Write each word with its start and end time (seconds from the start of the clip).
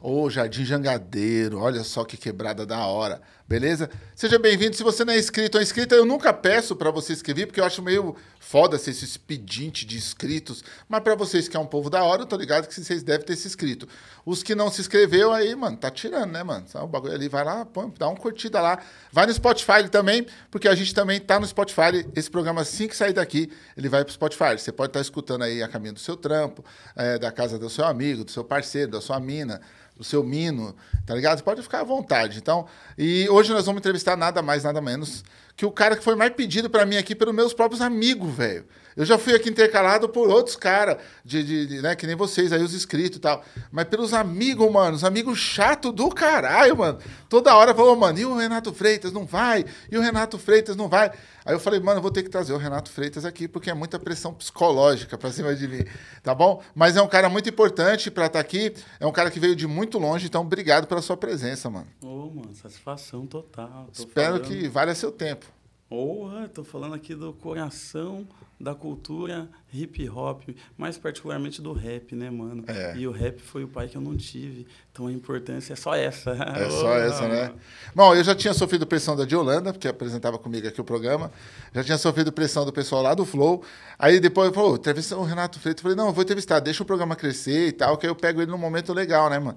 ou 0.00 0.30
Jardim 0.30 0.64
Jangadeiro. 0.64 1.58
Olha 1.58 1.82
só 1.82 2.04
que 2.04 2.16
quebrada 2.16 2.64
da 2.64 2.86
hora, 2.86 3.20
beleza? 3.46 3.90
Seja 4.14 4.38
bem-vindo. 4.38 4.76
Se 4.76 4.82
você 4.82 5.04
não 5.04 5.12
é 5.12 5.18
inscrito 5.18 5.58
ou 5.58 5.62
inscrita, 5.62 5.94
eu 5.94 6.04
nunca 6.04 6.32
peço 6.32 6.76
para 6.76 6.90
você 6.90 7.12
inscrever, 7.12 7.46
porque 7.46 7.60
eu 7.60 7.64
acho 7.64 7.82
meio 7.82 8.14
foda 8.38 8.78
ser 8.78 8.90
esse 8.90 9.18
pedinte 9.18 9.84
de 9.84 9.96
inscritos. 9.96 10.62
Mas 10.88 11.02
para 11.02 11.14
vocês 11.14 11.48
que 11.48 11.56
é 11.56 11.60
um 11.60 11.66
povo 11.66 11.90
da 11.90 12.02
hora, 12.04 12.22
eu 12.22 12.26
tô 12.26 12.36
ligado 12.36 12.68
que 12.68 12.74
vocês 12.74 13.02
devem 13.02 13.26
ter 13.26 13.36
se 13.36 13.48
inscrito. 13.48 13.88
Os 14.24 14.42
que 14.42 14.54
não 14.54 14.70
se 14.70 14.80
inscreveu 14.80 15.32
aí, 15.32 15.54
mano, 15.56 15.76
tá 15.76 15.90
tirando, 15.90 16.30
né, 16.30 16.42
mano? 16.42 16.64
O 16.74 16.86
bagulho 16.86 17.14
ali, 17.14 17.28
vai 17.28 17.44
lá, 17.44 17.64
põe, 17.64 17.92
dá 17.98 18.08
uma 18.08 18.16
curtida 18.16 18.60
lá. 18.60 18.78
Vai 19.12 19.26
no 19.26 19.34
Spotify 19.34 19.88
também, 19.90 20.26
porque 20.50 20.68
a 20.68 20.74
gente 20.74 20.94
também 20.94 21.20
tá 21.20 21.40
no 21.40 21.46
Spotify. 21.46 22.06
Esse 22.14 22.30
programa, 22.30 22.60
assim 22.60 22.86
que 22.86 22.96
sair 22.96 23.12
daqui, 23.12 23.50
ele 23.76 23.88
vai 23.88 24.04
pro 24.04 24.12
Spotify. 24.12 24.56
Você 24.56 24.70
pode 24.70 24.90
estar 24.90 25.00
tá 25.00 25.02
escutando 25.02 25.42
aí 25.42 25.62
a 25.62 25.68
caminho 25.68 25.94
do 25.94 26.00
seu 26.00 26.16
trampo, 26.16 26.64
é, 26.94 27.18
da 27.18 27.32
casa 27.32 27.58
do 27.58 27.68
seu 27.68 27.84
amigo, 27.84 28.24
do 28.24 28.30
seu 28.30 28.44
parceiro, 28.44 28.92
da 28.92 29.00
sua 29.00 29.18
mina 29.18 29.60
o 29.98 30.04
seu 30.04 30.22
mino, 30.22 30.74
tá 31.04 31.14
ligado? 31.14 31.38
Você 31.38 31.44
pode 31.44 31.62
ficar 31.62 31.80
à 31.80 31.84
vontade. 31.84 32.38
Então, 32.38 32.66
e 32.96 33.28
hoje 33.28 33.52
nós 33.52 33.66
vamos 33.66 33.80
entrevistar 33.80 34.16
nada 34.16 34.40
mais, 34.40 34.64
nada 34.64 34.80
menos 34.80 35.24
que 35.56 35.66
o 35.66 35.72
cara 35.72 35.96
que 35.96 36.04
foi 36.04 36.14
mais 36.14 36.32
pedido 36.32 36.70
para 36.70 36.86
mim 36.86 36.96
aqui 36.96 37.14
pelos 37.14 37.34
meus 37.34 37.52
próprios 37.52 37.82
amigos, 37.82 38.32
velho. 38.32 38.64
Eu 38.98 39.04
já 39.04 39.16
fui 39.16 39.32
aqui 39.32 39.48
intercalado 39.48 40.08
por 40.08 40.28
outros 40.28 40.56
caras, 40.56 40.96
de, 41.24 41.44
de, 41.44 41.66
de, 41.66 41.80
né, 41.80 41.94
que 41.94 42.04
nem 42.04 42.16
vocês, 42.16 42.52
aí 42.52 42.60
os 42.60 42.74
inscritos 42.74 43.18
e 43.18 43.20
tal. 43.20 43.44
Mas 43.70 43.84
pelos 43.84 44.12
amigos, 44.12 44.68
mano, 44.72 44.96
os 44.96 45.04
amigos 45.04 45.38
chato 45.38 45.92
do 45.92 46.08
caralho, 46.08 46.76
mano. 46.76 46.98
Toda 47.28 47.54
hora 47.54 47.72
falou, 47.72 47.94
mano, 47.94 48.18
e 48.18 48.24
o 48.24 48.36
Renato 48.36 48.74
Freitas 48.74 49.12
não 49.12 49.24
vai? 49.24 49.64
E 49.88 49.96
o 49.96 50.00
Renato 50.00 50.36
Freitas 50.36 50.74
não 50.74 50.88
vai? 50.88 51.12
Aí 51.46 51.54
eu 51.54 51.60
falei, 51.60 51.78
mano, 51.78 51.98
eu 51.98 52.02
vou 52.02 52.10
ter 52.10 52.24
que 52.24 52.28
trazer 52.28 52.52
o 52.52 52.56
Renato 52.56 52.90
Freitas 52.90 53.24
aqui, 53.24 53.46
porque 53.46 53.70
é 53.70 53.74
muita 53.74 54.00
pressão 54.00 54.34
psicológica 54.34 55.16
pra 55.16 55.30
cima 55.30 55.54
de 55.54 55.68
mim, 55.68 55.84
tá 56.20 56.34
bom? 56.34 56.60
Mas 56.74 56.96
é 56.96 57.00
um 57.00 57.06
cara 57.06 57.28
muito 57.28 57.48
importante 57.48 58.10
pra 58.10 58.26
estar 58.26 58.40
tá 58.40 58.40
aqui, 58.40 58.74
é 58.98 59.06
um 59.06 59.12
cara 59.12 59.30
que 59.30 59.38
veio 59.38 59.54
de 59.54 59.68
muito 59.68 59.96
longe, 59.96 60.26
então 60.26 60.42
obrigado 60.42 60.88
pela 60.88 61.00
sua 61.00 61.16
presença, 61.16 61.70
mano. 61.70 61.86
Ô, 62.02 62.06
oh, 62.06 62.30
mano, 62.34 62.52
satisfação 62.52 63.24
total. 63.28 63.88
Espero 63.92 64.38
falando... 64.38 64.42
que 64.42 64.66
valha 64.66 64.92
seu 64.92 65.12
tempo. 65.12 65.46
Porra, 65.88 66.48
tô 66.48 66.62
falando 66.62 66.94
aqui 66.94 67.14
do 67.14 67.32
coração 67.32 68.26
da 68.60 68.74
cultura 68.74 69.48
hip 69.72 70.08
hop, 70.10 70.42
mais 70.76 70.98
particularmente 70.98 71.62
do 71.62 71.72
rap, 71.72 72.14
né, 72.14 72.28
mano? 72.28 72.64
É. 72.66 72.96
E 72.96 73.06
o 73.06 73.10
rap 73.10 73.40
foi 73.40 73.64
o 73.64 73.68
pai 73.68 73.88
que 73.88 73.96
eu 73.96 74.00
não 74.00 74.16
tive. 74.16 74.66
Então 74.92 75.06
a 75.06 75.12
importância 75.12 75.72
é 75.72 75.76
só 75.76 75.94
essa. 75.94 76.32
É 76.32 76.68
só 76.68 76.92
essa, 76.98 77.28
né? 77.28 77.54
Bom, 77.94 78.14
eu 78.14 78.22
já 78.22 78.34
tinha 78.34 78.52
sofrido 78.52 78.86
pressão 78.86 79.16
da 79.16 79.24
Diolanda, 79.24 79.72
porque 79.72 79.86
apresentava 79.88 80.38
comigo 80.38 80.66
aqui 80.66 80.80
o 80.80 80.84
programa. 80.84 81.30
Já 81.72 81.84
tinha 81.84 81.98
sofrido 81.98 82.32
pressão 82.32 82.66
do 82.66 82.72
pessoal 82.72 83.00
lá 83.00 83.14
do 83.14 83.24
Flow. 83.24 83.62
Aí 83.98 84.20
depois, 84.20 84.50
pô, 84.50 84.74
entrevista 84.74 85.16
o 85.16 85.24
Renato 85.24 85.58
Freitas. 85.60 85.82
Eu 85.82 85.90
falei, 85.90 85.96
não, 85.96 86.08
eu 86.08 86.12
vou 86.12 86.24
entrevistar, 86.24 86.60
deixa 86.60 86.82
o 86.82 86.86
programa 86.86 87.14
crescer 87.14 87.68
e 87.68 87.72
tal, 87.72 87.96
que 87.96 88.04
aí 88.04 88.10
eu 88.10 88.16
pego 88.16 88.42
ele 88.42 88.50
num 88.50 88.58
momento 88.58 88.92
legal, 88.92 89.30
né, 89.30 89.38
mano? 89.38 89.56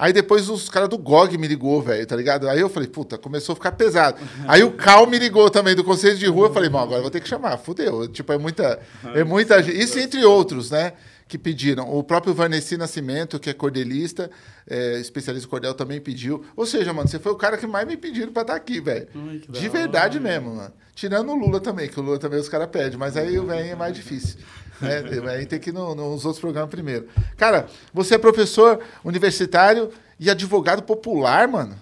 Aí 0.00 0.14
depois 0.14 0.48
os 0.48 0.70
caras 0.70 0.88
do 0.88 0.96
GOG 0.96 1.36
me 1.36 1.46
ligou, 1.46 1.82
velho, 1.82 2.06
tá 2.06 2.16
ligado? 2.16 2.48
Aí 2.48 2.58
eu 2.58 2.70
falei, 2.70 2.88
puta, 2.88 3.18
começou 3.18 3.52
a 3.52 3.56
ficar 3.56 3.72
pesado. 3.72 4.18
Aí 4.48 4.64
o 4.64 4.72
Cal 4.72 5.06
me 5.06 5.18
ligou 5.18 5.50
também 5.50 5.74
do 5.74 5.84
Conselho 5.84 6.16
de 6.16 6.24
Rua, 6.24 6.46
eu 6.46 6.52
falei, 6.54 6.70
bom, 6.70 6.78
agora 6.78 7.00
eu 7.00 7.02
vou 7.02 7.10
ter 7.10 7.20
que 7.20 7.28
chamar, 7.28 7.58
fudeu. 7.58 8.08
Tipo, 8.08 8.32
é 8.32 8.38
muita, 8.38 8.80
é 9.14 9.22
muita 9.22 9.62
gente. 9.62 9.78
Isso 9.78 9.98
entre 9.98 10.24
outros, 10.24 10.70
né? 10.70 10.94
Que 11.28 11.36
pediram. 11.36 11.86
O 11.94 12.02
próprio 12.02 12.32
Vanessa 12.32 12.78
Nascimento, 12.78 13.38
que 13.38 13.50
é 13.50 13.52
cordelista, 13.52 14.30
é, 14.66 14.98
especialista 14.98 15.46
em 15.46 15.50
cordel, 15.50 15.74
também 15.74 16.00
pediu. 16.00 16.46
Ou 16.56 16.64
seja, 16.64 16.94
mano, 16.94 17.06
você 17.06 17.18
foi 17.18 17.32
o 17.32 17.36
cara 17.36 17.58
que 17.58 17.66
mais 17.66 17.86
me 17.86 17.98
pediram 17.98 18.32
pra 18.32 18.40
estar 18.40 18.54
tá 18.54 18.56
aqui, 18.58 18.80
velho. 18.80 19.06
De 19.50 19.68
verdade 19.68 20.18
mesmo, 20.18 20.54
mano. 20.54 20.72
Tirando 20.94 21.30
o 21.30 21.36
Lula 21.36 21.60
também, 21.60 21.90
que 21.90 22.00
o 22.00 22.02
Lula 22.02 22.18
também 22.18 22.40
os 22.40 22.48
caras 22.48 22.68
pedem, 22.68 22.98
mas 22.98 23.18
aí 23.18 23.38
o 23.38 23.44
velho 23.44 23.70
é 23.70 23.74
mais 23.74 23.94
difícil. 23.94 24.38
Né? 24.80 25.32
Aí 25.32 25.46
tem 25.46 25.58
que 25.58 25.70
ir 25.70 25.72
no, 25.72 25.94
nos 25.94 26.24
outros 26.24 26.40
programas 26.40 26.70
primeiro. 26.70 27.08
Cara, 27.36 27.66
você 27.92 28.14
é 28.14 28.18
professor 28.18 28.80
universitário 29.04 29.90
e 30.18 30.30
advogado 30.30 30.82
popular, 30.82 31.48
mano? 31.48 31.76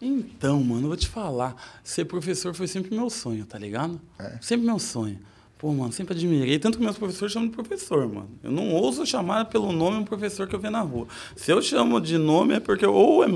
Então, 0.00 0.62
mano, 0.62 0.82
eu 0.82 0.88
vou 0.88 0.96
te 0.96 1.08
falar. 1.08 1.54
Ser 1.84 2.06
professor 2.06 2.54
foi 2.54 2.66
sempre 2.66 2.94
meu 2.94 3.10
sonho, 3.10 3.44
tá 3.44 3.58
ligado? 3.58 4.00
É. 4.18 4.38
Sempre 4.40 4.66
meu 4.66 4.78
sonho. 4.78 5.18
Pô, 5.58 5.70
mano, 5.74 5.92
sempre 5.92 6.14
admirei. 6.14 6.58
Tanto 6.58 6.78
que 6.78 6.84
meus 6.84 6.96
professores 6.96 7.34
chamam 7.34 7.48
de 7.48 7.54
professor, 7.54 8.08
mano. 8.08 8.30
Eu 8.42 8.50
não 8.50 8.70
ouso 8.72 9.04
chamar 9.04 9.44
pelo 9.46 9.72
nome 9.72 9.98
um 9.98 10.04
professor 10.04 10.48
que 10.48 10.54
eu 10.54 10.58
vejo 10.58 10.72
na 10.72 10.80
rua. 10.80 11.06
Se 11.36 11.52
eu 11.52 11.60
chamo 11.60 12.00
de 12.00 12.16
nome 12.16 12.54
é 12.54 12.60
porque 12.60 12.86
ou 12.86 13.22
é 13.22 13.28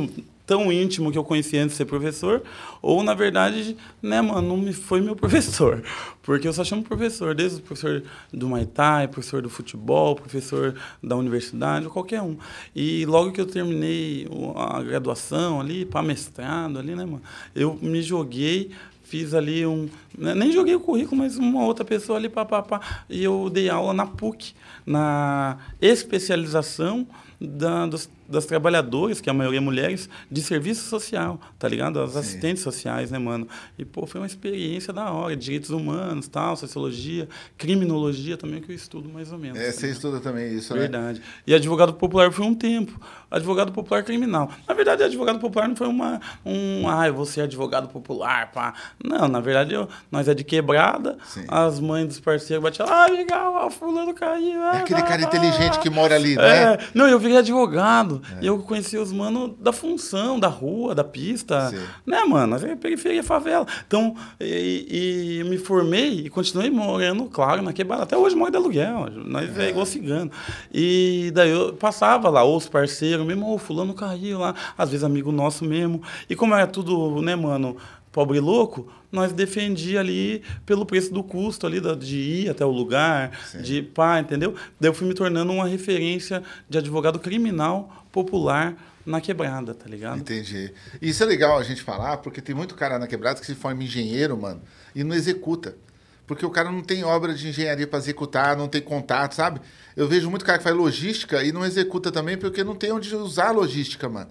tão 0.47 0.71
íntimo 0.73 1.11
que 1.11 1.19
eu 1.19 1.25
conheci 1.25 1.57
antes 1.57 1.73
de 1.73 1.79
ser 1.79 1.85
professor, 1.87 2.43
ou 2.83 3.03
na 3.03 3.15
verdade, 3.15 3.77
né, 4.03 4.21
mano, 4.21 4.49
não 4.49 4.57
me 4.57 4.73
foi 4.73 5.01
meu 5.01 5.17
professor. 5.17 5.83
Porque 6.23 6.49
eu 6.49 6.53
só 6.53 6.65
chamo 6.65 6.83
professor, 6.83 7.35
desde 7.35 7.59
o 7.59 7.63
professor 7.63 8.03
do 8.33 8.49
Muay 8.49 8.67
Thai, 8.67 9.09
professor 9.09 9.43
do 9.43 9.51
futebol, 9.51 10.15
professor 10.15 10.75
da 11.03 11.17
universidade, 11.17 11.89
qualquer 11.89 12.23
um. 12.23 12.37
E 12.75 13.05
logo 13.07 13.33
que 13.33 13.41
eu 13.41 13.47
terminei 13.47 14.29
a 14.57 14.83
graduação 14.83 15.61
ali, 15.61 15.85
para 15.85 16.03
mestrado 16.03 16.79
ali, 16.79 16.95
né, 16.95 17.05
mano, 17.05 17.23
eu 17.55 17.79
me 17.81 18.03
joguei 18.03 18.71
fiz 19.05 19.35
ali 19.35 19.65
um. 19.65 19.89
Né, 20.17 20.35
nem 20.35 20.51
joguei 20.51 20.75
o 20.75 20.81
currículo, 20.81 21.21
mas 21.21 21.37
uma 21.37 21.65
outra 21.65 21.85
pessoa 21.85 22.19
ali, 22.19 22.29
papapá. 22.29 22.81
E 23.09 23.23
eu 23.23 23.49
dei 23.49 23.69
aula 23.69 23.93
na 23.93 24.07
PUC, 24.07 24.55
na 24.85 25.59
especialização 25.81 27.07
da, 27.41 27.87
dos, 27.87 28.09
das 28.29 28.47
trabalhadoras, 28.47 29.21
que 29.21 29.29
a 29.29 29.35
maioria 29.35 29.59
é 29.59 29.61
mulheres, 29.61 30.09
de 30.31 30.43
serviço 30.43 30.89
social, 30.89 31.41
tá 31.59 31.69
ligado? 31.69 32.01
As 32.01 32.13
Sim. 32.13 32.19
assistentes 32.19 32.63
sociais, 32.63 33.11
né, 33.11 33.19
mano? 33.19 33.47
E, 33.79 33.85
pô, 33.85 34.07
foi 34.07 34.21
uma 34.21 34.27
experiência 34.27 34.93
da 34.93 35.11
hora, 35.11 35.37
direitos 35.37 35.71
humanos, 35.71 36.29
tal, 36.29 36.57
sociologia, 36.57 37.29
criminologia 37.57 38.37
também, 38.37 38.61
que 38.61 38.71
eu 38.71 38.77
estudo 38.77 39.09
mais 39.09 39.33
ou 39.33 39.39
menos. 39.39 39.59
É, 39.59 39.67
tá 39.67 39.73
você 39.73 39.91
estuda 39.91 40.21
também 40.21 40.55
isso, 40.55 40.73
Verdade. 40.75 40.93
né? 40.93 41.05
Verdade. 41.15 41.23
E 41.47 41.55
advogado 41.55 41.95
popular 41.95 42.31
foi 42.33 42.45
um 42.45 42.55
tempo. 42.55 42.99
Advogado 43.35 43.73
popular 43.73 44.05
criminal. 44.05 44.49
Na 44.67 44.75
verdade, 44.75 45.03
advogado 45.03 45.41
popular 45.41 45.69
não 45.69 45.75
foi 45.75 45.89
uma, 45.89 46.21
um, 46.47 46.89
ah, 46.89 47.09
eu 47.09 47.15
vou 47.15 47.27
ser 47.27 47.41
advogado 47.41 47.89
popular, 47.89 48.53
pá. 48.53 48.75
Não, 49.03 49.27
na 49.27 49.41
verdade, 49.41 49.75
eu, 49.75 49.89
nós 50.11 50.29
é 50.29 50.35
de 50.35 50.45
quebrada, 50.45 51.19
Sim. 51.25 51.45
as 51.49 51.81
mães 51.81 52.07
dos 52.07 52.21
parceiros 52.21 52.63
batiam, 52.63 52.87
ah, 52.89 53.07
legal, 53.07 53.67
o 53.67 53.71
fulano 53.71 54.15
caiu. 54.15 54.63
Ah, 54.63 54.77
é 54.77 54.79
aquele 54.79 55.03
cara 55.03 55.23
ah, 55.23 55.25
inteligente 55.25 55.81
que 55.81 55.91
mora 55.91 56.15
ali, 56.15 56.37
né? 56.37 56.75
É, 56.75 56.79
não, 56.95 57.09
eu 57.09 57.19
virei 57.19 57.39
advogado. 57.39 58.23
É. 58.37 58.45
E 58.45 58.47
eu 58.47 58.59
conheci 58.61 58.97
os 58.97 59.13
manos 59.13 59.53
da 59.59 59.73
função, 59.73 60.39
da 60.39 60.49
rua, 60.49 60.95
da 60.95 61.05
pista. 61.05 61.71
Sim. 61.71 61.83
Né, 62.07 62.23
mano? 62.25 62.47
Nós 62.47 62.63
é 62.63 62.77
periferia, 62.77 63.23
favela. 63.23 63.67
Então, 63.87 64.15
e, 64.41 65.41
e, 65.41 65.45
me 65.45 65.59
formei 65.59 66.27
e 66.27 66.31
continuei 66.31 66.71
morando, 66.71 67.25
claro, 67.25 67.63
na 67.63 67.73
quebrada. 67.73 68.05
Até 68.05 68.17
hoje 68.17 68.37
moro 68.37 68.51
de 68.51 68.57
aluguel. 68.57 69.09
Nós 69.27 69.59
é, 69.59 69.67
é 69.67 69.71
igual 69.71 69.85
cigano. 69.87 70.31
E 70.73 71.33
daí 71.35 71.51
eu 71.51 71.73
passava 71.73 72.29
lá, 72.29 72.45
os 72.45 72.69
parceiros 72.69 73.24
mesmo, 73.25 73.53
ô, 73.53 73.59
fulano 73.59 73.95
caiu 73.95 74.39
lá. 74.39 74.55
Às 74.77 74.91
vezes 74.91 75.05
amigo 75.05 75.33
nosso 75.33 75.65
mesmo. 75.65 76.03
E 76.29 76.37
como 76.37 76.55
era 76.55 76.67
tudo, 76.67 77.21
né, 77.23 77.35
mano? 77.35 77.77
pobre 78.15 78.39
louco, 78.39 78.89
nós 79.11 79.33
defendia 79.33 79.99
ali 79.99 80.41
pelo 80.65 80.87
preço 80.87 81.13
do 81.13 81.21
custo 81.21 81.67
ali 81.67 81.81
de 81.97 82.17
ir 82.17 82.49
até 82.49 82.65
o 82.65 82.71
lugar, 82.71 83.37
Sim. 83.51 83.61
de 83.61 83.83
pá, 83.83 84.21
entendeu? 84.21 84.55
Daí 84.79 84.89
eu 84.89 84.95
fui 84.95 85.07
me 85.09 85.15
tornando 85.15 85.53
uma 85.53 85.67
referência 85.67 86.41
de 86.69 86.79
advogado 86.79 87.19
criminal 87.19 88.07
popular 88.13 88.77
na 89.05 89.21
quebrada, 89.21 89.75
tá 89.75 89.87
ligado? 89.89 90.21
Entendi. 90.21 90.73
Isso 91.03 91.25
é 91.25 91.27
legal 91.27 91.59
a 91.59 91.65
gente 91.65 91.83
falar, 91.83 92.19
porque 92.19 92.41
tem 92.41 92.55
muito 92.55 92.77
cara 92.77 93.01
na 93.01 93.09
quebrada 93.09 93.41
que 93.41 93.47
se 93.47 93.55
forma 93.57 93.83
engenheiro, 93.83 94.41
mano, 94.41 94.63
e 94.95 95.03
não 95.03 95.15
executa. 95.15 95.77
Porque 96.27 96.45
o 96.45 96.51
cara 96.51 96.71
não 96.71 96.83
tem 96.83 97.05
obra 97.05 97.35
de 97.35 97.49
engenharia 97.49 97.87
para 97.87 97.99
executar, 97.99 98.57
não 98.57 98.67
tem 98.67 98.81
contato, 98.81 99.35
sabe? 99.35 99.61
Eu 99.95 100.09
vejo 100.09 100.31
muito 100.31 100.45
cara 100.45 100.59
que 100.59 100.65
faz 100.65 100.75
logística 100.75 101.43
e 101.43 101.53
não 101.53 101.65
executa 101.65 102.11
também 102.11 102.37
porque 102.37 102.65
não 102.65 102.75
tem 102.75 102.93
onde 102.93 103.15
usar 103.15 103.49
a 103.49 103.53
logística, 103.53 104.09
mano. 104.09 104.31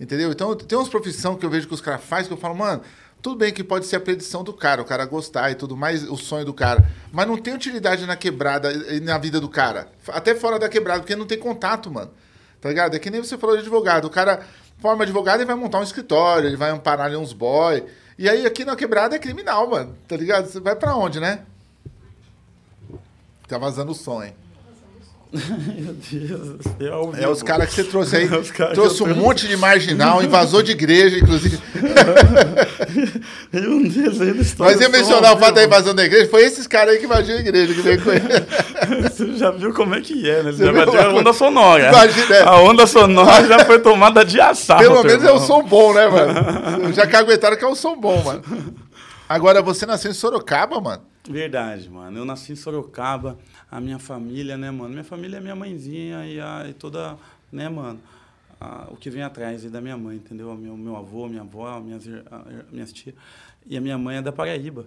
Entendeu? 0.00 0.32
Então 0.32 0.54
tem 0.56 0.76
umas 0.76 0.88
profissões 0.88 1.38
que 1.38 1.44
eu 1.44 1.50
vejo 1.50 1.68
que 1.68 1.74
os 1.74 1.80
caras 1.80 2.02
fazem 2.02 2.28
que 2.28 2.32
eu 2.32 2.38
falo, 2.38 2.54
mano, 2.54 2.82
tudo 3.20 3.36
bem 3.36 3.52
que 3.52 3.62
pode 3.62 3.86
ser 3.86 3.96
a 3.96 4.00
predição 4.00 4.42
do 4.42 4.52
cara, 4.52 4.82
o 4.82 4.84
cara 4.84 5.04
gostar 5.06 5.50
e 5.50 5.54
tudo 5.54 5.76
mais, 5.76 6.02
o 6.08 6.16
sonho 6.16 6.44
do 6.44 6.52
cara. 6.52 6.86
Mas 7.12 7.26
não 7.26 7.36
tem 7.36 7.54
utilidade 7.54 8.06
na 8.06 8.16
quebrada 8.16 8.72
e 8.72 9.00
na 9.00 9.16
vida 9.18 9.40
do 9.40 9.48
cara. 9.48 9.88
Até 10.08 10.34
fora 10.34 10.58
da 10.58 10.68
quebrada, 10.68 11.00
porque 11.00 11.16
não 11.16 11.26
tem 11.26 11.38
contato, 11.38 11.90
mano. 11.90 12.10
Tá 12.60 12.68
ligado? 12.68 12.94
É 12.94 12.98
que 12.98 13.10
nem 13.10 13.22
você 13.22 13.38
falou 13.38 13.56
de 13.56 13.62
advogado. 13.62 14.06
O 14.06 14.10
cara 14.10 14.44
forma 14.78 15.04
advogado 15.04 15.40
e 15.40 15.44
vai 15.44 15.54
montar 15.54 15.78
um 15.78 15.82
escritório, 15.82 16.48
ele 16.48 16.56
vai 16.56 16.70
amparar 16.70 17.06
ali 17.06 17.16
uns 17.16 17.32
boy. 17.32 17.84
E 18.18 18.28
aí 18.28 18.46
aqui 18.46 18.64
na 18.64 18.76
quebrada 18.76 19.16
é 19.16 19.18
criminal, 19.18 19.68
mano. 19.68 19.96
Tá 20.06 20.16
ligado? 20.16 20.46
Você 20.46 20.60
vai 20.60 20.76
para 20.76 20.96
onde, 20.96 21.18
né? 21.18 21.44
Tá 23.48 23.58
vazando 23.58 23.92
o 23.92 23.94
som, 23.94 24.22
hein? 24.22 24.34
Meu 25.34 25.94
Deus, 25.94 27.18
é, 27.18 27.24
é 27.24 27.28
os 27.28 27.42
caras 27.42 27.68
que 27.68 27.74
você 27.74 27.84
trouxe 27.84 28.16
aí. 28.16 28.28
trouxe 28.72 29.02
um 29.02 29.14
monte 29.16 29.48
de 29.48 29.56
marginal, 29.56 30.22
invasor 30.22 30.62
de 30.62 30.70
igreja, 30.70 31.18
inclusive. 31.18 31.58
Meu 33.52 33.82
Deus, 33.88 34.20
ainda 34.20 34.44
Mas 34.58 34.80
ia 34.80 34.88
mencionar 34.88 35.34
o 35.34 35.38
fato 35.38 35.56
da 35.56 35.64
invasão 35.64 35.92
da 35.92 36.04
igreja, 36.04 36.30
foi 36.30 36.44
esses 36.44 36.68
caras 36.68 36.94
aí 36.94 37.00
que 37.00 37.06
invadiram 37.06 37.38
a 37.38 37.40
igreja 37.40 37.74
que 37.74 37.80
veio 37.80 38.00
com 38.00 38.12
ele. 38.12 38.22
Você 39.02 39.34
já 39.34 39.50
viu 39.50 39.74
como 39.74 39.96
é 39.96 40.00
que 40.00 40.28
é, 40.30 40.40
né? 40.40 40.52
Você, 40.52 40.66
já 40.66 40.70
invadiu 40.70 41.00
a 41.00 41.08
onda 41.12 41.32
sonora. 41.32 41.88
Imagina, 41.88 42.36
é. 42.36 42.42
A 42.42 42.60
onda 42.60 42.86
sonora 42.86 43.44
já 43.44 43.58
foi 43.64 43.80
tomada 43.80 44.24
de 44.24 44.40
assalto. 44.40 44.84
Pelo 44.84 45.02
menos 45.02 45.24
irmão. 45.24 45.30
é 45.30 45.32
um 45.34 45.40
som 45.40 45.64
bom, 45.64 45.92
né, 45.92 46.06
mano? 46.06 46.92
Já 46.92 47.08
caguetaram 47.08 47.56
que 47.56 47.64
é 47.64 47.68
um 47.68 47.74
som 47.74 47.96
bom, 47.96 48.22
mano. 48.22 48.42
Agora, 49.28 49.60
você 49.60 49.84
nasceu 49.84 50.12
em 50.12 50.14
Sorocaba, 50.14 50.80
mano? 50.80 51.13
Verdade, 51.28 51.88
mano. 51.88 52.18
Eu 52.18 52.24
nasci 52.24 52.52
em 52.52 52.56
Sorocaba 52.56 53.38
a 53.70 53.80
minha 53.80 53.98
família, 53.98 54.56
né, 54.58 54.70
mano? 54.70 54.90
Minha 54.90 55.04
família 55.04 55.38
é 55.38 55.40
minha 55.40 55.56
mãezinha 55.56 56.26
e, 56.26 56.38
a, 56.38 56.66
e 56.68 56.74
toda, 56.74 57.16
né, 57.50 57.68
mano? 57.68 57.98
A, 58.60 58.88
o 58.90 58.96
que 58.96 59.08
vem 59.08 59.22
atrás 59.22 59.64
da 59.70 59.80
minha 59.80 59.96
mãe, 59.96 60.16
entendeu? 60.16 60.54
Meu, 60.54 60.76
meu 60.76 60.96
avô, 60.96 61.26
minha 61.26 61.40
avó, 61.40 61.80
minhas, 61.80 62.06
a, 62.30 62.44
minhas 62.70 62.92
tias. 62.92 63.14
E 63.66 63.76
a 63.76 63.80
minha 63.80 63.96
mãe 63.96 64.18
é 64.18 64.22
da 64.22 64.32
Paraíba, 64.32 64.86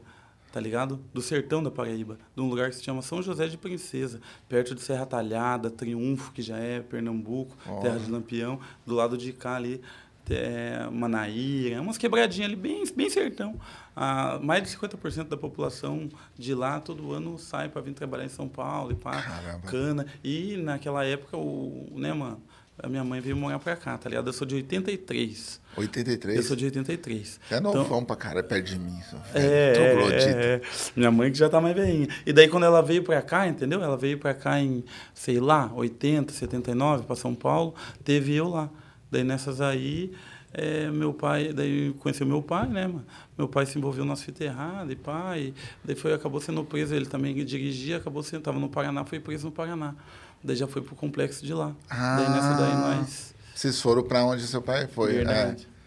tá 0.52 0.60
ligado? 0.60 1.00
Do 1.12 1.24
sertão 1.24 1.64
da 1.64 1.72
Paraíba, 1.72 2.20
de 2.36 2.42
um 2.42 2.48
lugar 2.48 2.70
que 2.70 2.76
se 2.76 2.84
chama 2.84 3.02
São 3.02 3.20
José 3.24 3.48
de 3.48 3.58
Princesa, 3.58 4.22
perto 4.48 4.76
de 4.76 4.82
Serra 4.82 5.08
Talhada, 5.08 5.72
Triunfo, 5.72 6.32
que 6.32 6.44
já 6.44 6.58
é 6.58 6.82
Pernambuco, 6.82 7.58
oh. 7.68 7.82
Terra 7.82 7.98
de 7.98 8.12
Lampião, 8.12 8.60
do 8.86 8.94
lado 8.94 9.18
de 9.18 9.34
cá 9.34 9.56
ali 9.56 9.82
é, 10.30 10.88
Manaíra, 10.92 11.82
umas 11.82 11.98
quebradinhas 11.98 12.52
ali, 12.52 12.56
bem, 12.56 12.84
bem 12.96 13.10
sertão. 13.10 13.60
Ah, 13.96 14.40
mais 14.42 14.64
de 14.64 14.70
50% 14.78 15.28
da 15.28 15.38
população 15.38 16.10
de 16.38 16.54
lá 16.54 16.80
todo 16.80 17.12
ano 17.14 17.38
sai 17.38 17.70
para 17.70 17.82
vir 17.82 17.94
trabalhar 17.94 18.26
em 18.26 18.30
São 18.30 18.48
Paulo 18.48 18.92
e 18.92 18.96
pá, 18.96 19.22
Caramba. 19.22 19.68
cana. 19.68 20.06
E 20.24 20.58
naquela 20.58 21.04
época, 21.04 21.36
o, 21.36 21.88
né, 21.96 22.14
mano, 22.14 22.42
a 22.80 22.88
minha 22.88 23.04
mãe 23.04 23.20
veio 23.20 23.36
morar 23.36 23.58
pra 23.58 23.76
cá, 23.76 23.98
tá 23.98 24.08
ligado? 24.08 24.28
Eu 24.28 24.34
sou 24.34 24.46
de 24.46 24.54
83. 24.54 25.60
83? 25.76 26.38
Eu 26.38 26.44
sou 26.44 26.56
de 26.56 26.66
83. 26.66 27.40
É 27.50 27.60
novão 27.60 27.84
então, 27.84 28.06
pra 28.06 28.16
cara, 28.16 28.44
perto 28.44 28.66
de 28.66 28.78
mim. 28.78 29.00
É, 29.34 29.40
é, 29.42 30.54
é, 30.56 30.62
Minha 30.96 31.10
mãe 31.10 31.32
que 31.32 31.38
já 31.38 31.50
tá 31.50 31.60
mais 31.60 31.76
velhinha. 31.76 32.08
E 32.24 32.32
daí 32.32 32.48
quando 32.48 32.66
ela 32.66 32.82
veio 32.82 33.04
pra 33.04 33.20
cá, 33.22 33.48
entendeu? 33.48 33.82
Ela 33.82 33.98
veio 33.98 34.20
pra 34.20 34.34
cá 34.34 34.60
em, 34.60 34.84
sei 35.14 35.40
lá, 35.40 35.72
80, 35.74 36.34
79, 36.34 37.06
pra 37.06 37.16
São 37.16 37.34
Paulo, 37.34 37.74
teve 38.04 38.36
eu 38.36 38.50
lá. 38.50 38.70
Daí 39.10 39.24
nessas 39.24 39.62
aí, 39.62 40.12
é, 40.54 40.90
meu 40.90 41.14
pai, 41.14 41.54
daí 41.54 41.94
conheceu 42.00 42.26
meu 42.26 42.42
pai, 42.42 42.68
né, 42.68 42.88
mano? 42.88 43.06
Meu 43.38 43.48
pai 43.48 43.66
se 43.66 43.78
envolveu 43.78 44.06
nas 44.06 44.22
fitas 44.22 44.42
erradas 44.42 44.92
e 44.92 44.96
pai, 44.96 45.54
daí 45.84 45.96
foi, 45.96 46.14
acabou 46.14 46.42
sendo 46.42 46.64
preso, 46.64 46.96
ele 46.96 47.06
também 47.06 47.34
dirigia, 47.46 47.98
acabou 47.98 48.24
sendo, 48.24 48.42
tava 48.42 48.60
no 48.60 48.70
Paraná, 48.70 49.06
foi 49.06 49.20
preso 49.20 49.46
no 49.46 49.52
Paraná. 49.52 49.96
Daí 50.44 50.56
já 50.56 50.68
foi 50.68 50.82
pro 50.82 50.96
complexo 50.96 51.46
de 51.46 51.54
lá. 51.54 51.74
Ah, 51.90 52.18
daí 52.18 52.30
nessa 52.30 52.54
daí 52.54 52.76
nós... 52.76 53.36
Vocês 53.56 53.82
foram 53.82 54.04
para 54.04 54.24
onde 54.24 54.46
seu 54.46 54.62
pai 54.62 54.88
foi? 54.88 55.14
Verdade. 55.14 55.68
É. 55.74 55.78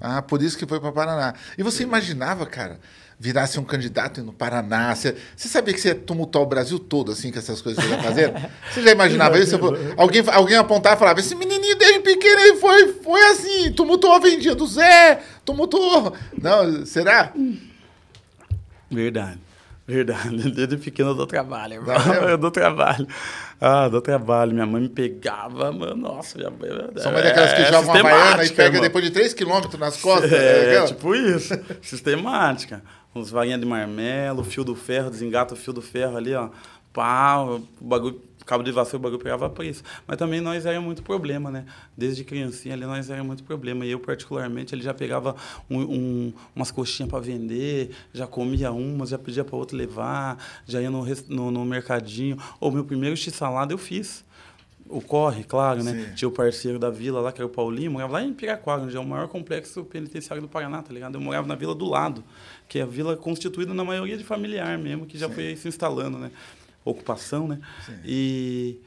Ah, 0.00 0.22
por 0.22 0.42
isso 0.42 0.56
que 0.58 0.66
foi 0.66 0.80
para 0.80 0.90
Paraná. 0.90 1.34
E 1.56 1.62
você 1.62 1.82
imaginava, 1.82 2.46
cara, 2.46 2.80
virasse 3.20 3.60
um 3.60 3.64
candidato 3.64 4.22
no 4.22 4.32
Paraná? 4.32 4.94
Você, 4.94 5.14
você 5.36 5.46
sabia 5.46 5.74
que 5.74 5.80
você 5.80 5.88
ia 5.88 5.94
tumultuar 5.94 6.42
o 6.42 6.46
Brasil 6.46 6.78
todo, 6.78 7.12
assim, 7.12 7.30
com 7.30 7.38
essas 7.38 7.60
coisas 7.60 7.84
que 7.84 7.88
você 7.88 7.94
ia 7.94 8.02
fazer? 8.02 8.32
Você 8.72 8.82
já 8.82 8.92
imaginava 8.92 9.38
isso? 9.38 9.56
Alguém, 9.98 10.24
alguém 10.26 10.56
apontava 10.56 10.96
e 10.96 10.98
falava, 10.98 11.20
esse 11.20 11.34
menininho 11.34 11.76
desde 11.76 12.00
pequeno 12.00 12.40
ele 12.40 12.56
foi, 12.56 12.94
foi 12.94 13.22
assim, 13.26 13.70
tumultuou 13.72 14.14
a 14.14 14.18
vendinha 14.18 14.54
do 14.54 14.66
Zé, 14.66 15.20
tumultuou... 15.44 16.14
Não, 16.40 16.86
será? 16.86 17.34
Verdade. 18.90 19.38
Verdade. 19.90 20.36
Desde 20.54 20.76
pequeno 20.76 21.10
eu 21.10 21.14
dou 21.14 21.26
trabalho, 21.26 21.74
irmão. 21.74 21.96
eu 22.28 22.38
dou 22.38 22.50
trabalho. 22.50 23.06
Ah, 23.60 23.88
dou 23.88 24.00
trabalho. 24.00 24.52
Minha 24.52 24.64
mãe 24.64 24.82
me 24.82 24.88
pegava, 24.88 25.72
mano. 25.72 25.96
Nossa, 25.96 26.38
minha 26.38 26.50
mãe. 26.50 26.70
São 26.96 27.12
mãe 27.12 27.24
daquelas 27.24 27.52
que 27.52 27.62
é, 27.62 27.72
jogam 27.72 27.92
uma 27.92 28.02
baiana 28.02 28.44
e 28.44 28.50
pega 28.50 28.80
depois 28.80 29.04
de 29.04 29.10
3 29.10 29.34
km 29.34 29.60
nas 29.78 29.96
costas. 29.96 30.32
É, 30.32 30.76
é 30.76 30.86
tipo 30.86 31.12
isso. 31.14 31.58
Sistemática. 31.82 32.82
Uns 33.14 33.30
varinhas 33.30 33.60
de 33.60 33.66
marmelo, 33.66 34.44
fio 34.44 34.64
do 34.64 34.74
ferro, 34.74 35.10
desengata 35.10 35.54
o 35.54 35.56
fio 35.56 35.72
do 35.72 35.82
ferro 35.82 36.16
ali, 36.16 36.34
ó. 36.34 36.50
Pá, 36.92 37.38
o 37.38 37.62
bagulho 37.80 38.20
cabo 38.50 38.64
de 38.64 38.72
vassoura, 38.72 38.96
o 38.96 39.00
bagulho 39.00 39.22
pegava 39.22 39.64
isso. 39.64 39.84
Mas 40.08 40.16
também 40.16 40.40
nós 40.40 40.66
era 40.66 40.80
muito 40.80 41.04
problema, 41.04 41.52
né? 41.52 41.64
Desde 41.96 42.24
criancinha 42.24 42.74
ali 42.74 42.84
nós 42.84 43.08
era 43.08 43.22
muito 43.22 43.44
problema. 43.44 43.86
E 43.86 43.92
eu, 43.92 44.00
particularmente, 44.00 44.74
ele 44.74 44.82
já 44.82 44.92
pegava 44.92 45.36
um, 45.70 45.78
um, 45.78 46.32
umas 46.54 46.72
coxinhas 46.72 47.08
para 47.08 47.20
vender, 47.20 47.92
já 48.12 48.26
comia 48.26 48.72
umas, 48.72 49.10
já 49.10 49.18
pedia 49.18 49.44
para 49.44 49.56
outro 49.56 49.76
levar, 49.76 50.36
já 50.66 50.82
ia 50.82 50.90
no, 50.90 51.04
no, 51.28 51.50
no 51.52 51.64
mercadinho. 51.64 52.36
O 52.60 52.72
meu 52.72 52.84
primeiro 52.84 53.16
x-salada 53.16 53.72
eu 53.72 53.78
fiz 53.78 54.24
o 54.90 55.00
corre, 55.00 55.44
claro, 55.44 55.84
né? 55.84 55.92
Sim. 55.92 56.14
Tinha 56.14 56.28
o 56.28 56.32
parceiro 56.32 56.76
da 56.76 56.90
vila 56.90 57.20
lá, 57.20 57.30
que 57.30 57.40
era 57.40 57.46
o 57.46 57.50
Paulinho, 57.50 57.92
morava 57.92 58.14
lá 58.14 58.22
em 58.24 58.32
Piraquara, 58.32 58.82
onde 58.82 58.96
é 58.96 58.98
o 58.98 59.06
maior 59.06 59.28
complexo 59.28 59.84
penitenciário 59.84 60.42
do 60.42 60.48
Paraná, 60.48 60.82
tá 60.82 60.92
ligado? 60.92 61.14
Eu 61.14 61.20
morava 61.20 61.46
na 61.46 61.54
vila 61.54 61.74
do 61.76 61.84
lado, 61.84 62.24
que 62.70 62.78
é 62.78 62.82
a 62.82 62.86
vila 62.86 63.16
constituída 63.16 63.74
na 63.74 63.84
maioria 63.84 64.16
de 64.16 64.22
familiar 64.22 64.78
mesmo, 64.78 65.04
que 65.04 65.18
já 65.18 65.28
Sim. 65.28 65.34
foi 65.34 65.56
se 65.56 65.68
instalando, 65.68 66.18
né? 66.18 66.30
ocupação, 66.84 67.46
né? 67.46 67.60
Sim. 67.84 67.98
E 68.04 68.80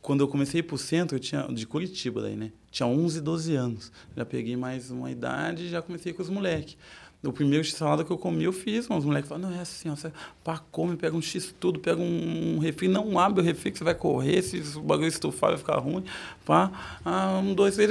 quando 0.00 0.20
eu 0.20 0.28
comecei 0.28 0.62
para 0.62 0.74
o 0.74 0.78
centro, 0.78 1.16
eu 1.16 1.20
tinha, 1.20 1.42
de 1.48 1.66
Curitiba 1.66 2.22
daí, 2.22 2.36
né? 2.36 2.52
Tinha 2.70 2.86
11, 2.86 3.20
12 3.20 3.54
anos. 3.54 3.92
Já 4.16 4.24
peguei 4.24 4.56
mais 4.56 4.90
uma 4.90 5.10
idade 5.10 5.64
e 5.64 5.68
já 5.68 5.82
comecei 5.82 6.12
com 6.12 6.22
os 6.22 6.28
moleques. 6.28 6.76
O 7.22 7.32
primeiro 7.32 7.62
x-salada 7.62 8.02
que 8.02 8.10
eu 8.10 8.16
comi, 8.16 8.44
eu 8.44 8.52
fiz. 8.52 8.88
Os 8.88 9.04
moleques 9.04 9.28
falaram, 9.28 9.50
não, 9.50 9.58
é 9.58 9.60
assim, 9.60 9.90
ó, 9.90 9.94
você 9.94 10.10
pá, 10.42 10.58
come, 10.70 10.96
pega 10.96 11.14
um 11.14 11.20
x 11.20 11.54
tudo, 11.60 11.78
pega 11.78 12.00
um, 12.00 12.58
refri, 12.58 12.88
não 12.88 13.18
abre 13.18 13.42
o 13.42 13.44
refri 13.44 13.70
que 13.70 13.76
você 13.76 13.84
vai 13.84 13.94
correr, 13.94 14.40
se 14.40 14.56
o 14.78 14.80
bagulho 14.80 15.06
estufar 15.06 15.50
vai 15.50 15.58
ficar 15.58 15.76
ruim. 15.78 16.02
Pá, 16.46 16.70
ah, 17.04 17.38
um, 17.42 17.52
dois, 17.52 17.74
três, 17.74 17.90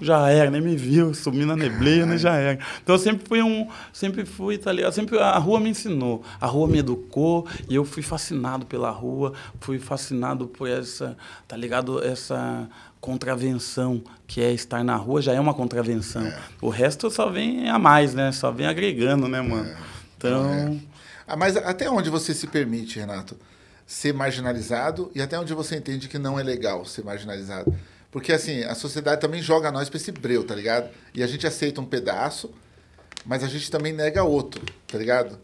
já 0.00 0.28
era, 0.28 0.50
nem 0.50 0.60
me 0.60 0.76
viu, 0.76 1.14
sumi 1.14 1.46
na 1.46 1.56
neblina, 1.56 2.18
já 2.18 2.34
era. 2.34 2.58
Então 2.82 2.94
eu 2.94 2.98
sempre 2.98 3.26
fui 3.26 3.42
um, 3.42 3.66
sempre 3.94 4.26
fui, 4.26 4.58
tá 4.58 4.70
ligado? 4.72 4.92
Sempre 4.92 5.18
a 5.18 5.38
rua 5.38 5.58
me 5.58 5.70
ensinou, 5.70 6.22
a 6.38 6.46
rua 6.46 6.68
me 6.68 6.78
educou 6.78 7.46
e 7.70 7.74
eu 7.74 7.84
fui 7.84 8.02
fascinado 8.02 8.66
pela 8.66 8.90
rua, 8.90 9.32
fui 9.58 9.78
fascinado 9.78 10.46
por 10.48 10.68
essa, 10.68 11.16
tá 11.48 11.56
ligado? 11.56 12.04
Essa 12.04 12.68
contravenção, 13.00 14.02
que 14.26 14.40
é 14.40 14.52
estar 14.52 14.82
na 14.82 14.96
rua, 14.96 15.22
já 15.22 15.32
é 15.32 15.40
uma 15.40 15.54
contravenção. 15.54 16.26
É. 16.26 16.38
O 16.60 16.68
resto 16.68 17.10
só 17.10 17.30
vem 17.30 17.68
a 17.68 17.78
mais, 17.78 18.14
né? 18.14 18.32
Só 18.32 18.50
vem 18.50 18.66
agregando, 18.66 19.28
né, 19.28 19.40
mano? 19.40 19.68
É. 19.68 19.76
Então. 20.16 20.52
É. 20.52 20.76
Ah, 21.26 21.36
mas 21.36 21.56
até 21.56 21.90
onde 21.90 22.08
você 22.08 22.32
se 22.34 22.46
permite, 22.46 22.98
Renato, 22.98 23.36
ser 23.86 24.12
marginalizado 24.12 25.10
e 25.14 25.22
até 25.22 25.38
onde 25.38 25.52
você 25.54 25.76
entende 25.76 26.08
que 26.08 26.18
não 26.18 26.38
é 26.38 26.42
legal 26.42 26.84
ser 26.84 27.04
marginalizado? 27.04 27.74
Porque, 28.10 28.32
assim, 28.32 28.62
a 28.62 28.74
sociedade 28.74 29.20
também 29.20 29.42
joga 29.42 29.70
nós 29.70 29.88
para 29.88 29.98
esse 29.98 30.10
breu, 30.10 30.44
tá 30.44 30.54
ligado? 30.54 30.88
E 31.14 31.22
a 31.22 31.26
gente 31.26 31.46
aceita 31.46 31.80
um 31.80 31.84
pedaço, 31.84 32.50
mas 33.24 33.44
a 33.44 33.48
gente 33.48 33.70
também 33.70 33.92
nega 33.92 34.24
outro, 34.24 34.64
tá 34.86 34.96
ligado? 34.96 35.38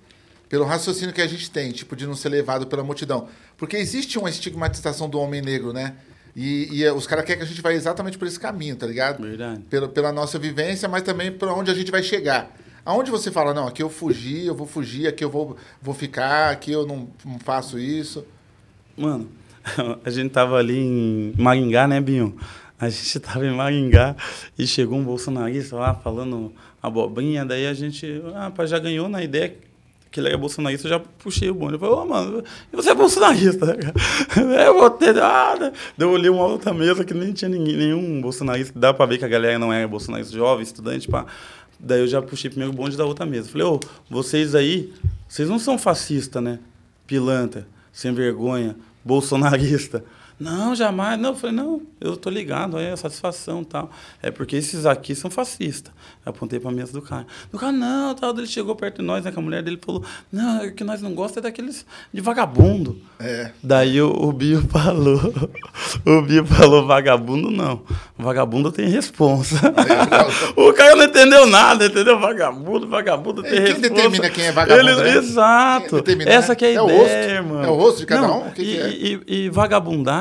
Pelo 0.49 0.64
raciocínio 0.64 1.14
que 1.14 1.21
a 1.21 1.26
gente 1.26 1.50
tem, 1.50 1.71
tipo, 1.73 1.94
de 1.97 2.06
não 2.06 2.14
ser 2.14 2.28
levado 2.28 2.66
pela 2.66 2.82
multidão. 2.82 3.28
Porque 3.56 3.76
existe 3.76 4.18
uma 4.18 4.30
estigmatização 4.30 5.09
do 5.09 5.18
homem 5.18 5.42
negro, 5.42 5.73
né? 5.73 5.97
E, 6.34 6.80
e 6.80 6.90
os 6.90 7.06
caras 7.06 7.24
querem 7.24 7.38
que 7.38 7.44
a 7.44 7.48
gente 7.48 7.60
vá 7.60 7.72
exatamente 7.72 8.16
por 8.16 8.26
esse 8.26 8.40
caminho, 8.40 8.74
tá 8.74 8.86
ligado? 8.86 9.22
Verdade. 9.22 9.60
Pela, 9.68 9.88
pela 9.88 10.12
nossa 10.12 10.38
vivência, 10.38 10.88
mas 10.88 11.02
também 11.02 11.30
para 11.30 11.52
onde 11.52 11.70
a 11.70 11.74
gente 11.74 11.90
vai 11.90 12.02
chegar. 12.02 12.50
Aonde 12.84 13.10
você 13.10 13.30
fala, 13.30 13.54
não, 13.54 13.68
aqui 13.68 13.82
eu 13.82 13.90
fugi, 13.90 14.46
eu 14.46 14.54
vou 14.54 14.66
fugir, 14.66 15.06
aqui 15.06 15.22
eu 15.22 15.30
vou, 15.30 15.56
vou 15.80 15.94
ficar, 15.94 16.50
aqui 16.50 16.72
eu 16.72 16.86
não, 16.86 17.08
não 17.24 17.38
faço 17.38 17.78
isso. 17.78 18.26
Mano, 18.96 19.28
a 20.04 20.10
gente 20.10 20.30
tava 20.30 20.56
ali 20.56 20.78
em 20.78 21.34
Maringá, 21.36 21.86
né, 21.86 22.00
Binho? 22.00 22.36
A 22.80 22.88
gente 22.88 23.20
tava 23.20 23.46
em 23.46 23.54
Maringá 23.54 24.16
e 24.58 24.66
chegou 24.66 24.98
um 24.98 25.04
bolsonarista 25.04 25.76
lá 25.76 25.94
falando 25.94 26.52
abobrinha, 26.82 27.44
daí 27.44 27.66
a 27.66 27.74
gente, 27.74 28.20
ah, 28.34 28.66
já 28.66 28.78
ganhou 28.78 29.08
na 29.08 29.22
ideia 29.22 29.54
que 30.12 30.21
ele 30.21 30.28
era 30.28 30.37
bolsonarista, 30.37 30.87
eu 30.87 30.90
já 30.90 31.00
puxei 31.00 31.50
o 31.50 31.54
bonde. 31.54 31.73
Eu 31.73 31.78
falei, 31.78 31.95
ô, 31.95 32.02
oh, 32.02 32.07
mano, 32.07 32.45
você 32.71 32.90
é 32.90 32.95
bolsonarista? 32.95 33.76
eu 34.66 34.75
vou 34.75 34.90
ter. 34.90 35.19
Ah, 35.19 35.57
né? 35.59 35.73
eu 35.99 36.11
olhei 36.11 36.28
uma 36.28 36.45
outra 36.45 36.75
mesa 36.75 37.02
que 37.02 37.14
nem 37.14 37.33
tinha 37.33 37.49
ninguém, 37.49 37.76
nenhum 37.76 38.21
bolsonarista. 38.21 38.78
Dá 38.78 38.92
pra 38.92 39.07
ver 39.07 39.16
que 39.16 39.25
a 39.25 39.28
galera 39.28 39.59
não 39.59 39.73
era 39.73 39.88
bolsonarista, 39.88 40.37
jovem, 40.37 40.62
estudante, 40.62 41.09
pá. 41.09 41.25
Daí 41.81 42.00
eu 42.00 42.07
já 42.07 42.21
puxei 42.21 42.50
primeiro 42.50 42.73
o 42.73 42.76
bonde 42.76 42.97
da 42.97 43.07
outra 43.07 43.25
mesa. 43.25 43.49
Falei, 43.49 43.66
ô, 43.66 43.81
oh, 43.81 43.81
vocês 44.09 44.54
aí, 44.54 44.92
vocês 45.26 45.49
não 45.49 45.59
são 45.59 45.78
fascistas, 45.78 46.42
né? 46.42 46.59
Pilantra, 47.07 47.66
sem 47.90 48.12
vergonha, 48.12 48.76
bolsonarista. 49.02 50.04
Não, 50.38 50.74
jamais. 50.74 51.18
Não, 51.20 51.30
eu 51.30 51.36
falei, 51.36 51.54
não, 51.54 51.82
eu 52.00 52.16
tô 52.16 52.30
ligado, 52.30 52.78
é 52.78 52.94
satisfação 52.96 53.62
tal. 53.62 53.90
É 54.22 54.30
porque 54.30 54.56
esses 54.56 54.86
aqui 54.86 55.14
são 55.14 55.30
fascistas. 55.30 55.92
Eu 56.24 56.30
apontei 56.30 56.58
para 56.58 56.70
a 56.70 56.74
mesa 56.74 56.92
do 56.92 57.02
cara. 57.02 57.26
O 57.52 57.58
cara, 57.58 57.72
não, 57.72 58.14
tal. 58.14 58.36
Ele 58.36 58.46
chegou 58.46 58.74
perto 58.74 58.96
de 59.00 59.02
nós, 59.02 59.24
né, 59.24 59.32
com 59.32 59.40
a 59.40 59.42
mulher 59.42 59.62
dele 59.62 59.78
falou, 59.84 60.04
não, 60.32 60.66
o 60.66 60.72
que 60.72 60.84
nós 60.84 61.02
não 61.02 61.14
gostamos 61.14 61.38
é 61.38 61.40
daqueles 61.42 61.86
de 62.12 62.20
vagabundo. 62.20 63.00
É. 63.18 63.50
Daí 63.62 64.00
o, 64.00 64.10
o 64.10 64.32
Bio 64.32 64.62
falou, 64.68 65.20
o 66.06 66.22
Bio 66.22 66.44
falou, 66.46 66.86
vagabundo 66.86 67.50
não. 67.50 67.82
Vagabundo 68.16 68.70
tem 68.70 68.88
responsa. 68.88 69.56
É, 69.66 70.52
o 70.60 70.72
cara 70.72 70.96
não 70.96 71.04
entendeu 71.04 71.46
nada, 71.46 71.86
entendeu? 71.86 72.18
Vagabundo, 72.18 72.88
vagabundo 72.88 73.42
tem 73.42 73.60
responsa. 73.60 73.80
Quem 73.80 73.90
determina 73.90 74.30
quem 74.30 74.44
é 74.44 74.52
vagabundo? 74.52 74.90
Ele, 74.90 75.08
é? 75.08 75.16
Exato. 75.16 76.04
Essa 76.26 76.54
que 76.54 76.64
é 76.64 76.68
a 76.68 76.70
é 76.70 76.84
ideia, 76.84 77.42
o 77.42 77.48
mano. 77.48 77.64
É 77.64 77.70
o 77.70 77.74
rosto 77.74 78.00
de 78.00 78.06
cada 78.06 78.26
não, 78.26 78.42
um? 78.42 78.48
O 78.48 78.52
que, 78.52 78.62
e, 78.62 78.64
que 78.64 78.80
é? 78.80 78.88
E, 78.88 79.44
e 79.44 79.50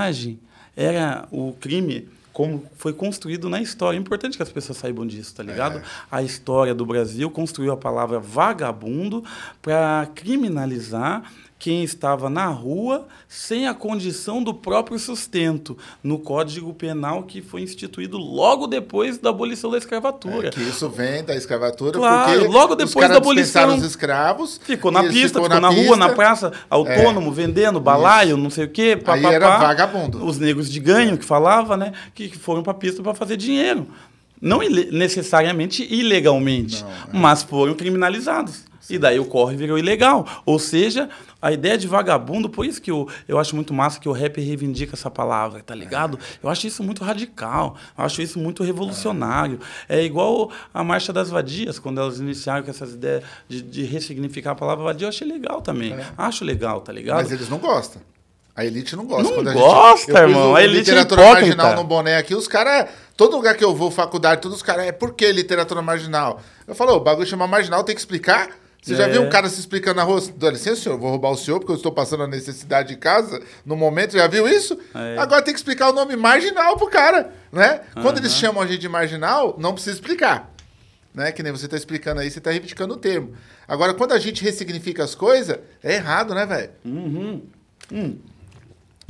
vagabundagem 0.01 0.39
era 0.75 1.27
o 1.31 1.53
crime 1.53 2.10
como 2.34 2.63
foi 2.77 2.93
construído 2.93 3.50
na 3.50 3.62
história. 3.62 3.98
É 3.98 4.00
importante 4.00 4.38
que 4.38 4.43
as 4.43 4.51
pessoas 4.51 4.77
saibam 4.77 5.05
disso, 5.05 5.36
tá 5.36 5.43
ligado? 5.43 5.79
É. 5.79 5.84
A 6.10 6.24
história 6.24 6.74
do 6.74 6.86
Brasil 6.86 7.29
construiu 7.29 7.74
a 7.74 7.77
palavra 7.77 8.20
vagabundo 8.20 9.24
para 9.62 10.08
criminalizar 10.15 11.29
quem 11.62 11.84
estava 11.84 12.27
na 12.27 12.48
rua 12.48 13.06
sem 13.30 13.68
a 13.68 13.74
condição 13.75 14.41
do 14.44 14.51
próprio 14.51 14.98
sustento, 14.98 15.77
no 16.03 16.18
Código 16.18 16.74
Penal 16.74 17.22
que 17.22 17.39
foi 17.39 17.62
instituído 17.62 18.18
logo 18.18 18.65
depois 18.65 19.20
da 19.20 19.30
abolição 19.30 19.70
da 19.70 19.77
escravatura. 19.77 20.48
É, 20.48 20.50
que 20.50 20.60
isso 20.60 20.89
vem 20.89 21.24
da 21.24 21.36
escravatura 21.36 22.00
claro, 22.00 22.32
porque 22.32 22.48
logo 22.48 22.74
depois 22.74 23.08
da 23.08 23.18
abolição 23.18 23.75
os 23.75 23.84
escravos, 23.84 24.60
ficou 24.63 24.91
na 24.91 25.03
pista, 25.03 25.39
ficou, 25.39 25.48
na, 25.48 25.60
na 25.60 25.70
pista, 25.70 25.86
rua, 25.86 25.96
na 25.96 26.10
praça, 26.10 26.51
autônomo, 26.68 27.30
é, 27.30 27.34
vendendo 27.36 27.80
balaio, 27.80 28.30
isso. 28.30 28.38
não 28.38 28.50
sei 28.50 28.65
o 28.65 28.70
quê, 28.70 28.98
pá, 28.98 29.13
Aí 29.13 29.22
pá, 29.22 29.32
era 29.32 29.48
pá, 29.48 29.58
vagabundo. 29.60 30.25
Os 30.25 30.39
negros 30.39 30.68
de 30.68 30.80
ganho 30.80 31.15
que 31.15 31.24
falava, 31.24 31.77
né, 31.77 31.94
que 32.15 32.36
foram 32.36 32.63
para 32.63 32.72
a 32.72 32.75
pista 32.75 33.03
para 33.03 33.13
fazer 33.13 33.38
dinheiro. 33.38 33.88
Não 34.42 34.60
necessariamente 34.92 35.86
ilegalmente, 35.94 36.84
não, 36.84 36.92
é. 36.92 36.96
mas 37.14 37.44
foram 37.44 37.76
criminalizados. 37.76 38.72
E 38.90 38.98
daí 38.98 39.20
o 39.20 39.26
corre 39.26 39.56
virou 39.56 39.78
ilegal. 39.78 40.26
Ou 40.46 40.60
seja, 40.60 41.10
a 41.42 41.52
ideia 41.52 41.78
de 41.78 41.88
vagabundo, 41.88 42.50
por 42.50 42.66
isso 42.66 42.82
que 42.82 42.92
eu, 42.92 43.08
eu 43.28 43.40
acho 43.40 43.56
muito 43.56 43.74
massa 43.74 44.00
que 44.00 44.10
o 44.10 44.12
rap 44.12 44.42
reivindica 44.42 44.96
essa 44.96 45.10
palavra, 45.10 45.62
tá 45.62 45.74
ligado? 45.74 46.20
Eu 46.44 46.50
acho 46.50 46.68
isso 46.68 46.84
muito 46.84 47.04
radical, 47.04 47.78
eu 47.98 48.04
acho 48.04 48.22
isso 48.22 48.40
muito 48.40 48.64
revolucionário. 48.64 49.60
É 49.88 50.04
igual 50.04 50.52
a 50.74 50.84
Marcha 50.84 51.14
das 51.14 51.30
Vadias, 51.30 51.80
quando 51.80 52.02
elas 52.02 52.20
iniciaram 52.20 52.64
com 52.64 52.72
essas 52.72 52.94
ideias 52.94 53.24
de, 53.48 53.62
de 53.62 53.84
ressignificar 53.84 54.52
a 54.52 54.56
palavra 54.56 54.84
vadia, 54.84 55.06
eu 55.06 55.10
achei 55.10 55.28
legal 55.28 55.62
também. 55.62 55.94
É. 55.94 56.06
Acho 56.18 56.44
legal, 56.44 56.82
tá 56.82 56.92
ligado? 56.92 57.18
Mas 57.18 57.32
eles 57.32 57.48
não 57.48 57.60
gostam. 57.60 58.02
A 58.54 58.66
elite 58.66 58.96
não 58.96 59.06
gosta. 59.06 59.24
Não 59.24 59.36
Quando 59.36 59.54
gosta, 59.54 60.12
a 60.12 60.22
gente, 60.22 60.30
irmão. 60.30 60.56
A 60.56 60.64
elite 60.64 60.92
é 60.92 60.94
literatura 60.94 61.22
é 61.22 61.32
marginal 61.34 61.76
no 61.76 61.84
boné 61.86 62.18
aqui, 62.18 62.36
os 62.36 62.48
caras. 62.48 62.90
Todo 63.22 63.36
lugar 63.36 63.56
que 63.56 63.63
eu 63.63 63.75
vou, 63.75 63.92
faculdade, 63.92 64.42
todos 64.42 64.58
os 64.58 64.63
caras, 64.63 64.88
é 64.88 64.92
por 64.92 65.13
que 65.13 65.32
literatura 65.32 65.80
marginal? 65.80 66.42
Eu 66.66 66.74
falo, 66.74 66.94
o 66.94 67.00
bagulho 67.00 67.28
chama 67.28 67.46
marginal, 67.46 67.84
tem 67.84 67.94
que 67.94 68.01
explicar. 68.01 68.50
Você 68.82 68.96
é. 68.96 68.98
já 68.98 69.08
viu 69.08 69.22
um 69.22 69.30
cara 69.30 69.48
se 69.48 69.60
explicando 69.60 69.98
na 69.98 70.04
rua? 70.04 70.20
Dá 70.38 70.50
licença, 70.50 70.82
senhor, 70.82 70.98
vou 70.98 71.12
roubar 71.12 71.30
o 71.30 71.38
senhor 71.38 71.60
porque 71.60 71.72
eu 71.72 71.75
estou 71.75 71.92
passando 71.92 72.24
a 72.24 72.28
necessidade 72.28 72.88
de 72.88 72.96
casa 72.96 73.40
no 73.63 73.75
momento. 73.75 74.13
Já 74.13 74.25
viu 74.25 74.48
isso? 74.48 74.75
É. 74.96 75.20
Agora 75.20 75.40
tem 75.44 75.54
que 75.54 75.60
explicar 75.60 75.92
o 75.92 75.94
nome 75.94 76.16
marginal 76.16 76.75
pro 76.78 76.88
cara, 76.88 77.32
né? 77.51 77.82
Uhum. 77.96 78.01
Quando 78.01 78.18
eles 78.18 78.34
chamam 78.34 78.63
a 78.63 78.66
gente 78.66 78.80
de 78.80 78.90
marginal, 78.90 79.56
não 79.60 79.75
precisa 79.75 79.98
explicar. 79.98 80.51
Né? 81.13 81.32
Que 81.32 81.44
nem 81.44 81.51
você 81.51 81.66
está 81.66 81.78
explicando 81.78 82.22
aí, 82.22 82.32
você 82.32 82.40
está 82.40 82.50
reivindicando 82.50 82.96
o 82.96 82.98
termo. 82.98 83.36
Agora, 83.68 83.94
quando 83.94 84.13
a 84.13 84.20
gente 84.20 84.44
ressignifica 84.44 85.04
as 85.04 85.13
coisas, 85.13 85.60
é 85.84 85.94
errado, 85.94 86.34
né, 86.34 86.44
velho? 86.48 86.72
Uhum. 86.84 87.44
Hum. 87.92 88.18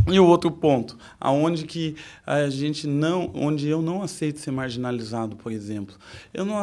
E 0.07 0.19
o 0.19 0.25
outro 0.25 0.49
ponto, 0.49 0.97
aonde 1.19 1.65
que 1.65 1.95
a 2.25 2.49
gente 2.49 2.87
não, 2.87 3.31
onde 3.35 3.67
eu 3.67 3.81
não 3.81 4.01
aceito 4.01 4.39
ser 4.39 4.51
marginalizado, 4.51 5.35
por 5.35 5.51
exemplo, 5.51 5.95
eu 6.33 6.43
não 6.43 6.55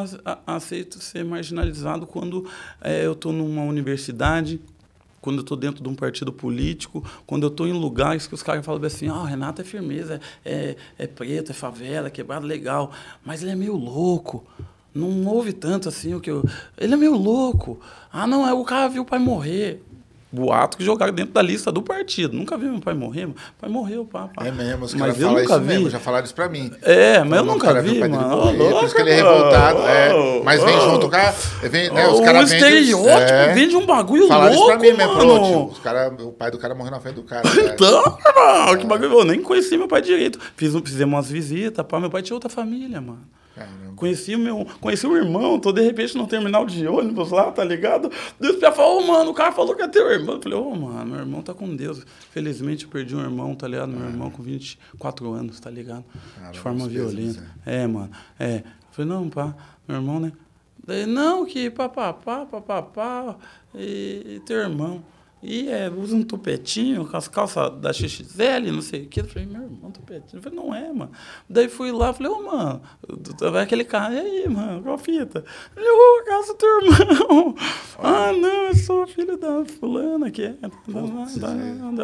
aceito 0.47 1.00
ser 1.00 1.25
marginalizado 1.25 2.07
quando 2.07 2.49
é, 2.80 3.07
eu 3.07 3.12
estou 3.12 3.33
numa 3.33 3.62
universidade, 3.62 4.61
quando 5.21 5.37
eu 5.37 5.42
estou 5.42 5.57
dentro 5.57 5.83
de 5.83 5.88
um 5.88 5.95
partido 5.95 6.33
político, 6.33 7.04
quando 7.26 7.45
eu 7.45 7.49
estou 7.49 7.68
em 7.68 7.73
lugares 7.73 8.26
que 8.26 8.35
os 8.35 8.42
caras 8.42 8.66
falam 8.66 8.85
assim, 8.85 9.09
ah, 9.09 9.21
oh, 9.21 9.25
Renato 9.25 9.62
é 9.62 9.64
firmeza, 9.64 10.21
é, 10.45 10.75
é 10.99 11.07
preto, 11.07 11.52
é 11.52 11.54
favela, 11.54 12.09
é 12.09 12.11
quebrado, 12.11 12.45
legal, 12.45 12.90
mas 13.25 13.42
ele 13.42 13.52
é 13.52 13.57
meio 13.57 13.76
louco. 13.76 14.45
Não 14.95 15.26
houve 15.26 15.52
tanto 15.52 15.88
assim 15.88 16.14
o 16.14 16.21
que 16.21 16.30
eu. 16.30 16.42
Ele 16.76 16.95
é 16.95 16.97
meio 16.97 17.14
louco. 17.16 17.78
Ah, 18.11 18.26
não, 18.26 18.49
é 18.49 18.52
o 18.52 18.64
cara 18.64 18.88
viu 18.88 19.02
o 19.02 19.04
pai 19.04 19.18
morrer 19.18 19.85
boato 20.30 20.76
que 20.76 20.85
jogaram 20.85 21.12
dentro 21.12 21.32
da 21.32 21.42
lista 21.42 21.73
do 21.73 21.82
partido. 21.82 22.37
Nunca 22.37 22.56
vi 22.56 22.66
meu 22.66 22.80
pai 22.80 22.94
morrer. 22.94 23.26
Meu 23.26 23.37
pai 23.58 23.70
morreu, 23.70 24.04
pá, 24.04 24.28
pá. 24.28 24.47
É 24.47 24.50
mesmo, 24.50 24.85
os 24.85 24.94
caras 24.94 25.16
falam 25.16 25.42
isso 25.42 25.61
vi. 25.61 25.66
mesmo, 25.66 25.90
já 25.90 25.99
falaram 25.99 26.25
isso 26.25 26.35
pra 26.35 26.49
mim. 26.49 26.70
É, 26.82 27.23
mas 27.25 27.38
eu 27.38 27.44
nunca 27.47 27.80
vi, 27.80 27.99
mano. 28.00 28.18
Morrer, 28.18 28.70
por 28.70 28.85
isso 28.85 28.94
que 28.94 29.00
ele 29.00 29.11
é 29.11 29.14
revoltado. 29.16 29.78
É, 29.80 30.42
mas 30.44 30.62
vem 30.62 30.80
junto 30.80 31.06
o 31.06 31.11
cara, 31.11 31.35
vem, 31.62 31.90
né, 31.90 32.06
os 32.08 32.20
caras. 32.20 32.50
O 32.50 32.54
estereótipo 32.54 33.32
é, 33.32 33.54
vende 33.54 33.76
um 33.76 33.87
bagulho 33.87 34.28
falaram 34.28 34.54
louco, 34.54 34.70
isso 34.70 34.78
pra 34.78 34.90
mim 34.90 34.97
mano. 34.97 35.40
mesmo, 35.40 35.66
os 35.68 35.78
cara, 35.78 36.08
o 36.20 36.32
pai 36.32 36.50
do 36.50 36.58
cara 36.58 36.75
morreu 36.75 36.90
na 36.90 37.00
frente 37.00 37.16
do 37.16 37.23
cara. 37.23 37.42
então, 37.49 38.18
mano, 38.37 38.78
que 38.78 38.87
bagulho. 38.87 39.18
Eu 39.18 39.25
nem 39.25 39.42
conheci 39.42 39.76
meu 39.76 39.88
pai 39.88 40.02
direito. 40.02 40.38
Fiz, 40.56 40.75
fizemos 40.85 41.14
umas 41.14 41.30
visitas, 41.30 41.85
pá. 41.87 41.99
Meu 41.99 42.11
pai 42.11 42.23
tinha 42.23 42.37
outra 42.37 42.50
família, 42.50 43.00
mano. 43.00 43.23
Caramba. 43.59 43.93
Conheci 43.97 44.35
o 44.35 44.38
meu, 44.38 44.65
conheci 44.81 45.07
o 45.07 45.17
irmão, 45.17 45.59
tô 45.59 45.73
de 45.73 45.83
repente 45.83 46.17
no 46.17 46.27
terminal 46.27 46.65
de 46.65 46.87
ônibus 46.87 47.31
lá, 47.31 47.50
tá 47.50 47.65
ligado? 47.65 48.11
Deus 48.38 48.55
me 48.57 48.71
falou, 48.71 49.03
oh, 49.03 49.07
mano, 49.07 49.31
o 49.31 49.35
cara 49.35 49.50
falou 49.50 49.75
que 49.75 49.83
é 49.83 49.88
teu 49.88 50.09
irmão. 50.11 50.37
Eu 50.37 50.43
falei, 50.43 50.59
ô, 50.59 50.69
oh, 50.69 50.77
mano, 50.77 51.11
meu 51.11 51.19
irmão 51.19 51.43
tá 51.43 51.53
com 51.53 51.75
Deus. 51.75 52.07
Felizmente 52.31 52.85
eu 52.85 52.91
perdi 52.91 53.17
um 53.17 53.21
irmão, 53.21 53.55
tá 53.55 53.67
ligado? 53.67 53.91
Meu 53.91 54.07
é. 54.07 54.11
irmão 54.11 54.31
com 54.31 54.43
24 54.43 55.33
anos, 55.33 55.59
tá 55.59 55.69
ligado? 55.69 56.05
De 56.53 56.61
forma 56.61 56.87
violenta. 56.87 57.45
é. 57.67 57.83
é, 57.83 57.87
mano. 57.87 58.11
É. 58.38 58.57
Eu 58.59 58.62
falei, 58.93 59.11
não, 59.11 59.29
pá, 59.29 59.55
meu 59.87 59.97
irmão, 59.97 60.21
né? 60.21 60.33
Daí, 60.87 61.05
não, 61.05 61.45
que 61.45 61.69
papapá, 61.69 62.47
papapá, 62.47 63.37
e, 63.75 64.37
e 64.37 64.43
teu 64.47 64.59
irmão. 64.59 65.03
E 65.42 65.68
é, 65.68 65.88
usa 65.88 66.16
um 66.16 66.23
tupetinho 66.23 67.07
com 67.07 67.16
as 67.16 67.28
calças 67.28 67.71
da 67.80 67.92
XXL, 67.92 68.73
não 68.73 68.83
sei 68.83 69.04
o 69.04 69.07
que. 69.07 69.21
Eu 69.21 69.25
falei, 69.25 69.47
meu 69.47 69.62
irmão, 69.62 69.90
tupetinho. 69.90 70.38
Eu 70.38 70.42
falei, 70.42 70.59
não 70.59 70.75
é, 70.75 70.92
mano. 70.92 71.12
Daí 71.49 71.68
fui 71.68 71.92
lá, 71.92 72.12
falei, 72.12 72.33
ô, 72.33 72.38
oh, 72.38 72.42
mano, 72.42 72.83
vai 73.52 73.62
aquele 73.62 73.85
carro, 73.85 74.14
e 74.14 74.18
aí, 74.18 74.49
mano, 74.49 74.83
qual 74.83 74.99
fita? 74.99 75.45
Ele, 75.76 75.88
ô, 75.88 76.21
oh, 76.21 76.25
casa 76.25 76.52
do 76.52 76.59
teu 76.59 76.80
irmão. 76.80 77.54
ah, 77.99 78.33
não, 78.33 78.68
eu 78.68 78.75
sou 78.75 79.07
filho 79.07 79.37
da 79.37 79.64
fulana 79.64 80.30
que 80.30 80.42
é. 80.42 80.57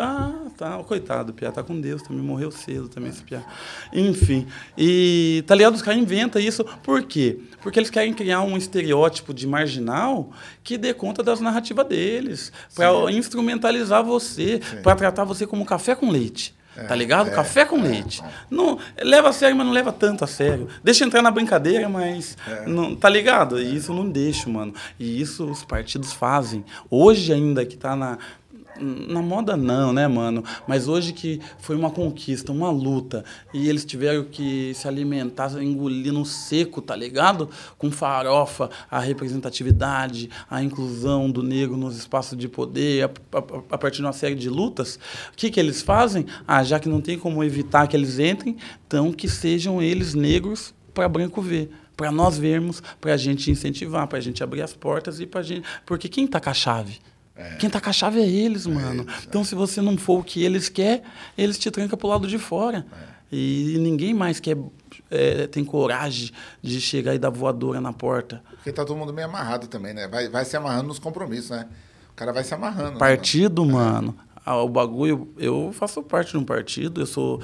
Ah, 0.00 0.50
tá, 0.56 0.82
coitado, 0.84 1.32
o 1.32 1.34
Pia 1.34 1.50
tá 1.50 1.62
com 1.62 1.80
Deus, 1.80 2.02
também 2.02 2.22
morreu 2.22 2.50
cedo 2.50 2.88
também 2.88 3.10
esse 3.10 3.22
Pia. 3.22 3.44
Enfim, 3.92 4.46
e 4.78 5.42
tá 5.46 5.54
ligado? 5.54 5.74
Os 5.74 5.82
caras 5.82 6.00
inventam 6.00 6.40
isso, 6.40 6.64
por 6.82 7.02
quê? 7.02 7.40
Porque 7.62 7.78
eles 7.78 7.90
querem 7.90 8.12
criar 8.12 8.42
um 8.42 8.56
estereótipo 8.56 9.34
de 9.34 9.46
marginal 9.46 10.30
que 10.62 10.78
dê 10.78 10.94
conta 10.94 11.22
das 11.22 11.40
narrativas 11.40 11.86
deles, 11.86 12.52
para 12.74 12.92
instrumentalizar 13.24 14.02
você, 14.02 14.60
para 14.82 14.94
tratar 14.94 15.24
você 15.24 15.46
como 15.46 15.64
café 15.64 15.94
com 15.94 16.10
leite. 16.10 16.54
É, 16.76 16.84
tá 16.84 16.94
ligado? 16.94 17.28
É, 17.28 17.30
café 17.30 17.64
com 17.64 17.78
é, 17.78 17.82
leite. 17.82 18.22
Não, 18.50 18.78
leva 19.00 19.28
a 19.28 19.32
sério, 19.32 19.56
mas 19.56 19.66
não 19.66 19.72
leva 19.72 19.92
tanto 19.92 20.24
a 20.24 20.26
sério. 20.26 20.68
Deixa 20.82 21.04
entrar 21.04 21.22
na 21.22 21.30
brincadeira, 21.30 21.88
mas. 21.88 22.36
É. 22.48 22.66
Não, 22.66 22.96
tá 22.96 23.08
ligado? 23.08 23.60
E 23.60 23.76
isso 23.76 23.92
não 23.92 24.08
deixo, 24.08 24.50
mano. 24.50 24.74
E 24.98 25.20
isso 25.20 25.44
os 25.44 25.64
partidos 25.64 26.12
fazem. 26.12 26.64
Hoje, 26.90 27.32
ainda 27.32 27.64
que 27.64 27.76
tá 27.76 27.94
na, 27.94 28.18
na 28.80 29.22
moda 29.22 29.56
não, 29.56 29.92
né, 29.92 30.06
mano? 30.08 30.44
Mas 30.66 30.88
hoje 30.88 31.12
que 31.12 31.40
foi 31.58 31.76
uma 31.76 31.90
conquista, 31.90 32.52
uma 32.52 32.70
luta, 32.70 33.24
e 33.52 33.68
eles 33.68 33.84
tiveram 33.84 34.24
que 34.24 34.72
se 34.74 34.88
alimentar, 34.88 35.50
engolir 35.62 36.12
no 36.12 36.24
seco, 36.24 36.82
tá 36.82 36.94
ligado? 36.96 37.48
Com 37.78 37.90
farofa, 37.90 38.70
a 38.90 38.98
representatividade, 38.98 40.30
a 40.50 40.62
inclusão 40.62 41.30
do 41.30 41.42
negro 41.42 41.76
nos 41.76 41.96
espaços 41.96 42.36
de 42.36 42.48
poder, 42.48 43.04
a, 43.04 43.38
a, 43.38 43.38
a 43.70 43.78
partir 43.78 43.98
de 43.98 44.02
uma 44.02 44.12
série 44.12 44.34
de 44.34 44.48
lutas. 44.48 44.98
O 45.32 45.36
que, 45.36 45.50
que 45.50 45.60
eles 45.60 45.82
fazem? 45.82 46.26
Ah, 46.46 46.62
já 46.62 46.78
que 46.78 46.88
não 46.88 47.00
tem 47.00 47.18
como 47.18 47.44
evitar 47.44 47.86
que 47.86 47.96
eles 47.96 48.18
entrem, 48.18 48.56
então 48.86 49.12
que 49.12 49.28
sejam 49.28 49.80
eles 49.80 50.14
negros 50.14 50.74
para 50.92 51.08
branco 51.08 51.40
ver 51.40 51.70
para 51.96 52.10
nós 52.10 52.36
vermos, 52.36 52.82
para 53.00 53.14
a 53.14 53.16
gente 53.16 53.52
incentivar, 53.52 54.08
para 54.08 54.18
a 54.18 54.20
gente 54.20 54.42
abrir 54.42 54.62
as 54.62 54.72
portas 54.72 55.20
e 55.20 55.26
para 55.26 55.42
gente, 55.42 55.64
porque 55.86 56.08
quem 56.08 56.24
está 56.24 56.40
com 56.40 56.50
a 56.50 56.54
chave? 56.54 56.98
É. 57.36 57.56
Quem 57.56 57.68
tá 57.68 57.80
com 57.80 57.90
a 57.90 57.92
chave 57.92 58.20
é 58.20 58.28
eles, 58.28 58.66
é 58.66 58.70
mano. 58.70 59.06
Então, 59.26 59.42
se 59.44 59.54
você 59.54 59.80
não 59.80 59.96
for 59.96 60.20
o 60.20 60.24
que 60.24 60.42
eles 60.44 60.68
querem, 60.68 61.02
eles 61.36 61.58
te 61.58 61.70
trancam 61.70 61.98
pro 61.98 62.08
lado 62.08 62.26
de 62.28 62.38
fora. 62.38 62.86
É. 63.10 63.14
E 63.32 63.76
ninguém 63.80 64.14
mais 64.14 64.38
quer, 64.38 64.56
é, 65.10 65.46
tem 65.48 65.64
coragem 65.64 66.30
de 66.62 66.80
chegar 66.80 67.14
e 67.14 67.18
dar 67.18 67.30
voadora 67.30 67.80
na 67.80 67.92
porta. 67.92 68.40
Porque 68.56 68.70
tá 68.70 68.84
todo 68.84 68.96
mundo 68.96 69.12
meio 69.12 69.26
amarrado 69.26 69.66
também, 69.66 69.92
né? 69.92 70.06
Vai, 70.06 70.28
vai 70.28 70.44
se 70.44 70.56
amarrando 70.56 70.88
nos 70.88 71.00
compromissos, 71.00 71.50
né? 71.50 71.66
O 72.12 72.14
cara 72.14 72.32
vai 72.32 72.44
se 72.44 72.54
amarrando. 72.54 72.92
né, 72.92 72.98
Partido, 72.98 73.64
mano. 73.66 74.14
ah, 74.46 74.62
O 74.62 74.68
bagulho, 74.68 75.28
eu 75.36 75.72
faço 75.72 76.00
parte 76.00 76.30
de 76.32 76.36
um 76.38 76.44
partido, 76.44 77.00
eu 77.00 77.06
sou 77.06 77.40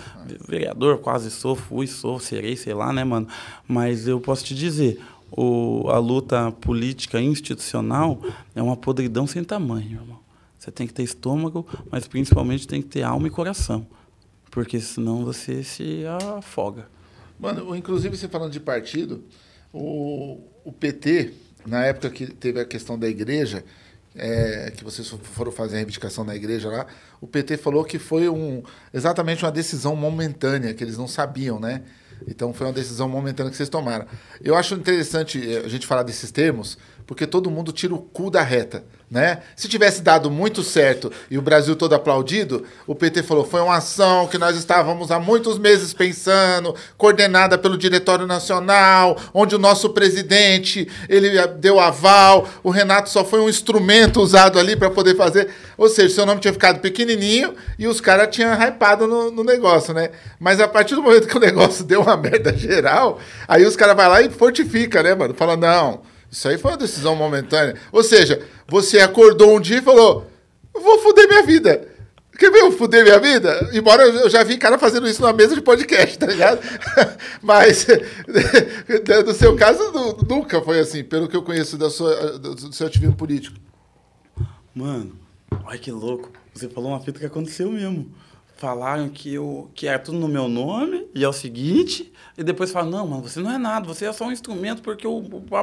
vereador, 0.46 0.98
quase 0.98 1.28
sou, 1.30 1.56
fui, 1.56 1.88
sou, 1.88 2.20
serei, 2.20 2.56
sei 2.56 2.72
lá, 2.74 2.92
né, 2.92 3.02
mano? 3.02 3.26
Mas 3.66 4.06
eu 4.06 4.20
posso 4.20 4.44
te 4.44 4.54
dizer, 4.54 5.00
o, 5.30 5.88
a 5.88 5.98
luta 5.98 6.50
política 6.52 7.20
institucional 7.20 8.20
é 8.54 8.62
uma 8.62 8.76
podridão 8.76 9.26
sem 9.26 9.44
tamanho, 9.44 10.00
irmão. 10.00 10.18
Você 10.58 10.70
tem 10.70 10.86
que 10.86 10.92
ter 10.92 11.02
estômago, 11.02 11.66
mas 11.90 12.06
principalmente 12.06 12.68
tem 12.68 12.82
que 12.82 12.88
ter 12.88 13.02
alma 13.02 13.26
e 13.26 13.30
coração. 13.30 13.86
Porque 14.50 14.80
senão 14.80 15.24
você 15.24 15.62
se 15.62 16.04
afoga. 16.36 16.88
Mano, 17.38 17.74
inclusive 17.74 18.16
você 18.16 18.28
falando 18.28 18.52
de 18.52 18.60
partido, 18.60 19.24
o, 19.72 20.40
o 20.64 20.72
PT, 20.72 21.32
na 21.64 21.84
época 21.84 22.10
que 22.10 22.26
teve 22.26 22.60
a 22.60 22.64
questão 22.64 22.98
da 22.98 23.08
igreja, 23.08 23.64
é, 24.14 24.72
que 24.76 24.84
vocês 24.84 25.08
foram 25.08 25.52
fazer 25.52 25.76
a 25.76 25.78
reivindicação 25.78 26.24
na 26.24 26.34
igreja 26.34 26.68
lá, 26.68 26.86
o 27.20 27.26
PT 27.26 27.56
falou 27.56 27.84
que 27.84 27.98
foi 27.98 28.28
um, 28.28 28.62
exatamente 28.92 29.44
uma 29.44 29.52
decisão 29.52 29.94
momentânea, 29.94 30.74
que 30.74 30.82
eles 30.82 30.98
não 30.98 31.08
sabiam, 31.08 31.58
né? 31.60 31.82
Então 32.26 32.52
foi 32.52 32.66
uma 32.66 32.72
decisão 32.72 33.08
momentânea 33.08 33.50
que 33.50 33.56
vocês 33.56 33.68
tomaram. 33.68 34.06
Eu 34.42 34.54
acho 34.54 34.74
interessante 34.74 35.40
eh, 35.40 35.62
a 35.64 35.68
gente 35.68 35.86
falar 35.86 36.02
desses 36.02 36.30
termos, 36.30 36.78
porque 37.10 37.26
todo 37.26 37.50
mundo 37.50 37.72
tira 37.72 37.92
o 37.92 37.98
cu 37.98 38.30
da 38.30 38.40
reta, 38.40 38.84
né? 39.10 39.40
Se 39.56 39.66
tivesse 39.68 40.00
dado 40.00 40.30
muito 40.30 40.62
certo 40.62 41.10
e 41.28 41.36
o 41.36 41.42
Brasil 41.42 41.74
todo 41.74 41.92
aplaudido, 41.92 42.64
o 42.86 42.94
PT 42.94 43.24
falou, 43.24 43.44
foi 43.44 43.60
uma 43.60 43.78
ação 43.78 44.28
que 44.28 44.38
nós 44.38 44.56
estávamos 44.56 45.10
há 45.10 45.18
muitos 45.18 45.58
meses 45.58 45.92
pensando, 45.92 46.72
coordenada 46.96 47.58
pelo 47.58 47.76
Diretório 47.76 48.28
Nacional, 48.28 49.18
onde 49.34 49.56
o 49.56 49.58
nosso 49.58 49.90
presidente, 49.90 50.86
ele 51.08 51.36
eh, 51.36 51.48
deu 51.48 51.80
aval, 51.80 52.48
o 52.62 52.70
Renato 52.70 53.10
só 53.10 53.24
foi 53.24 53.40
um 53.40 53.48
instrumento 53.48 54.20
usado 54.20 54.56
ali 54.56 54.76
para 54.76 54.88
poder 54.88 55.16
fazer, 55.16 55.48
ou 55.76 55.88
seja, 55.88 56.14
seu 56.14 56.24
nome 56.24 56.40
tinha 56.40 56.52
ficado 56.52 56.78
pequenininho 56.78 57.56
e 57.76 57.88
os 57.88 58.00
caras 58.00 58.28
tinham 58.32 58.52
hypado 58.52 59.08
no, 59.08 59.32
no 59.32 59.42
negócio, 59.42 59.92
né? 59.92 60.10
Mas 60.38 60.60
a 60.60 60.68
partir 60.68 60.94
do 60.94 61.02
momento 61.02 61.26
que 61.26 61.36
o 61.36 61.40
negócio 61.42 61.82
deu 61.82 62.02
uma 62.02 62.16
merda 62.16 62.56
geral, 62.56 63.18
aí 63.48 63.66
os 63.66 63.74
caras 63.74 63.96
vão 63.96 64.08
lá 64.08 64.22
e 64.22 64.30
fortifica, 64.30 65.02
né, 65.02 65.12
mano? 65.12 65.34
Fala, 65.34 65.56
não, 65.56 66.02
isso 66.30 66.48
aí 66.48 66.56
foi 66.58 66.70
uma 66.70 66.76
decisão 66.76 67.16
momentânea. 67.16 67.74
Ou 67.90 68.02
seja, 68.02 68.40
você 68.68 69.00
acordou 69.00 69.56
um 69.56 69.60
dia 69.60 69.78
e 69.78 69.82
falou: 69.82 70.30
vou 70.72 70.98
foder 71.00 71.28
minha 71.28 71.42
vida. 71.42 71.88
Quer 72.38 72.50
ver 72.50 72.60
eu 72.60 72.72
fuder 72.72 73.04
minha 73.04 73.18
vida? 73.18 73.68
Embora 73.74 74.02
eu 74.02 74.30
já 74.30 74.42
vi 74.42 74.56
cara 74.56 74.78
fazendo 74.78 75.06
isso 75.06 75.20
numa 75.20 75.32
mesa 75.32 75.54
de 75.54 75.60
podcast, 75.60 76.18
tá 76.18 76.24
ligado? 76.26 76.58
Mas 77.42 77.86
no 79.26 79.34
seu 79.34 79.54
caso 79.56 79.92
nu- 79.92 80.16
nunca 80.26 80.62
foi 80.62 80.78
assim, 80.78 81.04
pelo 81.04 81.28
que 81.28 81.36
eu 81.36 81.42
conheço 81.42 81.76
da 81.76 81.90
sua, 81.90 82.38
do 82.38 82.72
seu 82.72 82.86
ativismo 82.86 83.14
político. 83.14 83.58
Mano, 84.74 85.12
olha 85.64 85.78
que 85.78 85.90
louco. 85.90 86.30
Você 86.54 86.66
falou 86.68 86.90
uma 86.92 87.00
fita 87.00 87.18
que 87.18 87.26
aconteceu 87.26 87.70
mesmo. 87.70 88.10
Falaram 88.60 89.08
que, 89.08 89.32
eu, 89.32 89.70
que 89.74 89.86
era 89.86 89.98
tudo 89.98 90.18
no 90.18 90.28
meu 90.28 90.46
nome, 90.46 91.06
e 91.14 91.24
é 91.24 91.28
o 91.28 91.32
seguinte, 91.32 92.12
e 92.36 92.44
depois 92.44 92.70
falaram, 92.70 92.90
não, 92.90 93.06
mano, 93.06 93.22
você 93.22 93.40
não 93.40 93.50
é 93.50 93.56
nada, 93.56 93.86
você 93.86 94.04
é 94.04 94.12
só 94.12 94.26
um 94.26 94.32
instrumento, 94.32 94.82
porque 94.82 95.06
o, 95.06 95.16
o, 95.16 95.40
pá, 95.40 95.62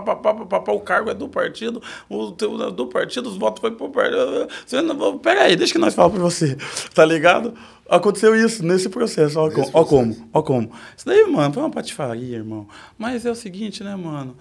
o 0.74 0.80
cargo 0.80 1.12
é 1.12 1.14
do 1.14 1.30
partido, 1.30 1.80
o 2.10 2.32
teu, 2.32 2.72
do 2.72 2.88
partido, 2.88 3.30
os 3.30 3.38
votos 3.38 3.62
foi 3.62 3.70
pro 3.70 3.88
partido. 3.92 4.48
Você 4.66 4.82
não, 4.82 5.20
pera 5.20 5.44
aí, 5.44 5.56
deixa 5.56 5.74
que 5.74 5.78
nós 5.80 5.94
falamos 5.94 6.18
pra 6.18 6.24
você, 6.26 6.58
tá 6.96 7.06
ligado? 7.06 7.54
Aconteceu 7.88 8.36
isso 8.36 8.66
nesse 8.66 8.90
processo, 8.90 9.40
ó, 9.40 9.44
com- 9.52 9.62
ó 9.62 9.84
processo. 9.84 9.86
como, 9.86 10.30
ó 10.34 10.42
como. 10.42 10.72
Isso 10.98 11.06
daí, 11.06 11.24
mano, 11.30 11.54
foi 11.54 11.62
uma 11.62 11.70
patifaria, 11.70 12.38
irmão. 12.38 12.68
Mas 12.98 13.28
é 13.28 13.32
o 13.32 13.36
seguinte, 13.36 13.84
né, 13.84 13.96
mano? 13.96 14.36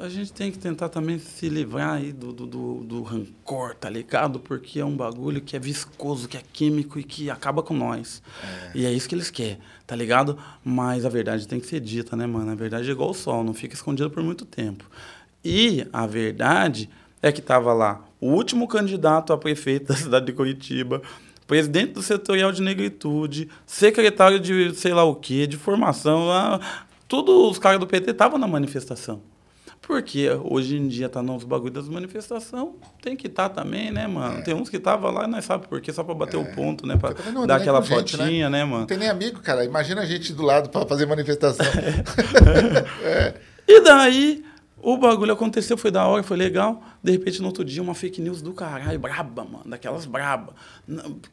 A 0.00 0.08
gente 0.08 0.32
tem 0.32 0.52
que 0.52 0.58
tentar 0.58 0.88
também 0.88 1.18
se 1.18 1.48
livrar 1.48 1.94
aí 1.94 2.12
do, 2.12 2.32
do, 2.32 2.46
do, 2.46 2.74
do 2.84 3.02
rancor, 3.02 3.74
tá 3.74 3.90
ligado? 3.90 4.38
Porque 4.38 4.78
é 4.78 4.84
um 4.84 4.96
bagulho 4.96 5.40
que 5.40 5.56
é 5.56 5.58
viscoso, 5.58 6.28
que 6.28 6.36
é 6.36 6.42
químico 6.52 7.00
e 7.00 7.02
que 7.02 7.28
acaba 7.28 7.64
com 7.64 7.74
nós. 7.74 8.22
E 8.76 8.86
é 8.86 8.92
isso 8.92 9.08
que 9.08 9.16
eles 9.16 9.28
querem, 9.28 9.58
tá 9.84 9.96
ligado? 9.96 10.38
Mas 10.64 11.04
a 11.04 11.08
verdade 11.08 11.48
tem 11.48 11.58
que 11.58 11.66
ser 11.66 11.80
dita, 11.80 12.14
né, 12.14 12.28
mano? 12.28 12.48
A 12.48 12.54
verdade 12.54 12.88
é 12.88 12.92
igual 12.92 13.10
o 13.10 13.14
sol, 13.14 13.42
não 13.42 13.52
fica 13.52 13.74
escondido 13.74 14.08
por 14.08 14.22
muito 14.22 14.44
tempo. 14.44 14.84
E 15.44 15.84
a 15.92 16.06
verdade 16.06 16.88
é 17.20 17.32
que 17.32 17.42
tava 17.42 17.72
lá 17.72 18.04
o 18.20 18.28
último 18.28 18.68
candidato 18.68 19.32
a 19.32 19.38
prefeito 19.38 19.88
da 19.92 19.96
cidade 19.96 20.26
de 20.26 20.32
Curitiba, 20.32 21.02
presidente 21.44 21.94
do 21.94 22.02
setorial 22.02 22.52
de 22.52 22.62
negritude, 22.62 23.48
secretário 23.66 24.38
de 24.38 24.72
sei 24.76 24.94
lá 24.94 25.02
o 25.02 25.16
quê, 25.16 25.44
de 25.44 25.56
formação, 25.56 26.28
lá, 26.28 26.86
todos 27.08 27.34
os 27.50 27.58
caras 27.58 27.80
do 27.80 27.86
PT 27.86 28.12
estavam 28.12 28.38
na 28.38 28.46
manifestação. 28.46 29.20
Porque 29.88 30.28
hoje 30.44 30.76
em 30.76 30.86
dia 30.86 31.08
tá 31.08 31.22
nos 31.22 31.44
bagulho 31.44 31.72
das 31.72 31.88
manifestações, 31.88 32.74
tem 33.00 33.16
que 33.16 33.26
estar 33.26 33.48
também, 33.48 33.90
né, 33.90 34.06
mano? 34.06 34.44
Tem 34.44 34.52
uns 34.52 34.68
que 34.68 34.78
tava 34.78 35.10
lá 35.10 35.26
nós 35.26 35.46
sabe 35.46 35.66
por 35.66 35.80
quê, 35.80 35.90
só 35.90 36.04
pra 36.04 36.14
bater 36.14 36.36
o 36.36 36.44
ponto, 36.44 36.86
né? 36.86 36.94
Não 37.32 37.44
anda 37.44 37.46
dar 37.46 37.56
aquela 37.56 37.80
com 37.80 37.86
gente, 37.86 38.14
fotinha, 38.14 38.50
né, 38.50 38.64
mano? 38.64 38.80
Não 38.80 38.86
tem 38.86 38.98
nem 38.98 39.08
amigo, 39.08 39.40
cara. 39.40 39.64
Imagina 39.64 40.02
a 40.02 40.04
gente 40.04 40.34
do 40.34 40.42
lado 40.42 40.68
pra 40.68 40.84
fazer 40.84 41.06
manifestação. 41.06 41.64
E 43.70 43.82
daí, 43.82 44.42
o 44.80 44.96
bagulho 44.96 45.34
aconteceu, 45.34 45.76
foi 45.76 45.90
da 45.90 46.06
hora, 46.06 46.22
foi 46.22 46.38
legal. 46.38 46.82
De 47.02 47.12
repente, 47.12 47.38
no 47.40 47.48
outro 47.48 47.62
dia, 47.62 47.82
uma 47.82 47.94
fake 47.94 48.18
news 48.18 48.40
do 48.40 48.54
caralho, 48.54 48.98
braba, 48.98 49.44
mano, 49.44 49.64
daquelas 49.66 50.06
braba. 50.06 50.54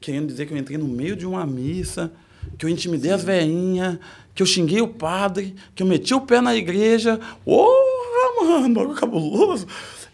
Querendo 0.02 0.28
dizer 0.28 0.46
que 0.46 0.54
eu 0.54 0.58
entrei 0.58 0.78
no 0.78 0.86
meio 0.86 1.15
de 1.15 1.26
uma 1.26 1.46
missa, 1.46 2.12
que 2.58 2.65
eu 2.65 2.70
intimidei 2.70 3.12
as 3.12 3.24
veinhas, 3.24 3.98
que 4.34 4.44
eu 4.44 4.46
xinguei 4.46 4.82
o 4.82 4.88
padre, 4.89 5.56
que 5.74 5.82
eu 5.82 5.88
meti 5.88 6.13
o 6.13 6.20
pé 6.20 6.41
na 6.41 6.54
igreja. 6.54 7.18
Porra, 7.46 8.05
mano, 8.43 8.74
bagulho 8.76 8.95
cabuloso. 9.00 9.67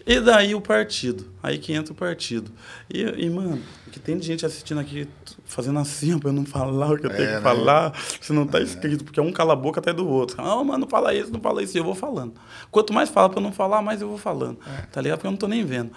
E 0.05 0.19
daí 0.19 0.55
o 0.55 0.61
partido. 0.61 1.27
Aí 1.43 1.57
que 1.59 1.73
entra 1.73 1.93
o 1.93 1.95
partido. 1.95 2.51
E, 2.91 3.01
e, 3.01 3.29
mano, 3.29 3.61
que 3.91 3.99
tem 3.99 4.19
gente 4.21 4.45
assistindo 4.45 4.79
aqui 4.79 5.07
fazendo 5.45 5.77
assim, 5.79 6.17
pra 6.17 6.29
eu 6.29 6.33
não 6.33 6.43
falar 6.45 6.91
o 6.93 6.97
que 6.97 7.05
eu 7.05 7.09
tenho 7.09 7.23
É, 7.23 7.27
que 7.27 7.33
né? 7.35 7.41
falar. 7.41 7.93
Se 8.19 8.33
não 8.33 8.47
tá 8.47 8.59
escrito, 8.59 9.03
porque 9.03 9.21
um 9.21 9.31
cala 9.31 9.53
a 9.53 9.55
boca 9.55 9.79
até 9.79 9.93
do 9.93 10.07
outro. 10.07 10.41
Não, 10.41 10.63
mano, 10.63 10.79
não 10.79 10.87
fala 10.87 11.13
isso, 11.13 11.31
não 11.31 11.39
fala 11.39 11.61
isso. 11.61 11.77
E 11.77 11.79
eu 11.79 11.83
vou 11.83 11.93
falando. 11.93 12.33
Quanto 12.71 12.91
mais 12.93 13.09
fala 13.09 13.29
pra 13.29 13.37
eu 13.39 13.43
não 13.43 13.51
falar, 13.51 13.81
mais 13.81 14.01
eu 14.01 14.07
vou 14.09 14.17
falando. 14.17 14.57
Tá 14.91 14.99
ligado? 15.01 15.19
Porque 15.19 15.27
eu 15.27 15.31
não 15.31 15.37
tô 15.37 15.47
nem 15.47 15.63
vendo. 15.63 15.91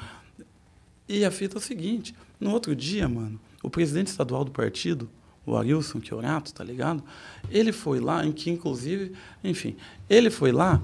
E 1.09 1.25
a 1.25 1.31
fita 1.31 1.57
é 1.57 1.59
o 1.59 1.61
seguinte: 1.63 2.15
no 2.39 2.51
outro 2.51 2.75
dia, 2.77 3.09
mano, 3.09 3.41
o 3.63 3.71
presidente 3.71 4.09
estadual 4.09 4.45
do 4.45 4.51
partido, 4.51 5.09
o 5.47 5.57
Arilson 5.57 6.01
Chiorato, 6.03 6.53
tá 6.53 6.63
ligado? 6.65 7.03
Ele 7.51 7.73
foi 7.73 8.01
lá, 8.01 8.25
em 8.25 8.33
que 8.33 8.51
inclusive, 8.51 9.13
enfim, 9.43 9.77
ele 10.11 10.31
foi 10.31 10.53
lá 10.53 10.81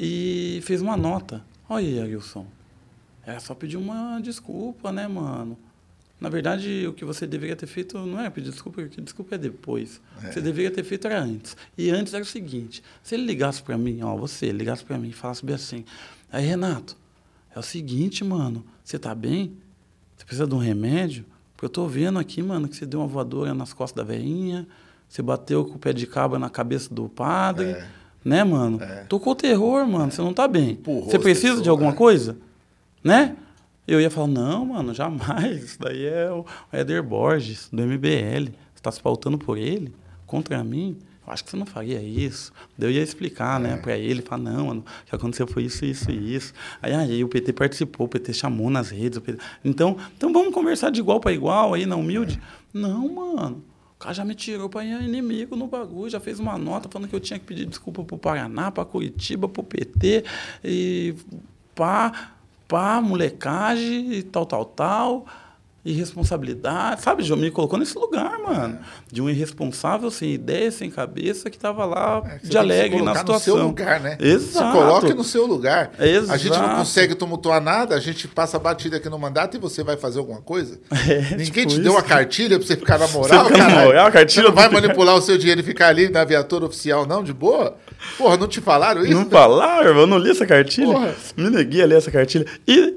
e 0.00 0.60
fez 0.62 0.80
uma 0.80 0.96
nota. 0.96 1.44
Olha 1.68 1.84
aí, 1.86 2.00
Arilson. 2.00 2.46
Era 3.26 3.40
só 3.40 3.54
pedir 3.54 3.76
uma 3.76 4.20
desculpa, 4.20 4.92
né, 4.92 5.08
mano? 5.08 5.58
Na 6.20 6.28
verdade, 6.28 6.86
o 6.86 6.92
que 6.92 7.04
você 7.04 7.26
deveria 7.26 7.54
ter 7.54 7.66
feito 7.66 7.98
não 7.98 8.20
é 8.20 8.30
pedir 8.30 8.50
desculpa, 8.50 8.80
porque 8.82 9.00
desculpa 9.00 9.34
é 9.34 9.38
depois. 9.38 10.00
O 10.16 10.20
que 10.20 10.32
você 10.34 10.40
deveria 10.40 10.70
ter 10.70 10.82
feito 10.84 11.06
era 11.06 11.20
antes. 11.20 11.56
E 11.76 11.90
antes 11.90 12.14
era 12.14 12.22
o 12.22 12.26
seguinte: 12.26 12.82
se 13.02 13.14
ele 13.14 13.24
ligasse 13.24 13.62
pra 13.62 13.76
mim, 13.76 14.00
ó, 14.02 14.16
você 14.16 14.50
ligasse 14.50 14.84
pra 14.84 14.98
mim 14.98 15.08
e 15.08 15.12
falasse 15.12 15.44
bem 15.44 15.54
assim: 15.54 15.84
aí, 16.32 16.44
Renato, 16.44 16.96
é 17.54 17.58
o 17.58 17.62
seguinte, 17.62 18.24
mano, 18.24 18.64
você 18.82 18.98
tá 18.98 19.14
bem? 19.14 19.56
Você 20.16 20.24
precisa 20.24 20.46
de 20.46 20.54
um 20.54 20.58
remédio? 20.58 21.24
Porque 21.54 21.66
eu 21.66 21.70
tô 21.70 21.86
vendo 21.86 22.18
aqui, 22.18 22.40
mano, 22.42 22.68
que 22.68 22.76
você 22.76 22.86
deu 22.86 23.00
uma 23.00 23.08
voadora 23.08 23.52
nas 23.52 23.72
costas 23.72 24.04
da 24.04 24.12
veinha, 24.12 24.66
você 25.08 25.22
bateu 25.22 25.64
com 25.64 25.74
o 25.74 25.78
pé 25.78 25.92
de 25.92 26.06
cabra 26.06 26.38
na 26.38 26.48
cabeça 26.48 26.92
do 26.92 27.08
padre, 27.08 27.70
É. 27.70 27.86
né, 28.28 28.44
mano? 28.44 28.78
Tocou 29.08 29.34
terror, 29.34 29.86
mano, 29.86 30.12
você 30.12 30.20
não 30.20 30.34
tá 30.34 30.46
bem. 30.46 30.72
Empurrou 30.72 31.10
você 31.10 31.18
precisa 31.18 31.54
de 31.54 31.60
pessoas, 31.60 31.68
alguma 31.68 31.92
né? 31.92 31.96
coisa? 31.96 32.36
Né? 33.02 33.36
Eu 33.86 34.00
ia 34.00 34.10
falar, 34.10 34.26
não, 34.26 34.66
mano, 34.66 34.92
jamais. 34.92 35.64
Isso 35.64 35.78
daí 35.80 36.04
é 36.04 36.30
o 36.30 36.44
Éder 36.70 37.02
Borges, 37.02 37.70
do 37.72 37.82
MBL. 37.82 38.50
Você 38.50 38.76
está 38.76 38.92
se 38.92 39.00
pautando 39.00 39.38
por 39.38 39.56
ele? 39.56 39.94
Contra 40.26 40.62
mim? 40.62 40.98
Eu 41.26 41.32
acho 41.32 41.42
que 41.42 41.50
você 41.50 41.56
não 41.56 41.64
faria 41.64 42.02
isso. 42.02 42.52
Daí 42.76 42.90
eu 42.90 42.92
ia 42.92 43.02
explicar, 43.02 43.58
né, 43.58 43.78
pra 43.78 43.96
ele. 43.96 44.20
Falar, 44.20 44.42
não, 44.42 44.66
mano, 44.66 44.80
o 44.80 45.06
que 45.08 45.14
aconteceu 45.14 45.46
foi 45.46 45.64
isso, 45.64 45.86
isso 45.86 46.10
e 46.10 46.34
isso. 46.34 46.52
Aí, 46.82 46.92
aí 46.92 47.24
o 47.24 47.28
PT 47.28 47.54
participou, 47.54 48.06
o 48.06 48.08
PT 48.08 48.34
chamou 48.34 48.68
nas 48.68 48.90
redes. 48.90 49.18
PT 49.18 49.38
Então, 49.64 49.96
então 50.16 50.32
vamos 50.34 50.52
conversar 50.52 50.90
de 50.90 51.00
igual 51.00 51.18
para 51.18 51.32
igual 51.32 51.72
aí, 51.72 51.86
na 51.86 51.96
humilde? 51.96 52.38
Não, 52.74 53.08
mano. 53.08 53.64
O 53.98 54.00
cara 54.00 54.14
já 54.14 54.24
me 54.24 54.32
tirou 54.32 54.70
ir 54.80 55.02
inimigo 55.02 55.56
no 55.56 55.66
bagulho, 55.66 56.08
já 56.08 56.20
fez 56.20 56.38
uma 56.38 56.56
nota 56.56 56.88
falando 56.88 57.08
que 57.08 57.16
eu 57.16 57.20
tinha 57.20 57.36
que 57.36 57.44
pedir 57.44 57.66
desculpa 57.66 58.04
pro 58.04 58.16
Paraná, 58.16 58.70
pra 58.70 58.84
Curitiba, 58.84 59.48
pro 59.48 59.64
PT 59.64 60.24
e 60.62 61.16
pá, 61.74 62.30
pá, 62.68 63.00
molecagem 63.00 64.12
e 64.12 64.22
tal, 64.22 64.46
tal, 64.46 64.64
tal. 64.64 65.26
Irresponsabilidade, 65.84 67.02
sabe, 67.02 67.22
João? 67.22 67.38
Me 67.38 67.50
colocou 67.50 67.78
nesse 67.78 67.96
lugar, 67.96 68.38
mano. 68.38 68.78
É. 68.82 69.14
De 69.14 69.22
um 69.22 69.30
irresponsável 69.30 70.10
sem 70.10 70.34
ideia, 70.34 70.70
sem 70.70 70.90
cabeça, 70.90 71.48
que 71.48 71.58
tava 71.58 71.84
lá 71.84 72.22
é, 72.26 72.46
de 72.46 72.58
alegre 72.58 73.00
na 73.00 73.14
situação. 73.14 73.54
no 73.54 73.60
seu 73.60 73.66
lugar, 73.68 74.00
né? 74.00 74.18
Exato. 74.20 74.66
Se 74.66 74.72
coloque 74.72 75.14
no 75.14 75.24
seu 75.24 75.46
lugar. 75.46 75.92
Exato. 75.98 76.32
A 76.32 76.36
gente 76.36 76.58
não 76.58 76.76
consegue 76.76 77.14
tumultuar 77.14 77.60
nada, 77.60 77.94
a 77.94 78.00
gente 78.00 78.26
passa 78.28 78.58
batida 78.58 78.96
aqui 78.96 79.08
no 79.08 79.18
mandato 79.18 79.56
e 79.56 79.60
você 79.60 79.82
vai 79.82 79.96
fazer 79.96 80.18
alguma 80.18 80.40
coisa? 80.40 80.78
É, 81.08 81.36
Ninguém 81.36 81.46
tipo 81.46 81.68
te 81.68 81.72
isso. 81.74 81.82
deu 81.82 81.92
uma 81.92 82.02
cartilha 82.02 82.58
pra 82.58 82.66
você 82.66 82.76
ficar 82.76 82.98
na 82.98 83.08
moral, 83.08 83.44
você 83.44 83.54
fica 83.54 83.68
na 83.68 83.84
moral, 83.84 84.06
a 84.06 84.10
cartilha 84.10 84.42
você 84.42 84.48
não 84.48 84.54
vai 84.54 84.68
manipular 84.68 85.14
o 85.14 85.22
seu 85.22 85.38
dinheiro 85.38 85.60
e 85.60 85.64
ficar 85.64 85.88
ali 85.88 86.10
na 86.10 86.22
viatura 86.22 86.66
oficial, 86.66 87.06
não, 87.06 87.24
de 87.24 87.32
boa? 87.32 87.76
Porra, 88.18 88.36
não 88.36 88.46
te 88.46 88.60
falaram 88.60 89.02
isso? 89.02 89.14
Não 89.14 89.30
falaram, 89.30 89.96
eu 89.96 90.06
não 90.06 90.18
li 90.18 90.30
essa 90.30 90.44
cartilha. 90.44 90.92
Porra. 90.92 91.14
Me 91.36 91.48
neguei 91.48 91.82
a 91.82 91.86
ler 91.86 91.96
essa 91.96 92.10
cartilha. 92.10 92.44
E, 92.66 92.94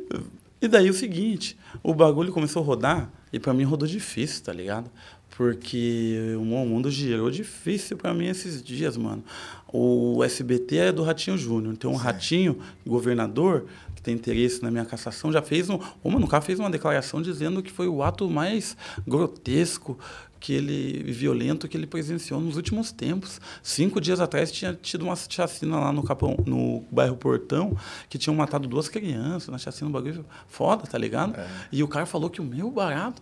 e 0.61 0.67
daí 0.67 0.89
o 0.89 0.93
seguinte, 0.93 1.57
o 1.83 1.93
bagulho 1.93 2.31
começou 2.31 2.61
a 2.61 2.65
rodar 2.65 3.11
e 3.31 3.39
para 3.39 3.53
mim 3.53 3.63
rodou 3.63 3.87
difícil, 3.87 4.43
tá 4.43 4.53
ligado? 4.53 4.89
Porque 5.35 6.35
o 6.37 6.43
mundo 6.43 6.91
girou 6.91 7.31
difícil 7.31 7.97
para 7.97 8.13
mim 8.13 8.27
esses 8.27 8.61
dias, 8.61 8.97
mano. 8.97 9.23
O 9.71 10.23
SBT 10.23 10.75
é 10.77 10.91
do 10.91 11.03
Ratinho 11.03 11.37
Júnior. 11.37 11.73
Então, 11.73 11.93
o 11.93 11.95
Ratinho, 11.95 12.59
governador, 12.85 13.65
que 13.95 14.01
tem 14.01 14.13
interesse 14.13 14.61
na 14.61 14.69
minha 14.69 14.83
cassação, 14.83 15.31
já 15.31 15.41
fez 15.41 15.69
um. 15.69 15.79
O 16.03 16.11
mano, 16.11 16.25
o 16.25 16.29
cara 16.29 16.41
fez 16.41 16.59
uma 16.59 16.69
declaração 16.69 17.21
dizendo 17.21 17.63
que 17.63 17.71
foi 17.71 17.87
o 17.87 18.03
ato 18.03 18.29
mais 18.29 18.75
grotesco 19.07 19.97
que 20.41 20.53
ele 20.53 21.03
violento 21.13 21.67
que 21.67 21.77
ele 21.77 21.85
presenciou 21.85 22.41
nos 22.41 22.57
últimos 22.57 22.91
tempos. 22.91 23.39
Cinco 23.61 24.01
dias 24.01 24.19
atrás 24.19 24.51
tinha 24.51 24.73
tido 24.73 25.03
uma 25.03 25.15
chacina 25.15 25.79
lá 25.79 25.93
no 25.93 26.03
Capão, 26.03 26.35
no 26.45 26.83
bairro 26.91 27.15
Portão, 27.15 27.77
que 28.09 28.17
tinham 28.17 28.35
matado 28.35 28.67
duas 28.67 28.89
crianças 28.89 29.49
na 29.49 29.59
chacina, 29.59 29.87
um 29.87 29.91
bagulho 29.91 30.25
foda, 30.47 30.83
tá 30.87 30.97
ligado? 30.97 31.39
É. 31.39 31.47
E 31.71 31.83
o 31.83 31.87
cara 31.87 32.07
falou 32.07 32.29
que 32.29 32.41
o 32.41 32.43
meu 32.43 32.71
barato. 32.71 33.21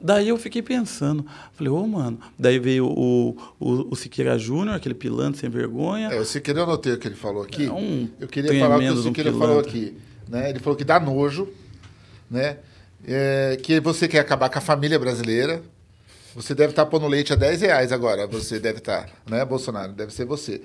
Daí 0.00 0.28
eu 0.28 0.36
fiquei 0.36 0.62
pensando, 0.62 1.26
falei, 1.54 1.72
ô, 1.72 1.82
oh, 1.82 1.86
mano. 1.88 2.20
Daí 2.38 2.58
veio 2.58 2.86
o, 2.86 3.30
o, 3.58 3.88
o 3.90 3.96
Siqueira 3.96 4.38
Júnior, 4.38 4.76
aquele 4.76 4.94
pilantre 4.94 5.40
sem 5.40 5.50
vergonha. 5.50 6.08
É, 6.08 6.20
o 6.20 6.24
Siqueira 6.24 6.60
eu 6.60 6.66
notei 6.66 6.92
o 6.92 6.98
que 6.98 7.08
ele 7.08 7.16
falou 7.16 7.42
aqui. 7.42 7.66
É 7.66 7.72
um 7.72 8.08
eu 8.20 8.28
queria 8.28 8.60
falar 8.60 8.76
o 8.76 8.80
que 8.80 8.90
o 8.90 9.02
Siqueira 9.02 9.32
um 9.32 9.38
falou 9.38 9.58
aqui. 9.58 9.96
Né? 10.28 10.50
Ele 10.50 10.58
falou 10.58 10.76
que 10.76 10.84
dá 10.84 11.00
nojo, 11.00 11.48
né? 12.30 12.58
É, 13.06 13.58
que 13.62 13.80
você 13.80 14.06
quer 14.06 14.18
acabar 14.18 14.50
com 14.50 14.58
a 14.58 14.60
família 14.60 14.98
brasileira, 14.98 15.62
você 16.38 16.54
deve 16.54 16.70
estar 16.70 16.86
pondo 16.86 17.08
leite 17.08 17.32
a 17.32 17.36
10 17.36 17.62
reais 17.62 17.90
agora. 17.90 18.24
Você 18.28 18.60
deve 18.60 18.78
estar, 18.78 19.08
né, 19.28 19.44
Bolsonaro? 19.44 19.92
Deve 19.92 20.12
ser 20.14 20.24
você. 20.24 20.62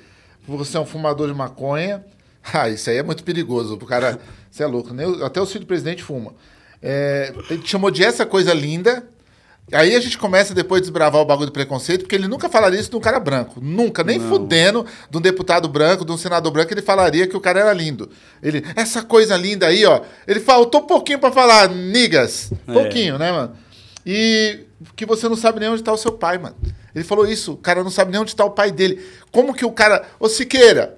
Você 0.48 0.78
é 0.78 0.80
um 0.80 0.86
fumador 0.86 1.28
de 1.28 1.34
maconha. 1.34 2.04
Ah, 2.54 2.70
isso 2.70 2.90
aí 2.90 2.98
é 2.98 3.04
muito 3.04 3.24
perigoso. 3.24 3.76
O 3.76 3.86
cara, 3.86 4.20
você 4.52 4.64
é 4.64 4.68
louco. 4.68 4.90
Até 5.24 5.40
o 5.40 5.46
filho 5.46 5.62
do 5.62 5.66
presidente 5.66 6.04
fuma. 6.04 6.34
É, 6.82 7.34
ele 7.50 7.62
te 7.62 7.70
chamou 7.70 7.90
de 7.90 8.04
essa 8.04 8.26
coisa 8.26 8.54
linda. 8.54 9.02
Aí 9.72 9.96
a 9.96 10.00
gente 10.02 10.18
começa 10.18 10.54
depois 10.54 10.80
a 10.80 10.82
desbravar 10.82 11.22
o 11.22 11.26
bagulho 11.26 11.46
do 11.46 11.54
preconceito, 11.54 12.02
porque 12.02 12.16
ele 12.16 12.28
nunca 12.28 12.50
falaria 12.50 12.78
isso 12.78 12.90
de 12.90 12.98
um 12.98 13.00
cara 13.00 13.18
branco. 13.18 13.62
Nunca, 13.62 14.04
nem 14.04 14.20
Não. 14.20 14.28
fudendo 14.28 14.86
de 15.10 15.18
um 15.18 15.22
deputado 15.22 15.70
branco, 15.70 16.04
de 16.04 16.12
um 16.12 16.18
senador 16.18 16.52
branco, 16.52 16.74
ele 16.74 16.82
falaria 16.82 17.26
que 17.26 17.38
o 17.38 17.40
cara 17.40 17.62
era 17.62 17.72
lindo. 17.72 18.10
Ele, 18.42 18.62
essa 18.76 19.02
coisa 19.02 19.38
linda 19.38 19.68
aí, 19.68 19.86
ó. 19.86 20.02
Ele 20.28 20.42
faltou 20.42 20.82
pouquinho 20.82 21.20
para 21.20 21.32
falar, 21.32 21.70
nigas. 21.70 22.52
É. 22.68 22.74
Pouquinho, 22.74 23.18
né, 23.18 23.32
mano? 23.32 23.56
E 24.06 24.66
que 24.96 25.06
você 25.06 25.28
não 25.28 25.36
sabe 25.36 25.60
nem 25.60 25.70
onde 25.70 25.82
está 25.82 25.92
o 25.92 25.98
seu 25.98 26.12
pai, 26.12 26.38
mano. 26.38 26.56
Ele 26.94 27.04
falou 27.04 27.28
isso, 27.28 27.54
o 27.54 27.58
cara 27.58 27.84
não 27.84 27.92
sabe 27.92 28.12
nem 28.12 28.22
onde 28.22 28.32
está 28.32 28.46
o 28.46 28.52
pai 28.52 28.72
dele. 28.72 29.04
Como 29.32 29.54
que 29.54 29.66
o 29.66 29.72
cara. 29.72 30.08
Ô 30.20 30.30
Siqueira, 30.30 30.98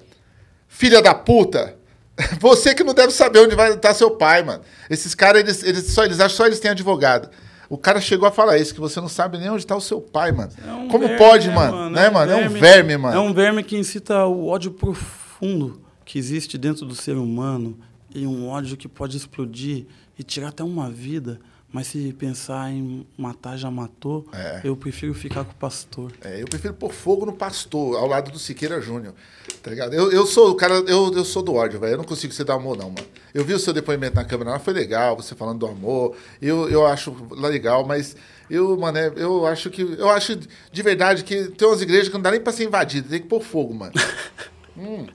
filha 0.67 1.01
da 1.01 1.13
puta, 1.13 1.77
você 2.39 2.73
que 2.73 2.83
não 2.83 2.93
deve 2.93 3.11
saber 3.11 3.39
onde 3.39 3.55
vai 3.55 3.73
estar 3.73 3.93
seu 3.93 4.11
pai, 4.11 4.43
mano. 4.43 4.63
Esses 4.89 5.15
caras, 5.15 5.41
eles, 5.41 5.63
eles, 5.63 5.85
só, 5.91 6.03
eles 6.03 6.19
acham 6.19 6.37
só 6.37 6.45
eles 6.45 6.59
têm 6.59 6.71
advogado. 6.71 7.29
O 7.69 7.77
cara 7.77 7.99
chegou 7.99 8.27
a 8.27 8.31
falar 8.31 8.57
isso, 8.57 8.73
que 8.73 8.79
você 8.79 9.01
não 9.01 9.07
sabe 9.07 9.37
nem 9.37 9.49
onde 9.49 9.63
está 9.63 9.75
o 9.75 9.81
seu 9.81 9.99
pai, 9.99 10.31
mano. 10.31 10.51
É 10.65 10.71
um 10.71 10.87
Como 10.87 11.07
verme, 11.07 11.17
pode, 11.17 11.47
né, 11.47 11.55
mano? 11.55 11.89
Né, 11.89 12.05
é 12.05 12.09
mano? 12.09 12.31
É 12.31 12.35
um 12.35 12.49
verme, 12.49 12.97
mano. 12.97 13.17
É 13.17 13.19
um 13.19 13.33
verme 13.33 13.63
que 13.63 13.77
incita 13.77 14.25
o 14.25 14.47
ódio 14.47 14.71
profundo 14.71 15.81
que 16.05 16.19
existe 16.19 16.57
dentro 16.57 16.85
do 16.85 16.95
ser 16.95 17.17
humano 17.17 17.77
e 18.13 18.27
um 18.27 18.47
ódio 18.47 18.77
que 18.77 18.87
pode 18.87 19.17
explodir 19.17 19.87
e 20.17 20.23
tirar 20.23 20.49
até 20.49 20.63
uma 20.63 20.89
vida. 20.89 21.39
Mas 21.75 21.87
se 21.87 22.13
pensar 22.13 22.71
em 22.71 23.05
matar, 23.17 23.57
já 23.57 23.69
matou, 23.69 24.25
é. 24.31 24.61
eu 24.63 24.77
prefiro 24.77 25.13
ficar 25.13 25.43
com 25.43 25.51
o 25.51 25.55
pastor. 25.55 26.09
É, 26.21 26.41
eu 26.41 26.47
prefiro 26.47 26.73
pôr 26.73 26.89
fogo 26.89 27.25
no 27.25 27.33
pastor, 27.33 27.97
ao 27.97 28.07
lado 28.07 28.31
do 28.31 28.39
Siqueira 28.39 28.79
Júnior. 28.79 29.13
Tá 29.61 29.71
ligado? 29.71 29.93
Eu, 29.93 30.09
eu 30.09 30.25
sou 30.25 30.51
o 30.51 30.55
cara, 30.55 30.75
eu, 30.75 31.11
eu 31.13 31.25
sou 31.25 31.43
do 31.43 31.53
ódio, 31.53 31.77
velho. 31.77 31.95
Eu 31.95 31.97
não 31.97 32.05
consigo 32.05 32.31
ser 32.31 32.45
do 32.45 32.53
amor, 32.53 32.77
não, 32.77 32.91
mano. 32.91 33.05
Eu 33.33 33.43
vi 33.43 33.53
o 33.53 33.59
seu 33.59 33.73
depoimento 33.73 34.15
na 34.15 34.23
câmera, 34.23 34.57
foi 34.57 34.73
legal, 34.73 35.17
você 35.17 35.35
falando 35.35 35.59
do 35.59 35.67
amor. 35.67 36.15
Eu, 36.41 36.69
eu 36.69 36.87
acho 36.87 37.13
legal, 37.31 37.85
mas 37.85 38.15
eu, 38.49 38.77
mano, 38.77 38.97
é, 38.97 39.11
eu 39.17 39.45
acho 39.45 39.69
que. 39.69 39.81
Eu 39.81 40.09
acho 40.09 40.39
de 40.71 40.81
verdade 40.81 41.25
que 41.25 41.49
tem 41.49 41.67
umas 41.67 41.81
igrejas 41.81 42.07
que 42.07 42.13
não 42.13 42.21
dá 42.21 42.31
nem 42.31 42.39
pra 42.39 42.53
ser 42.53 42.63
invadida, 42.63 43.09
tem 43.09 43.19
que 43.19 43.27
pôr 43.27 43.41
fogo, 43.41 43.73
mano. 43.73 43.91
hum. 44.77 45.07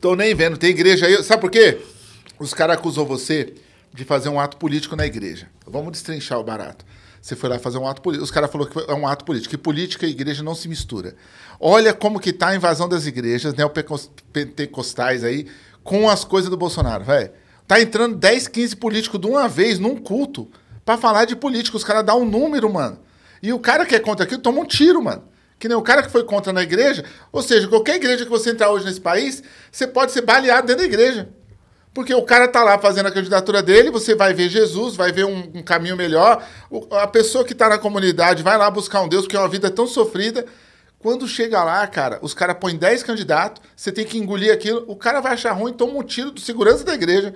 Tô 0.00 0.14
nem 0.14 0.32
vendo. 0.32 0.56
Tem 0.56 0.70
igreja 0.70 1.06
aí. 1.06 1.20
Sabe 1.24 1.40
por 1.40 1.50
quê? 1.50 1.80
Os 2.38 2.54
caras 2.54 2.76
acusou 2.76 3.04
você 3.04 3.54
de 3.94 4.04
fazer 4.04 4.28
um 4.28 4.40
ato 4.40 4.56
político 4.56 4.96
na 4.96 5.06
igreja. 5.06 5.48
Vamos 5.64 5.92
destrinchar 5.92 6.40
o 6.40 6.42
barato. 6.44 6.84
Você 7.22 7.36
foi 7.36 7.48
lá 7.48 7.60
fazer 7.60 7.78
um 7.78 7.86
ato 7.86 8.02
político. 8.02 8.24
Os 8.24 8.30
caras 8.30 8.50
falaram 8.50 8.70
que 8.70 8.90
é 8.90 8.92
um 8.92 9.06
ato 9.06 9.24
político. 9.24 9.50
Que 9.50 9.56
política 9.56 10.04
e 10.04 10.10
igreja 10.10 10.42
não 10.42 10.54
se 10.54 10.68
mistura. 10.68 11.14
Olha 11.60 11.94
como 11.94 12.18
que 12.18 12.32
tá 12.32 12.48
a 12.48 12.56
invasão 12.56 12.88
das 12.88 13.06
igrejas 13.06 13.54
neopentecostais 13.54 15.22
aí 15.22 15.46
com 15.84 16.10
as 16.10 16.24
coisas 16.24 16.50
do 16.50 16.56
Bolsonaro, 16.56 17.04
velho. 17.04 17.30
Tá 17.68 17.80
entrando 17.80 18.16
10, 18.16 18.48
15 18.48 18.76
políticos 18.76 19.20
de 19.20 19.28
uma 19.28 19.48
vez 19.48 19.78
num 19.78 19.96
culto 19.96 20.50
para 20.84 20.98
falar 20.98 21.24
de 21.24 21.36
política. 21.36 21.76
Os 21.76 21.84
caras 21.84 22.04
dão 22.04 22.22
um 22.22 22.28
número, 22.28 22.70
mano. 22.70 22.98
E 23.40 23.52
o 23.52 23.60
cara 23.60 23.86
que 23.86 23.94
é 23.94 24.00
contra 24.00 24.24
aquilo 24.24 24.42
toma 24.42 24.60
um 24.60 24.66
tiro, 24.66 25.00
mano. 25.00 25.22
Que 25.56 25.68
nem 25.68 25.76
o 25.76 25.82
cara 25.82 26.02
que 26.02 26.10
foi 26.10 26.24
contra 26.24 26.52
na 26.52 26.64
igreja. 26.64 27.04
Ou 27.30 27.42
seja, 27.42 27.68
qualquer 27.68 27.94
igreja 27.94 28.24
que 28.24 28.30
você 28.30 28.50
entrar 28.50 28.72
hoje 28.72 28.84
nesse 28.84 29.00
país, 29.00 29.40
você 29.70 29.86
pode 29.86 30.10
ser 30.10 30.22
baleado 30.22 30.66
dentro 30.66 30.82
da 30.82 30.86
igreja. 30.86 31.28
Porque 31.94 32.12
o 32.12 32.22
cara 32.22 32.48
tá 32.48 32.64
lá 32.64 32.76
fazendo 32.76 33.06
a 33.06 33.12
candidatura 33.12 33.62
dele, 33.62 33.88
você 33.88 34.16
vai 34.16 34.34
ver 34.34 34.48
Jesus, 34.48 34.96
vai 34.96 35.12
ver 35.12 35.24
um, 35.24 35.52
um 35.54 35.62
caminho 35.62 35.96
melhor. 35.96 36.44
O, 36.68 36.92
a 36.96 37.06
pessoa 37.06 37.44
que 37.44 37.52
está 37.52 37.68
na 37.68 37.78
comunidade 37.78 38.42
vai 38.42 38.58
lá 38.58 38.68
buscar 38.68 39.00
um 39.00 39.08
Deus, 39.08 39.22
porque 39.22 39.36
é 39.36 39.38
uma 39.38 39.48
vida 39.48 39.70
tão 39.70 39.86
sofrida. 39.86 40.44
Quando 40.98 41.28
chega 41.28 41.62
lá, 41.62 41.86
cara, 41.86 42.18
os 42.20 42.34
caras 42.34 42.56
põem 42.58 42.76
10 42.76 43.04
candidatos, 43.04 43.62
você 43.76 43.92
tem 43.92 44.04
que 44.04 44.18
engolir 44.18 44.52
aquilo, 44.52 44.84
o 44.88 44.96
cara 44.96 45.20
vai 45.20 45.34
achar 45.34 45.52
ruim, 45.52 45.72
toma 45.72 45.92
um 45.92 46.02
tiro 46.02 46.32
do 46.32 46.40
segurança 46.40 46.82
da 46.82 46.94
igreja 46.94 47.32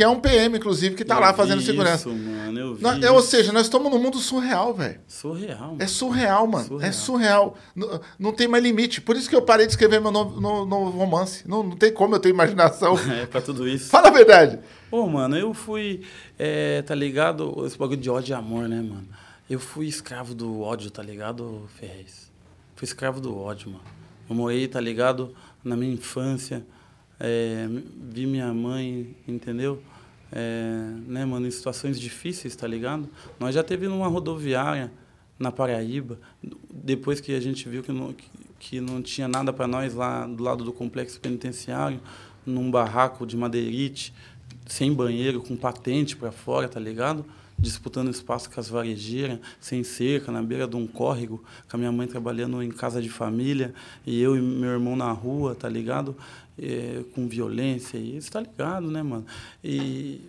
que 0.00 0.04
é 0.04 0.08
um 0.08 0.18
PM, 0.18 0.56
inclusive, 0.56 0.96
que 0.96 1.04
tá 1.04 1.16
eu 1.16 1.20
lá 1.20 1.34
fazendo 1.34 1.60
segurança. 1.60 2.08
Isso, 2.08 2.18
mano, 2.18 2.58
eu 2.58 2.74
vi 2.74 3.04
é, 3.04 3.10
ou 3.10 3.20
seja, 3.20 3.52
nós 3.52 3.64
estamos 3.64 3.92
num 3.92 3.98
mundo 3.98 4.16
surreal, 4.16 4.72
velho. 4.72 4.98
Surreal, 5.06 5.60
mano. 5.60 5.76
É 5.78 5.86
surreal, 5.86 6.46
mano. 6.46 6.64
Surreal. 6.64 6.88
É 6.88 6.92
surreal. 6.92 7.56
Não, 7.76 8.00
não, 8.18 8.32
tem 8.32 8.48
mais 8.48 8.64
limite. 8.64 9.02
Por 9.02 9.14
isso 9.14 9.28
que 9.28 9.36
eu 9.36 9.42
parei 9.42 9.66
de 9.66 9.72
escrever 9.72 10.00
meu 10.00 10.10
novo, 10.10 10.40
no, 10.40 10.64
no 10.64 10.88
romance. 10.88 11.46
Não, 11.46 11.62
não 11.62 11.76
tem 11.76 11.92
como 11.92 12.14
eu 12.14 12.18
ter 12.18 12.30
imaginação. 12.30 12.98
é, 13.12 13.26
pra 13.26 13.42
tudo 13.42 13.68
isso. 13.68 13.90
Fala 13.90 14.08
a 14.08 14.10
verdade. 14.10 14.58
Pô, 14.90 15.06
mano, 15.06 15.36
eu 15.36 15.52
fui, 15.52 16.00
é, 16.38 16.80
tá 16.80 16.94
ligado? 16.94 17.66
Esse 17.66 17.76
bagulho 17.76 18.00
de 18.00 18.08
ódio 18.08 18.32
e 18.32 18.34
amor, 18.34 18.70
né, 18.70 18.76
mano? 18.76 19.06
Eu 19.50 19.60
fui 19.60 19.86
escravo 19.86 20.34
do 20.34 20.62
ódio, 20.62 20.90
tá 20.90 21.02
ligado, 21.02 21.68
Ferrez? 21.78 22.32
Fui 22.74 22.86
escravo 22.86 23.20
do 23.20 23.36
ódio, 23.36 23.68
mano. 23.68 23.84
Eu 24.30 24.34
morei, 24.34 24.66
tá 24.66 24.80
ligado? 24.80 25.34
Na 25.62 25.76
minha 25.76 25.92
infância 25.92 26.64
é, 27.20 27.68
vi 28.10 28.26
minha 28.26 28.52
mãe, 28.52 29.14
entendeu? 29.28 29.82
É, 30.32 30.92
né, 31.06 31.24
mano, 31.24 31.46
em 31.46 31.50
situações 31.50 32.00
difíceis, 32.00 32.56
tá 32.56 32.66
ligado? 32.66 33.08
Nós 33.38 33.54
já 33.54 33.62
teve 33.62 33.86
numa 33.86 34.08
rodoviária 34.08 34.90
na 35.38 35.52
Paraíba, 35.52 36.18
depois 36.70 37.20
que 37.20 37.34
a 37.34 37.40
gente 37.40 37.68
viu 37.68 37.82
que 37.82 37.92
não, 37.92 38.12
que, 38.12 38.28
que 38.58 38.80
não 38.80 39.02
tinha 39.02 39.28
nada 39.28 39.52
para 39.52 39.66
nós 39.66 39.94
lá 39.94 40.26
do 40.26 40.42
lado 40.42 40.64
do 40.64 40.72
complexo 40.72 41.20
penitenciário, 41.20 42.00
num 42.44 42.70
barraco 42.70 43.26
de 43.26 43.36
madeirite, 43.36 44.12
sem 44.66 44.92
banheiro, 44.92 45.42
com 45.42 45.56
patente 45.56 46.16
para 46.16 46.30
fora, 46.30 46.68
tá 46.68 46.80
ligado? 46.80 47.24
Disputando 47.60 48.08
espaço 48.08 48.50
com 48.50 48.58
as 48.58 48.68
varejeiras, 48.68 49.38
sem 49.60 49.84
cerca, 49.84 50.32
na 50.32 50.42
beira 50.42 50.66
de 50.66 50.76
um 50.76 50.86
córrego, 50.86 51.44
com 51.68 51.76
a 51.76 51.78
minha 51.78 51.92
mãe 51.92 52.06
trabalhando 52.06 52.62
em 52.62 52.70
casa 52.70 53.02
de 53.02 53.10
família, 53.10 53.74
e 54.06 54.20
eu 54.20 54.36
e 54.36 54.40
meu 54.40 54.70
irmão 54.70 54.96
na 54.96 55.12
rua, 55.12 55.54
tá 55.54 55.68
ligado? 55.68 56.16
É, 56.58 57.02
com 57.14 57.28
violência, 57.28 57.98
e 57.98 58.16
isso 58.16 58.32
tá 58.32 58.40
ligado, 58.40 58.90
né, 58.90 59.02
mano? 59.02 59.26
E 59.62 60.22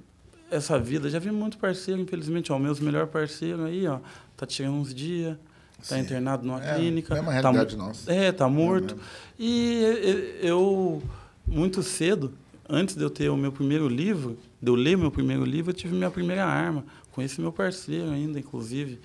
essa 0.49 0.77
vida, 0.77 1.09
já 1.09 1.19
vi 1.19 1.31
muito 1.31 1.57
parceiro, 1.57 2.01
infelizmente, 2.01 2.51
ó, 2.51 2.59
meus 2.59 2.79
melhor 2.79 3.07
parceiro 3.07 3.63
aí, 3.63 3.87
ó, 3.87 3.99
tá 4.35 4.45
tirando 4.45 4.75
uns 4.75 4.93
dias, 4.93 5.37
tá 5.77 5.95
Sim. 5.95 6.01
internado 6.01 6.45
numa 6.45 6.63
é, 6.63 6.75
clínica. 6.75 7.15
É 7.15 7.21
uma 7.21 7.31
tá 7.31 7.39
realidade 7.39 7.77
tá, 7.77 7.83
nossa. 7.83 8.11
É, 8.11 8.31
tá 8.31 8.47
morto. 8.49 8.95
É 8.95 8.97
e 9.39 10.37
eu, 10.41 11.01
muito 11.47 11.81
cedo, 11.81 12.33
antes 12.69 12.95
de 12.95 13.03
eu 13.03 13.09
ter 13.09 13.29
o 13.29 13.37
meu 13.37 13.51
primeiro 13.51 13.87
livro, 13.87 14.37
de 14.61 14.69
eu 14.69 14.75
ler 14.75 14.97
meu 14.97 15.09
primeiro 15.09 15.43
livro, 15.43 15.71
eu 15.71 15.75
tive 15.75 15.95
minha 15.95 16.11
primeira 16.11 16.45
arma. 16.45 16.85
Esse 17.17 17.41
meu 17.41 17.51
parceiro 17.51 18.11
ainda, 18.11 18.39
inclusive. 18.39 18.99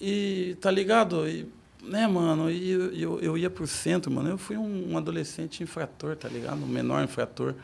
E, 0.00 0.56
tá 0.60 0.70
ligado? 0.70 1.26
E, 1.28 1.48
né, 1.82 2.06
mano? 2.06 2.50
E 2.50 2.70
eu, 3.00 3.18
eu 3.20 3.38
ia 3.38 3.48
pro 3.48 3.66
centro, 3.66 4.10
mano. 4.10 4.28
Eu 4.28 4.38
fui 4.38 4.56
um, 4.56 4.92
um 4.92 4.98
adolescente 4.98 5.62
infrator, 5.62 6.16
tá 6.16 6.28
ligado? 6.28 6.62
Um 6.62 6.68
menor 6.68 7.02
infrator. 7.02 7.54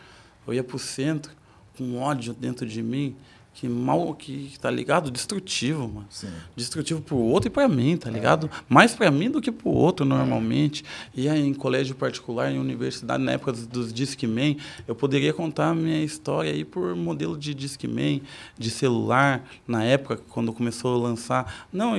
Eu 0.47 0.55
ia 0.55 0.65
pro 0.65 0.79
centro 0.79 1.33
com 1.77 1.99
ódio 1.99 2.35
dentro 2.35 2.67
de 2.67 2.83
mim, 2.83 3.17
que 3.55 3.69
mal, 3.69 4.15
que 4.15 4.55
tá 4.61 4.71
ligado? 4.71 5.11
Destrutivo, 5.11 5.87
mano. 5.89 6.07
Sim. 6.11 6.29
Destrutivo 6.57 7.01
pro 7.01 7.17
outro 7.17 7.49
e 7.49 7.51
para 7.51 7.69
mim, 7.69 7.97
tá 7.97 8.11
ligado? 8.11 8.51
Mais 8.69 8.95
para 8.95 9.11
mim 9.11 9.31
do 9.31 9.41
que 9.41 9.53
pro 9.53 9.71
outro 9.71 10.05
normalmente. 10.07 10.85
E 11.15 11.29
aí 11.29 11.47
em 11.47 11.55
colégio 11.55 11.95
particular, 11.95 12.51
em 12.51 12.59
universidade, 12.59 13.23
na 13.23 13.33
época 13.33 13.53
dos, 13.53 13.67
dos 13.67 13.93
Discman, 13.93 14.57
eu 14.89 14.95
poderia 14.95 15.33
contar 15.33 15.69
a 15.71 15.75
minha 15.75 16.03
história 16.03 16.51
aí 16.51 16.65
por 16.65 16.97
modelo 16.97 17.37
de 17.37 17.55
Discman, 17.55 18.23
de 18.59 18.71
celular, 18.71 19.47
na 19.67 19.85
época 19.85 20.21
quando 20.29 20.53
começou 20.53 20.95
a 20.95 21.09
lançar. 21.09 21.67
Não, 21.73 21.97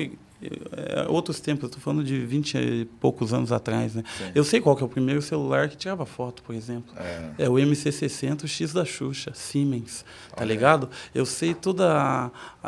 é, 0.72 1.06
outros 1.10 1.40
tempos, 1.40 1.66
estou 1.66 1.82
falando 1.82 2.04
de 2.04 2.20
20 2.26 2.56
e 2.58 2.86
poucos 3.00 3.34
anos 3.34 3.52
atrás, 3.52 3.96
né? 3.96 4.04
Sim. 4.18 4.32
Eu 4.36 4.44
sei 4.44 4.60
qual 4.62 4.76
que 4.76 4.84
é 4.84 4.86
o 4.86 4.90
primeiro 4.90 5.22
celular 5.22 5.70
que 5.70 5.78
tirava 5.78 6.06
foto, 6.06 6.42
por 6.44 6.54
exemplo. 6.56 6.94
É. 6.98 7.46
É, 7.46 7.50
o 7.50 7.54
MC60 7.54 8.44
o 8.44 8.48
X 8.48 8.74
da 8.74 8.86
Xuxa, 8.86 9.32
Siemens, 9.34 10.06
tá 10.36 10.44
ligado? 10.46 10.90
Eu 11.14 11.26
sei 11.26 11.54
todo 11.54 11.84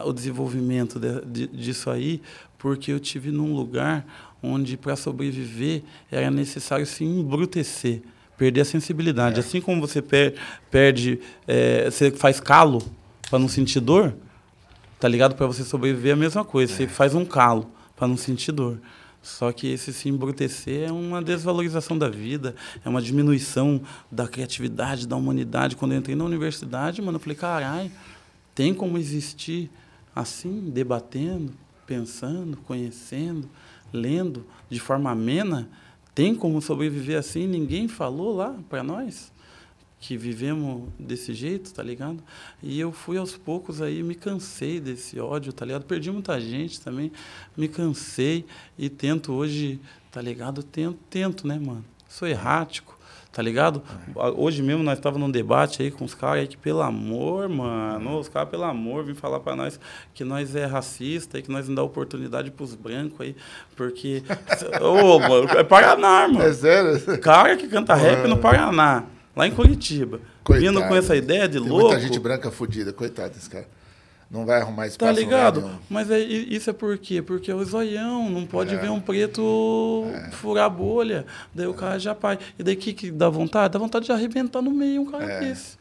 o 0.05 0.13
desenvolvimento 0.13 0.99
de- 0.99 1.21
de- 1.25 1.47
disso 1.47 1.89
aí, 1.89 2.21
porque 2.57 2.91
eu 2.91 2.99
tive 2.99 3.31
num 3.31 3.53
lugar 3.55 4.05
onde 4.41 4.77
para 4.77 4.95
sobreviver 4.95 5.83
era 6.11 6.29
necessário 6.29 6.85
se 6.85 7.03
embrutecer, 7.03 8.01
perder 8.37 8.61
a 8.61 8.65
sensibilidade. 8.65 9.39
Assim 9.39 9.61
como 9.61 9.81
você 9.81 10.01
per- 10.01 10.35
perde, 10.69 11.19
é, 11.47 11.89
você 11.89 12.11
faz 12.11 12.39
calo 12.39 12.81
para 13.29 13.39
não 13.39 13.47
sentir 13.47 13.79
dor, 13.79 14.13
tá 14.99 15.07
ligado? 15.07 15.35
Para 15.35 15.47
você 15.47 15.63
sobreviver 15.63 16.11
é 16.11 16.13
a 16.13 16.17
mesma 16.17 16.43
coisa. 16.43 16.73
Você 16.73 16.87
faz 16.87 17.13
um 17.13 17.25
calo 17.25 17.71
para 17.95 18.07
não 18.07 18.17
sentir 18.17 18.51
dor. 18.51 18.79
Só 19.21 19.51
que 19.51 19.67
esse 19.67 19.91
se 19.91 20.07
embrutecer 20.07 20.87
é 20.87 20.91
uma 20.91 21.19
desvalorização 21.19 21.97
da 21.97 22.07
vida, 22.07 22.55
é 22.83 22.87
uma 22.87 23.01
diminuição 23.01 23.81
da 24.11 24.27
criatividade, 24.27 25.07
da 25.07 25.15
humanidade. 25.15 25.75
Quando 25.75 25.93
eu 25.93 25.97
entrei 25.97 26.15
na 26.15 26.23
universidade, 26.23 27.01
mano, 27.01 27.15
eu 27.15 27.19
falei, 27.19 27.35
caralho, 27.35 27.91
tem 28.53 28.71
como 28.71 28.99
existir 28.99 29.71
assim, 30.15 30.69
debatendo, 30.69 31.53
pensando, 31.87 32.55
conhecendo, 32.57 33.49
lendo 33.91 34.45
de 34.69 34.79
forma 34.79 35.09
amena? 35.09 35.67
Tem 36.13 36.35
como 36.35 36.61
sobreviver 36.61 37.17
assim? 37.17 37.47
Ninguém 37.47 37.87
falou 37.87 38.35
lá 38.35 38.55
para 38.69 38.83
nós? 38.83 39.33
Que 40.05 40.15
vivemos 40.15 40.83
desse 40.99 41.33
jeito, 41.33 41.73
tá 41.73 41.81
ligado? 41.81 42.21
E 42.61 42.79
eu 42.79 42.91
fui 42.91 43.17
aos 43.17 43.35
poucos 43.35 43.81
aí, 43.81 44.03
me 44.03 44.13
cansei 44.13 44.79
desse 44.79 45.19
ódio, 45.19 45.51
tá 45.51 45.65
ligado? 45.65 45.83
Perdi 45.85 46.11
muita 46.11 46.39
gente 46.39 46.79
também, 46.79 47.11
me 47.57 47.67
cansei 47.67 48.45
e 48.77 48.87
tento 48.87 49.33
hoje, 49.33 49.79
tá 50.11 50.21
ligado? 50.21 50.61
Tento, 50.61 50.99
tento, 51.09 51.47
né, 51.47 51.57
mano? 51.57 51.83
Sou 52.07 52.27
errático, 52.27 52.95
tá 53.31 53.41
ligado? 53.41 53.81
Hoje 54.37 54.61
mesmo 54.61 54.83
nós 54.83 54.99
estávamos 54.99 55.25
num 55.25 55.31
debate 55.31 55.81
aí 55.81 55.89
com 55.89 56.05
os 56.05 56.13
caras 56.13 56.41
aí 56.41 56.47
que, 56.47 56.55
pelo 56.55 56.83
amor, 56.83 57.49
mano, 57.49 58.19
os 58.19 58.29
caras, 58.29 58.49
pelo 58.49 58.63
amor, 58.63 59.03
vêm 59.05 59.15
falar 59.15 59.39
para 59.39 59.55
nós 59.55 59.79
que 60.13 60.23
nós 60.23 60.55
é 60.55 60.65
racista 60.65 61.39
e 61.39 61.41
que 61.41 61.51
nós 61.51 61.67
não 61.67 61.73
dá 61.73 61.81
oportunidade 61.81 62.51
pros 62.51 62.75
brancos 62.75 63.19
aí, 63.21 63.35
porque. 63.75 64.21
Ô, 64.79 65.17
mano, 65.19 65.49
é 65.57 65.63
Paraná, 65.63 66.27
mano. 66.27 66.43
É 66.43 66.53
sério? 66.53 67.19
Cara 67.21 67.57
que 67.57 67.67
canta 67.67 67.95
rap 67.95 68.27
no 68.27 68.37
Paraná, 68.37 69.05
lá 69.35 69.47
em 69.47 69.51
Curitiba. 69.51 70.19
Coitado. 70.43 70.65
Vindo 70.73 70.87
com 70.87 70.95
essa 70.95 71.15
ideia 71.15 71.47
de 71.47 71.59
Tem 71.59 71.67
louco. 71.69 71.87
muita 71.87 72.01
gente 72.01 72.19
branca 72.19 72.49
fodida, 72.51 72.93
coitado 72.93 73.33
desse 73.33 73.49
cara. 73.49 73.67
Não 74.29 74.43
vai 74.45 74.59
arrumar 74.59 74.87
espaço 74.87 75.13
Tá 75.13 75.21
em 75.21 75.23
lugar 75.23 75.53
ligado? 75.53 75.79
Mas 75.89 76.09
é, 76.09 76.19
isso 76.19 76.69
é 76.69 76.73
por 76.73 76.97
quê? 76.97 77.21
Porque 77.21 77.51
é 77.51 77.55
o 77.55 77.63
zoião, 77.63 78.27
não 78.29 78.45
pode 78.45 78.75
ver 78.75 78.89
um 78.89 78.99
preto 78.99 80.03
furar 80.33 80.65
a 80.65 80.69
bolha. 80.69 81.25
Daí 81.53 81.67
o 81.67 81.73
cara 81.73 81.99
já 81.99 82.15
pai. 82.15 82.39
E 82.57 82.63
daí 82.63 82.73
o 82.73 82.77
que, 82.77 82.91
que 82.93 83.11
dá 83.11 83.29
vontade? 83.29 83.73
Dá 83.73 83.79
vontade 83.79 84.05
de 84.05 84.11
arrebentar 84.11 84.61
no 84.63 84.71
meio 84.71 85.03
um 85.03 85.05
cara 85.11 85.25
É. 85.25 85.39
desse. 85.41 85.77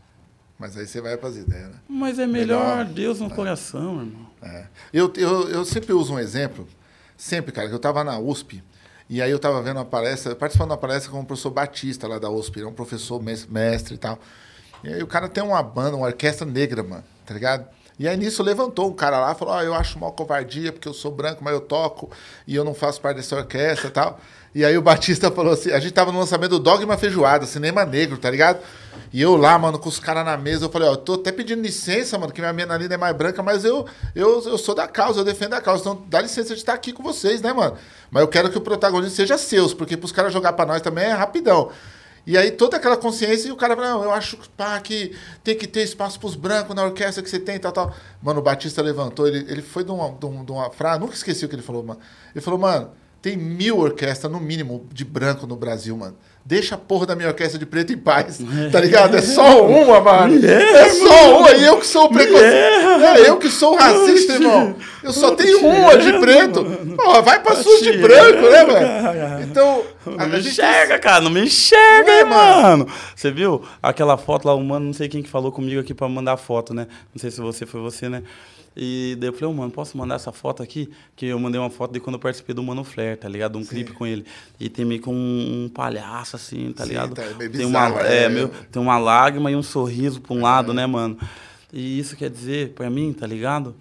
Mas 0.58 0.76
aí 0.76 0.86
você 0.86 1.00
vai 1.00 1.16
pras 1.16 1.36
ideias, 1.36 1.68
né? 1.68 1.74
Mas 1.88 2.18
é 2.18 2.26
melhor, 2.26 2.78
Melhor. 2.78 2.84
Deus 2.84 3.18
no 3.18 3.28
coração, 3.30 4.00
irmão. 4.00 4.26
É. 4.42 4.66
Eu, 4.92 5.12
eu, 5.16 5.48
eu 5.48 5.64
sempre 5.64 5.92
uso 5.92 6.12
um 6.14 6.18
exemplo, 6.18 6.68
sempre, 7.16 7.50
cara, 7.50 7.66
que 7.66 7.72
eu 7.74 7.78
estava 7.78 8.04
na 8.04 8.18
USP, 8.18 8.62
e 9.08 9.20
aí 9.20 9.30
eu 9.30 9.36
estava 9.36 9.60
vendo 9.62 9.76
uma 9.76 9.84
palestra, 9.84 10.34
participando 10.34 10.68
de 10.68 10.72
uma 10.72 10.78
palestra 10.78 11.10
com 11.10 11.20
o 11.20 11.24
professor 11.24 11.50
Batista 11.50 12.08
lá 12.08 12.18
da 12.18 12.30
USP, 12.30 12.60
é 12.62 12.66
um 12.66 12.72
professor 12.72 13.22
mes- 13.22 13.46
mestre 13.46 13.94
e 13.94 13.98
tal. 13.98 14.18
E 14.82 14.88
aí 14.92 15.02
o 15.02 15.06
cara 15.06 15.28
tem 15.28 15.42
uma 15.42 15.62
banda, 15.62 15.96
uma 15.96 16.06
orquestra 16.06 16.46
negra, 16.46 16.82
mano, 16.82 17.04
tá 17.24 17.32
ligado? 17.34 17.66
E 17.98 18.08
aí 18.08 18.16
nisso 18.16 18.42
levantou 18.42 18.88
um 18.90 18.92
cara 18.92 19.18
lá 19.20 19.34
falou: 19.34 19.54
Ó, 19.54 19.62
eu 19.62 19.72
acho 19.74 19.98
mal 19.98 20.12
covardia 20.12 20.72
porque 20.72 20.88
eu 20.88 20.94
sou 20.94 21.12
branco, 21.12 21.44
mas 21.44 21.54
eu 21.54 21.60
toco 21.60 22.10
e 22.46 22.54
eu 22.54 22.64
não 22.64 22.74
faço 22.74 23.00
parte 23.00 23.16
dessa 23.18 23.36
orquestra 23.36 23.88
e 23.88 23.90
tal. 23.92 24.18
E 24.54 24.64
aí 24.64 24.78
o 24.78 24.82
Batista 24.82 25.30
falou 25.32 25.52
assim: 25.52 25.72
a 25.72 25.80
gente 25.80 25.92
tava 25.92 26.12
no 26.12 26.18
lançamento 26.18 26.50
do 26.52 26.58
Dogma 26.60 26.96
Feijoada, 26.96 27.44
cinema 27.44 27.84
negro, 27.84 28.16
tá 28.16 28.30
ligado? 28.30 28.60
E 29.12 29.20
eu 29.20 29.36
lá, 29.36 29.58
mano, 29.58 29.78
com 29.78 29.88
os 29.88 29.98
caras 29.98 30.24
na 30.24 30.36
mesa, 30.36 30.66
eu 30.66 30.70
falei: 30.70 30.88
Ó, 30.88 30.92
eu 30.92 30.96
tô 30.96 31.14
até 31.14 31.32
pedindo 31.32 31.60
licença, 31.60 32.16
mano, 32.16 32.32
que 32.32 32.40
minha 32.40 32.52
menina 32.52 32.94
é 32.94 32.96
mais 32.96 33.16
branca, 33.16 33.42
mas 33.42 33.64
eu, 33.64 33.84
eu, 34.14 34.42
eu 34.46 34.56
sou 34.56 34.74
da 34.74 34.86
causa, 34.86 35.20
eu 35.20 35.24
defendo 35.24 35.54
a 35.54 35.60
causa. 35.60 35.80
Então 35.80 36.04
dá 36.08 36.20
licença 36.20 36.54
de 36.54 36.60
estar 36.60 36.72
aqui 36.72 36.92
com 36.92 37.02
vocês, 37.02 37.42
né, 37.42 37.52
mano? 37.52 37.76
Mas 38.10 38.20
eu 38.22 38.28
quero 38.28 38.48
que 38.48 38.56
o 38.56 38.60
protagonismo 38.60 39.14
seja 39.14 39.36
seus, 39.36 39.74
porque 39.74 39.96
pros 39.96 40.12
caras 40.12 40.32
jogar 40.32 40.52
pra 40.52 40.64
nós 40.66 40.80
também 40.80 41.04
é 41.04 41.12
rapidão. 41.12 41.70
E 42.26 42.38
aí 42.38 42.50
toda 42.52 42.76
aquela 42.78 42.96
consciência 42.96 43.48
e 43.48 43.52
o 43.52 43.56
cara 43.56 43.76
fala, 43.76 43.90
não, 43.90 44.04
eu 44.04 44.10
acho 44.12 44.38
pá, 44.56 44.80
que 44.80 45.14
tem 45.42 45.54
que 45.54 45.66
ter 45.66 45.82
espaço 45.82 46.18
pros 46.18 46.34
brancos 46.34 46.74
na 46.74 46.82
orquestra 46.84 47.22
que 47.22 47.28
você 47.28 47.38
tem, 47.38 47.58
tal, 47.58 47.70
tal. 47.72 47.94
Mano, 48.22 48.40
o 48.40 48.42
Batista 48.42 48.80
levantou, 48.80 49.26
ele, 49.28 49.44
ele 49.50 49.60
foi 49.60 49.84
de 49.84 49.90
uma, 49.90 50.10
de, 50.10 50.24
um- 50.24 50.42
de 50.44 50.50
uma 50.52 50.70
frase, 50.70 51.00
nunca 51.00 51.14
esqueci 51.14 51.44
o 51.44 51.48
que 51.48 51.54
ele 51.54 51.60
falou, 51.62 51.82
mano. 51.82 52.00
Ele 52.34 52.40
falou, 52.42 52.58
mano, 52.58 52.92
tem 53.24 53.38
mil 53.38 53.78
orquestras, 53.78 54.30
no 54.30 54.38
mínimo, 54.38 54.86
de 54.92 55.02
branco 55.02 55.46
no 55.46 55.56
Brasil, 55.56 55.96
mano. 55.96 56.14
Deixa 56.44 56.74
a 56.74 56.78
porra 56.78 57.06
da 57.06 57.16
minha 57.16 57.28
orquestra 57.28 57.58
de 57.58 57.64
preto 57.64 57.90
em 57.90 57.96
paz, 57.96 58.38
tá 58.70 58.78
ligado? 58.78 59.16
É 59.16 59.22
só 59.22 59.66
uma, 59.66 59.98
mano. 59.98 60.46
É 60.46 60.90
só 60.90 61.38
uma, 61.38 61.50
e 61.52 61.64
eu 61.64 61.78
que 61.78 61.86
sou 61.86 62.04
o 62.04 62.10
preconceito. 62.10 62.44
É 62.44 63.26
eu 63.26 63.38
que 63.38 63.48
sou 63.48 63.72
o 63.72 63.76
racista, 63.78 64.34
irmão. 64.34 64.76
Eu 65.02 65.10
só 65.10 65.34
tenho 65.34 65.66
uma 65.66 65.96
de 65.96 66.12
preto. 66.18 66.66
Porra, 66.96 67.22
vai 67.22 67.42
pra 67.42 67.56
sua 67.56 67.80
de 67.80 67.96
branco, 67.96 68.42
né, 68.42 68.64
mano? 68.64 69.42
Então, 69.42 69.82
Não 70.04 70.20
a, 70.20 70.26
me 70.26 70.36
a 70.36 70.38
enxerga, 70.40 70.98
cara, 70.98 71.22
não 71.22 71.30
me 71.30 71.40
enxerga, 71.44 72.10
é, 72.10 72.18
aí, 72.18 72.24
mano. 72.26 72.86
Você 73.16 73.30
viu 73.30 73.62
aquela 73.82 74.18
foto 74.18 74.44
lá, 74.44 74.54
o 74.54 74.62
mano, 74.62 74.84
não 74.84 74.92
sei 74.92 75.08
quem 75.08 75.22
que 75.22 75.30
falou 75.30 75.50
comigo 75.50 75.80
aqui 75.80 75.94
pra 75.94 76.06
mandar 76.10 76.36
foto, 76.36 76.74
né? 76.74 76.86
Não 77.14 77.18
sei 77.18 77.30
se 77.30 77.40
você 77.40 77.64
foi 77.64 77.80
você, 77.80 78.06
né? 78.06 78.22
E 78.76 79.16
daí 79.18 79.28
eu 79.28 79.32
falei, 79.32 79.48
ô, 79.48 79.52
mano, 79.52 79.70
posso 79.70 79.96
mandar 79.96 80.16
essa 80.16 80.32
foto 80.32 80.62
aqui? 80.62 80.90
Que 81.14 81.26
eu 81.26 81.38
mandei 81.38 81.60
uma 81.60 81.70
foto 81.70 81.92
de 81.92 82.00
quando 82.00 82.14
eu 82.14 82.20
participei 82.20 82.54
do 82.54 82.62
Mano 82.62 82.82
Flair, 82.82 83.16
tá 83.16 83.28
ligado? 83.28 83.58
Um 83.58 83.64
clipe 83.64 83.92
com 83.92 84.06
ele. 84.06 84.24
E 84.58 84.68
tem 84.68 84.84
meio 84.84 85.00
que 85.00 85.08
um, 85.08 85.64
um 85.64 85.68
palhaço, 85.68 86.36
assim, 86.36 86.72
tá 86.72 86.84
Sim, 86.84 86.90
ligado? 86.90 87.14
tá, 87.14 87.22
é 87.22 87.34
meio 87.34 87.50
tem, 87.50 87.66
uma, 87.66 87.88
bizarro, 87.88 88.06
é, 88.06 88.24
é. 88.24 88.28
meu, 88.28 88.48
tem 88.48 88.82
uma 88.82 88.98
lágrima 88.98 89.50
e 89.50 89.56
um 89.56 89.62
sorriso 89.62 90.20
pra 90.20 90.34
um 90.34 90.42
lado, 90.42 90.74
né, 90.74 90.86
mano? 90.86 91.18
E 91.72 91.98
isso 91.98 92.16
quer 92.16 92.30
dizer, 92.30 92.70
pra 92.70 92.90
mim, 92.90 93.12
tá 93.12 93.26
ligado? 93.26 93.76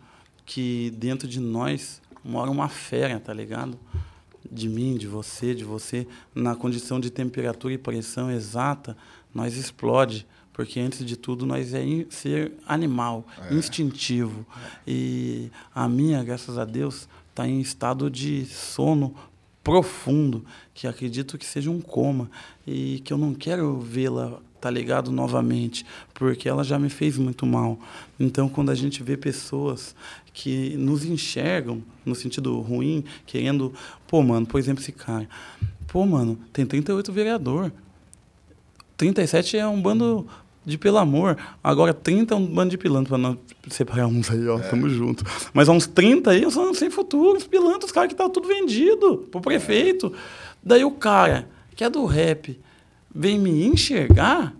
Que 0.45 0.91
dentro 0.97 1.27
de 1.27 1.39
nós 1.39 2.01
mora 2.23 2.51
uma 2.51 2.69
fera, 2.69 3.19
tá 3.19 3.33
ligado? 3.33 3.77
de 4.53 4.69
mim, 4.69 4.95
de 4.97 5.07
você, 5.07 5.55
de 5.55 5.63
você, 5.63 6.07
na 6.33 6.55
condição 6.55 6.99
de 6.99 7.09
temperatura 7.09 7.73
e 7.73 7.77
pressão 7.77 8.29
exata, 8.29 8.95
nós 9.33 9.57
explode. 9.57 10.27
Porque, 10.53 10.79
antes 10.79 11.03
de 11.03 11.17
tudo, 11.17 11.45
nós 11.45 11.73
é 11.73 11.83
in- 11.83 12.05
ser 12.09 12.51
animal, 12.67 13.25
instintivo. 13.51 14.45
E 14.87 15.49
a 15.73 15.89
minha, 15.89 16.23
graças 16.23 16.57
a 16.59 16.63
Deus, 16.65 17.07
está 17.31 17.47
em 17.47 17.59
estado 17.59 18.09
de 18.09 18.45
sono 18.45 19.15
profundo, 19.63 20.45
que 20.73 20.85
acredito 20.87 21.37
que 21.37 21.45
seja 21.45 21.71
um 21.71 21.81
coma. 21.81 22.29
E 22.67 22.99
que 23.03 23.11
eu 23.11 23.17
não 23.17 23.33
quero 23.33 23.79
vê-la, 23.79 24.39
tá 24.61 24.69
ligado, 24.69 25.11
novamente, 25.11 25.85
porque 26.13 26.47
ela 26.47 26.63
já 26.63 26.77
me 26.77 26.89
fez 26.89 27.17
muito 27.17 27.45
mal. 27.45 27.79
Então, 28.19 28.47
quando 28.47 28.69
a 28.69 28.75
gente 28.75 29.01
vê 29.01 29.17
pessoas 29.17 29.95
que 30.33 30.75
nos 30.77 31.03
enxergam 31.05 31.81
no 32.05 32.13
sentido 32.13 32.59
ruim, 32.59 33.03
querendo, 33.25 33.73
pô, 34.07 34.21
mano, 34.21 34.45
por 34.45 34.59
exemplo, 34.59 34.81
esse 34.83 34.91
cara, 34.91 35.27
pô, 35.87 36.05
mano, 36.05 36.37
tem 36.51 36.65
38 36.65 37.11
vereador. 37.11 37.71
37 38.97 39.57
é 39.57 39.67
um 39.67 39.81
bando 39.81 40.27
de 40.65 40.77
pelo 40.77 40.97
amor. 40.97 41.37
Agora 41.63 41.93
30 41.93 42.33
é 42.33 42.37
um 42.37 42.45
bando 42.45 42.71
de 42.71 42.77
pilantra 42.77 43.09
para 43.09 43.17
não 43.17 43.37
separar 43.69 44.07
uns 44.07 44.29
aí, 44.31 44.47
ó, 44.47 44.59
tamo 44.59 44.89
junto. 44.89 45.23
Mas 45.53 45.67
há 45.69 45.71
uns 45.71 45.87
30 45.87 46.31
aí 46.31 46.49
são 46.51 46.73
sem 46.73 46.89
futuro, 46.89 47.37
os 47.37 47.47
pilantras, 47.47 47.85
os 47.85 47.91
caras 47.91 48.09
que 48.09 48.15
tá 48.15 48.29
tudo 48.29 48.47
vendido 48.47 49.27
pro 49.31 49.41
prefeito. 49.41 50.13
Daí 50.63 50.83
o 50.83 50.91
cara, 50.91 51.47
que 51.75 51.83
é 51.83 51.89
do 51.89 52.05
rap, 52.05 52.59
vem 53.13 53.37
me 53.39 53.65
enxergar. 53.65 54.53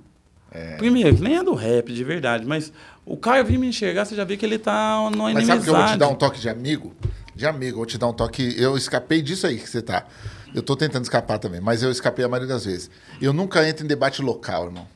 Primeiro, 0.77 1.17
nem 1.19 1.37
é 1.37 1.43
do 1.43 1.55
rap 1.55 1.91
de 1.91 2.03
verdade, 2.03 2.45
mas 2.45 2.71
o 3.05 3.17
cara 3.17 3.43
vem 3.43 3.57
me 3.57 3.67
enxergar, 3.67 4.05
você 4.05 4.15
já 4.15 4.23
vê 4.23 4.37
que 4.37 4.45
ele 4.45 4.59
tá 4.59 5.09
numa 5.11 5.31
Mas 5.33 5.47
inimizade. 5.47 5.47
sabe 5.47 5.63
que 5.63 5.69
eu 5.69 5.75
vou 5.75 5.85
te 5.87 5.97
dar 5.97 6.07
um 6.09 6.15
toque 6.15 6.39
de 6.39 6.47
amigo? 6.47 6.93
De 7.35 7.47
amigo, 7.47 7.77
vou 7.77 7.85
te 7.87 7.97
dar 7.97 8.07
um 8.07 8.13
toque. 8.13 8.53
Eu 8.57 8.77
escapei 8.77 9.21
disso 9.21 9.47
aí 9.47 9.57
que 9.57 9.67
você 9.67 9.81
tá. 9.81 10.05
Eu 10.53 10.61
tô 10.61 10.75
tentando 10.75 11.03
escapar 11.03 11.39
também, 11.39 11.59
mas 11.59 11.81
eu 11.81 11.89
escapei 11.89 12.23
a 12.23 12.29
maioria 12.29 12.53
das 12.53 12.65
vezes. 12.65 12.91
Eu 13.19 13.33
nunca 13.33 13.67
entro 13.67 13.83
em 13.83 13.87
debate 13.87 14.21
local, 14.21 14.65
irmão. 14.65 14.87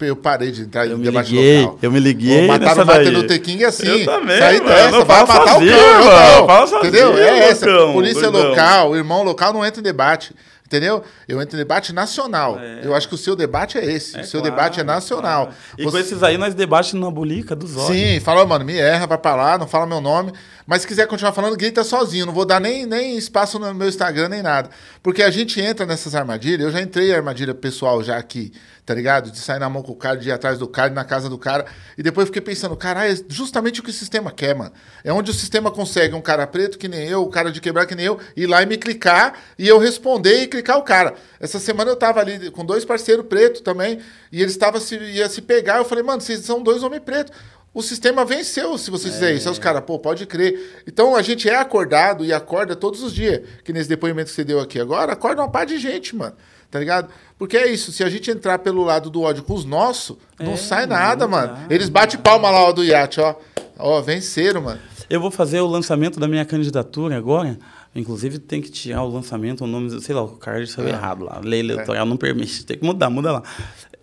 Eu 0.00 0.14
parei 0.16 0.50
de 0.52 0.62
entrar 0.62 0.86
Eu 0.86 0.94
em 0.94 0.98
me 0.98 1.04
debate 1.04 1.32
liguei, 1.34 1.62
local. 1.62 1.78
eu 1.82 1.90
me 1.90 1.98
liguei 1.98 2.40
Pô, 2.42 2.46
Mataram 2.52 2.82
o 2.82 2.86
Martin. 2.86 3.10
Luther 3.10 3.42
King 3.42 3.64
assim. 3.64 3.86
Eu 3.86 4.04
também, 4.04 4.38
Sai 4.38 4.60
dessa, 4.60 5.04
vai 5.04 5.20
matar 5.20 5.48
sozinho, 5.48 5.74
o 5.74 5.78
cão, 5.78 6.04
mano. 6.04 6.46
Fala 6.46 6.66
sozinho, 6.66 6.88
Entendeu? 6.88 7.18
É 7.18 7.38
essa. 7.48 7.66
Lucão, 7.66 7.92
Polícia 7.94 8.26
Lucão. 8.30 8.48
local, 8.50 8.96
irmão 8.96 9.22
local 9.24 9.52
não 9.52 9.64
entra 9.66 9.80
em 9.80 9.82
debate. 9.84 10.32
Entendeu? 10.66 11.02
Eu 11.26 11.40
entro 11.40 11.56
em 11.56 11.58
debate 11.58 11.94
nacional. 11.94 12.58
Eu 12.82 12.94
acho 12.94 13.08
que 13.08 13.14
o 13.14 13.16
seu 13.16 13.34
debate 13.34 13.78
é 13.78 13.84
esse. 13.86 14.18
É 14.18 14.20
o 14.20 14.24
seu 14.26 14.38
claro, 14.42 14.54
debate 14.54 14.78
é 14.80 14.84
nacional. 14.84 15.46
claro. 15.46 15.58
E 15.78 15.82
Você- 15.82 15.90
com 15.90 15.98
esses 15.98 16.22
aí 16.22 16.36
nós 16.36 16.52
debates 16.54 16.92
na 16.92 17.10
bulica 17.10 17.56
dos 17.56 17.74
olhos. 17.74 17.96
Sim, 17.96 18.20
fala, 18.20 18.44
mano, 18.44 18.66
me 18.66 18.76
erra, 18.76 19.06
vai 19.06 19.16
pra 19.16 19.34
lá, 19.34 19.56
não 19.56 19.66
fala 19.66 19.86
meu 19.86 19.98
nome. 20.02 20.30
Mas 20.66 20.82
se 20.82 20.86
quiser 20.86 21.06
continuar 21.06 21.32
falando, 21.32 21.56
grita 21.56 21.82
sozinho. 21.82 22.26
Não 22.26 22.34
vou 22.34 22.44
dar 22.44 22.60
nem, 22.60 22.84
nem 22.84 23.16
espaço 23.16 23.58
no 23.58 23.72
meu 23.74 23.88
Instagram, 23.88 24.28
nem 24.28 24.42
nada. 24.42 24.68
Porque 25.02 25.22
a 25.22 25.30
gente 25.30 25.58
entra 25.58 25.86
nessas 25.86 26.14
armadilhas. 26.14 26.60
Eu 26.66 26.70
já 26.70 26.82
entrei 26.82 27.12
em 27.12 27.14
armadilha 27.14 27.54
pessoal 27.54 28.02
já 28.04 28.18
aqui, 28.18 28.52
tá 28.88 28.94
ligado? 28.94 29.30
De 29.30 29.38
sair 29.38 29.58
na 29.58 29.68
mão 29.68 29.82
com 29.82 29.92
o 29.92 29.94
cara, 29.94 30.16
de 30.16 30.30
ir 30.30 30.32
atrás 30.32 30.58
do 30.58 30.66
cara, 30.66 30.90
ir 30.90 30.94
na 30.94 31.04
casa 31.04 31.28
do 31.28 31.36
cara. 31.36 31.66
E 31.98 32.02
depois 32.02 32.22
eu 32.22 32.32
fiquei 32.32 32.40
pensando, 32.40 32.74
caralho, 32.74 33.12
é 33.12 33.24
justamente 33.28 33.80
o 33.80 33.82
que 33.82 33.90
o 33.90 33.92
sistema 33.92 34.30
quer, 34.32 34.54
mano. 34.54 34.72
É 35.04 35.12
onde 35.12 35.30
o 35.30 35.34
sistema 35.34 35.70
consegue 35.70 36.14
um 36.14 36.22
cara 36.22 36.46
preto 36.46 36.78
que 36.78 36.88
nem 36.88 37.06
eu, 37.06 37.22
o 37.22 37.28
cara 37.28 37.52
de 37.52 37.60
quebrar 37.60 37.84
que 37.84 37.94
nem 37.94 38.06
eu, 38.06 38.18
ir 38.34 38.46
lá 38.46 38.62
e 38.62 38.66
me 38.66 38.78
clicar 38.78 39.34
e 39.58 39.68
eu 39.68 39.78
responder 39.78 40.40
e 40.40 40.46
clicar 40.46 40.78
o 40.78 40.82
cara. 40.82 41.12
Essa 41.38 41.58
semana 41.58 41.90
eu 41.90 41.96
tava 41.96 42.18
ali 42.20 42.50
com 42.50 42.64
dois 42.64 42.82
parceiros 42.82 43.26
pretos 43.26 43.60
também, 43.60 44.00
e 44.32 44.40
eles 44.40 44.54
estavam 44.54 44.80
se, 44.80 44.96
ia 44.96 45.28
se 45.28 45.42
pegar. 45.42 45.76
Eu 45.76 45.84
falei, 45.84 46.02
mano, 46.02 46.22
vocês 46.22 46.40
são 46.40 46.62
dois 46.62 46.82
homens 46.82 47.02
pretos. 47.02 47.36
O 47.74 47.82
sistema 47.82 48.24
venceu 48.24 48.78
se 48.78 48.90
você 48.90 49.10
fizer 49.10 49.34
isso. 49.34 49.48
Aí 49.48 49.52
os 49.52 49.58
caras, 49.58 49.82
pô, 49.82 49.98
pode 49.98 50.24
crer. 50.24 50.82
Então 50.86 51.14
a 51.14 51.20
gente 51.20 51.46
é 51.46 51.56
acordado 51.56 52.24
e 52.24 52.32
acorda 52.32 52.74
todos 52.74 53.02
os 53.02 53.12
dias. 53.12 53.42
Que 53.62 53.70
nesse 53.70 53.88
depoimento 53.90 54.30
que 54.30 54.34
você 54.34 54.44
deu 54.44 54.58
aqui 54.58 54.80
agora, 54.80 55.12
acorda 55.12 55.42
uma 55.42 55.50
par 55.50 55.66
de 55.66 55.78
gente, 55.78 56.16
mano. 56.16 56.34
Tá 56.70 56.78
ligado? 56.78 57.10
Porque 57.38 57.56
é 57.56 57.70
isso, 57.72 57.92
se 57.92 58.02
a 58.02 58.10
gente 58.10 58.30
entrar 58.30 58.58
pelo 58.58 58.82
lado 58.82 59.08
do 59.10 59.22
ódio 59.22 59.44
com 59.44 59.54
os 59.54 59.64
nossos, 59.64 60.16
não 60.40 60.52
É, 60.54 60.56
sai 60.56 60.86
nada, 60.86 61.24
não 61.24 61.30
mano. 61.30 61.56
Eles 61.70 61.88
batem 61.88 62.18
palma 62.18 62.50
lá 62.50 62.64
ó, 62.64 62.72
do 62.72 62.82
iate, 62.84 63.20
ó. 63.20 63.34
Ó, 63.78 64.02
venceram, 64.02 64.60
mano. 64.62 64.80
Eu 65.08 65.20
vou 65.20 65.30
fazer 65.30 65.60
o 65.60 65.66
lançamento 65.66 66.18
da 66.18 66.26
minha 66.26 66.44
candidatura 66.44 67.16
agora. 67.16 67.56
Inclusive, 67.94 68.38
tem 68.38 68.60
que 68.60 68.70
tirar 68.70 69.02
o 69.04 69.08
lançamento, 69.08 69.64
o 69.64 69.66
nome, 69.66 70.00
sei 70.00 70.14
lá, 70.14 70.22
o 70.22 70.28
card 70.36 70.66
saiu 70.66 70.88
errado 70.88 71.24
lá. 71.24 71.36
A 71.36 71.40
lei 71.40 71.60
eleitoral 71.60 72.04
não 72.04 72.16
permite, 72.16 72.66
tem 72.66 72.76
que 72.76 72.84
mudar, 72.84 73.08
muda 73.08 73.32
lá. 73.32 73.42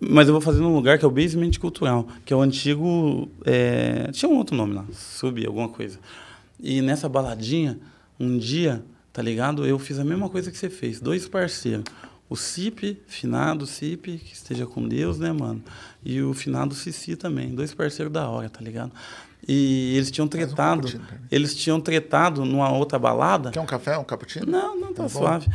Mas 0.00 0.26
eu 0.28 0.32
vou 0.34 0.40
fazer 0.40 0.60
num 0.60 0.74
lugar 0.74 0.98
que 0.98 1.04
é 1.04 1.08
o 1.08 1.10
Basement 1.10 1.52
Cultural, 1.60 2.06
que 2.24 2.32
é 2.32 2.36
o 2.36 2.40
antigo. 2.42 3.28
é, 3.44 4.10
tinha 4.12 4.28
um 4.30 4.36
outro 4.36 4.56
nome 4.56 4.74
lá, 4.74 4.84
Sub, 4.92 5.46
alguma 5.46 5.68
coisa. 5.68 5.98
E 6.60 6.80
nessa 6.82 7.08
baladinha, 7.08 7.78
um 8.18 8.36
dia, 8.36 8.82
tá 9.12 9.22
ligado? 9.22 9.64
Eu 9.66 9.78
fiz 9.78 9.98
a 9.98 10.04
mesma 10.04 10.28
coisa 10.28 10.50
que 10.50 10.56
você 10.58 10.68
fez, 10.68 11.00
dois 11.00 11.28
parceiros. 11.28 11.84
O 12.28 12.36
Cip, 12.36 13.00
finado 13.06 13.66
Cip, 13.66 14.18
que 14.18 14.34
esteja 14.34 14.66
com 14.66 14.86
Deus, 14.86 15.18
né, 15.18 15.32
mano? 15.32 15.62
E 16.04 16.20
o 16.20 16.34
finado 16.34 16.74
Cici 16.74 17.14
também, 17.14 17.54
dois 17.54 17.72
parceiros 17.72 18.12
da 18.12 18.28
hora, 18.28 18.48
tá 18.48 18.60
ligado? 18.60 18.90
E 19.48 19.94
eles 19.96 20.10
tinham 20.10 20.26
tretado, 20.26 20.88
mim. 20.88 21.00
eles 21.30 21.54
tinham 21.54 21.80
tretado 21.80 22.44
numa 22.44 22.70
outra 22.72 22.98
balada. 22.98 23.50
Quer 23.50 23.60
um 23.60 23.66
café, 23.66 23.96
um 23.96 24.02
cappuccino? 24.02 24.46
Não, 24.50 24.74
não, 24.78 24.92
tá, 24.92 25.04
bom. 25.04 25.08
suave. 25.08 25.46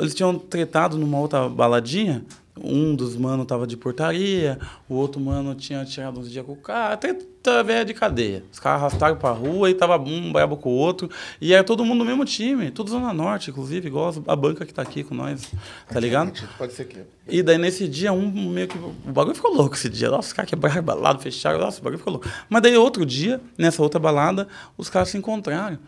Eles 0.00 0.14
tinham 0.14 0.36
tretado 0.36 0.98
numa 0.98 1.18
outra 1.18 1.48
baladinha. 1.48 2.24
Um 2.58 2.94
dos 2.94 3.16
manos 3.16 3.46
tava 3.46 3.66
de 3.66 3.76
portaria, 3.76 4.58
o 4.88 4.94
outro 4.94 5.20
mano 5.20 5.54
tinha 5.54 5.84
tirado 5.84 6.20
uns 6.20 6.30
dias 6.30 6.44
com 6.44 6.52
o 6.52 6.56
cara. 6.56 6.96
Treta 6.96 7.62
velha 7.62 7.84
de 7.84 7.94
cadeia. 7.94 8.44
Os 8.52 8.58
caras 8.58 8.82
arrastaram 8.82 9.16
pra 9.16 9.30
rua 9.30 9.70
e 9.70 9.74
tava 9.74 9.96
um 9.96 10.32
brabo 10.32 10.56
com 10.56 10.68
o 10.68 10.74
outro. 10.74 11.08
E 11.40 11.54
era 11.54 11.64
todo 11.64 11.84
mundo 11.84 12.00
do 12.00 12.04
mesmo 12.04 12.24
time, 12.24 12.70
tudo 12.70 12.90
Zona 12.90 13.14
Norte, 13.14 13.50
inclusive, 13.50 13.86
igual 13.86 14.12
a 14.26 14.36
banca 14.36 14.66
que 14.66 14.74
tá 14.74 14.82
aqui 14.82 15.02
com 15.04 15.14
nós, 15.14 15.50
tá 15.88 16.00
ligado? 16.00 16.32
Pode 16.58 16.72
ser 16.72 16.86
que. 16.86 16.98
E 17.28 17.42
daí 17.42 17.56
nesse 17.56 17.86
dia, 17.88 18.12
um 18.12 18.30
meio 18.50 18.68
que. 18.68 18.76
O 18.76 19.12
bagulho 19.12 19.34
ficou 19.34 19.54
louco 19.54 19.76
esse 19.76 19.88
dia. 19.88 20.10
Nossa, 20.10 20.28
os 20.28 20.32
caras 20.32 20.48
quebraram 20.48 20.82
balada, 20.82 21.18
fecharam. 21.20 21.58
Nossa, 21.58 21.80
o 21.80 21.84
bagulho 21.84 21.98
ficou 21.98 22.14
louco. 22.14 22.28
Mas 22.48 22.62
daí 22.62 22.76
outro 22.76 23.06
dia, 23.06 23.40
nessa 23.56 23.80
outra 23.82 24.00
balada, 24.00 24.48
os 24.76 24.90
caras 24.90 25.08
se 25.08 25.16
encontraram. 25.16 25.78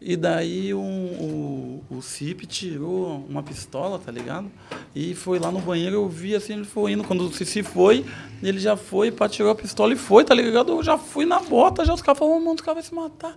E 0.00 0.16
daí 0.16 0.72
um, 0.72 1.82
o, 1.90 1.96
o 1.98 2.00
Cip 2.02 2.46
tirou 2.46 3.22
uma 3.28 3.42
pistola, 3.42 3.98
tá 3.98 4.10
ligado? 4.10 4.50
E 4.94 5.14
foi 5.14 5.38
lá 5.38 5.50
no 5.52 5.60
banheiro, 5.60 5.96
eu 5.96 6.08
vi 6.08 6.34
assim, 6.34 6.54
ele 6.54 6.64
foi 6.64 6.92
indo. 6.92 7.04
Quando 7.04 7.20
o 7.20 7.32
Cici 7.32 7.62
foi, 7.62 8.06
ele 8.42 8.58
já 8.58 8.76
foi, 8.76 9.10
pá, 9.10 9.28
tirou 9.28 9.52
a 9.52 9.54
pistola 9.54 9.92
e 9.92 9.96
foi, 9.96 10.24
tá 10.24 10.34
ligado? 10.34 10.72
Eu 10.72 10.82
já 10.82 10.96
fui 10.96 11.26
na 11.26 11.40
bota, 11.40 11.84
já 11.84 11.92
os 11.92 12.00
caras 12.00 12.18
falaram, 12.18 12.40
mano, 12.40 12.54
os 12.54 12.62
caras 12.62 12.88
vão 12.88 13.04
se 13.04 13.08
matar. 13.10 13.36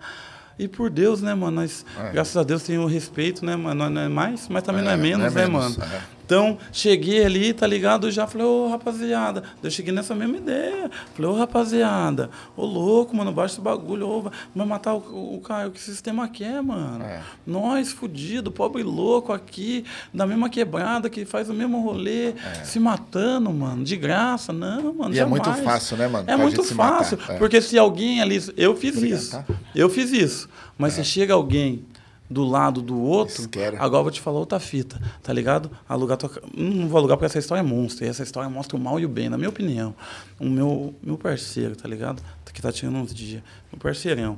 E 0.58 0.68
por 0.68 0.90
Deus, 0.90 1.22
né, 1.22 1.34
mano? 1.34 1.62
Nós, 1.62 1.86
graças 2.14 2.38
a 2.38 2.44
Deus, 2.44 2.64
tem 2.64 2.78
o 2.78 2.86
respeito, 2.86 3.44
né, 3.46 3.56
mano? 3.56 3.90
Não 3.90 4.02
é 4.02 4.08
mais, 4.08 4.48
mas 4.48 4.64
também 4.64 4.84
não 4.84 4.92
é 4.92 4.94
É, 4.94 4.98
não 4.98 5.04
é 5.04 5.10
menos, 5.10 5.34
né, 5.34 5.42
menos, 5.48 5.78
mano? 5.78 5.92
É. 6.24 6.34
Então, 6.34 6.58
cheguei 6.72 7.24
ali, 7.26 7.54
tá 7.54 7.68
ligado? 7.68 8.10
Já 8.10 8.26
falei, 8.26 8.48
ô 8.48 8.68
rapaziada. 8.70 9.44
Eu 9.62 9.70
cheguei 9.70 9.94
nessa 9.94 10.16
mesma 10.16 10.38
ideia. 10.38 10.90
Falei, 11.14 11.30
ô 11.32 11.36
rapaziada, 11.36 12.30
ô 12.56 12.66
louco, 12.66 13.16
mano, 13.16 13.32
baixa 13.32 13.56
esse 13.56 13.62
bagulho, 13.62 14.08
ô, 14.08 14.22
vai- 14.22 14.34
matar 14.66 14.94
o, 14.96 15.36
o 15.36 15.42
cara, 15.42 15.68
o 15.68 15.72
que 15.72 15.80
o 15.80 15.84
sistema 15.84 16.28
quer, 16.28 16.62
mano. 16.64 17.04
É. 17.04 17.22
Nós, 17.46 17.92
fudido, 17.92 18.52
pobre 18.52 18.82
louco 18.84 19.34
aqui, 19.34 19.86
da 20.14 20.26
mesma 20.26 20.50
quebrada, 20.50 21.10
que 21.10 21.26
faz 21.26 21.50
o 21.50 21.54
mesmo 21.54 21.82
rolê, 21.84 22.34
se 22.64 22.80
matando, 22.80 23.52
mano, 23.52 23.84
de 23.84 23.96
graça. 23.98 24.54
Não, 24.54 24.94
mano, 24.94 25.14
É. 25.14 25.18
E 25.18 25.20
é 25.20 25.26
muito 25.26 25.46
jamais. 25.46 25.64
fácil, 25.64 25.98
né, 25.98 26.08
mano, 26.08 26.30
É 26.30 26.38
muito 26.38 26.64
se 26.64 26.74
matar, 26.74 26.98
fácil, 27.00 27.20
é. 27.30 27.38
porque 27.38 27.62
se 27.62 27.78
alguém 27.78 28.22
ali... 28.22 28.42
Eu 28.56 28.76
fiz 28.76 28.96
Obrigado, 28.96 29.20
isso, 29.20 29.32
tá? 29.32 29.46
eu 29.76 29.90
fiz 29.90 30.12
isso. 30.12 30.50
Mas 30.78 30.94
se 30.94 31.04
chega 31.04 31.34
alguém 31.34 31.86
do 32.34 32.44
lado 32.44 32.82
do 32.82 33.00
outro, 33.00 33.42
Isqueira. 33.42 33.78
agora 33.80 34.00
eu 34.00 34.04
vou 34.04 34.12
te 34.12 34.20
falar 34.20 34.40
outra 34.40 34.60
fita, 34.60 35.00
tá 35.22 35.32
ligado? 35.32 35.70
Alugar 35.88 36.18
tua... 36.18 36.30
ca- 36.30 36.42
Não 36.56 36.88
vou 36.88 36.98
alugar 36.98 37.16
porque 37.18 37.28
essa 37.28 37.40
história 37.40 37.62
é 37.62 37.64
monstro. 37.64 38.06
E 38.06 38.08
essa 38.10 38.24
história 38.24 38.50
mostra 38.50 38.76
o 38.76 38.80
mal 38.80 39.00
e 39.00 39.06
o 39.06 39.10
bem, 39.10 39.30
na 39.30 39.38
minha 39.38 39.50
opinião. 39.50 39.96
O 40.40 40.46
meu, 40.50 40.94
meu 41.02 41.18
parceiro, 41.18 41.76
tá 41.76 41.88
ligado? 41.88 42.22
Que 42.54 42.62
tá 42.62 42.72
tirando 42.72 42.96
uns 42.98 43.14
dias. 43.14 43.42
Meu 43.72 43.80
parceirão. 43.80 44.38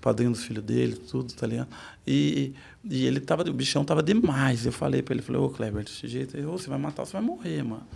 Padrinho 0.00 0.32
dos 0.32 0.42
filhos 0.44 0.62
dele, 0.64 0.96
tudo, 0.96 1.32
tá 1.34 1.46
ligado? 1.46 1.68
E, 2.06 2.52
e 2.84 3.06
ele 3.06 3.20
tava... 3.20 3.42
O 3.48 3.52
bichão 3.52 3.84
tava 3.84 4.02
demais. 4.02 4.66
Eu 4.66 4.72
falei 4.72 5.02
pra 5.02 5.14
ele, 5.14 5.22
falei, 5.22 5.40
ô 5.40 5.48
Kleber, 5.48 5.84
desse 5.84 6.06
jeito 6.08 6.36
você 6.42 6.68
vai 6.68 6.78
matar, 6.78 7.04
você 7.06 7.12
vai 7.12 7.22
morrer, 7.22 7.62
mano. 7.62 7.86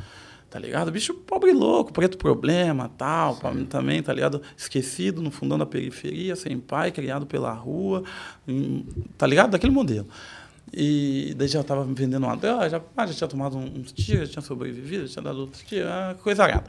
Tá 0.53 0.59
ligado? 0.59 0.93
Bicho 0.93 1.15
pobre 1.15 1.51
louco, 1.51 1.95
preto 1.95 2.19
problema, 2.19 2.91
tal, 2.99 3.38
também, 3.71 4.03
tá 4.03 4.12
ligado? 4.12 4.43
Esquecido 4.55 5.23
no 5.23 5.31
fundão 5.31 5.57
da 5.57 5.65
periferia, 5.65 6.37
sem 6.37 6.61
pai, 6.61 6.93
criado 6.93 7.25
pela 7.25 7.55
rua, 7.55 8.05
hum, 8.47 8.85
tá 9.17 9.27
ligado? 9.27 9.53
Daquele 9.53 9.73
modelo. 9.73 10.07
E 10.71 11.33
daí 11.38 11.49
já 11.49 11.65
tava 11.65 11.85
vendendo 11.85 12.25
uma 12.25 12.37
droga, 12.37 12.69
já, 12.69 12.83
ah, 12.95 13.07
já 13.07 13.15
tinha 13.15 13.29
tomado 13.29 13.57
uns 13.57 13.93
tiros, 13.93 14.29
já 14.29 14.33
tinha 14.35 14.43
sobrevivido, 14.43 15.07
já 15.07 15.15
tinha 15.15 15.23
dado 15.23 15.38
outros 15.41 15.62
tiros, 15.62 15.88
ah, 15.88 16.17
coisa 16.23 16.45
arada. 16.45 16.67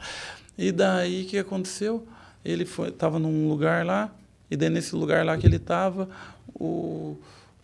E 0.56 0.72
daí 0.72 1.24
o 1.24 1.26
que 1.26 1.36
aconteceu? 1.36 2.06
Ele 2.42 2.64
foi, 2.64 2.90
tava 2.90 3.18
num 3.18 3.50
lugar 3.50 3.84
lá, 3.84 4.10
e 4.50 4.56
daí 4.56 4.70
nesse 4.70 4.96
lugar 4.96 5.26
lá 5.26 5.36
que 5.36 5.46
ele 5.46 5.58
tava, 5.58 6.08
o, 6.54 7.18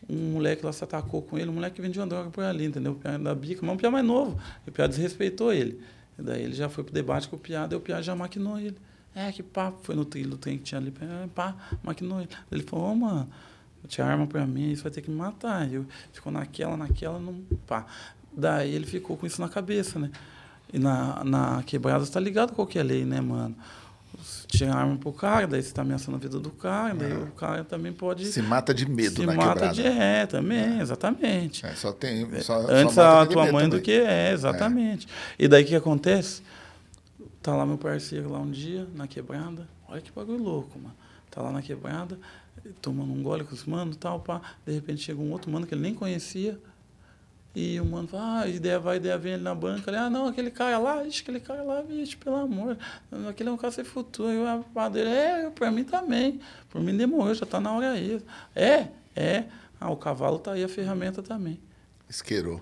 um 0.06 0.32
moleque 0.32 0.66
lá 0.66 0.72
se 0.72 0.84
atacou 0.84 1.22
com 1.22 1.38
ele, 1.38 1.48
um 1.48 1.54
moleque 1.54 1.76
que 1.76 1.82
vendia 1.82 2.02
uma 2.02 2.08
droga 2.08 2.28
por 2.28 2.44
ali, 2.44 2.66
entendeu? 2.66 2.92
O 2.92 2.96
piá 2.96 3.16
da 3.16 3.34
bica, 3.34 3.60
mas 3.62 3.74
um 3.74 3.78
piá 3.78 3.90
mais 3.90 4.04
novo. 4.04 4.38
E 4.66 4.68
o 4.68 4.72
piá 4.72 4.86
desrespeitou 4.86 5.50
ele. 5.50 5.80
E 6.20 6.22
daí 6.22 6.42
ele 6.42 6.54
já 6.54 6.68
foi 6.68 6.84
pro 6.84 6.92
debate 6.92 7.28
com 7.28 7.36
o 7.36 7.38
piá, 7.38 7.66
daí 7.66 7.76
o 7.76 7.80
piá 7.80 8.02
já 8.02 8.14
maquinou 8.14 8.58
ele. 8.58 8.76
É, 9.14 9.32
que 9.32 9.42
pá, 9.42 9.72
foi 9.82 9.96
no 9.96 10.04
trilho 10.04 10.30
do 10.30 10.36
trem 10.36 10.58
que 10.58 10.64
tinha 10.64 10.80
ali, 10.80 10.92
é, 11.00 11.26
pá, 11.34 11.56
maquinou 11.82 12.20
ele. 12.20 12.28
Ele 12.52 12.62
falou, 12.62 12.92
ô, 12.92 12.94
mano, 12.94 13.28
tinha 13.88 14.06
arma 14.06 14.26
pra 14.26 14.46
mim, 14.46 14.70
isso 14.70 14.82
vai 14.82 14.92
ter 14.92 15.00
que 15.00 15.10
me 15.10 15.16
matar. 15.16 15.68
E 15.68 15.74
eu 15.74 15.86
ficou 16.12 16.30
naquela, 16.30 16.76
naquela, 16.76 17.18
não, 17.18 17.42
pá. 17.66 17.86
Daí 18.32 18.72
ele 18.72 18.86
ficou 18.86 19.16
com 19.16 19.26
isso 19.26 19.40
na 19.40 19.48
cabeça, 19.48 19.98
né? 19.98 20.10
E 20.72 20.78
na, 20.78 21.24
na 21.24 21.62
quebrada, 21.64 22.04
você 22.04 22.12
tá 22.12 22.20
ligado 22.20 22.52
qual 22.52 22.66
que 22.66 22.78
é 22.78 22.82
a 22.82 22.84
lei, 22.84 23.04
né, 23.04 23.20
mano? 23.20 23.56
Tinha 24.46 24.74
arma 24.74 24.96
pro 24.96 25.12
cara, 25.12 25.46
daí 25.46 25.62
você 25.62 25.72
tá 25.72 25.82
ameaçando 25.82 26.16
a 26.16 26.20
vida 26.20 26.38
do 26.38 26.50
cara, 26.50 26.94
daí 26.94 27.12
o 27.12 27.32
cara 27.32 27.64
também 27.64 27.92
pode... 27.92 28.26
Se 28.26 28.42
mata 28.42 28.74
de 28.74 28.88
medo 28.88 29.20
se 29.20 29.26
na 29.26 29.34
mata 29.34 29.52
quebrada. 29.52 29.74
de 29.74 29.86
é, 29.86 30.26
também, 30.26 30.80
exatamente. 30.80 31.64
É, 31.64 31.74
só 31.74 31.92
tem. 31.92 32.40
Só, 32.42 32.58
Antes 32.68 32.94
só 32.94 33.22
a 33.22 33.26
tua 33.26 33.44
mãe 33.44 33.64
medo 33.64 33.76
do 33.76 33.80
também. 33.80 33.82
que 33.82 33.92
é, 33.92 34.32
exatamente. 34.32 35.06
E 35.38 35.46
daí 35.48 35.64
o 35.64 35.66
que 35.66 35.76
acontece? 35.76 36.42
Tá 37.42 37.54
lá 37.54 37.64
meu 37.64 37.78
parceiro 37.78 38.30
lá 38.30 38.38
um 38.38 38.50
dia, 38.50 38.86
na 38.94 39.06
quebrada. 39.06 39.66
Olha 39.88 40.00
que 40.00 40.10
bagulho 40.12 40.42
louco, 40.42 40.78
mano. 40.78 40.94
Tá 41.30 41.40
lá 41.40 41.50
na 41.50 41.62
quebrada, 41.62 42.18
tomando 42.82 43.12
um 43.12 43.22
gole 43.22 43.44
com 43.44 43.54
os 43.54 43.64
manos 43.64 43.96
e 43.96 43.98
tal, 43.98 44.20
pá. 44.20 44.40
De 44.66 44.72
repente 44.72 45.02
chega 45.02 45.20
um 45.20 45.30
outro 45.30 45.50
mano 45.50 45.66
que 45.66 45.74
ele 45.74 45.82
nem 45.82 45.94
conhecia. 45.94 46.58
E 47.54 47.80
o 47.80 47.84
mano 47.84 48.06
fala, 48.06 48.42
ah, 48.42 48.48
ideia 48.48 48.78
vai, 48.78 48.98
ideia 48.98 49.18
vem 49.18 49.34
ali 49.34 49.42
na 49.42 49.54
banca. 49.54 49.90
Ele, 49.90 49.96
ah, 49.96 50.08
não, 50.08 50.26
aquele 50.28 50.50
cara 50.52 50.78
lá, 50.78 51.04
ixi, 51.04 51.22
aquele 51.22 51.40
cara 51.40 51.62
lá, 51.64 51.82
vixe, 51.82 52.16
pelo 52.16 52.36
amor. 52.36 52.78
Aquele 53.28 53.48
é 53.48 53.52
um 53.52 53.56
cara 53.56 53.72
sem 53.72 53.82
futuro. 53.84 54.46
A 54.46 54.58
pá 54.72 54.88
dele, 54.88 55.10
é, 55.10 55.50
pra 55.50 55.70
mim 55.70 55.82
também. 55.82 56.40
Por 56.68 56.80
mim 56.80 56.96
demorou, 56.96 57.34
já 57.34 57.44
tá 57.44 57.58
na 57.58 57.72
hora 57.72 57.90
aí. 57.92 58.22
É, 58.54 58.86
é. 59.16 59.44
Ah, 59.80 59.90
o 59.90 59.96
cavalo 59.96 60.38
tá 60.38 60.52
aí, 60.52 60.62
a 60.62 60.68
ferramenta 60.68 61.22
também. 61.22 61.58
Isqueirou. 62.08 62.60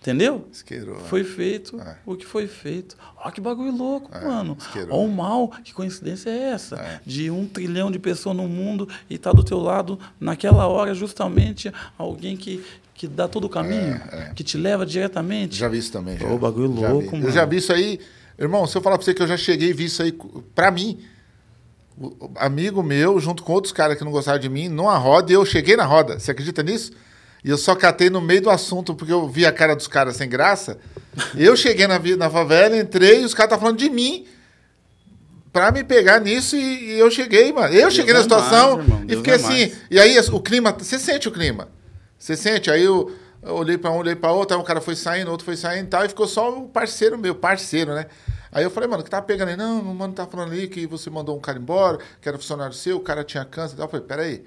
Entendeu? 0.00 0.48
Isqueirou. 0.50 0.96
é. 0.96 1.00
Foi 1.00 1.22
feito 1.24 1.78
É. 1.78 1.98
o 2.06 2.16
que 2.16 2.24
foi 2.24 2.46
feito. 2.46 2.96
Olha 3.16 3.32
que 3.32 3.40
bagulho 3.40 3.70
louco, 3.76 4.16
É, 4.16 4.24
mano. 4.24 4.56
isqueirou. 4.58 4.96
Olha 4.98 5.08
o 5.08 5.12
mal, 5.12 5.48
que 5.48 5.74
coincidência 5.74 6.30
é 6.30 6.38
essa? 6.52 6.76
É. 6.76 7.00
De 7.04 7.30
um 7.30 7.46
trilhão 7.46 7.90
de 7.90 7.98
pessoas 7.98 8.34
no 8.34 8.48
mundo 8.48 8.88
e 9.10 9.18
tá 9.18 9.30
do 9.30 9.42
teu 9.44 9.58
lado, 9.58 9.98
naquela 10.18 10.66
hora, 10.68 10.94
justamente, 10.94 11.70
alguém 11.98 12.34
que, 12.34 12.64
que 13.00 13.08
dá 13.08 13.26
todo 13.26 13.44
o 13.44 13.48
caminho, 13.48 13.98
É, 14.12 14.16
é. 14.28 14.32
que 14.34 14.44
te 14.44 14.58
leva 14.58 14.84
diretamente. 14.84 15.56
Já 15.56 15.68
vi 15.68 15.78
isso 15.78 15.90
também. 15.90 16.18
Já. 16.18 16.28
Ô, 16.28 16.36
bagulho 16.36 16.78
Já 16.78 16.88
louco, 16.90 17.08
vi. 17.12 17.16
mano. 17.16 17.28
Eu 17.28 17.32
já 17.32 17.46
vi 17.46 17.56
isso 17.56 17.72
aí. 17.72 17.98
Irmão, 18.38 18.66
se 18.66 18.76
eu 18.76 18.82
falar 18.82 18.98
pra 18.98 19.04
você 19.06 19.14
que 19.14 19.22
eu 19.22 19.26
já 19.26 19.38
cheguei 19.38 19.70
e 19.70 19.72
vi 19.72 19.86
isso 19.86 20.02
aí 20.02 20.12
pra 20.54 20.70
mim. 20.70 20.98
o- 21.98 22.26
o 22.26 22.30
amigo 22.36 22.82
meu, 22.82 23.18
junto 23.18 23.42
com 23.42 23.54
outros 23.54 23.72
caras 23.72 23.96
que 23.96 24.04
não 24.04 24.10
gostavam 24.12 24.38
de 24.38 24.50
mim, 24.50 24.68
numa 24.68 24.98
roda, 24.98 25.32
e 25.32 25.34
eu 25.34 25.44
cheguei 25.46 25.76
na 25.76 25.84
roda. 25.86 26.18
Você 26.18 26.30
acredita 26.30 26.62
nisso? 26.62 26.92
E 27.42 27.48
eu 27.48 27.56
só 27.56 27.74
catei 27.74 28.10
no 28.10 28.20
meio 28.20 28.42
do 28.42 28.50
assunto, 28.50 28.94
porque 28.94 29.12
eu 29.12 29.26
vi 29.26 29.46
a 29.46 29.52
cara 29.52 29.74
dos 29.74 29.86
caras 29.88 30.16
sem 30.16 30.28
graça. 30.28 30.78
Eu 31.34 31.56
cheguei 31.56 31.86
na, 31.86 31.98
na 32.18 32.28
favela, 32.30 32.76
entrei 32.76 33.22
e 33.22 33.24
os 33.24 33.32
caras 33.34 33.48
estavam 33.48 33.60
falando 33.66 33.78
de 33.78 33.88
mim 33.90 34.26
pra 35.52 35.72
me 35.72 35.82
pegar 35.82 36.20
nisso 36.20 36.54
e, 36.54 36.96
e 36.96 36.98
eu 36.98 37.10
cheguei, 37.10 37.50
mano. 37.52 37.74
Eu 37.74 37.90
cheguei 37.90 38.12
na 38.12 38.20
é 38.20 38.22
situação 38.22 38.76
mais, 38.76 38.88
irmão. 38.88 39.02
e 39.02 39.06
Deus 39.06 39.18
fiquei 39.20 39.32
é 39.32 39.36
assim. 39.36 39.48
mais. 39.48 39.76
E 39.90 39.98
aí 39.98 40.18
o 40.32 40.40
clima, 40.40 40.72
você 40.78 40.98
sente 40.98 41.28
o 41.28 41.32
clima. 41.32 41.68
Você 42.20 42.36
sente? 42.36 42.70
Aí 42.70 42.84
eu, 42.84 43.10
eu 43.42 43.54
olhei 43.54 43.78
pra 43.78 43.90
um, 43.90 43.96
olhei 43.96 44.14
pra 44.14 44.30
outro, 44.30 44.54
aí 44.54 44.62
um 44.62 44.64
cara 44.64 44.80
foi 44.82 44.94
saindo, 44.94 45.30
outro 45.30 45.46
foi 45.46 45.56
saindo 45.56 45.86
e 45.86 45.88
tal, 45.88 46.04
e 46.04 46.08
ficou 46.08 46.28
só 46.28 46.54
o 46.54 46.68
parceiro 46.68 47.16
meu, 47.16 47.34
parceiro, 47.34 47.94
né? 47.94 48.06
Aí 48.52 48.62
eu 48.62 48.70
falei, 48.70 48.88
mano, 48.90 49.02
que 49.02 49.08
tava 49.08 49.24
pegando 49.24 49.48
aí? 49.48 49.56
Não, 49.56 49.80
o 49.80 49.94
mano 49.94 50.12
tá 50.12 50.26
falando 50.26 50.52
ali 50.52 50.68
que 50.68 50.86
você 50.86 51.08
mandou 51.08 51.34
um 51.34 51.40
cara 51.40 51.58
embora, 51.58 51.98
que 52.20 52.28
era 52.28 52.36
funcionário 52.36 52.74
seu, 52.74 52.98
o 52.98 53.00
cara 53.00 53.24
tinha 53.24 53.42
câncer 53.44 53.74
e 53.74 53.76
tal. 53.78 53.86
Eu 53.86 53.90
falei, 53.90 54.06
peraí. 54.06 54.44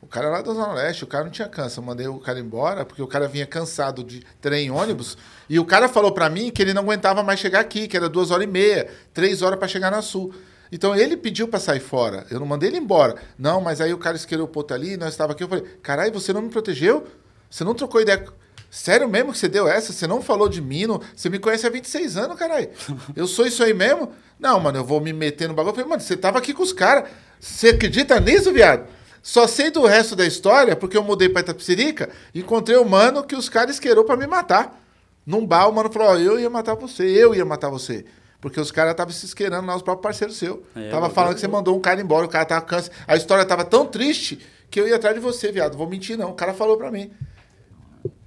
O 0.00 0.06
cara 0.06 0.30
lá 0.30 0.42
da 0.42 0.52
Zona 0.52 0.72
Leste, 0.72 1.04
o 1.04 1.06
cara 1.06 1.24
não 1.24 1.30
tinha 1.30 1.48
câncer. 1.48 1.78
Eu 1.78 1.84
mandei 1.84 2.08
o 2.08 2.18
cara 2.18 2.40
embora 2.40 2.84
porque 2.84 3.00
o 3.02 3.06
cara 3.06 3.28
vinha 3.28 3.46
cansado 3.46 4.02
de 4.02 4.24
trem 4.40 4.66
e 4.66 4.70
ônibus. 4.70 5.16
E 5.48 5.60
o 5.60 5.64
cara 5.64 5.88
falou 5.88 6.10
pra 6.12 6.28
mim 6.28 6.50
que 6.50 6.60
ele 6.60 6.74
não 6.74 6.82
aguentava 6.82 7.22
mais 7.22 7.38
chegar 7.38 7.60
aqui, 7.60 7.86
que 7.86 7.96
era 7.96 8.08
duas 8.08 8.30
horas 8.32 8.44
e 8.44 8.50
meia, 8.50 8.90
três 9.14 9.42
horas 9.42 9.58
pra 9.58 9.68
chegar 9.68 9.92
na 9.92 10.02
Sul. 10.02 10.34
Então 10.72 10.96
ele 10.96 11.16
pediu 11.18 11.46
pra 11.46 11.60
sair 11.60 11.80
fora. 11.80 12.26
Eu 12.30 12.40
não 12.40 12.46
mandei 12.46 12.70
ele 12.70 12.78
embora. 12.78 13.16
Não, 13.38 13.60
mas 13.60 13.78
aí 13.80 13.92
o 13.92 13.98
cara 13.98 14.16
esquerou 14.16 14.46
o 14.46 14.48
poto 14.48 14.72
ali, 14.72 14.96
nós 14.96 15.10
estava 15.10 15.32
aqui. 15.32 15.44
Eu 15.44 15.48
falei, 15.48 15.64
caralho, 15.82 16.12
você 16.14 16.32
não 16.32 16.40
me 16.40 16.48
protegeu? 16.48 17.06
Você 17.50 17.62
não 17.62 17.74
trocou 17.74 18.00
ideia? 18.00 18.24
Sério 18.70 19.06
mesmo 19.06 19.32
que 19.32 19.38
você 19.38 19.48
deu 19.48 19.68
essa? 19.68 19.92
Você 19.92 20.06
não 20.06 20.22
falou 20.22 20.48
de 20.48 20.62
mim? 20.62 20.86
não- 20.86 20.98
Você 21.14 21.28
me 21.28 21.38
conhece 21.38 21.66
há 21.66 21.70
26 21.70 22.16
anos, 22.16 22.38
caralho. 22.38 22.70
Eu 23.14 23.26
sou 23.26 23.46
isso 23.46 23.62
aí 23.62 23.74
mesmo? 23.74 24.10
Não, 24.40 24.58
mano, 24.58 24.78
eu 24.78 24.84
vou 24.84 25.00
me 25.00 25.12
meter 25.12 25.46
no 25.46 25.54
bagulho. 25.54 25.70
Eu 25.72 25.74
falei, 25.74 25.90
mano, 25.90 26.00
você 26.02 26.16
tava 26.16 26.38
aqui 26.38 26.52
com 26.54 26.62
os 26.62 26.72
caras. 26.72 27.08
Você 27.38 27.68
acredita 27.68 28.18
nisso, 28.18 28.50
viado? 28.52 28.86
Só 29.22 29.46
sei 29.46 29.70
do 29.70 29.84
resto 29.86 30.16
da 30.16 30.26
história 30.26 30.74
porque 30.74 30.96
eu 30.96 31.02
mudei 31.04 31.28
pra 31.28 31.42
Itapecerica 31.42 32.08
e 32.34 32.40
encontrei 32.40 32.76
o 32.76 32.84
mano 32.84 33.22
que 33.22 33.36
os 33.36 33.48
caras 33.48 33.74
esquerou 33.76 34.04
pra 34.04 34.16
me 34.16 34.26
matar. 34.26 34.82
Num 35.24 35.46
bar, 35.46 35.68
o 35.68 35.72
mano 35.72 35.92
falou: 35.92 36.08
Ó, 36.08 36.16
eu 36.16 36.40
ia 36.40 36.50
matar 36.50 36.74
você, 36.74 37.04
eu 37.04 37.32
ia 37.34 37.44
matar 37.44 37.68
você. 37.68 38.04
Porque 38.42 38.60
os 38.60 38.70
caras 38.72 38.90
estavam 38.90 39.12
se 39.14 39.24
esquerando 39.24 39.68
lá, 39.68 39.76
os 39.76 39.82
próprios 39.82 40.02
parceiros 40.02 40.36
seus. 40.36 40.58
É, 40.76 40.90
tava 40.90 41.08
falando 41.08 41.34
que 41.34 41.40
você 41.40 41.46
mandou 41.48 41.74
um 41.76 41.80
cara 41.80 42.00
embora, 42.02 42.26
o 42.26 42.28
cara 42.28 42.44
tava 42.44 42.60
câncer. 42.62 42.90
A 43.06 43.16
história 43.16 43.44
tava 43.44 43.64
tão 43.64 43.86
triste 43.86 44.38
que 44.68 44.80
eu 44.80 44.88
ia 44.88 44.96
atrás 44.96 45.14
de 45.14 45.20
você, 45.22 45.52
viado. 45.52 45.78
Vou 45.78 45.88
mentir, 45.88 46.18
não. 46.18 46.30
O 46.30 46.34
cara 46.34 46.52
falou 46.52 46.76
pra 46.76 46.90
mim. 46.90 47.10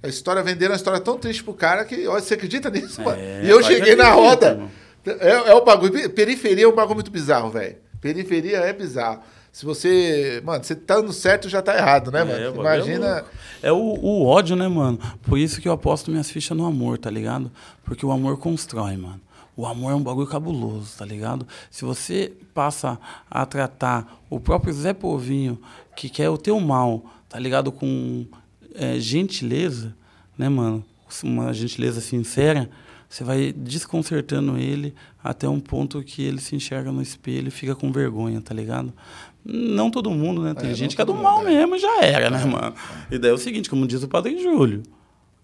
A 0.02 0.08
história 0.08 0.42
venderam 0.42 0.72
uma 0.72 0.76
história 0.76 0.98
tão 1.00 1.18
triste 1.18 1.44
pro 1.44 1.52
cara 1.52 1.84
que, 1.84 2.06
olha, 2.08 2.22
você 2.22 2.32
acredita 2.32 2.70
nisso, 2.70 3.02
mano? 3.02 3.20
É, 3.20 3.42
E 3.44 3.50
eu 3.50 3.62
cheguei 3.62 3.94
na 3.94 4.08
roda. 4.10 4.62
É, 5.04 5.50
é 5.50 5.54
o 5.54 5.62
bagulho. 5.62 6.08
Periferia 6.10 6.64
é 6.64 6.68
um 6.68 6.74
bagulho 6.74 6.94
muito 6.96 7.10
bizarro, 7.10 7.50
velho. 7.50 7.76
Periferia 8.00 8.58
é 8.58 8.72
bizarro. 8.72 9.20
Se 9.52 9.66
você. 9.66 10.40
Mano, 10.44 10.64
você 10.64 10.74
tá 10.74 11.00
no 11.02 11.12
certo 11.12 11.46
já 11.48 11.60
tá 11.60 11.76
errado, 11.76 12.10
né, 12.10 12.22
É, 12.22 12.24
mano? 12.24 12.38
é 12.42 12.48
Imagina. 12.60 13.14
louco. 13.16 13.28
É 13.62 13.72
o, 13.72 13.76
o 13.76 14.26
ódio, 14.26 14.56
né, 14.56 14.66
mano? 14.66 14.98
Por 15.22 15.38
isso 15.38 15.60
que 15.60 15.68
eu 15.68 15.72
aposto 15.72 16.10
minhas 16.10 16.30
fichas 16.30 16.56
no 16.56 16.64
amor, 16.66 16.96
tá 16.98 17.10
ligado? 17.10 17.50
Porque 17.84 18.04
o 18.04 18.10
amor 18.10 18.38
constrói, 18.38 18.96
mano. 18.96 19.20
O 19.56 19.64
amor 19.66 19.92
é 19.92 19.94
um 19.94 20.02
bagulho 20.02 20.26
cabuloso, 20.26 20.98
tá 20.98 21.04
ligado? 21.04 21.46
Se 21.70 21.84
você 21.84 22.32
passa 22.52 22.98
a 23.30 23.46
tratar 23.46 24.20
o 24.28 24.38
próprio 24.38 24.72
Zé 24.74 24.92
Povinho, 24.92 25.58
que 25.96 26.08
quer 26.10 26.28
o 26.28 26.36
teu 26.36 26.60
mal, 26.60 27.04
tá 27.28 27.38
ligado? 27.38 27.72
Com 27.72 28.26
é, 28.74 28.98
gentileza, 29.00 29.96
né, 30.36 30.48
mano? 30.48 30.84
Uma 31.24 31.54
gentileza 31.54 32.00
sincera, 32.00 32.68
você 33.08 33.24
vai 33.24 33.52
desconcertando 33.52 34.58
ele 34.58 34.92
até 35.22 35.48
um 35.48 35.60
ponto 35.60 36.02
que 36.02 36.22
ele 36.22 36.40
se 36.40 36.54
enxerga 36.54 36.92
no 36.92 37.00
espelho 37.00 37.48
e 37.48 37.50
fica 37.50 37.74
com 37.74 37.90
vergonha, 37.90 38.40
tá 38.42 38.52
ligado? 38.52 38.92
Não 39.44 39.90
todo 39.90 40.10
mundo, 40.10 40.42
né? 40.42 40.52
Tem 40.52 40.70
É, 40.70 40.74
gente 40.74 40.94
que 40.96 41.00
é 41.00 41.04
do 41.04 41.14
mal 41.14 41.38
mundo, 41.38 41.48
é. 41.48 41.54
mesmo, 41.54 41.78
já 41.78 42.02
era, 42.04 42.28
né, 42.28 42.44
mano? 42.44 42.74
E 43.10 43.16
daí 43.18 43.30
é 43.30 43.34
o 43.34 43.38
seguinte, 43.38 43.70
como 43.70 43.86
diz 43.86 44.02
o 44.02 44.08
Padre 44.08 44.36
Júlio, 44.42 44.82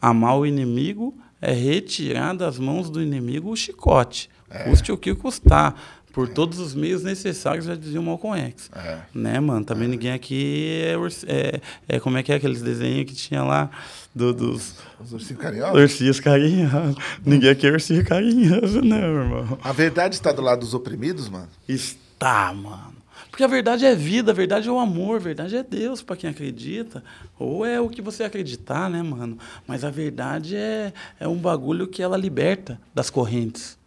amar 0.00 0.36
o 0.36 0.44
inimigo 0.44 1.16
é 1.42 1.52
retirar 1.52 2.32
das 2.34 2.58
mãos 2.58 2.88
do 2.88 3.02
inimigo 3.02 3.50
o 3.50 3.56
chicote, 3.56 4.30
É. 4.48 4.64
custe 4.64 4.90
o 4.92 4.96
que 4.96 5.14
custar, 5.14 5.74
por 6.12 6.28
todos 6.28 6.58
os 6.58 6.74
meios 6.74 7.02
necessários, 7.02 7.64
já 7.64 7.74
dizia 7.74 7.98
o 7.98 8.02
Malcolm 8.02 8.38
X. 8.38 8.70
É. 8.76 8.98
Né, 9.14 9.40
mano? 9.40 9.64
Também 9.64 9.88
ninguém 9.88 10.12
aqui 10.12 10.70
é, 10.84 10.94
é, 11.26 11.60
é... 11.96 12.00
Como 12.00 12.18
é 12.18 12.22
que 12.22 12.30
é 12.30 12.34
aqueles 12.34 12.60
desenhos 12.60 13.06
que 13.10 13.14
tinha 13.16 13.42
lá 13.42 13.70
do- 14.14 14.34
dos 14.34 14.74
Os 15.02 15.10
ursinhos 15.14 15.40
carinhosos. 15.40 15.74
ursinhos 15.80 16.20
carinhosos? 16.20 16.96
ninguém 17.24 17.48
aqui 17.48 17.66
é 17.66 17.70
ursinho 17.70 18.04
carinhoso, 18.04 18.82
não, 18.82 18.98
irmão. 18.98 19.58
A 19.64 19.72
verdade 19.72 20.14
está 20.14 20.30
do 20.32 20.42
lado 20.42 20.60
dos 20.60 20.74
oprimidos, 20.74 21.30
mano. 21.30 21.48
Está, 21.66 22.52
mano. 22.52 22.91
Porque 23.32 23.44
a 23.44 23.48
verdade 23.48 23.86
é 23.86 23.94
vida, 23.94 24.30
a 24.30 24.34
verdade 24.34 24.68
é 24.68 24.70
o 24.70 24.78
amor, 24.78 25.16
a 25.16 25.18
verdade 25.18 25.56
é 25.56 25.62
Deus 25.62 26.02
para 26.02 26.16
quem 26.16 26.28
acredita. 26.28 27.02
Ou 27.38 27.64
é 27.64 27.80
o 27.80 27.88
que 27.88 28.02
você 28.02 28.24
acreditar, 28.24 28.90
né, 28.90 29.02
mano? 29.02 29.38
Mas 29.66 29.84
a 29.84 29.90
verdade 29.90 30.54
é, 30.54 30.92
é 31.18 31.26
um 31.26 31.38
bagulho 31.38 31.88
que 31.88 32.02
ela 32.02 32.18
liberta 32.18 32.78
das 32.94 33.08
correntes. 33.08 33.78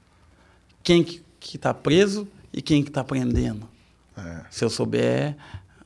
Quem 0.81 1.03
que, 1.03 1.23
que 1.39 1.59
tá 1.59 1.75
preso 1.75 2.27
e 2.51 2.59
quem 2.59 2.83
que 2.83 2.89
tá 2.89 3.03
prendendo. 3.03 3.69
É. 4.17 4.41
Se 4.49 4.65
eu 4.65 4.69
souber 4.69 5.37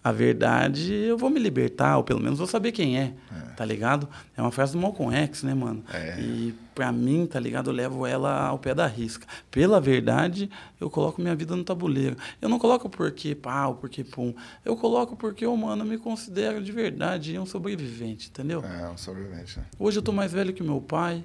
a 0.02 0.14
verdade, 0.14 0.94
eu 0.94 1.18
vou 1.18 1.30
me 1.30 1.38
libertar, 1.38 1.98
ou 1.98 2.04
pelo 2.06 2.22
menos 2.22 2.40
vou 2.40 2.48
saber 2.48 2.72
quem 2.72 2.98
é, 2.98 3.14
tá 3.58 3.66
ligado? 3.66 4.08
É 4.38 4.42
uma 4.42 4.52
frase 4.52 4.72
do 4.72 4.80
Malcolm 4.80 5.14
X, 5.14 5.44
né, 5.44 5.54
mano? 5.54 5.84
É. 5.92 6.18
E 6.18 6.56
pra 6.80 6.94
mim, 6.94 7.26
tá 7.26 7.38
ligado? 7.42 7.70
Eu 7.70 7.74
levo 7.74 8.06
ela 8.06 8.48
ao 8.48 8.58
pé 8.58 8.74
da 8.74 8.88
risca. 8.88 9.28
Pela 9.52 9.82
verdade, 9.82 10.50
eu 10.80 10.90
coloco 10.90 11.22
minha 11.22 11.36
vida 11.36 11.54
no 11.54 11.62
tabuleiro. 11.62 12.16
Eu 12.42 12.48
não 12.48 12.58
coloco 12.58 12.90
porque 12.90 13.36
pau, 13.36 13.76
porque 13.76 14.02
pum. 14.02 14.34
Eu 14.64 14.78
coloco 14.78 15.14
porque 15.18 15.46
o 15.46 15.54
humano 15.54 15.84
me 15.84 15.98
considero 15.98 16.64
de 16.64 16.72
verdade 16.72 17.38
um 17.38 17.46
sobrevivente, 17.46 18.30
entendeu? 18.30 18.64
É, 18.64 18.90
um 18.90 18.96
sobrevivente, 18.96 19.60
né? 19.60 19.66
Hoje 19.78 20.00
eu 20.00 20.02
tô 20.02 20.14
mais 20.14 20.32
velho 20.32 20.54
que 20.54 20.64
meu 20.64 20.80
pai, 20.80 21.22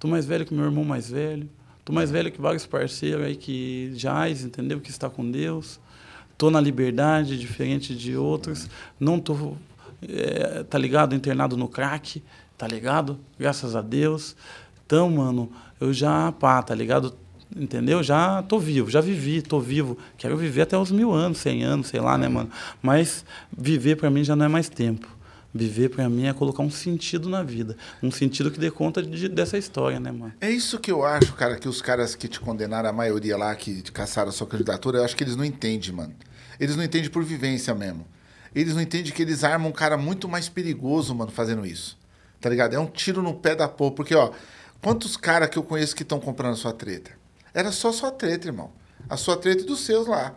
tô 0.00 0.08
mais 0.08 0.24
velho 0.24 0.46
que 0.46 0.54
meu 0.54 0.64
irmão 0.64 0.84
mais 0.84 1.10
velho, 1.10 1.50
tô 1.84 1.92
mais 1.92 2.10
velho 2.10 2.32
que 2.32 2.40
vários 2.40 2.64
parceiros 2.64 3.26
aí 3.26 3.36
que 3.36 3.92
jaz, 3.94 4.42
entendeu? 4.42 4.80
Que 4.80 4.88
está 4.88 5.10
com 5.10 5.30
Deus. 5.30 5.78
Tô 6.38 6.50
na 6.50 6.62
liberdade, 6.62 7.38
diferente 7.38 7.94
de 7.94 8.16
outros. 8.16 8.70
Não 8.98 9.20
tô, 9.20 9.54
é, 10.00 10.62
tá 10.62 10.78
ligado? 10.78 11.14
Internado 11.14 11.58
no 11.58 11.68
crack, 11.68 12.22
tá 12.56 12.66
ligado? 12.66 13.20
Graças 13.38 13.76
a 13.76 13.82
Deus. 13.82 14.34
Então, 14.94 15.10
mano, 15.10 15.50
eu 15.80 15.92
já, 15.92 16.30
pá, 16.30 16.62
tá 16.62 16.72
ligado? 16.72 17.16
Entendeu? 17.56 18.00
Já 18.00 18.44
tô 18.44 18.60
vivo, 18.60 18.88
já 18.88 19.00
vivi, 19.00 19.42
tô 19.42 19.58
vivo. 19.58 19.98
Quero 20.16 20.36
viver 20.36 20.62
até 20.62 20.78
os 20.78 20.92
mil 20.92 21.10
anos, 21.10 21.38
cem 21.38 21.64
anos, 21.64 21.88
sei 21.88 21.98
lá, 21.98 22.16
né, 22.16 22.28
mano? 22.28 22.48
Mas 22.80 23.24
viver 23.56 23.96
pra 23.96 24.08
mim 24.08 24.22
já 24.22 24.36
não 24.36 24.44
é 24.44 24.48
mais 24.48 24.68
tempo. 24.68 25.08
Viver 25.52 25.88
pra 25.88 26.08
mim 26.08 26.26
é 26.28 26.32
colocar 26.32 26.62
um 26.62 26.70
sentido 26.70 27.28
na 27.28 27.42
vida. 27.42 27.76
Um 28.00 28.08
sentido 28.12 28.52
que 28.52 28.58
dê 28.60 28.70
conta 28.70 29.02
de- 29.02 29.28
dessa 29.28 29.58
história, 29.58 29.98
né, 29.98 30.12
mano? 30.12 30.32
É 30.40 30.48
isso 30.48 30.78
que 30.78 30.92
eu 30.92 31.04
acho, 31.04 31.32
cara, 31.32 31.56
que 31.56 31.68
os 31.68 31.82
caras 31.82 32.14
que 32.14 32.28
te 32.28 32.38
condenaram, 32.38 32.88
a 32.88 32.92
maioria 32.92 33.36
lá, 33.36 33.52
que 33.56 33.82
caçaram 33.90 34.28
a 34.28 34.32
sua 34.32 34.46
candidatura, 34.46 34.98
eu 34.98 35.04
acho 35.04 35.16
que 35.16 35.24
eles 35.24 35.34
não 35.34 35.44
entendem, 35.44 35.90
mano. 35.90 36.14
Eles 36.60 36.76
não 36.76 36.84
entendem 36.84 37.10
por 37.10 37.24
vivência 37.24 37.74
mesmo. 37.74 38.06
Eles 38.54 38.74
não 38.76 38.80
entendem 38.80 39.10
que 39.12 39.22
eles 39.22 39.42
armam 39.42 39.70
um 39.70 39.72
cara 39.72 39.96
muito 39.96 40.28
mais 40.28 40.48
perigoso, 40.48 41.12
mano, 41.16 41.32
fazendo 41.32 41.66
isso. 41.66 41.98
Tá 42.40 42.48
ligado? 42.50 42.74
É 42.74 42.78
um 42.78 42.86
tiro 42.86 43.22
no 43.22 43.32
pé 43.34 43.54
da 43.56 43.66
porra. 43.66 43.92
Porque, 43.92 44.14
ó, 44.14 44.30
quantos 44.84 45.16
caras 45.16 45.48
que 45.48 45.56
eu 45.56 45.62
conheço 45.62 45.96
que 45.96 46.02
estão 46.02 46.20
comprando 46.20 46.52
a 46.52 46.56
sua 46.56 46.74
treta? 46.74 47.12
Era 47.54 47.72
só 47.72 47.90
sua 47.90 48.10
treta, 48.10 48.48
irmão. 48.48 48.70
A 49.08 49.16
sua 49.16 49.34
treta 49.34 49.62
e 49.62 49.66
dos 49.66 49.80
seus 49.80 50.06
lá. 50.06 50.34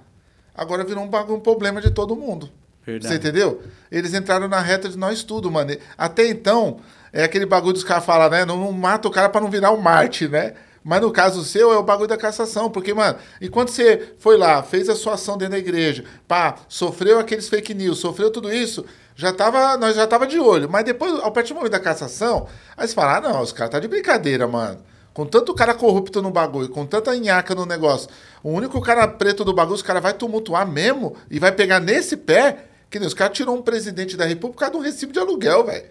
Agora 0.56 0.86
virou 0.86 1.04
um 1.04 1.10
bagulho, 1.10 1.38
um 1.38 1.42
problema 1.42 1.82
de 1.82 1.92
todo 1.92 2.16
mundo. 2.16 2.50
Verdade. 2.86 3.14
Você 3.14 3.20
entendeu? 3.20 3.62
Eles 3.92 4.14
entraram 4.14 4.48
na 4.48 4.62
reta 4.62 4.88
de 4.88 4.98
nós 4.98 5.22
tudo, 5.22 5.52
mano. 5.52 5.76
Até 5.98 6.26
então, 6.26 6.80
é 7.12 7.26
aquele 7.26 7.46
bagulho 7.46 7.74
dos 7.74 7.84
caras 7.84 8.06
falam, 8.06 8.30
né? 8.30 8.46
Não, 8.46 8.58
não 8.58 8.72
mata 8.72 9.10
o 9.10 9.12
cara 9.12 9.28
pra 9.28 9.42
não 9.42 9.52
virar 9.52 9.72
um 9.72 9.78
Marte, 9.78 10.30
né? 10.30 10.54
Mas 10.82 11.02
no 11.02 11.12
caso 11.12 11.44
seu 11.44 11.74
é 11.74 11.78
o 11.78 11.84
bagulho 11.84 12.08
da 12.08 12.16
cassação. 12.16 12.70
Porque, 12.72 12.94
mano, 12.94 13.18
enquanto 13.42 13.72
você 13.72 14.14
foi 14.18 14.38
lá, 14.38 14.64
fez 14.64 14.88
a 14.88 14.96
sua 14.96 15.16
ação 15.16 15.38
dentro 15.38 15.56
da 15.56 15.60
igreja, 15.60 16.06
pá, 16.26 16.56
sofreu 16.70 17.20
aqueles 17.20 17.50
fake 17.50 17.74
news, 17.74 18.00
sofreu 18.00 18.32
tudo 18.32 18.52
isso, 18.54 18.86
já 19.18 19.34
tava, 19.34 19.76
nós 19.78 19.96
já 19.96 20.06
tava 20.06 20.28
de 20.28 20.40
olho. 20.40 20.70
Mas 20.70 20.86
depois, 20.86 21.12
ao 21.22 21.32
partir 21.32 21.50
do 21.50 21.56
momento 21.56 21.72
da 21.72 21.80
cassação, 21.80 22.48
aí 22.78 22.88
você 22.88 22.94
fala, 22.94 23.18
ah, 23.18 23.22
não, 23.22 23.42
os 23.42 23.52
caras 23.52 23.72
tá 23.72 23.80
de 23.80 23.88
brincadeira, 23.88 24.48
mano. 24.48 24.78
Com 25.12 25.26
tanto 25.26 25.56
cara 25.56 25.74
corrupto 25.74 26.22
no 26.22 26.30
bagulho, 26.30 26.70
com 26.70 26.86
tanta 26.86 27.16
nhaca 27.16 27.56
no 27.56 27.66
negócio, 27.66 28.08
o 28.44 28.52
único 28.52 28.80
cara 28.80 29.08
preto 29.08 29.44
do 29.44 29.52
bagulho, 29.52 29.74
os 29.76 29.82
caras 29.82 30.04
vai 30.04 30.14
tumultuar 30.14 30.68
mesmo 30.68 31.16
e 31.32 31.40
vai 31.40 31.52
pegar 31.52 31.80
nesse 31.80 32.16
pé, 32.16 32.66
que 32.92 33.00
nem 33.00 33.08
os 33.08 33.16
caras 33.16 33.36
tirou 33.36 33.56
um 33.56 33.62
presidente 33.64 34.16
da 34.16 34.26
república 34.26 34.70
de 34.70 34.78
um 34.78 34.82
recibo 34.82 35.12
de 35.12 35.18
aluguel, 35.18 35.66
velho. 35.66 35.86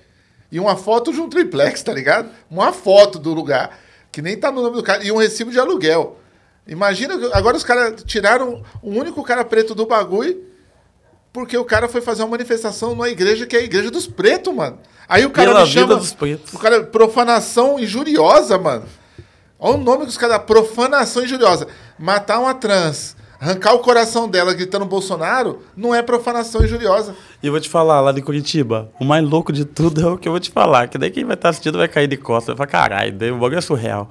E 0.53 0.61
uma 0.61 0.77
foto 0.77 1.13
de 1.13 1.21
um 1.21 1.29
triplex, 1.29 1.83
tá 1.83 1.93
ligado? 1.93 2.31
Uma 2.49 2.73
foto 2.73 3.19
do 3.19 3.35
lugar, 3.35 3.77
que 4.13 4.23
nem 4.23 4.37
tá 4.37 4.53
no 4.53 4.63
nome 4.63 4.77
do 4.77 4.83
cara, 4.85 5.05
e 5.05 5.11
um 5.11 5.17
recibo 5.17 5.51
de 5.51 5.59
aluguel. 5.59 6.17
Imagina, 6.65 7.15
agora 7.33 7.57
os 7.57 7.65
caras 7.65 8.05
tiraram 8.05 8.63
o 8.81 8.91
único 8.91 9.21
cara 9.25 9.45
preto 9.45 9.75
do 9.75 9.85
bagulho 9.85 10.41
porque 11.37 11.59
o 11.59 11.67
cara 11.67 11.87
foi 11.87 12.01
fazer 12.01 12.23
uma 12.23 12.31
manifestação 12.31 12.89
numa 12.89 13.11
igreja 13.11 13.45
que 13.45 13.55
é 13.55 13.59
a 13.59 13.63
igreja 13.63 13.91
dos 13.91 14.07
pretos, 14.07 14.55
mano. 14.55 14.79
Aí 15.07 15.27
o 15.27 15.31
cara 15.31 15.49
Pela 15.49 15.67
me 15.67 15.71
chama... 15.71 15.97
dos 15.97 16.15
pretos. 16.15 16.55
O 16.55 16.59
cara, 16.59 16.83
profanação 16.85 17.79
injuriosa, 17.79 18.57
mano. 18.57 18.85
Olha 19.59 19.75
o 19.75 19.85
nome 19.85 20.05
que 20.05 20.09
os 20.09 20.17
caras... 20.17 20.39
Profanação 20.39 21.23
injuriosa. 21.23 21.69
Matar 21.99 22.39
uma 22.41 22.55
trans. 22.55 23.15
Arrancar 23.39 23.75
o 23.75 23.81
coração 23.81 24.27
dela 24.27 24.55
gritando 24.55 24.87
Bolsonaro 24.87 25.61
não 25.77 25.95
é 25.95 26.01
profanação 26.01 26.65
injuriosa. 26.65 27.15
E 27.43 27.49
eu 27.49 27.53
vou 27.53 27.61
te 27.61 27.69
falar, 27.69 28.01
lá 28.01 28.13
de 28.13 28.23
Curitiba, 28.23 28.91
o 28.99 29.05
mais 29.05 29.23
louco 29.23 29.53
de 29.53 29.67
tudo 29.67 30.01
é 30.09 30.11
o 30.11 30.17
que 30.17 30.27
eu 30.27 30.33
vou 30.33 30.41
te 30.41 30.51
falar. 30.51 30.89
Que 30.89 30.97
daí 30.97 31.11
quem 31.11 31.27
vai 31.27 31.35
estar 31.35 31.51
assistindo 31.51 31.77
vai 31.77 31.87
cair 31.87 32.09
de 32.09 32.17
costas. 32.17 32.57
Vai 32.57 32.67
falar, 32.67 32.89
caralho, 32.89 33.13
daí 33.13 33.31
o 33.31 33.35
bagulho 33.35 33.59
é 33.59 33.61
surreal. 33.61 34.09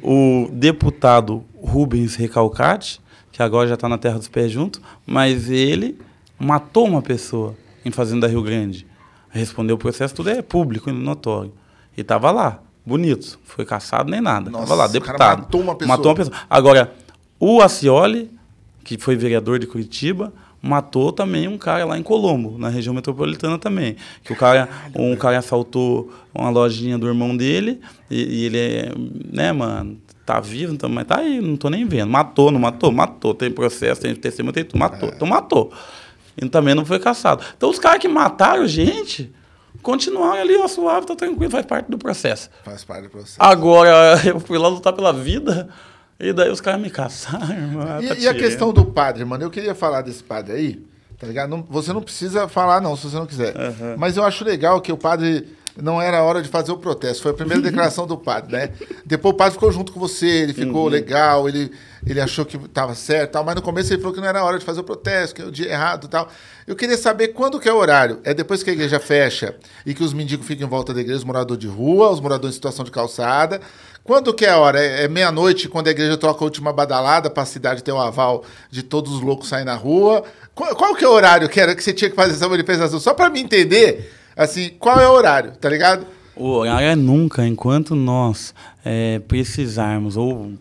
O 0.00 0.48
deputado 0.52 1.44
Rubens 1.60 2.14
Recalcati, 2.14 3.00
que 3.32 3.42
agora 3.42 3.66
já 3.66 3.74
está 3.74 3.88
na 3.88 3.98
Terra 3.98 4.18
dos 4.18 4.28
Pés 4.28 4.52
junto, 4.52 4.80
mas 5.04 5.50
ele 5.50 5.98
matou 6.40 6.86
uma 6.86 7.02
pessoa 7.02 7.54
em 7.84 7.90
Fazenda 7.90 8.26
Rio 8.26 8.42
Grande. 8.42 8.86
Respondeu 9.28 9.76
o 9.76 9.78
processo, 9.78 10.14
tudo 10.14 10.30
é 10.30 10.40
público 10.40 10.88
e 10.88 10.92
notório. 10.92 11.52
E 11.96 12.00
estava 12.00 12.30
lá, 12.30 12.60
bonito. 12.84 13.38
Foi 13.44 13.64
caçado 13.64 14.10
nem 14.10 14.20
nada. 14.20 14.50
Estava 14.50 14.74
lá, 14.74 14.86
deputado. 14.86 15.42
matou 15.42 15.60
uma 15.60 15.74
pessoa. 15.74 15.96
Matou 15.96 16.10
uma 16.10 16.16
pessoa. 16.16 16.36
Agora, 16.48 16.92
o 17.38 17.60
Acioli, 17.60 18.30
que 18.82 18.98
foi 18.98 19.16
vereador 19.16 19.58
de 19.58 19.66
Curitiba, 19.66 20.32
matou 20.62 21.12
também 21.12 21.46
um 21.46 21.56
cara 21.56 21.84
lá 21.84 21.98
em 21.98 22.02
Colombo, 22.02 22.58
na 22.58 22.68
região 22.68 22.94
metropolitana 22.94 23.58
também. 23.58 23.96
Que 24.24 24.32
o 24.32 24.36
cara, 24.36 24.68
um 24.94 25.14
cara 25.14 25.38
assaltou 25.38 26.12
uma 26.34 26.50
lojinha 26.50 26.98
do 26.98 27.06
irmão 27.06 27.36
dele 27.36 27.80
e, 28.10 28.22
e 28.22 28.44
ele 28.46 28.58
é, 28.58 28.92
né, 29.32 29.52
mano, 29.52 29.98
tá 30.26 30.40
vivo, 30.40 30.72
então, 30.72 30.88
mas 30.88 31.06
tá 31.06 31.18
aí, 31.18 31.40
não 31.40 31.56
tô 31.56 31.70
nem 31.70 31.86
vendo. 31.86 32.10
Matou, 32.10 32.50
não 32.50 32.60
matou? 32.60 32.90
Matou. 32.90 33.34
Tem 33.34 33.50
processo, 33.50 34.00
tem 34.00 34.14
testemunho, 34.14 34.52
tem 34.52 34.64
tudo. 34.64 34.78
Matou. 34.78 35.08
É. 35.08 35.12
Então 35.14 35.28
matou. 35.28 35.72
E 36.40 36.48
também 36.48 36.74
não 36.74 36.84
foi 36.84 36.98
caçado. 36.98 37.44
Então 37.56 37.70
os 37.70 37.78
caras 37.78 37.98
que 37.98 38.08
mataram 38.08 38.66
gente 38.66 39.32
continuaram 39.82 40.40
ali, 40.40 40.56
ó, 40.56 40.68
suave, 40.68 41.06
tá 41.06 41.14
tranquilo, 41.14 41.50
faz 41.50 41.66
parte 41.66 41.90
do 41.90 41.98
processo. 41.98 42.50
Faz 42.64 42.84
parte 42.84 43.04
do 43.04 43.10
processo. 43.10 43.36
Agora, 43.38 44.20
eu 44.26 44.40
fui 44.40 44.58
lá 44.58 44.68
lutar 44.68 44.92
pela 44.92 45.12
vida, 45.12 45.68
e 46.18 46.32
daí 46.32 46.50
os 46.50 46.60
caras 46.60 46.80
me 46.80 46.90
caçaram, 46.90 47.68
mano. 47.72 48.02
E, 48.02 48.08
tá 48.08 48.14
e 48.16 48.28
a 48.28 48.34
questão 48.34 48.72
do 48.72 48.84
padre, 48.84 49.24
mano? 49.24 49.44
Eu 49.44 49.50
queria 49.50 49.74
falar 49.74 50.02
desse 50.02 50.22
padre 50.22 50.52
aí, 50.52 50.86
tá 51.18 51.26
ligado? 51.26 51.48
Não, 51.48 51.62
você 51.62 51.92
não 51.92 52.02
precisa 52.02 52.48
falar, 52.48 52.80
não, 52.80 52.96
se 52.96 53.04
você 53.08 53.16
não 53.16 53.26
quiser. 53.26 53.54
Uhum. 53.56 53.94
Mas 53.96 54.16
eu 54.16 54.24
acho 54.24 54.44
legal 54.44 54.80
que 54.80 54.92
o 54.92 54.96
padre 54.96 55.48
não 55.76 56.00
era 56.00 56.22
hora 56.22 56.42
de 56.42 56.48
fazer 56.48 56.72
o 56.72 56.76
protesto. 56.76 57.22
Foi 57.22 57.32
a 57.32 57.34
primeira 57.34 57.62
declaração 57.62 58.06
do 58.06 58.16
padre, 58.16 58.52
né? 58.52 58.70
Depois 59.04 59.34
o 59.34 59.36
padre 59.36 59.54
ficou 59.54 59.70
junto 59.72 59.92
com 59.92 60.00
você, 60.00 60.26
ele 60.26 60.52
ficou 60.52 60.84
uhum. 60.84 60.88
legal, 60.88 61.48
ele, 61.48 61.70
ele 62.06 62.20
achou 62.20 62.44
que 62.44 62.56
estava 62.56 62.94
certo, 62.94 63.32
tal, 63.32 63.44
mas 63.44 63.54
no 63.54 63.62
começo 63.62 63.92
ele 63.92 64.00
falou 64.00 64.14
que 64.14 64.20
não 64.20 64.28
era 64.28 64.44
hora 64.44 64.58
de 64.58 64.64
fazer 64.64 64.80
o 64.80 64.84
protesto, 64.84 65.34
que 65.34 65.42
é 65.42 65.44
o 65.44 65.50
dia 65.50 65.70
errado 65.70 66.06
e 66.06 66.08
tal. 66.08 66.28
Eu 66.66 66.76
queria 66.76 66.96
saber 66.96 67.28
quando 67.28 67.58
que 67.58 67.68
é 67.68 67.72
o 67.72 67.76
horário. 67.76 68.20
É 68.24 68.32
depois 68.32 68.62
que 68.62 68.70
a 68.70 68.72
igreja 68.72 69.00
fecha 69.00 69.56
e 69.84 69.94
que 69.94 70.02
os 70.02 70.12
mendigos 70.12 70.46
ficam 70.46 70.66
em 70.66 70.70
volta 70.70 70.94
da 70.94 71.00
igreja, 71.00 71.18
os 71.18 71.24
moradores 71.24 71.60
de 71.60 71.68
rua, 71.68 72.10
os 72.10 72.20
moradores 72.20 72.54
em 72.54 72.56
situação 72.56 72.84
de 72.84 72.90
calçada. 72.90 73.60
Quando 74.02 74.32
que 74.32 74.44
é 74.46 74.50
a 74.50 74.58
hora? 74.58 74.80
É, 74.80 75.04
é 75.04 75.08
meia-noite, 75.08 75.68
quando 75.68 75.88
a 75.88 75.90
igreja 75.90 76.16
toca 76.16 76.42
a 76.42 76.44
última 76.44 76.72
badalada 76.72 77.28
para 77.28 77.42
a 77.42 77.46
cidade 77.46 77.82
ter 77.82 77.92
o 77.92 77.98
aval 77.98 78.44
de 78.70 78.82
todos 78.82 79.12
os 79.12 79.20
loucos 79.20 79.48
saírem 79.48 79.66
na 79.66 79.74
rua? 79.74 80.24
Qual, 80.54 80.74
qual, 80.74 80.94
que 80.94 81.04
é 81.04 81.08
o 81.08 81.12
horário 81.12 81.48
que 81.48 81.60
era 81.60 81.74
que 81.74 81.82
você 81.82 81.92
tinha 81.92 82.10
que 82.10 82.16
fazer 82.16 82.32
essa 82.32 82.48
manifestação? 82.48 82.98
Só 82.98 83.14
para 83.14 83.30
me 83.30 83.40
entender, 83.40 84.12
assim, 84.44 84.70
qual 84.78 84.98
é 84.98 85.06
o 85.06 85.12
horário, 85.12 85.52
tá 85.52 85.68
ligado? 85.68 86.06
O 86.34 86.46
horário 86.48 86.86
é 86.86 86.96
nunca, 86.96 87.46
enquanto 87.46 87.94
nós 87.94 88.54
é, 88.82 89.18
precisarmos 89.28 90.16
ou 90.16 90.52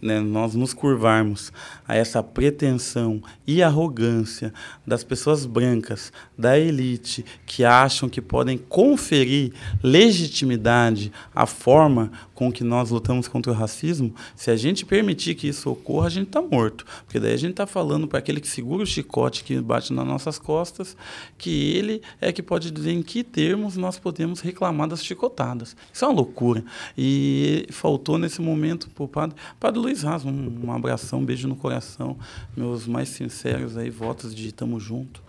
né, 0.00 0.20
nós 0.20 0.54
nos 0.54 0.72
curvarmos 0.72 1.52
a 1.86 1.94
essa 1.94 2.22
pretensão 2.22 3.22
e 3.46 3.62
arrogância 3.62 4.52
das 4.86 5.04
pessoas 5.04 5.44
brancas, 5.44 6.12
da 6.36 6.58
elite, 6.58 7.24
que 7.44 7.64
acham 7.64 8.08
que 8.08 8.20
podem 8.20 8.56
conferir 8.56 9.52
legitimidade 9.82 11.12
à 11.34 11.46
forma 11.46 12.10
com 12.34 12.50
que 12.50 12.64
nós 12.64 12.90
lutamos 12.90 13.28
contra 13.28 13.52
o 13.52 13.54
racismo, 13.54 14.14
se 14.34 14.50
a 14.50 14.56
gente 14.56 14.84
permitir 14.84 15.34
que 15.34 15.46
isso 15.46 15.70
ocorra, 15.70 16.06
a 16.06 16.10
gente 16.10 16.28
está 16.28 16.42
morto. 16.42 16.84
Porque 17.04 17.20
daí 17.20 17.32
a 17.32 17.36
gente 17.36 17.52
está 17.52 17.66
falando 17.66 18.08
para 18.08 18.18
aquele 18.18 18.40
que 18.40 18.48
segura 18.48 18.82
o 18.82 18.86
chicote 18.86 19.44
que 19.44 19.60
bate 19.60 19.92
nas 19.92 20.06
nossas 20.06 20.38
costas, 20.38 20.96
que 21.38 21.76
ele 21.76 22.02
é 22.20 22.32
que 22.32 22.42
pode 22.42 22.70
dizer 22.70 22.92
em 22.92 23.02
que 23.02 23.22
termos 23.22 23.76
nós 23.76 23.98
podemos 23.98 24.40
reclamar 24.40 24.88
das 24.88 25.04
chicotadas. 25.04 25.76
Isso 25.92 26.04
é 26.04 26.08
uma 26.08 26.14
loucura. 26.14 26.64
E 26.96 27.66
faltou 27.70 28.18
nesse 28.18 28.40
momento 28.40 28.90
para 28.90 29.04
o 29.04 29.08
padre, 29.08 29.36
padre 29.60 29.80
Luiz 29.80 30.02
Raz, 30.02 30.24
um, 30.24 30.60
um 30.64 30.72
abração, 30.72 31.20
um 31.20 31.24
beijo 31.24 31.46
no 31.46 31.54
coração 31.54 31.73
coração, 31.74 32.16
meus 32.56 32.86
mais 32.86 33.08
sinceros 33.08 33.76
aí 33.76 33.90
votos 33.90 34.34
de 34.34 34.52
tamo 34.52 34.78
junto. 34.78 35.22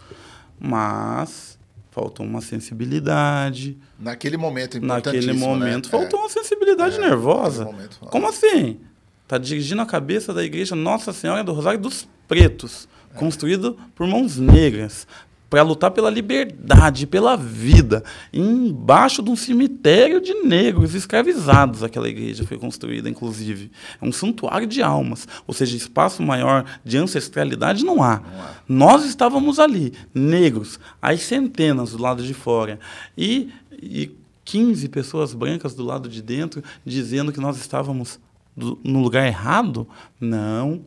Mas 0.60 1.58
faltou 1.91 2.26
uma 2.26 2.41
sensibilidade. 2.41 3.78
Naquele 4.00 4.38
momento 4.38 4.80
Naquele 4.80 5.28
né? 5.28 5.34
momento 5.34 5.86
né? 5.86 5.91
faltou 5.91 6.20
é. 6.20 6.24
uma 6.24 6.30
sensibilidade 6.30 6.98
é, 6.98 7.02
nervosa. 7.02 7.66
Momento, 7.66 8.00
Como 8.00 8.28
assim? 8.28 8.80
Tá 9.28 9.38
dirigindo 9.38 9.82
a 9.82 9.86
cabeça 9.86 10.34
da 10.34 10.43
igreja 10.43 10.76
Nossa 10.76 11.12
Senhora 11.12 11.43
do 11.43 11.52
Rosário 11.52 11.80
dos 11.80 12.08
Pretos, 12.28 12.88
é. 13.14 13.18
construído 13.18 13.78
por 13.96 14.08
mãos 14.08 14.38
negras, 14.38 15.08
para 15.56 15.64
lutar 15.64 15.91
pela 15.91 16.10
liberdade, 16.10 17.08
pela 17.08 17.38
vida, 17.38 18.03
embaixo 18.34 19.24
de 19.24 19.30
um 19.30 19.38
cemitério 19.38 20.20
de 20.20 20.34
negros 20.34 20.93
escravizados. 20.93 21.82
Aquela 21.82 22.10
igreja 22.10 22.45
foi 22.45 22.58
construída, 22.58 23.10
inclusive. 23.10 23.72
É 24.01 24.06
um 24.06 24.12
santuário 24.12 24.68
de 24.68 24.82
almas, 24.82 25.26
ou 25.47 25.53
seja, 25.53 25.78
espaço 25.78 26.22
maior 26.22 26.66
de 26.84 26.97
ancestralidade 26.97 27.86
não 27.86 28.03
há. 28.03 28.20
Não 28.20 28.41
há. 28.41 28.53
Nós 28.68 29.06
estávamos 29.06 29.58
ali, 29.58 29.93
negros, 30.14 30.78
às 31.01 31.22
centenas 31.22 31.91
do 31.91 32.01
lado 32.01 32.22
de 32.22 32.34
fora. 32.34 32.78
E, 33.18 33.49
e 33.82 34.12
15 34.43 34.89
pessoas 34.89 35.34
brancas 35.34 35.74
do 35.74 35.86
lado 35.86 36.10
de 36.10 36.22
dentro 36.22 36.62
dizendo 36.86 37.32
que 37.32 37.39
nós 37.39 37.56
estávamos 37.56 38.20
do, 38.58 38.78
no 38.84 39.01
lugar 39.01 39.26
errado? 39.26 39.88
Não 40.20 40.84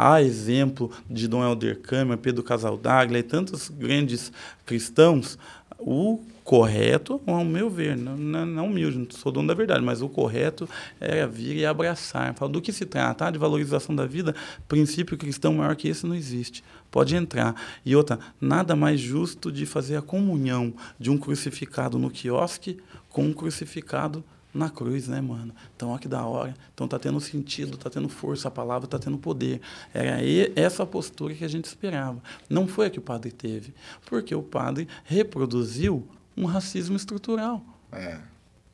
a 0.00 0.22
exemplo 0.22 0.92
de 1.10 1.26
Dom 1.26 1.42
Helder 1.42 1.80
Câmara, 1.80 2.16
Pedro 2.16 2.44
Casaldaglia 2.44 3.18
e 3.18 3.22
tantos 3.24 3.68
grandes 3.68 4.30
cristãos, 4.64 5.36
o 5.76 6.20
correto, 6.44 7.20
ao 7.26 7.44
meu 7.44 7.68
ver, 7.68 7.96
não, 7.96 8.16
não, 8.16 8.46
não 8.46 8.66
humilde, 8.66 8.96
não 8.96 9.10
sou 9.10 9.32
dono 9.32 9.48
da 9.48 9.54
verdade, 9.54 9.84
mas 9.84 10.00
o 10.00 10.08
correto 10.08 10.68
era 11.00 11.26
vir 11.26 11.56
e 11.56 11.66
abraçar. 11.66 12.32
Fala, 12.34 12.52
do 12.52 12.62
que 12.62 12.72
se 12.72 12.86
trata? 12.86 13.28
de 13.28 13.38
valorização 13.38 13.92
da 13.92 14.06
vida, 14.06 14.36
princípio 14.68 15.18
cristão 15.18 15.54
maior 15.54 15.74
que 15.74 15.88
esse 15.88 16.06
não 16.06 16.14
existe. 16.14 16.62
Pode 16.92 17.16
entrar. 17.16 17.60
E 17.84 17.96
outra, 17.96 18.20
nada 18.40 18.76
mais 18.76 19.00
justo 19.00 19.50
de 19.50 19.66
fazer 19.66 19.96
a 19.96 20.02
comunhão 20.02 20.72
de 20.96 21.10
um 21.10 21.18
crucificado 21.18 21.98
no 21.98 22.08
quiosque 22.08 22.78
com 23.10 23.24
um 23.24 23.32
crucificado 23.32 24.22
na 24.52 24.70
cruz, 24.70 25.08
né, 25.08 25.20
mano? 25.20 25.54
Então, 25.76 25.90
olha 25.90 25.98
que 25.98 26.08
da 26.08 26.24
hora. 26.24 26.54
Então, 26.74 26.88
tá 26.88 26.98
tendo 26.98 27.20
sentido, 27.20 27.76
tá 27.76 27.90
tendo 27.90 28.08
força, 28.08 28.48
a 28.48 28.50
palavra 28.50 28.88
tá 28.88 28.98
tendo 28.98 29.18
poder. 29.18 29.60
Era 29.92 30.18
essa 30.56 30.86
postura 30.86 31.34
que 31.34 31.44
a 31.44 31.48
gente 31.48 31.66
esperava. 31.66 32.22
Não 32.48 32.66
foi 32.66 32.86
a 32.86 32.90
que 32.90 32.98
o 32.98 33.02
padre 33.02 33.30
teve, 33.30 33.74
porque 34.06 34.34
o 34.34 34.42
padre 34.42 34.88
reproduziu 35.04 36.06
um 36.36 36.46
racismo 36.46 36.96
estrutural. 36.96 37.62
É. 37.92 38.18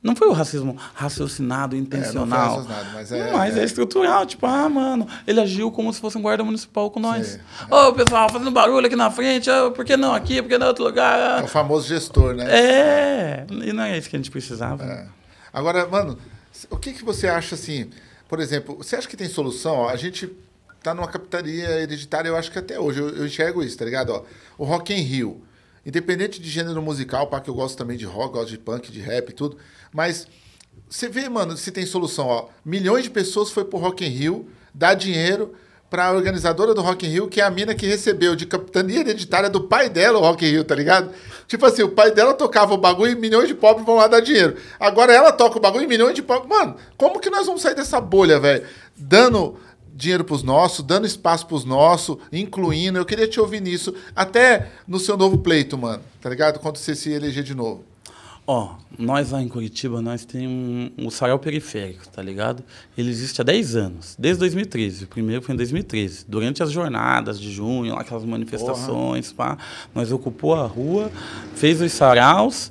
Não 0.04 0.14
foi 0.14 0.28
o 0.28 0.32
racismo 0.32 0.76
raciocinado, 0.92 1.74
intencional. 1.74 2.56
É, 2.56 2.56
não 2.58 2.64
foi 2.64 2.92
mas 2.92 3.12
é, 3.12 3.32
mas 3.32 3.56
é, 3.56 3.60
é 3.62 3.64
estrutural. 3.64 4.26
Tipo, 4.26 4.44
ah, 4.44 4.68
mano, 4.68 5.08
ele 5.26 5.40
agiu 5.40 5.70
como 5.70 5.90
se 5.90 5.98
fosse 5.98 6.18
um 6.18 6.20
guarda 6.20 6.44
municipal 6.44 6.90
com 6.90 7.00
nós. 7.00 7.40
Ô, 7.70 7.88
oh, 7.88 7.92
pessoal, 7.94 8.28
fazendo 8.28 8.50
barulho 8.50 8.86
aqui 8.86 8.96
na 8.96 9.10
frente, 9.10 9.48
oh, 9.48 9.70
por 9.70 9.82
que 9.82 9.96
não 9.96 10.14
aqui, 10.14 10.42
por 10.42 10.48
que 10.50 10.58
não 10.58 10.66
outro 10.66 10.84
lugar? 10.84 11.40
É 11.40 11.44
o 11.44 11.48
famoso 11.48 11.88
gestor, 11.88 12.34
né? 12.34 12.44
É, 12.54 13.46
e 13.50 13.72
não 13.72 13.82
é 13.82 13.96
isso 13.96 14.10
que 14.10 14.16
a 14.16 14.18
gente 14.18 14.30
precisava. 14.30 14.84
É. 14.84 15.23
Agora, 15.54 15.86
mano, 15.86 16.18
o 16.68 16.76
que, 16.76 16.92
que 16.92 17.04
você 17.04 17.28
acha 17.28 17.54
assim? 17.54 17.88
Por 18.28 18.40
exemplo, 18.40 18.76
você 18.76 18.96
acha 18.96 19.06
que 19.06 19.16
tem 19.16 19.28
solução? 19.28 19.76
Ó, 19.76 19.88
a 19.88 19.94
gente 19.94 20.28
tá 20.82 20.92
numa 20.92 21.06
capitania 21.06 21.80
hereditária, 21.80 22.28
eu 22.28 22.36
acho 22.36 22.50
que 22.50 22.58
até 22.58 22.78
hoje 22.78 22.98
eu, 22.98 23.08
eu 23.10 23.24
enxergo 23.24 23.62
isso, 23.62 23.78
tá 23.78 23.84
ligado? 23.84 24.10
Ó, 24.10 24.24
o 24.58 24.64
Rock 24.64 24.92
in 24.92 25.00
Rio, 25.02 25.42
independente 25.86 26.42
de 26.42 26.50
gênero 26.50 26.82
musical, 26.82 27.28
para 27.28 27.40
que 27.40 27.48
eu 27.48 27.54
gosto 27.54 27.78
também 27.78 27.96
de 27.96 28.04
rock, 28.04 28.34
gosto 28.34 28.50
de 28.50 28.58
punk, 28.58 28.90
de 28.90 29.00
rap 29.00 29.28
e 29.28 29.32
tudo, 29.32 29.56
mas 29.92 30.26
você 30.88 31.08
vê, 31.08 31.28
mano, 31.28 31.56
se 31.56 31.70
tem 31.70 31.86
solução, 31.86 32.26
ó. 32.26 32.48
Milhões 32.64 33.04
de 33.04 33.10
pessoas 33.10 33.52
foi 33.52 33.64
pro 33.64 33.78
Rock 33.78 34.04
in 34.04 34.08
Rio, 34.08 34.48
dá 34.74 34.92
dinheiro, 34.92 35.54
para 35.94 36.06
a 36.06 36.12
organizadora 36.12 36.74
do 36.74 36.82
Rock 36.82 37.06
in 37.06 37.10
Rio, 37.10 37.28
que 37.28 37.40
é 37.40 37.44
a 37.44 37.50
mina 37.50 37.72
que 37.72 37.86
recebeu 37.86 38.34
de 38.34 38.46
capitania 38.46 38.98
hereditária 38.98 39.48
do 39.48 39.60
pai 39.60 39.88
dela 39.88 40.18
o 40.18 40.22
Rock 40.22 40.44
in 40.44 40.50
Rio, 40.50 40.64
tá 40.64 40.74
ligado? 40.74 41.12
Tipo 41.46 41.66
assim, 41.66 41.84
o 41.84 41.88
pai 41.88 42.10
dela 42.10 42.34
tocava 42.34 42.74
o 42.74 42.76
bagulho 42.76 43.12
e 43.12 43.14
milhões 43.14 43.46
de 43.46 43.54
pobres 43.54 43.86
vão 43.86 43.94
lá 43.94 44.08
dar 44.08 44.18
dinheiro. 44.18 44.56
Agora 44.80 45.12
ela 45.12 45.30
toca 45.30 45.56
o 45.56 45.60
bagulho 45.60 45.84
e 45.84 45.86
milhões 45.86 46.12
de 46.12 46.20
pobres... 46.20 46.48
Mano, 46.48 46.74
como 46.96 47.20
que 47.20 47.30
nós 47.30 47.46
vamos 47.46 47.62
sair 47.62 47.76
dessa 47.76 48.00
bolha, 48.00 48.40
velho? 48.40 48.66
Dando 48.96 49.54
dinheiro 49.94 50.24
pros 50.24 50.42
nossos, 50.42 50.84
dando 50.84 51.06
espaço 51.06 51.46
pros 51.46 51.64
nossos, 51.64 52.16
incluindo. 52.32 52.98
Eu 52.98 53.04
queria 53.04 53.28
te 53.28 53.38
ouvir 53.38 53.60
nisso, 53.60 53.94
até 54.16 54.72
no 54.88 54.98
seu 54.98 55.16
novo 55.16 55.38
pleito, 55.38 55.78
mano, 55.78 56.02
tá 56.20 56.28
ligado? 56.28 56.58
Quando 56.58 56.76
você 56.76 56.96
se 56.96 57.12
eleger 57.12 57.44
de 57.44 57.54
novo. 57.54 57.84
Ó, 58.46 58.74
nós 58.98 59.30
lá 59.30 59.42
em 59.42 59.48
Curitiba, 59.48 60.02
nós 60.02 60.26
temos 60.26 60.90
um, 60.98 61.06
um 61.06 61.10
sarau 61.10 61.38
periférico, 61.38 62.06
tá 62.08 62.22
ligado? 62.22 62.62
Ele 62.96 63.08
existe 63.08 63.40
há 63.40 63.44
10 63.44 63.76
anos, 63.76 64.16
desde 64.18 64.40
2013. 64.40 65.04
O 65.04 65.06
primeiro 65.06 65.40
foi 65.40 65.54
em 65.54 65.56
2013. 65.56 66.26
Durante 66.28 66.62
as 66.62 66.70
jornadas 66.70 67.40
de 67.40 67.50
junho, 67.50 67.96
aquelas 67.96 68.22
manifestações, 68.22 69.32
pá, 69.32 69.56
nós 69.94 70.12
ocupou 70.12 70.54
a 70.54 70.66
rua, 70.66 71.10
fez 71.54 71.80
os 71.80 71.90
saraus, 71.92 72.70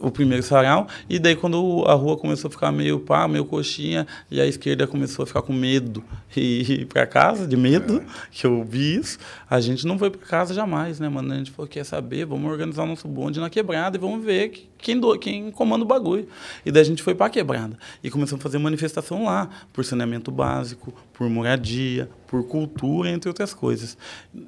o 0.00 0.10
primeiro 0.10 0.42
sarau, 0.42 0.86
e 1.08 1.18
daí 1.18 1.34
quando 1.36 1.84
a 1.86 1.94
rua 1.94 2.16
começou 2.16 2.48
a 2.48 2.50
ficar 2.50 2.72
meio 2.72 3.00
pá, 3.00 3.26
meio 3.26 3.44
coxinha, 3.44 4.06
e 4.30 4.40
a 4.40 4.46
esquerda 4.46 4.86
começou 4.86 5.22
a 5.22 5.26
ficar 5.26 5.42
com 5.42 5.52
medo 5.52 6.02
e 6.36 6.82
ir 6.82 6.86
para 6.86 7.06
casa, 7.06 7.46
de 7.46 7.56
medo, 7.56 7.98
é. 8.00 8.04
que 8.30 8.46
eu 8.46 8.64
vi 8.64 8.96
isso, 8.96 9.18
a 9.48 9.60
gente 9.60 9.86
não 9.86 9.98
foi 9.98 10.10
para 10.10 10.20
casa 10.26 10.54
jamais, 10.54 11.00
né, 11.00 11.08
mano? 11.08 11.32
A 11.32 11.36
gente 11.36 11.50
falou, 11.50 11.68
quer 11.68 11.84
saber, 11.84 12.24
vamos 12.26 12.50
organizar 12.50 12.84
o 12.84 12.86
nosso 12.86 13.08
bonde 13.08 13.40
na 13.40 13.50
quebrada 13.50 13.96
e 13.96 14.00
vamos 14.00 14.24
ver 14.24 14.70
quem, 14.78 14.98
do, 14.98 15.18
quem 15.18 15.50
comanda 15.50 15.84
o 15.84 15.88
bagulho. 15.88 16.28
E 16.64 16.70
daí 16.70 16.82
a 16.82 16.84
gente 16.84 17.02
foi 17.02 17.14
para 17.14 17.26
a 17.26 17.30
quebrada 17.30 17.78
e 18.02 18.10
começamos 18.10 18.40
a 18.40 18.42
fazer 18.42 18.58
manifestação 18.58 19.24
lá, 19.24 19.48
por 19.72 19.84
saneamento 19.84 20.30
básico, 20.30 20.92
por 21.12 21.28
moradia, 21.28 22.08
por 22.26 22.44
cultura, 22.44 23.10
entre 23.10 23.28
outras 23.28 23.52
coisas. 23.52 23.96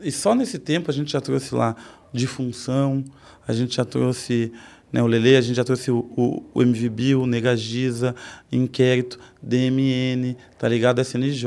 E 0.03 0.13
só 0.13 0.35
nesse 0.35 0.59
tempo 0.59 0.91
a 0.91 0.95
gente 0.95 1.13
já 1.13 1.21
trouxe 1.21 1.55
lá 1.55 1.75
disfunção, 2.13 3.05
a 3.47 3.53
gente 3.53 3.77
já 3.77 3.85
trouxe 3.85 4.53
né, 4.93 5.03
o 5.03 5.07
Lele, 5.07 5.37
a 5.37 5.41
gente 5.41 5.57
já 5.57 5.65
trouxe 5.65 5.91
o, 5.91 5.99
o, 6.17 6.43
o 6.53 6.63
MVB, 6.63 7.15
o 7.15 7.27
Negagiza, 7.27 8.15
Inquérito, 8.51 9.19
DMN, 9.43 10.37
tá 10.59 10.69
ligado? 10.69 11.01
SNJ, 11.01 11.45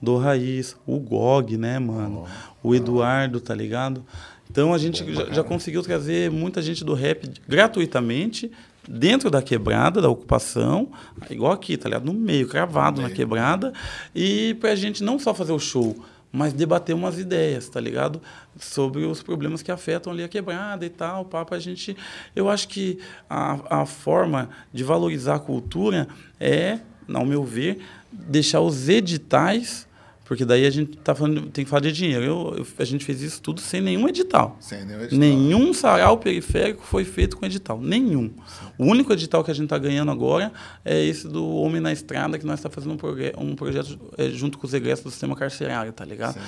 do 0.00 0.16
Raiz, 0.16 0.76
o 0.86 0.98
GOG, 0.98 1.56
né, 1.56 1.78
mano? 1.78 2.26
Oh. 2.62 2.68
O 2.68 2.74
Eduardo, 2.74 3.40
tá 3.40 3.54
ligado? 3.54 4.04
Então 4.50 4.72
a 4.74 4.78
gente 4.78 5.10
já, 5.12 5.32
já, 5.32 5.44
conseguiu 5.44 5.82
trazer 5.82 6.30
muita 6.30 6.60
gente 6.60 6.84
do 6.84 6.94
rap 6.94 7.28
gratuitamente 7.48 8.50
dentro 8.88 9.30
da 9.30 9.40
quebrada, 9.40 10.00
da 10.00 10.08
ocupação, 10.08 10.90
igual 11.30 11.52
aqui, 11.52 11.76
tá 11.76 11.88
ligado? 11.88 12.04
No 12.04 12.12
meio, 12.12 12.48
cravado 12.48 12.96
no 12.96 13.02
meio. 13.02 13.10
na 13.10 13.16
quebrada, 13.16 13.72
e 14.14 14.54
pra 14.60 14.74
gente 14.74 15.02
não 15.02 15.18
só 15.18 15.32
fazer 15.32 15.52
o 15.52 15.58
show, 15.58 15.96
mas 16.32 16.52
debater 16.54 16.94
umas 16.94 17.18
ideias, 17.18 17.68
tá 17.68 17.78
ligado? 17.78 18.20
Sobre 18.58 19.04
os 19.04 19.22
problemas 19.22 19.62
que 19.62 19.70
afetam 19.70 20.12
ali 20.12 20.24
a 20.24 20.28
quebrada 20.28 20.86
e 20.86 20.90
tal, 20.90 21.26
papo, 21.26 21.54
a 21.54 21.58
gente... 21.58 21.94
Eu 22.34 22.48
acho 22.48 22.68
que 22.68 22.98
a, 23.28 23.82
a 23.82 23.86
forma 23.86 24.48
de 24.72 24.82
valorizar 24.82 25.34
a 25.34 25.38
cultura 25.38 26.08
é, 26.40 26.80
ao 27.12 27.26
meu 27.26 27.44
ver, 27.44 27.84
deixar 28.10 28.60
os 28.60 28.88
editais 28.88 29.86
porque 30.32 30.46
daí 30.46 30.64
a 30.64 30.70
gente 30.70 30.96
tá 30.96 31.14
falando, 31.14 31.42
tem 31.50 31.62
que 31.62 31.70
falar 31.70 31.82
de 31.82 31.92
dinheiro. 31.92 32.24
Eu, 32.24 32.54
eu, 32.56 32.66
a 32.78 32.84
gente 32.84 33.04
fez 33.04 33.20
isso 33.20 33.42
tudo 33.42 33.60
sem 33.60 33.82
nenhum 33.82 34.08
edital. 34.08 34.56
Sem 34.60 34.82
nenhum 34.82 35.00
edital. 35.00 35.18
Nenhum 35.18 35.74
sarau 35.74 36.16
periférico 36.16 36.82
foi 36.82 37.04
feito 37.04 37.36
com 37.36 37.44
edital. 37.44 37.78
Nenhum. 37.78 38.28
Sim. 38.28 38.66
O 38.78 38.86
único 38.86 39.12
edital 39.12 39.44
que 39.44 39.50
a 39.50 39.54
gente 39.54 39.64
está 39.64 39.76
ganhando 39.76 40.10
agora 40.10 40.50
é 40.82 41.04
esse 41.04 41.28
do 41.28 41.46
Homem 41.56 41.82
na 41.82 41.92
Estrada, 41.92 42.38
que 42.38 42.46
nós 42.46 42.60
estamos 42.60 42.74
tá 42.74 42.80
fazendo 42.80 42.98
um, 43.38 43.50
um 43.50 43.54
projeto 43.54 44.00
é, 44.16 44.30
junto 44.30 44.56
com 44.56 44.66
os 44.66 44.72
egressos 44.72 45.04
do 45.04 45.10
sistema 45.10 45.36
carcerário, 45.36 45.92
tá 45.92 46.02
ligado? 46.02 46.32
Sim. 46.32 46.40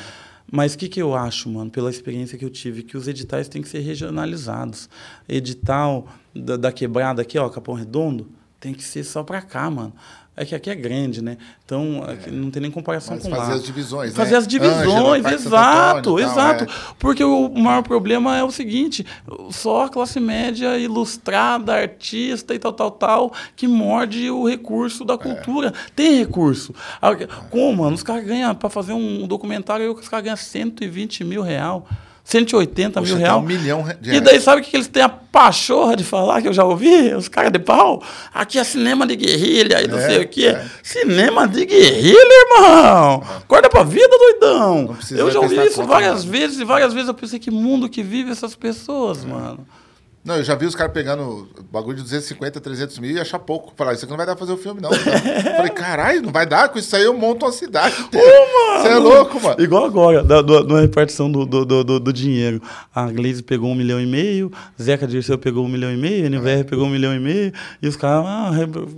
Mas 0.51 0.73
o 0.73 0.79
que, 0.79 0.89
que 0.89 1.03
eu 1.03 1.15
acho, 1.15 1.51
mano, 1.51 1.71
pela 1.71 1.91
experiência 1.91 2.39
que 2.39 2.45
eu 2.47 2.51
tive, 2.51 2.85
que 2.85 2.97
os 2.97 3.07
editais 3.07 3.49
têm 3.49 3.61
que 3.61 3.69
ser 3.69 3.81
regionalizados. 3.81 4.89
Edital 5.29 6.09
da, 6.35 6.57
da 6.57 6.73
quebrada 6.73 7.21
aqui, 7.21 7.37
ó, 7.37 7.51
Capão 7.51 7.75
Redondo, 7.75 8.31
tem 8.59 8.73
que 8.73 8.83
ser 8.83 9.05
só 9.05 9.23
para 9.23 9.43
cá, 9.43 9.69
mano. 9.69 9.93
É 10.37 10.45
que 10.45 10.53
aqui 10.53 10.69
é 10.69 10.75
grande, 10.75 11.23
né? 11.23 11.37
Então, 11.65 12.05
é. 12.09 12.31
não 12.31 12.51
tem 12.51 12.61
nem 12.61 12.71
comparação 12.71 13.15
Mas 13.15 13.23
com 13.25 13.31
fazer 13.31 13.41
lá. 13.41 13.47
Fazer 13.47 13.61
as 13.61 13.67
divisões, 13.67 14.15
Fazer 14.15 14.33
né? 14.33 14.37
as 14.39 14.47
divisões, 14.49 15.25
Ângela, 15.25 15.33
exato, 15.33 16.19
exato. 16.19 16.65
é. 16.65 16.67
Porque 16.99 17.23
o 17.23 17.49
maior 17.51 17.83
problema 17.83 18.37
é 18.37 18.43
o 18.43 18.51
seguinte, 18.51 19.07
só 19.51 19.85
a 19.85 19.89
classe 19.89 20.19
média 20.19 20.77
ilustrada, 20.77 21.75
artista 21.75 22.53
e 22.53 22.59
tal, 22.59 22.73
tal, 22.73 22.91
tal, 22.91 23.33
que 23.55 23.69
morde 23.69 24.29
o 24.29 24.49
recurso 24.49 25.05
da 25.05 25.15
é. 25.15 25.19
cultura. 25.19 25.69
É. 25.69 25.91
Tem 25.95 26.19
recurso. 26.19 26.75
Como, 27.51 27.85
mano? 27.85 27.95
Os 27.95 28.03
caras 28.03 28.25
ganham, 28.25 28.53
para 28.57 28.69
fazer 28.69 28.93
um 28.93 29.29
documentário, 29.29 29.93
os 29.93 30.09
caras 30.09 30.25
ganham 30.25 30.37
120 30.37 31.23
mil 31.23 31.43
real. 31.43 31.87
180 32.25 33.01
Poxa, 33.01 33.13
mil 33.13 33.21
reais. 33.21 33.37
Um 33.37 33.43
milhão 33.43 33.83
de 34.01 34.11
reais. 34.11 34.19
E 34.19 34.21
daí 34.21 34.41
sabe 34.41 34.63
o 34.63 34.65
que 34.65 34.75
eles 34.75 34.89
têm 34.89 35.03
a 35.03 35.11
pachorra 35.11 35.95
de 35.95 36.03
falar, 36.03 36.41
que 36.41 36.49
eu 36.49 36.55
já 36.55 36.65
ouvi? 36.65 37.15
Os 37.15 37.29
caras 37.29 37.53
de 37.53 37.59
pau. 37.59 38.03
Aqui 38.33 38.59
é 38.59 38.65
cinema 38.65 39.07
de 39.07 39.15
guerrilha 39.15 39.83
e 39.83 39.87
não 39.87 39.99
é, 39.99 40.09
sei 40.09 40.23
o 40.23 40.29
quê. 40.29 40.47
É. 40.47 40.67
Cinema 40.83 41.47
de 41.47 41.67
guerrilha, 41.67 42.17
irmão. 42.17 43.17
Uhum. 43.17 43.37
Acorda 43.37 43.69
pra 43.69 43.83
vida, 43.83 44.09
doidão. 44.09 44.97
Eu 45.11 45.31
já 45.31 45.39
ouvi 45.39 45.67
isso 45.67 45.85
várias 45.85 46.25
vezes 46.25 46.59
e 46.59 46.65
várias 46.65 46.95
vezes 46.95 47.09
eu 47.09 47.15
pensei 47.15 47.39
que 47.39 47.51
mundo 47.51 47.91
que 47.91 48.03
vive 48.03 48.31
essas 48.31 48.55
pessoas, 48.55 49.23
é. 49.23 49.29
mano. 49.29 49.67
Não, 50.25 50.37
eu 50.37 50.43
já 50.43 50.55
vi 50.55 50.65
os 50.65 50.75
caras 50.75 50.91
pegando 50.91 51.47
bagulho 51.71 51.99
de 51.99 52.03
250, 52.05 52.59
300 52.59 52.99
mil 52.99 53.11
e 53.11 53.21
achar 53.21 53.39
pouco. 53.39 53.75
Falar, 53.77 53.93
isso 53.93 54.07
aqui 54.07 54.11
não 54.11 54.17
vai 54.17 54.25
dar 54.25 54.35
pra 54.35 54.47
fazer 54.47 54.59
o 54.59 54.63
filme, 54.63 54.81
não. 54.81 54.89
Falei, 55.57 55.71
caralho, 55.71 56.23
não 56.23 56.33
vai 56.33 56.47
dar? 56.47 56.71
Com 56.71 56.79
isso 56.79 56.97
aí 56.97 57.03
eu 57.03 57.13
monto 57.13 57.45
uma 57.45 57.53
cidade. 57.53 57.95
Você 58.11 58.89
é 58.89 58.95
louco, 58.95 59.39
mano. 59.39 59.61
Igual 59.61 59.85
agora, 59.85 60.25
da, 60.25 60.41
do, 60.41 60.65
da 60.65 60.81
repartição 60.81 61.31
do, 61.31 61.45
do, 61.45 61.85
do, 61.85 62.01
do, 62.01 62.13
dinheiro. 62.13 62.63
A 62.95 63.11
Glaze 63.11 63.43
pegou 63.43 63.71
um 63.71 63.75
milhão 63.75 64.01
e 64.01 64.07
meio, 64.07 64.51
Zeca 64.81 65.07
Dirceu 65.07 65.37
pegou 65.37 65.63
um 65.63 65.69
milhão 65.69 65.93
e 65.93 65.97
meio, 65.99 66.31
NVR 66.31 66.61
é. 66.61 66.65
pegou 66.65 66.87
um 66.87 66.91
milhão 66.91 67.15
e 67.15 67.21
meio, 67.21 67.53
e 67.83 67.87
os 67.87 67.95
caras 67.95 68.25
ah, 68.27 68.51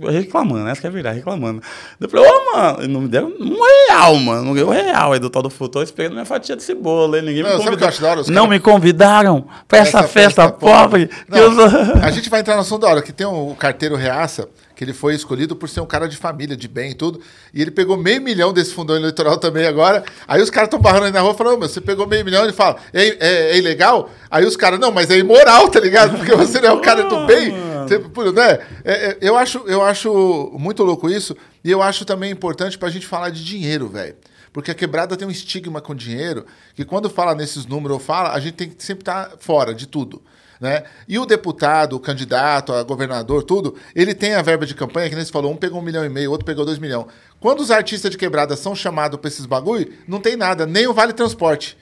reclamando, 0.09 0.69
essa 0.69 0.79
que 0.79 0.87
é 0.87 0.89
verdade, 0.89 1.17
reclamando. 1.17 1.61
Eu 1.99 2.07
falei, 2.07 2.25
ô, 2.25 2.31
oh, 2.31 2.55
mano, 2.55 2.87
não 2.87 3.01
me 3.01 3.07
deram 3.09 3.33
um 3.37 3.57
real, 3.89 4.15
mano. 4.15 4.45
Não 4.45 4.53
ganhou 4.53 4.69
um 4.69 4.73
real 4.73 5.11
aí 5.11 5.19
do 5.19 5.29
tal 5.29 5.41
do 5.41 5.49
futuro, 5.49 5.83
esperando 5.83 6.13
minha 6.13 6.25
fatia 6.25 6.55
de 6.55 6.63
cebola, 6.63 7.17
hein? 7.17 7.25
Ninguém 7.25 7.43
não, 7.43 7.57
me 7.57 7.65
convidou. 7.65 8.33
Não 8.33 8.47
me 8.47 8.59
convidaram 8.61 9.45
pra 9.67 9.79
essa, 9.79 9.99
essa 9.99 10.07
festa, 10.07 10.43
festa 10.43 10.51
pobre. 10.51 11.07
pobre 11.07 11.16
não. 11.27 12.03
A 12.03 12.11
gente 12.11 12.29
vai 12.29 12.41
entrar 12.41 12.55
no 12.55 12.61
assunto 12.61 12.81
da 12.81 12.89
hora, 12.89 13.01
que 13.01 13.11
tem 13.11 13.25
o 13.25 13.51
um 13.51 13.55
carteiro 13.55 13.95
Reaça, 13.95 14.49
que 14.75 14.83
ele 14.83 14.93
foi 14.93 15.15
escolhido 15.15 15.55
por 15.55 15.67
ser 15.67 15.81
um 15.81 15.85
cara 15.85 16.07
de 16.07 16.17
família, 16.17 16.55
de 16.55 16.67
bem 16.67 16.91
e 16.91 16.93
tudo. 16.93 17.19
E 17.53 17.61
ele 17.61 17.71
pegou 17.71 17.97
meio 17.97 18.21
milhão 18.21 18.53
desse 18.53 18.73
fundão 18.73 18.95
eleitoral 18.95 19.37
também 19.37 19.65
agora. 19.65 20.03
Aí 20.27 20.41
os 20.41 20.49
caras 20.49 20.67
estão 20.67 20.79
barrando 20.79 21.05
aí 21.05 21.11
na 21.11 21.21
rua 21.21 21.33
falando, 21.33 21.59
você 21.59 21.81
pegou 21.81 22.05
meio 22.07 22.23
milhão, 22.23 22.43
ele 22.43 22.53
fala, 22.53 22.77
é, 22.93 23.07
é, 23.07 23.51
é 23.51 23.57
ilegal? 23.57 24.09
Aí 24.29 24.45
os 24.45 24.55
caras, 24.55 24.79
não, 24.79 24.91
mas 24.91 25.09
é 25.09 25.17
imoral, 25.17 25.69
tá 25.69 25.79
ligado? 25.79 26.17
Porque 26.17 26.35
você 26.35 26.61
não 26.61 26.69
é 26.69 26.73
o 26.73 26.81
cara 26.81 27.03
do 27.03 27.25
bem. 27.25 27.53
Você, 27.87 27.99
né? 28.33 28.59
É, 28.83 28.93
é, 29.11 29.17
eu, 29.21 29.37
acho, 29.37 29.59
eu 29.59 29.81
acho 29.81 30.51
muito 30.59 30.83
louco 30.83 31.09
isso. 31.09 31.37
E 31.63 31.71
eu 31.71 31.81
acho 31.81 32.03
também 32.03 32.31
importante 32.31 32.77
pra 32.77 32.89
gente 32.89 33.07
falar 33.07 33.29
de 33.29 33.43
dinheiro, 33.43 33.87
velho. 33.87 34.13
Porque 34.51 34.71
a 34.71 34.73
quebrada 34.75 35.15
tem 35.15 35.27
um 35.27 35.31
estigma 35.31 35.79
com 35.79 35.93
dinheiro, 35.93 36.45
que 36.75 36.83
quando 36.83 37.09
fala 37.09 37.35
nesses 37.35 37.65
números 37.65 37.93
ou 37.93 37.99
fala, 37.99 38.33
a 38.33 38.39
gente 38.39 38.55
tem 38.55 38.69
que 38.69 38.83
sempre 38.83 39.03
estar 39.03 39.29
tá 39.29 39.37
fora 39.39 39.73
de 39.73 39.87
tudo. 39.87 40.21
Né? 40.59 40.83
E 41.07 41.19
o 41.19 41.25
deputado, 41.25 41.95
o 41.95 41.99
candidato, 41.99 42.73
a 42.73 42.83
governador, 42.83 43.43
tudo, 43.43 43.75
ele 43.95 44.15
tem 44.15 44.33
a 44.33 44.41
verba 44.41 44.65
de 44.65 44.73
campanha, 44.73 45.09
que 45.09 45.15
nem 45.15 45.23
você 45.23 45.31
falou, 45.31 45.51
um 45.51 45.55
pegou 45.55 45.79
um 45.79 45.83
milhão 45.83 46.03
e 46.03 46.09
meio, 46.09 46.31
outro 46.31 46.45
pegou 46.45 46.65
dois 46.65 46.79
milhões. 46.79 47.05
Quando 47.39 47.59
os 47.59 47.69
artistas 47.69 48.09
de 48.09 48.17
quebrada 48.17 48.55
são 48.55 48.75
chamados 48.75 49.19
para 49.19 49.27
esses 49.27 49.45
bagulho, 49.45 49.93
não 50.07 50.19
tem 50.19 50.35
nada, 50.35 50.65
nem 50.65 50.87
o 50.87 50.93
Vale 50.93 51.13
Transporte. 51.13 51.77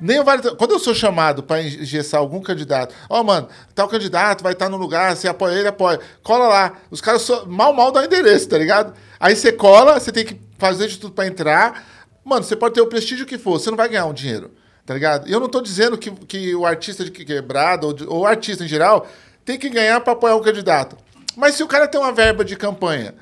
Nem 0.00 0.18
o 0.18 0.24
vale... 0.24 0.42
Quando 0.56 0.70
eu 0.70 0.78
sou 0.78 0.94
chamado 0.94 1.42
para 1.42 1.62
engessar 1.62 2.20
algum 2.20 2.40
candidato, 2.40 2.94
ó, 3.08 3.20
oh, 3.20 3.24
mano, 3.24 3.48
tal 3.74 3.86
candidato 3.86 4.42
vai 4.42 4.54
estar 4.54 4.68
no 4.70 4.78
lugar, 4.78 5.14
você 5.14 5.28
apoia 5.28 5.54
ele, 5.58 5.68
apoia. 5.68 6.00
Cola 6.22 6.48
lá. 6.48 6.72
Os 6.90 7.02
caras 7.02 7.20
só... 7.20 7.44
mal, 7.44 7.74
mal 7.74 7.92
dão 7.92 8.02
endereço, 8.02 8.48
tá 8.48 8.56
ligado? 8.56 8.94
Aí 9.18 9.36
você 9.36 9.52
cola, 9.52 10.00
você 10.00 10.10
tem 10.10 10.24
que 10.24 10.40
fazer 10.58 10.88
de 10.88 10.98
tudo 10.98 11.12
para 11.12 11.26
entrar. 11.26 11.84
Mano, 12.24 12.42
você 12.42 12.56
pode 12.56 12.74
ter 12.74 12.80
o 12.80 12.86
prestígio 12.86 13.26
que 13.26 13.36
for, 13.36 13.60
você 13.60 13.70
não 13.70 13.76
vai 13.76 13.90
ganhar 13.90 14.06
um 14.06 14.14
dinheiro. 14.14 14.50
Tá 14.84 14.94
ligado? 14.94 15.28
E 15.28 15.32
eu 15.32 15.40
não 15.40 15.48
tô 15.48 15.60
dizendo 15.60 15.96
que, 15.96 16.10
que 16.10 16.54
o 16.54 16.66
artista 16.66 17.04
de 17.04 17.10
quebrada, 17.10 17.86
ou, 17.86 17.94
ou 18.08 18.20
o 18.20 18.26
artista 18.26 18.64
em 18.64 18.68
geral, 18.68 19.06
tem 19.44 19.58
que 19.58 19.68
ganhar 19.68 20.00
para 20.00 20.12
apoiar 20.12 20.36
o 20.36 20.40
candidato. 20.40 20.96
Mas 21.36 21.54
se 21.54 21.62
o 21.62 21.68
cara 21.68 21.86
tem 21.86 22.00
uma 22.00 22.12
verba 22.12 22.44
de 22.44 22.56
campanha, 22.56 23.14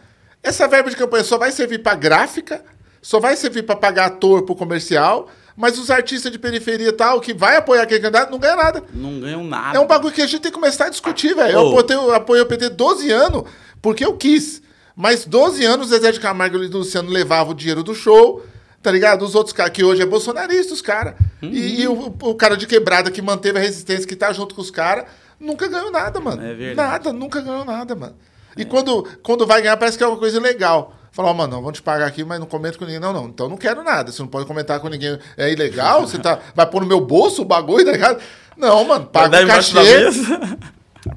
essa 0.42 0.66
verba 0.66 0.90
de 0.90 0.96
campanha 0.96 1.24
só 1.24 1.36
vai 1.36 1.52
servir 1.52 1.82
para 1.82 1.94
gráfica, 1.94 2.64
só 3.02 3.20
vai 3.20 3.36
servir 3.36 3.62
para 3.62 3.76
pagar 3.76 4.06
ator 4.06 4.42
pro 4.42 4.56
comercial, 4.56 5.28
mas 5.56 5.78
os 5.78 5.90
artistas 5.90 6.30
de 6.30 6.38
periferia 6.38 6.92
tal, 6.92 7.20
que 7.20 7.34
vai 7.34 7.56
apoiar 7.56 7.82
aquele 7.82 8.00
candidato, 8.00 8.30
não 8.30 8.38
ganha 8.38 8.56
nada. 8.56 8.84
Não 8.94 9.20
ganham 9.20 9.44
nada. 9.44 9.76
É 9.76 9.80
um 9.80 9.86
bagulho 9.86 10.14
que 10.14 10.22
a 10.22 10.26
gente 10.26 10.40
tem 10.40 10.52
que 10.52 10.58
começar 10.58 10.86
a 10.86 10.88
discutir, 10.88 11.34
velho. 11.34 11.58
Oh. 11.60 11.80
Eu 11.80 12.14
apoiei 12.14 12.42
o 12.42 12.46
PT 12.46 12.70
12 12.70 13.10
anos 13.10 13.42
porque 13.82 14.04
eu 14.04 14.16
quis. 14.16 14.62
Mas 14.94 15.24
12 15.24 15.64
anos 15.64 15.86
o 15.86 15.90
Zezé 15.90 16.12
de 16.12 16.20
Camargo 16.20 16.62
e 16.62 16.66
Luciano 16.68 17.10
levavam 17.10 17.52
o 17.52 17.56
dinheiro 17.56 17.82
do 17.82 17.94
show 17.94 18.42
Tá 18.82 18.92
ligado? 18.92 19.24
Os 19.24 19.34
outros 19.34 19.52
caras 19.52 19.72
que 19.72 19.82
hoje 19.82 20.02
é 20.02 20.06
bolsonarista, 20.06 20.72
os 20.72 20.80
caras. 20.80 21.14
Uhum. 21.42 21.50
E, 21.50 21.82
e 21.82 21.88
o, 21.88 22.14
o, 22.22 22.34
cara 22.34 22.56
de 22.56 22.66
quebrada 22.66 23.10
que 23.10 23.20
manteve 23.20 23.58
a 23.58 23.62
resistência, 23.62 24.06
que 24.06 24.14
tá 24.14 24.32
junto 24.32 24.54
com 24.54 24.60
os 24.60 24.70
caras, 24.70 25.06
nunca 25.38 25.66
ganhou 25.66 25.90
nada, 25.90 26.20
mano. 26.20 26.42
É 26.42 26.74
nada, 26.74 27.12
nunca 27.12 27.40
ganhou 27.40 27.64
nada, 27.64 27.94
mano. 27.94 28.14
E 28.56 28.62
é. 28.62 28.64
quando, 28.64 29.06
quando 29.22 29.46
vai 29.46 29.62
ganhar, 29.62 29.76
parece 29.76 29.98
que 29.98 30.04
é 30.04 30.06
uma 30.06 30.16
coisa 30.16 30.40
legal. 30.40 30.94
Falar, 31.10 31.30
oh, 31.30 31.34
mano, 31.34 31.54
não, 31.54 31.62
vamos 31.62 31.78
te 31.78 31.82
pagar 31.82 32.06
aqui, 32.06 32.22
mas 32.22 32.38
não 32.38 32.46
comento 32.46 32.78
com 32.78 32.84
ninguém. 32.84 33.00
Não, 33.00 33.12
não, 33.12 33.26
então 33.26 33.48
não 33.48 33.56
quero 33.56 33.82
nada. 33.82 34.12
Você 34.12 34.22
não 34.22 34.28
pode 34.28 34.46
comentar 34.46 34.78
com 34.78 34.88
ninguém. 34.88 35.18
É 35.36 35.50
ilegal? 35.50 36.02
Você 36.02 36.18
tá, 36.18 36.38
vai 36.54 36.66
pôr 36.66 36.82
no 36.82 36.86
meu 36.86 37.00
bolso 37.00 37.42
o 37.42 37.44
bagulho, 37.44 37.84
tá 37.84 37.92
ligado? 37.92 38.20
Não, 38.56 38.84
mano, 38.84 39.06
paga 39.06 39.42
o 39.42 39.46
cachê. 39.46 39.74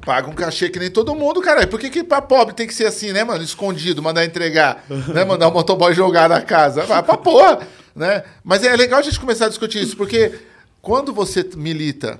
Paga 0.04 0.28
um 0.28 0.34
cachê 0.34 0.68
que 0.68 0.80
nem 0.80 0.90
todo 0.90 1.14
mundo, 1.14 1.40
cara. 1.40 1.64
Por 1.66 1.78
que, 1.78 1.88
que 1.88 2.02
pra 2.02 2.20
pobre 2.20 2.54
tem 2.54 2.66
que 2.66 2.74
ser 2.74 2.86
assim, 2.86 3.12
né, 3.12 3.22
mano? 3.22 3.42
Escondido, 3.42 4.02
mandar 4.02 4.24
entregar, 4.24 4.84
né? 5.14 5.24
Mandar 5.24 5.48
o 5.48 5.52
motoboy 5.52 5.94
jogar 5.94 6.28
na 6.28 6.40
casa. 6.40 6.84
Vai 6.84 7.02
pra 7.02 7.16
porra, 7.16 7.60
né? 7.94 8.24
Mas 8.42 8.64
é 8.64 8.74
legal 8.74 8.98
a 8.98 9.02
gente 9.02 9.20
começar 9.20 9.46
a 9.46 9.48
discutir 9.48 9.80
isso, 9.80 9.96
porque 9.96 10.40
quando 10.80 11.12
você 11.12 11.48
milita, 11.54 12.18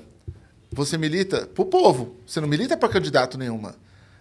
você 0.70 0.97
milita 0.97 1.49
pro 1.53 1.64
povo. 1.64 2.16
Você 2.24 2.41
não 2.41 2.47
milita 2.47 2.76
pra 2.76 2.89
candidato 2.89 3.37
nenhuma, 3.37 3.74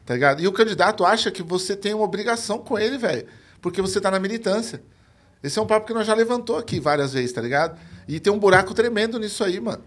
tá 0.05 0.15
ligado? 0.15 0.41
E 0.41 0.47
o 0.47 0.51
candidato 0.51 1.05
acha 1.05 1.29
que 1.29 1.43
você 1.43 1.75
tem 1.75 1.93
uma 1.93 2.03
obrigação 2.03 2.57
com 2.57 2.79
ele, 2.79 2.97
velho, 2.97 3.27
porque 3.61 3.79
você 3.79 4.01
tá 4.01 4.09
na 4.09 4.19
militância. 4.19 4.81
Esse 5.43 5.59
é 5.59 5.61
um 5.61 5.67
papo 5.67 5.85
que 5.85 5.93
nós 5.93 6.07
já 6.07 6.15
levantou 6.15 6.57
aqui 6.57 6.79
várias 6.79 7.13
vezes, 7.13 7.31
tá 7.31 7.41
ligado? 7.41 7.79
E 8.07 8.19
tem 8.19 8.33
um 8.33 8.39
buraco 8.39 8.73
tremendo 8.73 9.19
nisso 9.19 9.43
aí, 9.43 9.59
mano. 9.59 9.83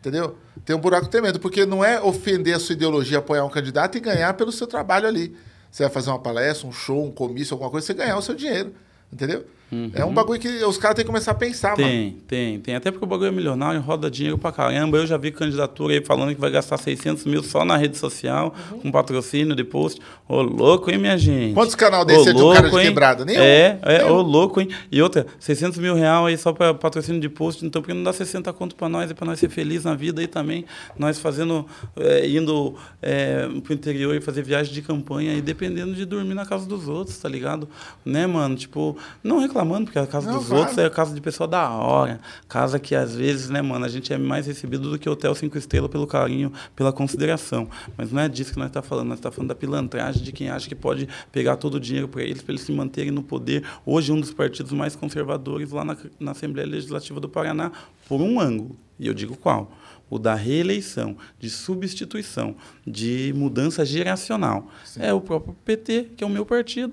Entendeu? 0.00 0.36
Tem 0.64 0.74
um 0.74 0.80
buraco 0.80 1.08
tremendo, 1.08 1.38
porque 1.38 1.66
não 1.66 1.84
é 1.84 2.00
ofender 2.00 2.56
a 2.56 2.58
sua 2.58 2.72
ideologia, 2.72 3.18
apoiar 3.18 3.44
um 3.44 3.50
candidato 3.50 3.98
e 3.98 4.00
ganhar 4.00 4.32
pelo 4.34 4.50
seu 4.50 4.66
trabalho 4.66 5.06
ali. 5.06 5.36
Você 5.70 5.82
vai 5.82 5.92
fazer 5.92 6.08
uma 6.10 6.18
palestra, 6.18 6.66
um 6.66 6.72
show, 6.72 7.04
um 7.04 7.12
comício, 7.12 7.54
alguma 7.54 7.70
coisa, 7.70 7.86
você 7.86 7.94
ganhar 7.94 8.16
o 8.16 8.22
seu 8.22 8.34
dinheiro. 8.34 8.74
Entendeu? 9.12 9.44
Uhum. 9.72 9.90
É 9.94 10.04
um 10.04 10.12
bagulho 10.12 10.40
que 10.40 10.48
os 10.64 10.76
caras 10.76 10.96
têm 10.96 11.04
que 11.04 11.08
começar 11.08 11.30
a 11.30 11.34
pensar, 11.34 11.76
tem, 11.76 11.84
mano. 11.84 12.16
Tem, 12.26 12.58
tem. 12.58 12.74
Até 12.74 12.90
porque 12.90 13.04
o 13.04 13.08
bagulho 13.08 13.28
é 13.28 13.30
milionário, 13.30 13.80
roda 13.80 14.10
dinheiro 14.10 14.36
pra 14.36 14.50
caramba. 14.50 14.98
Eu 14.98 15.06
já 15.06 15.16
vi 15.16 15.30
candidatura 15.30 15.94
aí 15.94 16.04
falando 16.04 16.34
que 16.34 16.40
vai 16.40 16.50
gastar 16.50 16.76
600 16.76 17.24
mil 17.24 17.42
só 17.42 17.64
na 17.64 17.76
rede 17.76 17.96
social, 17.96 18.54
uhum. 18.72 18.80
com 18.80 18.90
patrocínio 18.90 19.54
de 19.54 19.62
post. 19.62 20.00
Ô, 20.28 20.42
louco, 20.42 20.90
hein, 20.90 20.98
minha 20.98 21.16
gente? 21.16 21.54
Quantos 21.54 21.74
canal 21.74 22.04
desse 22.04 22.30
é 22.30 22.32
de 22.32 22.42
um 22.42 22.52
cara 22.52 22.68
de 22.68 22.76
hein? 22.76 22.82
quebrada? 22.82 23.24
Nenhum. 23.24 23.40
É, 23.40 23.78
é, 23.82 24.04
ô, 24.04 24.20
louco, 24.20 24.60
hein? 24.60 24.68
E 24.90 25.00
outra, 25.00 25.26
600 25.38 25.78
mil 25.78 25.94
real 25.94 26.26
aí 26.26 26.36
só 26.36 26.52
pra 26.52 26.74
patrocínio 26.74 27.20
de 27.20 27.28
post, 27.28 27.64
então 27.64 27.80
por 27.80 27.88
que 27.88 27.94
não 27.94 28.02
dá 28.02 28.12
60 28.12 28.52
conto 28.52 28.74
pra 28.74 28.88
nós 28.88 29.10
e 29.10 29.14
pra 29.14 29.26
nós 29.26 29.38
ser 29.38 29.48
felizes 29.48 29.84
na 29.84 29.94
vida 29.94 30.20
aí 30.20 30.26
também? 30.26 30.64
Nós 30.98 31.18
fazendo, 31.20 31.64
é, 31.96 32.28
indo 32.28 32.74
é, 33.00 33.48
pro 33.62 33.72
interior 33.72 34.14
e 34.16 34.20
fazer 34.20 34.42
viagem 34.42 34.72
de 34.72 34.82
campanha 34.82 35.34
e 35.34 35.40
dependendo 35.40 35.94
de 35.94 36.04
dormir 36.04 36.34
na 36.34 36.44
casa 36.44 36.66
dos 36.66 36.88
outros, 36.88 37.18
tá 37.18 37.28
ligado? 37.28 37.68
Né, 38.04 38.26
mano? 38.26 38.56
Tipo, 38.56 38.96
não 39.22 39.38
reclamando, 39.60 39.84
porque 39.86 39.98
a 39.98 40.06
casa 40.06 40.30
não, 40.30 40.38
dos 40.38 40.46
claro. 40.46 40.60
outros 40.60 40.78
é 40.78 40.88
casa 40.88 41.14
de 41.14 41.20
pessoa 41.20 41.46
da 41.46 41.70
hora. 41.70 42.20
Casa 42.48 42.78
que 42.78 42.94
às 42.94 43.14
vezes, 43.14 43.50
né, 43.50 43.60
mano, 43.60 43.84
a 43.84 43.88
gente 43.88 44.12
é 44.12 44.18
mais 44.18 44.46
recebido 44.46 44.90
do 44.90 44.98
que 44.98 45.08
hotel 45.08 45.34
cinco 45.34 45.58
estrelas 45.58 45.90
pelo 45.90 46.06
carinho, 46.06 46.52
pela 46.74 46.92
consideração. 46.92 47.68
Mas 47.96 48.10
não 48.10 48.22
é 48.22 48.28
disso 48.28 48.52
que 48.52 48.58
nós 48.58 48.68
estamos 48.68 48.86
tá 48.86 48.88
falando. 48.88 49.08
Nós 49.08 49.18
estamos 49.18 49.34
tá 49.34 49.36
falando 49.36 49.48
da 49.48 49.54
pilantragem 49.54 50.22
de 50.22 50.32
quem 50.32 50.48
acha 50.48 50.68
que 50.68 50.74
pode 50.74 51.08
pegar 51.30 51.56
todo 51.56 51.74
o 51.74 51.80
dinheiro 51.80 52.08
para 52.08 52.22
eles, 52.22 52.42
para 52.42 52.52
eles 52.52 52.62
se 52.62 52.72
manterem 52.72 53.10
no 53.10 53.22
poder. 53.22 53.64
Hoje, 53.84 54.12
um 54.12 54.20
dos 54.20 54.32
partidos 54.32 54.72
mais 54.72 54.96
conservadores 54.96 55.70
lá 55.70 55.84
na, 55.84 55.96
na 56.18 56.30
Assembleia 56.32 56.66
Legislativa 56.66 57.20
do 57.20 57.28
Paraná, 57.28 57.70
por 58.08 58.20
um 58.20 58.40
ângulo. 58.40 58.76
E 58.98 59.06
eu 59.06 59.14
digo 59.14 59.36
qual? 59.36 59.70
o 60.12 60.18
da 60.18 60.34
reeleição, 60.34 61.16
de 61.38 61.48
substituição, 61.48 62.56
de 62.84 63.32
mudança 63.36 63.84
geracional. 63.84 64.68
Sim. 64.84 65.02
É 65.04 65.14
o 65.14 65.20
próprio 65.20 65.54
PT, 65.64 66.08
que 66.16 66.24
é 66.24 66.26
o 66.26 66.30
meu 66.30 66.44
partido, 66.44 66.92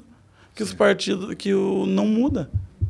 que 0.57 0.63
os 0.63 0.73
partidos 0.73 1.33
que 1.35 1.53
o 1.53 1.85
não 1.85 2.07
muda. 2.07 2.49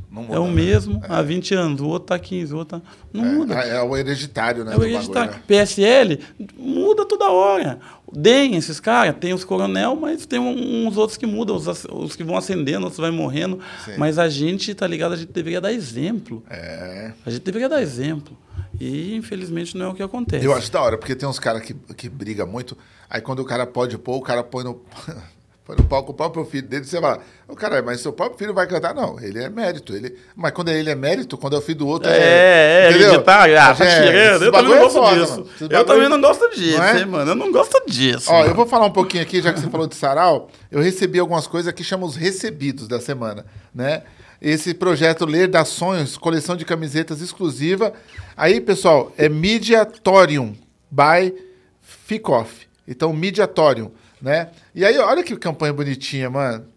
Muda, 0.10 0.34
é 0.34 0.40
o 0.40 0.48
né? 0.48 0.54
mesmo 0.54 1.02
é. 1.04 1.14
há 1.14 1.22
20 1.22 1.54
anos, 1.54 1.82
o 1.82 1.86
outro 1.86 2.16
está 2.16 2.18
15, 2.18 2.54
o 2.54 2.58
outro 2.58 2.80
tá... 2.80 2.86
Não 3.14 3.24
é, 3.24 3.32
muda. 3.32 3.54
É 3.56 3.82
o 3.84 3.96
hereditário, 3.96 4.64
né? 4.64 4.74
É 4.74 4.78
o 4.78 4.84
hereditário. 4.84 5.32
Bagulho, 5.32 5.38
né? 5.38 5.44
PSL 5.48 6.20
muda 6.58 7.06
toda 7.06 7.30
hora. 7.30 7.78
DEM, 8.12 8.56
esses 8.56 8.80
caras, 8.80 9.16
tem 9.20 9.34
os 9.34 9.44
coronel, 9.44 9.96
mas 9.96 10.26
tem 10.26 10.40
uns 10.40 10.98
outros 10.98 11.18
que 11.18 11.28
mudam, 11.28 11.56
os, 11.58 11.68
os 11.68 12.16
que 12.16 12.24
vão 12.24 12.38
ascendendo, 12.38 12.86
outros 12.86 13.00
vai 13.00 13.12
morrendo. 13.12 13.60
Sim. 13.84 13.96
Mas 13.98 14.18
a 14.18 14.30
gente, 14.30 14.74
tá 14.74 14.88
ligado? 14.88 15.14
A 15.14 15.18
gente 15.18 15.32
deveria 15.32 15.62
dar 15.62 15.74
exemplo. 15.74 16.42
É. 16.50 17.12
A 17.26 17.30
gente 17.30 17.44
deveria 17.44 17.70
dar 17.70 17.82
exemplo. 17.82 18.36
E, 18.80 19.16
infelizmente, 19.16 19.78
não 19.78 19.88
é 19.88 19.90
o 19.90 19.94
que 19.94 20.04
acontece. 20.04 20.46
Eu 20.46 20.54
acho 20.54 20.72
da 20.72 20.82
hora, 20.82 20.98
porque 20.98 21.16
tem 21.16 21.28
uns 21.28 21.40
caras 21.40 21.62
que, 21.62 21.74
que 21.96 22.08
briga 22.08 22.46
muito. 22.46 22.78
Aí, 23.10 23.22
quando 23.22 23.40
o 23.40 23.46
cara 23.46 23.68
pode 23.68 23.98
pôr, 23.98 24.18
o 24.18 24.22
cara 24.22 24.44
põe 24.44 24.64
no. 24.64 24.82
Foi 25.68 25.76
no 25.76 25.84
palco 25.84 26.14
o 26.14 26.16
próprio 26.16 26.46
filho 26.46 26.66
dele, 26.66 26.86
você 26.86 26.98
fala, 26.98 27.20
oh, 27.46 27.54
cara, 27.54 27.82
mas 27.82 28.00
seu 28.00 28.14
próprio 28.14 28.38
filho 28.38 28.54
vai 28.54 28.66
cantar? 28.66 28.96
Não, 28.96 29.20
ele 29.20 29.44
é 29.44 29.50
mérito. 29.50 29.94
Ele... 29.94 30.16
Mas 30.34 30.54
quando 30.54 30.70
ele 30.70 30.90
é 30.90 30.96
mérito, 30.96 31.38
quando 31.38 31.58
é 31.58 31.60
o 31.60 31.62
filho 31.62 31.80
do 31.80 31.88
outro, 31.88 32.10
é. 32.10 32.18
É, 32.18 32.86
é 32.86 32.90
entendeu? 32.90 33.22
tá, 33.22 33.44
ah, 33.44 33.76
tá 33.76 33.84
é, 33.84 34.02
tirando. 34.02 34.46
Eu 34.46 34.52
também 34.54 34.70
não 34.72 34.80
gosto 34.80 34.94
foda, 34.94 35.20
disso. 35.20 35.46
Eu 35.70 35.84
também 35.84 36.08
não 36.08 36.22
gosto 36.22 36.50
disso, 36.56 36.82
é? 36.82 37.00
hein, 37.00 37.06
mano. 37.06 37.32
Eu 37.32 37.36
não 37.36 37.52
gosto 37.52 37.84
disso. 37.86 38.32
Ó, 38.32 38.38
mano. 38.38 38.50
eu 38.50 38.56
vou 38.56 38.66
falar 38.66 38.86
um 38.86 38.94
pouquinho 38.94 39.22
aqui, 39.22 39.42
já 39.42 39.52
que 39.52 39.60
você 39.60 39.70
falou 39.70 39.88
de 39.88 39.96
sarau. 39.96 40.50
Eu 40.72 40.82
recebi 40.82 41.20
algumas 41.20 41.48
coisas 41.48 41.74
que 41.74 41.84
chamam 41.84 42.08
os 42.08 42.16
recebidos 42.16 42.88
da 42.88 43.02
semana, 43.02 43.46
né? 43.76 44.04
Esse 44.42 44.74
projeto 44.74 45.26
Ler 45.26 45.50
das 45.50 45.68
Sonhos, 45.68 46.16
coleção 46.16 46.56
de 46.56 46.64
camisetas 46.64 47.20
exclusiva. 47.20 47.92
Aí, 48.38 48.62
pessoal, 48.62 49.12
é 49.18 49.28
Mediatorium 49.28 50.56
by 50.90 51.36
Ficoff. 51.82 52.70
Então, 52.88 53.12
Mediatorium 53.12 53.92
né? 54.22 54.50
E 54.78 54.86
aí, 54.86 54.96
olha 55.00 55.24
que 55.24 55.36
campanha 55.36 55.74
bonitinha, 55.74 56.30
mano. 56.30 56.68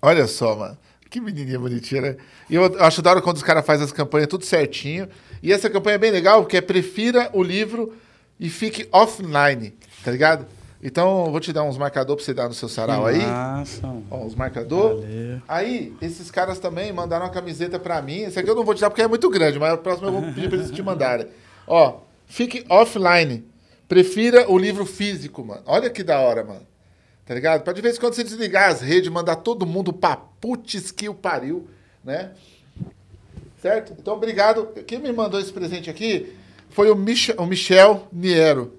Olha 0.00 0.26
só, 0.26 0.56
mano. 0.56 0.78
Que 1.10 1.20
menininha 1.20 1.58
bonitinha, 1.58 2.00
né? 2.00 2.16
E 2.48 2.54
eu 2.54 2.64
acho 2.78 3.02
da 3.02 3.10
hora 3.10 3.20
quando 3.20 3.36
os 3.36 3.42
caras 3.42 3.66
fazem 3.66 3.84
as 3.84 3.92
campanhas 3.92 4.26
tudo 4.26 4.46
certinho. 4.46 5.06
E 5.42 5.52
essa 5.52 5.68
campanha 5.68 5.96
é 5.96 5.98
bem 5.98 6.10
legal, 6.10 6.40
porque 6.40 6.56
é 6.56 6.62
prefira 6.62 7.28
o 7.34 7.42
livro 7.42 7.94
e 8.38 8.48
fique 8.48 8.88
offline, 8.90 9.74
tá 10.02 10.10
ligado? 10.10 10.46
Então, 10.82 11.26
eu 11.26 11.30
vou 11.30 11.40
te 11.40 11.52
dar 11.52 11.62
uns 11.62 11.76
marcadores 11.76 12.24
pra 12.24 12.32
você 12.32 12.32
dar 12.32 12.48
no 12.48 12.54
seu 12.54 12.70
sarau 12.70 13.04
aí. 13.04 13.18
Nossa. 13.18 13.86
Ó, 14.10 14.24
os 14.24 14.34
marcadores. 14.34 15.04
Aí, 15.46 15.94
esses 16.00 16.30
caras 16.30 16.58
também 16.58 16.90
mandaram 16.90 17.26
uma 17.26 17.30
camiseta 17.30 17.78
pra 17.78 18.00
mim. 18.00 18.20
Esse 18.22 18.38
aqui 18.38 18.48
eu 18.48 18.56
não 18.56 18.64
vou 18.64 18.74
te 18.74 18.80
dar 18.80 18.88
porque 18.88 19.02
é 19.02 19.06
muito 19.06 19.28
grande, 19.28 19.58
mas 19.58 19.74
o 19.74 19.76
próximo 19.76 20.08
eu 20.08 20.12
vou 20.12 20.22
pedir 20.22 20.48
pra 20.48 20.56
eles 20.56 20.70
te 20.70 20.82
mandarem. 20.82 21.26
Ó, 21.66 22.00
fique 22.24 22.64
offline. 22.66 23.44
Prefira 23.86 24.50
o 24.50 24.56
livro 24.56 24.86
físico, 24.86 25.44
mano. 25.44 25.60
Olha 25.66 25.90
que 25.90 26.02
da 26.02 26.18
hora, 26.18 26.42
mano. 26.42 26.69
Tá 27.30 27.34
ligado? 27.34 27.62
Pra 27.62 27.72
de 27.72 27.80
vez 27.80 27.96
em 27.96 28.00
quando 28.00 28.14
você 28.14 28.24
desligar 28.24 28.70
as 28.70 28.80
redes, 28.80 29.08
mandar 29.08 29.36
todo 29.36 29.64
mundo 29.64 29.92
pra 29.92 30.16
putz 30.16 30.90
que 30.90 31.08
o 31.08 31.14
pariu, 31.14 31.68
né? 32.04 32.32
Certo? 33.62 33.94
Então, 33.96 34.14
obrigado. 34.14 34.66
Quem 34.84 34.98
me 34.98 35.12
mandou 35.12 35.38
esse 35.38 35.52
presente 35.52 35.88
aqui 35.88 36.34
foi 36.70 36.90
o, 36.90 36.96
Mich 36.96 37.32
o 37.38 37.46
Michel 37.46 38.08
Niero. 38.12 38.74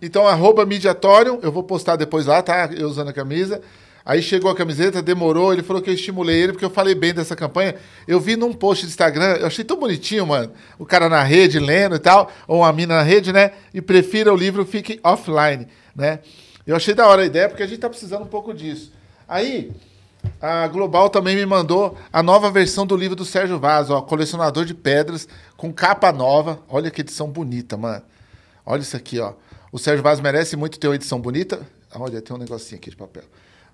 Então, 0.00 0.28
arroba 0.28 0.64
Mediatorium, 0.64 1.40
eu 1.42 1.50
vou 1.50 1.64
postar 1.64 1.96
depois 1.96 2.24
lá, 2.24 2.40
tá? 2.40 2.70
Eu 2.72 2.86
usando 2.86 3.08
a 3.08 3.12
camisa. 3.12 3.60
Aí 4.04 4.22
chegou 4.22 4.48
a 4.48 4.54
camiseta, 4.54 5.02
demorou, 5.02 5.52
ele 5.52 5.64
falou 5.64 5.82
que 5.82 5.90
eu 5.90 5.94
estimulei 5.94 6.40
ele 6.40 6.52
porque 6.52 6.64
eu 6.64 6.70
falei 6.70 6.94
bem 6.94 7.12
dessa 7.12 7.34
campanha. 7.34 7.74
Eu 8.06 8.20
vi 8.20 8.36
num 8.36 8.52
post 8.52 8.86
do 8.86 8.90
Instagram, 8.90 9.38
eu 9.40 9.46
achei 9.48 9.64
tão 9.64 9.76
bonitinho, 9.76 10.24
mano. 10.24 10.52
O 10.78 10.86
cara 10.86 11.08
na 11.08 11.24
rede 11.24 11.58
lendo 11.58 11.96
e 11.96 11.98
tal, 11.98 12.30
ou 12.46 12.62
a 12.62 12.72
mina 12.72 12.94
na 12.94 13.02
rede, 13.02 13.32
né? 13.32 13.50
E 13.74 13.82
prefira 13.82 14.32
o 14.32 14.36
livro 14.36 14.64
fique 14.64 15.00
offline, 15.02 15.66
né? 15.94 16.20
Eu 16.66 16.76
achei 16.76 16.94
da 16.94 17.06
hora 17.06 17.22
a 17.22 17.26
ideia 17.26 17.48
porque 17.48 17.62
a 17.62 17.66
gente 17.66 17.80
tá 17.80 17.88
precisando 17.88 18.22
um 18.22 18.28
pouco 18.28 18.54
disso. 18.54 18.92
Aí, 19.28 19.72
a 20.40 20.66
Global 20.68 21.10
também 21.10 21.36
me 21.36 21.46
mandou 21.46 21.96
a 22.12 22.22
nova 22.22 22.50
versão 22.50 22.86
do 22.86 22.96
livro 22.96 23.16
do 23.16 23.24
Sérgio 23.24 23.58
Vaz, 23.58 23.90
ó, 23.90 24.00
Colecionador 24.00 24.64
de 24.64 24.74
Pedras, 24.74 25.28
com 25.56 25.72
capa 25.72 26.12
nova. 26.12 26.60
Olha 26.68 26.90
que 26.90 27.00
edição 27.00 27.28
bonita, 27.28 27.76
mano. 27.76 28.02
Olha 28.64 28.80
isso 28.80 28.96
aqui, 28.96 29.18
ó. 29.18 29.32
O 29.72 29.78
Sérgio 29.78 30.02
Vaz 30.02 30.20
merece 30.20 30.56
muito 30.56 30.78
ter 30.78 30.88
uma 30.88 30.94
edição 30.94 31.20
bonita. 31.20 31.60
Olha, 31.94 32.20
tem 32.20 32.34
um 32.34 32.38
negocinho 32.38 32.78
aqui 32.78 32.90
de 32.90 32.96
papel. 32.96 33.24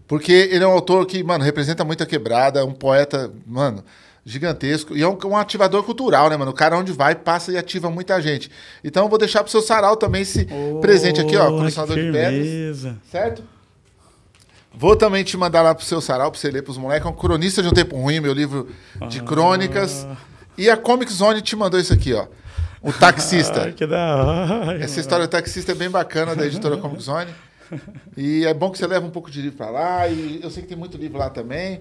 Porque 0.07 0.33
ele 0.33 0.65
é 0.65 0.67
um 0.67 0.73
autor 0.73 1.05
que, 1.07 1.23
mano, 1.23 1.45
representa 1.45 1.85
muita 1.85 2.07
quebrada, 2.07 2.65
um 2.65 2.73
poeta, 2.73 3.31
mano, 3.47 3.85
gigantesco. 4.29 4.97
E 4.97 5.03
é 5.03 5.09
um, 5.09 5.17
um, 5.25 5.37
ativador 5.37 5.83
cultural, 5.83 6.29
né, 6.29 6.37
mano? 6.37 6.51
O 6.51 6.55
cara 6.55 6.77
onde 6.77 6.93
vai, 6.93 7.15
passa 7.15 7.51
e 7.51 7.57
ativa 7.57 7.91
muita 7.91 8.21
gente. 8.21 8.51
Então 8.85 9.05
eu 9.05 9.09
vou 9.09 9.19
deixar 9.19 9.43
pro 9.43 9.51
seu 9.51 9.63
sarau 9.63 9.97
também 9.97 10.23
esse 10.23 10.47
oh, 10.51 10.81
presente 10.81 11.21
aqui, 11.21 11.37
ó, 11.37 11.51
colecionador 11.51 11.97
de 11.97 12.13
pedras. 12.13 12.95
Certo? 13.11 13.43
Vou 14.75 14.95
também 14.95 15.25
te 15.25 15.37
mandar 15.37 15.63
lá 15.63 15.75
pro 15.75 15.85
seu 15.85 16.01
sarau, 16.01 16.31
pra 16.31 16.39
você 16.39 16.51
ler 16.51 16.63
pros 16.63 16.77
moleques. 16.77 17.07
É 17.07 17.11
um 17.11 17.15
cronista 17.15 17.63
de 17.63 17.69
um 17.69 17.73
tempo 17.73 17.97
ruim, 17.97 18.21
meu 18.21 18.35
livro 18.35 18.69
de 19.09 19.19
ah. 19.19 19.23
crônicas. 19.23 20.07
E 20.57 20.69
a 20.69 20.77
Comic 20.77 21.11
Zone 21.13 21.41
te 21.41 21.57
mandou 21.57 21.81
isso 21.81 21.93
aqui, 21.93 22.13
ó. 22.13 22.27
O 22.83 22.93
Taxista. 22.93 23.63
Ai, 23.65 23.73
que 23.73 23.87
da 23.87 24.17
hora. 24.17 24.85
Essa 24.85 25.01
história 25.01 25.27
do 25.27 25.31
taxista 25.31 25.73
é 25.73 25.75
bem 25.75 25.91
bacana, 25.91 26.37
da 26.37 26.47
editora 26.47 26.77
Comic 26.77 27.03
Zone. 27.03 27.33
E 28.17 28.45
é 28.45 28.55
bom 28.55 28.71
que 28.71 28.79
você 28.79 28.87
leva 28.87 29.07
um 29.07 29.11
pouco 29.11 29.31
de 29.31 29.41
livro 29.41 29.57
para 29.57 29.71
lá. 29.71 30.09
E 30.09 30.41
eu 30.43 30.51
sei 30.51 30.63
que 30.63 30.69
tem 30.69 30.79
muito 30.79 30.97
livro 30.97 31.19
lá 31.19 31.31
também. 31.31 31.81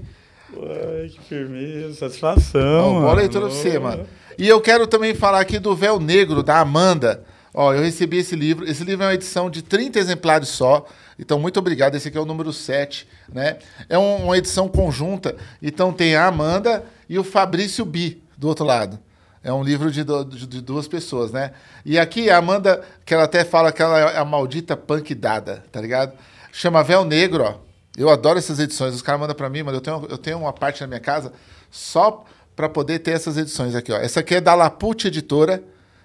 Uai, 0.55 1.09
que 1.09 1.19
firmeza, 1.27 1.93
satisfação. 1.95 2.93
Bom, 2.93 3.01
boa 3.01 3.13
leitura 3.13 3.47
pra 3.47 3.55
você, 3.55 3.77
mano. 3.77 4.07
E 4.37 4.47
eu 4.47 4.61
quero 4.61 4.87
também 4.87 5.13
falar 5.13 5.39
aqui 5.39 5.59
do 5.59 5.75
Véu 5.75 5.99
Negro, 5.99 6.41
da 6.41 6.59
Amanda. 6.59 7.23
Ó, 7.53 7.73
eu 7.73 7.81
recebi 7.81 8.17
esse 8.17 8.35
livro. 8.35 8.69
Esse 8.69 8.83
livro 8.83 9.03
é 9.03 9.07
uma 9.07 9.13
edição 9.13 9.49
de 9.49 9.61
30 9.61 9.99
exemplares 9.99 10.49
só. 10.49 10.85
Então, 11.19 11.39
muito 11.39 11.57
obrigado. 11.57 11.95
Esse 11.95 12.07
aqui 12.07 12.17
é 12.17 12.21
o 12.21 12.25
número 12.25 12.53
7, 12.53 13.07
né? 13.33 13.57
É 13.89 13.97
um, 13.97 14.25
uma 14.25 14.37
edição 14.37 14.67
conjunta. 14.69 15.35
Então, 15.61 15.91
tem 15.91 16.15
a 16.15 16.27
Amanda 16.27 16.85
e 17.09 17.17
o 17.17 17.23
Fabrício 17.23 17.83
Bi 17.83 18.21
do 18.37 18.47
outro 18.47 18.63
lado. 18.63 18.99
É 19.43 19.51
um 19.51 19.63
livro 19.63 19.91
de, 19.91 20.03
do, 20.03 20.23
de, 20.23 20.61
duas 20.61 20.87
pessoas, 20.87 21.31
né? 21.31 21.51
E 21.85 21.97
aqui 21.97 22.29
a 22.29 22.37
Amanda, 22.37 22.83
que 23.05 23.13
ela 23.13 23.23
até 23.23 23.43
fala 23.43 23.71
que 23.71 23.81
ela 23.81 23.99
é 23.99 24.17
a 24.17 24.25
maldita 24.25 24.77
punk 24.77 25.15
dada, 25.15 25.63
tá 25.71 25.81
ligado? 25.81 26.13
Chama 26.51 26.83
Véu 26.83 27.03
Negro, 27.03 27.43
ó. 27.43 27.66
Eu 27.97 28.09
adoro 28.09 28.37
essas 28.37 28.59
edições. 28.59 28.93
Os 28.93 29.01
caras 29.01 29.19
mandam 29.19 29.35
para 29.35 29.49
mim, 29.49 29.63
mano. 29.63 29.77
Eu 29.77 29.81
tenho, 29.81 30.07
eu 30.07 30.17
tenho 30.17 30.37
uma 30.37 30.53
parte 30.53 30.81
na 30.81 30.87
minha 30.87 30.99
casa 30.99 31.33
só 31.71 32.23
para 32.55 32.69
poder 32.69 32.99
ter 32.99 33.11
essas 33.11 33.37
edições 33.37 33.75
aqui, 33.75 33.91
ó. 33.91 33.97
Essa 33.97 34.19
aqui 34.19 34.35
é 34.35 34.41
da 34.41 34.53
Laput 34.53 35.07
Editora, 35.07 35.63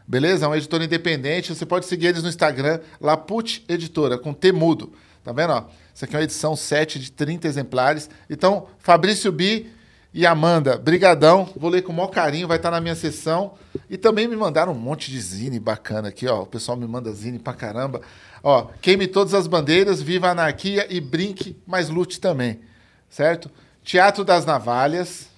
beleza? 0.08 0.46
É 0.46 0.48
uma 0.48 0.56
editora 0.56 0.84
independente. 0.84 1.54
Você 1.54 1.66
pode 1.66 1.84
seguir 1.84 2.06
eles 2.06 2.22
no 2.22 2.30
Instagram, 2.30 2.80
Laput 2.98 3.64
Editora, 3.68 4.16
com 4.16 4.32
T 4.32 4.52
mudo. 4.52 4.92
Tá 5.22 5.32
vendo, 5.32 5.52
ó? 5.52 5.64
Essa 5.94 6.06
aqui 6.06 6.16
é 6.16 6.18
uma 6.18 6.24
edição 6.24 6.56
7 6.56 6.98
de 6.98 7.12
30 7.12 7.46
exemplares. 7.46 8.08
Então, 8.28 8.66
Fabrício 8.78 9.30
Bi 9.30 9.70
e 10.14 10.26
Amanda, 10.26 10.76
brigadão. 10.76 11.48
Vou 11.56 11.70
ler 11.70 11.82
com 11.82 11.92
o 11.92 11.96
maior 11.96 12.08
carinho, 12.08 12.46
vai 12.46 12.58
estar 12.58 12.70
na 12.70 12.80
minha 12.80 12.94
sessão. 12.94 13.54
E 13.88 13.96
também 13.96 14.28
me 14.28 14.36
mandaram 14.36 14.72
um 14.72 14.78
monte 14.78 15.10
de 15.10 15.18
zine 15.20 15.58
bacana 15.58 16.08
aqui, 16.08 16.26
ó. 16.26 16.42
O 16.42 16.46
pessoal 16.46 16.76
me 16.76 16.86
manda 16.86 17.10
zine 17.12 17.38
pra 17.38 17.54
caramba. 17.54 18.02
Ó, 18.42 18.68
queime 18.82 19.06
todas 19.06 19.32
as 19.32 19.46
bandeiras, 19.46 20.02
viva 20.02 20.28
a 20.28 20.32
anarquia 20.32 20.86
e 20.90 21.00
brinque, 21.00 21.56
mas 21.66 21.88
lute 21.88 22.20
também. 22.20 22.60
Certo? 23.08 23.50
Teatro 23.82 24.22
das 24.22 24.44
Navalhas. 24.44 25.28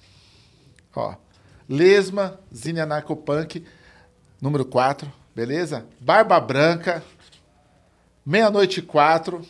Ó. 0.93 1.15
Lesma, 1.69 2.39
zine 2.53 2.81
anarcopunk, 2.81 3.63
número 4.41 4.65
4. 4.65 5.11
Beleza? 5.33 5.85
Barba 5.99 6.39
Branca, 6.39 7.03
meia-noite 8.25 8.79
e 8.79 8.83
quatro. 8.83 9.41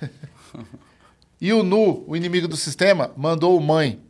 e 1.40 1.52
o 1.52 1.62
Nu, 1.62 2.04
o 2.06 2.14
inimigo 2.14 2.48
do 2.48 2.56
sistema, 2.56 3.10
mandou 3.16 3.56
o 3.56 3.60
mãe. 3.60 4.03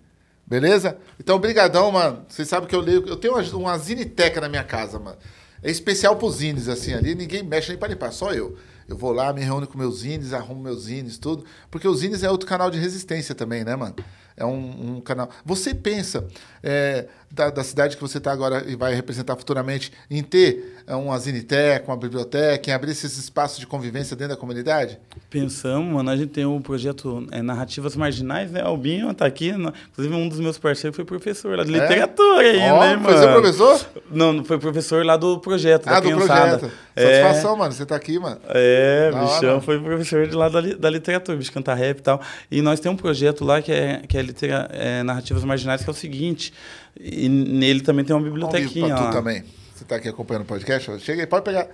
Beleza? 0.46 0.98
Então, 1.18 1.38
brigadão, 1.38 1.90
mano. 1.90 2.24
Vocês 2.28 2.48
sabem 2.48 2.68
que 2.68 2.74
eu 2.74 2.80
leio. 2.80 3.06
Eu 3.06 3.16
tenho 3.16 3.34
uma, 3.34 3.42
uma 3.56 3.78
ziniteca 3.78 4.40
na 4.40 4.48
minha 4.48 4.64
casa, 4.64 4.98
mano. 4.98 5.16
É 5.62 5.70
especial 5.70 6.16
pros 6.16 6.36
zines, 6.36 6.68
assim, 6.68 6.92
ali. 6.92 7.14
Ninguém 7.14 7.42
mexe 7.42 7.70
nem 7.70 7.78
pra 7.78 7.88
limpar, 7.88 8.12
só 8.12 8.32
eu. 8.32 8.56
Eu 8.86 8.98
vou 8.98 9.12
lá, 9.12 9.32
me 9.32 9.40
reúno 9.40 9.66
com 9.66 9.78
meus 9.78 10.00
zines, 10.00 10.34
arrumo 10.34 10.62
meus 10.62 10.84
zines, 10.84 11.16
tudo. 11.16 11.44
Porque 11.70 11.88
os 11.88 12.00
zines 12.00 12.22
é 12.22 12.30
outro 12.30 12.46
canal 12.46 12.70
de 12.70 12.78
resistência 12.78 13.34
também, 13.34 13.64
né, 13.64 13.74
mano? 13.74 13.94
É 14.36 14.44
um, 14.44 14.96
um 14.96 15.00
canal. 15.00 15.30
Você 15.44 15.74
pensa 15.74 16.26
é, 16.64 17.04
da, 17.30 17.50
da, 17.50 17.64
cidade 17.64 17.96
que 17.96 18.02
você 18.02 18.18
está 18.18 18.32
agora 18.32 18.64
e 18.66 18.76
vai 18.76 18.94
representar 18.94 19.36
futuramente 19.36 19.92
em 20.10 20.22
ter 20.22 20.82
é, 20.86 20.94
uma 20.94 21.18
ziniteca, 21.18 21.90
uma 21.90 21.96
biblioteca, 21.96 22.70
em 22.70 22.72
abrir 22.72 22.92
esses 22.92 23.18
espaços 23.18 23.58
de 23.58 23.66
convivência 23.66 24.16
dentro 24.16 24.34
da 24.34 24.40
comunidade? 24.40 24.98
Pensamos, 25.28 25.92
mano. 25.92 26.08
A 26.10 26.16
gente 26.16 26.30
tem 26.30 26.46
um 26.46 26.62
projeto 26.62 27.26
é, 27.32 27.42
Narrativas 27.42 27.96
Marginais, 27.96 28.50
né? 28.50 28.62
Albinho 28.62 29.10
está 29.10 29.26
aqui. 29.26 29.48
Inclusive, 29.48 30.14
um 30.14 30.28
dos 30.28 30.40
meus 30.40 30.56
parceiros 30.56 30.94
foi 30.94 31.04
professor 31.04 31.58
lá 31.58 31.64
de 31.64 31.74
é? 31.74 31.80
literatura 31.80 32.46
ainda, 32.46 32.74
oh, 32.74 32.84
hein, 32.84 32.96
mano? 32.96 33.04
Foi 33.04 33.18
seu 33.18 33.32
professor? 33.32 33.86
Não, 34.10 34.44
foi 34.44 34.58
professor 34.58 35.04
lá 35.04 35.16
do 35.16 35.38
projeto. 35.38 35.88
Ah, 35.88 36.00
do 36.00 36.08
criançada. 36.08 36.58
projeto. 36.58 36.78
É. 36.96 37.22
Satisfação, 37.22 37.56
mano. 37.56 37.72
Você 37.72 37.82
está 37.82 37.96
aqui, 37.96 38.18
mano. 38.18 38.38
É, 38.48 39.10
da 39.10 39.20
bichão 39.20 39.50
hora. 39.54 39.60
foi 39.60 39.80
professor 39.80 40.26
de 40.26 40.36
lá 40.36 40.48
da, 40.48 40.60
da 40.60 40.88
literatura, 40.88 41.36
bicho, 41.36 41.52
cantar 41.52 41.74
rap 41.74 41.98
e 41.98 42.02
tal. 42.02 42.20
E 42.50 42.62
nós 42.62 42.78
temos 42.78 42.98
um 42.98 43.02
projeto 43.02 43.44
lá 43.44 43.60
que 43.60 43.72
é, 43.72 44.02
que 44.06 44.16
é 44.16 44.22
litera, 44.22 44.68
é, 44.72 45.02
narrativas 45.02 45.42
marginais, 45.42 45.82
que 45.82 45.90
é 45.90 45.92
o 45.92 45.96
seguinte, 45.96 46.52
e 46.98 47.28
nele 47.28 47.80
também 47.80 48.04
tem 48.04 48.14
uma 48.14 48.22
bibliotequinha. 48.22 48.94
Pra 48.94 49.06
tu 49.06 49.12
também. 49.12 49.44
Você 49.74 49.82
está 49.82 49.96
aqui 49.96 50.08
acompanhando 50.08 50.42
o 50.42 50.46
podcast? 50.46 51.00
Chega 51.00 51.22
aí, 51.22 51.26
pode 51.26 51.44
pegar. 51.44 51.68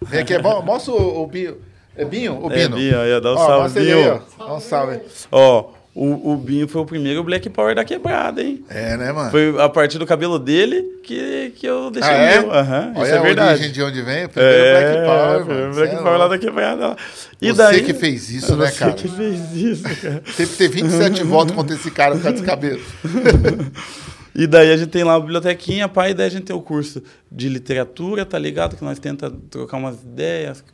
Vem 0.00 0.20
aqui, 0.20 0.36
mostra 0.38 0.92
o, 0.92 1.22
o 1.22 1.26
Binho. 1.26 1.58
É 1.96 2.04
Binho? 2.04 2.40
O 2.42 2.50
é, 2.50 2.56
Bino? 2.56 2.76
É 2.76 2.80
Binho, 2.80 3.00
aí, 3.00 3.20
dá 3.20 3.32
um 3.32 3.36
ó, 3.36 3.46
salve, 3.46 3.80
Binho. 3.80 3.98
Aí, 3.98 4.08
ó. 4.08 4.46
Dá 4.46 4.54
um 4.54 4.60
salve. 4.60 5.00
Ó, 5.30 5.70
o, 5.94 6.32
o 6.32 6.36
Binho 6.38 6.66
foi 6.66 6.80
o 6.80 6.86
primeiro 6.86 7.22
Black 7.22 7.50
Power 7.50 7.74
da 7.74 7.84
quebrada, 7.84 8.42
hein? 8.42 8.64
É, 8.70 8.96
né, 8.96 9.12
mano? 9.12 9.30
Foi 9.30 9.54
a 9.60 9.68
partir 9.68 9.98
do 9.98 10.06
cabelo 10.06 10.38
dele 10.38 10.82
que, 11.04 11.52
que 11.54 11.66
eu 11.66 11.90
deixei 11.90 12.10
ah, 12.10 12.16
é? 12.16 12.40
meu. 12.40 12.48
Uhum, 12.48 12.92
Olha 12.96 13.02
isso 13.02 13.14
é 13.14 13.20
verdade. 13.20 13.40
a 13.40 13.52
origem 13.52 13.72
de 13.72 13.82
onde 13.82 14.00
vem, 14.00 14.24
o 14.24 14.28
primeiro 14.30 14.56
é, 14.56 14.92
Black 14.92 15.06
Power. 15.06 15.74
Black 15.74 15.94
é 15.94 15.98
Power 15.98 16.18
lá 16.18 16.28
da 16.28 16.38
quebrada. 16.38 16.96
E 17.42 17.50
você 17.50 17.62
daí, 17.62 17.82
que 17.82 17.92
fez 17.92 18.30
isso, 18.30 18.56
né, 18.56 18.70
cara? 18.70 18.92
Você 18.92 19.02
que 19.02 19.08
fez 19.08 19.52
isso, 19.54 19.82
cara. 19.82 20.22
Teve 20.34 20.50
que 20.50 20.56
ter 20.56 20.68
27 20.68 21.24
votos 21.24 21.54
contra 21.54 21.76
esse 21.76 21.90
cara 21.90 22.14
por 22.14 22.22
causa 22.22 22.32
desse 22.32 22.46
cabelo. 22.46 22.80
E 24.34 24.46
daí 24.46 24.72
a 24.72 24.76
gente 24.76 24.88
tem 24.88 25.04
lá 25.04 25.14
a 25.14 25.20
bibliotequinha, 25.20 25.88
pai, 25.88 26.10
e 26.10 26.14
daí 26.14 26.26
a 26.26 26.30
gente 26.30 26.44
tem 26.44 26.56
o 26.56 26.62
curso 26.62 27.02
de 27.30 27.48
literatura, 27.48 28.24
tá 28.24 28.38
ligado? 28.38 28.76
Que 28.76 28.84
nós 28.84 28.98
tenta 28.98 29.30
trocar 29.30 29.76
umas 29.76 30.02
ideias, 30.02 30.64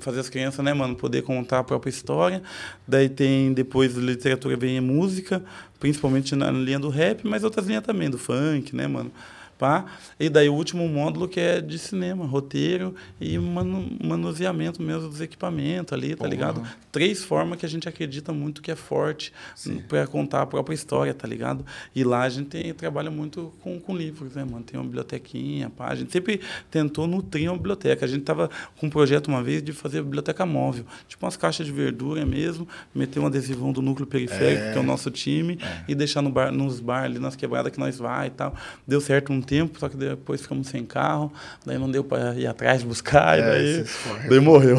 fazer 0.00 0.20
as 0.20 0.28
crianças, 0.30 0.64
né, 0.64 0.72
mano, 0.72 0.96
poder 0.96 1.22
contar 1.22 1.58
a 1.58 1.64
própria 1.64 1.90
história. 1.90 2.42
Daí 2.88 3.08
tem 3.08 3.52
depois 3.52 3.94
literatura 3.96 4.56
vem 4.56 4.80
música, 4.80 5.44
principalmente 5.78 6.34
na 6.34 6.50
linha 6.50 6.78
do 6.78 6.88
rap, 6.88 7.26
mas 7.26 7.44
outras 7.44 7.66
linhas 7.66 7.84
também, 7.84 8.08
do 8.08 8.18
funk, 8.18 8.74
né, 8.74 8.86
mano? 8.86 9.12
Pá. 9.58 9.86
E 10.20 10.28
daí 10.28 10.48
o 10.48 10.54
último 10.54 10.86
módulo 10.88 11.26
que 11.26 11.40
é 11.40 11.60
de 11.60 11.78
cinema, 11.78 12.26
roteiro 12.26 12.94
e 13.20 13.38
manu 13.38 13.86
manuseamento 14.02 14.82
mesmo 14.82 15.08
dos 15.08 15.20
equipamentos 15.20 15.92
ali, 15.92 16.10
tá 16.10 16.18
Porra. 16.18 16.30
ligado? 16.30 16.62
Três 16.92 17.24
formas 17.24 17.58
que 17.58 17.66
a 17.66 17.68
gente 17.68 17.88
acredita 17.88 18.32
muito 18.32 18.60
que 18.60 18.70
é 18.70 18.76
forte 18.76 19.32
para 19.88 20.06
contar 20.06 20.42
a 20.42 20.46
própria 20.46 20.74
história, 20.74 21.14
tá 21.14 21.26
ligado? 21.26 21.64
E 21.94 22.04
lá 22.04 22.22
a 22.22 22.28
gente 22.28 22.48
tem, 22.48 22.74
trabalha 22.74 23.10
muito 23.10 23.52
com, 23.62 23.80
com 23.80 23.96
livros, 23.96 24.34
né, 24.34 24.44
mano? 24.44 24.62
Tem 24.62 24.78
uma 24.78 24.84
bibliotequinha, 24.84 25.70
pá. 25.70 25.88
A 25.88 25.94
gente 25.94 26.12
sempre 26.12 26.40
tentou 26.70 27.06
nutrir 27.06 27.50
uma 27.50 27.56
biblioteca. 27.56 28.04
A 28.04 28.08
gente 28.08 28.22
tava 28.22 28.50
com 28.78 28.86
um 28.86 28.90
projeto 28.90 29.28
uma 29.28 29.42
vez 29.42 29.62
de 29.62 29.72
fazer 29.72 30.02
biblioteca 30.02 30.44
móvel, 30.44 30.84
tipo 31.08 31.24
umas 31.24 31.36
caixas 31.36 31.66
de 31.66 31.72
verdura 31.72 32.24
mesmo, 32.26 32.68
meter 32.94 33.20
um 33.20 33.26
adesivão 33.26 33.72
do 33.72 33.80
núcleo 33.80 34.06
periférico, 34.06 34.62
é. 34.62 34.72
que 34.72 34.78
é 34.78 34.80
o 34.80 34.84
nosso 34.84 35.10
time, 35.10 35.58
é. 35.62 35.84
e 35.88 35.94
deixar 35.94 36.22
no 36.22 36.30
bar, 36.30 36.52
nos 36.52 36.80
bar 36.80 37.04
ali, 37.04 37.18
nas 37.18 37.36
quebradas 37.36 37.72
que 37.72 37.78
nós 37.78 37.98
vai 37.98 38.28
e 38.28 38.30
tal. 38.30 38.54
Deu 38.86 39.00
certo 39.00 39.32
um 39.32 39.40
tempo, 39.46 39.78
só 39.78 39.88
que 39.88 39.96
depois 39.96 40.40
ficamos 40.40 40.68
sem 40.68 40.84
carro, 40.84 41.32
daí 41.64 41.78
não 41.78 41.90
deu 41.90 42.04
para 42.04 42.34
ir 42.34 42.46
atrás 42.46 42.82
buscar, 42.82 43.38
é, 43.38 43.40
e 43.40 43.44
daí, 43.44 43.86
daí 44.28 44.40
morreu. 44.40 44.78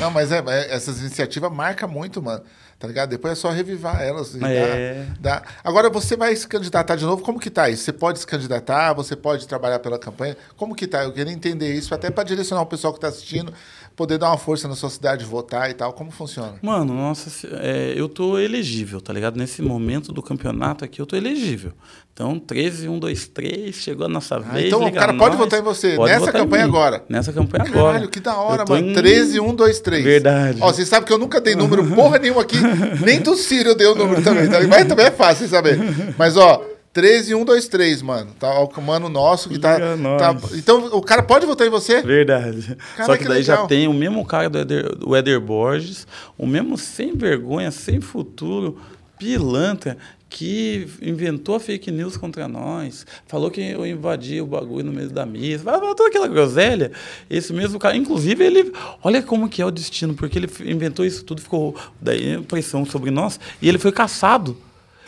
Não, 0.00 0.10
mas 0.10 0.32
é, 0.32 0.42
é, 0.46 0.74
essas 0.74 1.00
iniciativas 1.00 1.52
marcam 1.52 1.88
muito, 1.88 2.22
mano. 2.22 2.42
Tá 2.80 2.88
ligado? 2.88 3.10
Depois 3.10 3.32
é 3.32 3.34
só 3.34 3.50
revivar 3.50 4.00
elas. 4.00 4.34
É. 4.42 5.04
Dá, 5.20 5.40
dá. 5.40 5.42
Agora, 5.62 5.90
você 5.90 6.16
vai 6.16 6.34
se 6.34 6.48
candidatar 6.48 6.96
de 6.96 7.04
novo? 7.04 7.22
Como 7.22 7.38
que 7.38 7.50
tá 7.50 7.68
isso? 7.68 7.84
Você 7.84 7.92
pode 7.92 8.18
se 8.18 8.26
candidatar? 8.26 8.94
Você 8.94 9.14
pode 9.14 9.46
trabalhar 9.46 9.80
pela 9.80 9.98
campanha? 9.98 10.34
Como 10.56 10.74
que 10.74 10.86
tá? 10.86 11.04
Eu 11.04 11.12
queria 11.12 11.30
entender 11.30 11.74
isso, 11.74 11.94
até 11.94 12.10
para 12.10 12.24
direcionar 12.24 12.62
o 12.62 12.66
pessoal 12.66 12.94
que 12.94 12.96
está 12.96 13.08
assistindo 13.08 13.52
poder 13.96 14.18
dar 14.18 14.28
uma 14.28 14.38
força 14.38 14.66
na 14.66 14.74
sua 14.74 14.90
cidade, 14.90 15.24
votar 15.24 15.70
e 15.70 15.74
tal? 15.74 15.92
Como 15.92 16.10
funciona? 16.10 16.54
Mano, 16.62 16.94
nossa, 16.94 17.46
é, 17.60 17.92
eu 17.96 18.08
tô 18.08 18.38
elegível, 18.38 19.00
tá 19.00 19.12
ligado? 19.12 19.36
Nesse 19.36 19.60
momento 19.60 20.12
do 20.12 20.22
campeonato 20.22 20.84
aqui, 20.84 21.00
eu 21.00 21.06
tô 21.06 21.16
elegível. 21.16 21.72
Então, 22.12 22.38
13, 22.38 22.88
1, 22.88 22.98
2, 22.98 23.28
3, 23.28 23.74
chegou 23.74 24.04
a 24.04 24.08
nossa 24.08 24.36
ah, 24.36 24.40
vez. 24.40 24.66
Então, 24.66 24.84
o 24.84 24.92
cara 24.92 25.14
pode 25.14 25.36
votar 25.36 25.58
em 25.58 25.62
você 25.62 25.96
nessa 25.96 26.30
campanha 26.32 26.64
agora. 26.64 27.04
Nessa 27.08 27.32
campanha 27.32 27.64
agora. 27.64 27.92
Caralho, 27.92 28.08
que 28.08 28.20
da 28.20 28.36
hora, 28.36 28.64
mano. 28.68 28.90
Em... 28.90 28.92
13, 28.92 29.40
1, 29.40 29.54
2, 29.54 29.80
3. 29.80 30.04
Verdade. 30.04 30.58
Ó, 30.60 30.72
vocês 30.72 30.88
sabem 30.88 31.06
que 31.06 31.12
eu 31.12 31.18
nunca 31.18 31.40
dei 31.40 31.54
número 31.54 31.86
porra 31.94 32.18
nenhuma 32.18 32.42
aqui, 32.42 32.56
nem 33.04 33.20
do 33.20 33.34
Ciro 33.36 33.70
eu 33.70 33.74
dei 33.74 33.86
o 33.86 33.94
número 33.94 34.22
também. 34.22 34.48
Tá? 34.48 34.60
Mas 34.68 34.86
também 34.86 35.06
é 35.06 35.10
fácil, 35.10 35.48
saber. 35.48 35.78
Mas, 36.18 36.36
ó. 36.36 36.62
13 36.92 37.34
1 37.34 37.44
2 37.44 37.68
3, 37.68 38.02
mano. 38.02 38.32
Tá 38.38 38.58
o 38.60 38.82
mano 38.82 39.08
nosso 39.08 39.48
que 39.48 39.58
tá, 39.58 39.78
tá, 39.78 40.36
Então 40.56 40.86
o 40.86 41.00
cara 41.00 41.22
pode 41.22 41.46
votar 41.46 41.66
em 41.66 41.70
você? 41.70 42.02
Verdade. 42.02 42.76
Cara, 42.96 43.06
Só 43.06 43.16
que, 43.16 43.22
que 43.22 43.28
daí 43.28 43.40
legal. 43.40 43.62
já 43.62 43.66
tem 43.66 43.86
o 43.86 43.94
mesmo 43.94 44.24
cara 44.24 44.50
do 44.50 44.58
Eder, 44.58 44.96
do 44.96 45.16
Eder 45.16 45.40
Borges, 45.40 46.06
o 46.36 46.46
mesmo 46.46 46.76
sem 46.76 47.16
vergonha, 47.16 47.70
sem 47.70 48.00
futuro, 48.00 48.80
pilantra, 49.16 49.96
que 50.28 50.88
inventou 51.02 51.56
a 51.56 51.60
fake 51.60 51.90
news 51.90 52.16
contra 52.16 52.48
nós, 52.48 53.06
falou 53.26 53.50
que 53.50 53.60
eu 53.60 53.84
invadi 53.86 54.40
o 54.40 54.46
bagulho 54.46 54.86
no 54.86 54.92
meio 54.92 55.10
da 55.10 55.26
mesa, 55.26 55.64
toda 55.94 56.08
aquela 56.08 56.28
groselha. 56.28 56.90
Esse 57.28 57.52
mesmo 57.52 57.78
cara, 57.78 57.96
inclusive, 57.96 58.42
ele. 58.44 58.72
Olha 59.02 59.22
como 59.22 59.48
que 59.48 59.62
é 59.62 59.66
o 59.66 59.70
destino, 59.70 60.14
porque 60.14 60.38
ele 60.38 60.48
inventou 60.64 61.04
isso 61.04 61.24
tudo, 61.24 61.40
ficou 61.40 61.76
daí 62.00 62.40
pressão 62.42 62.84
sobre 62.84 63.10
nós, 63.10 63.38
e 63.62 63.68
ele 63.68 63.78
foi 63.78 63.92
caçado. 63.92 64.56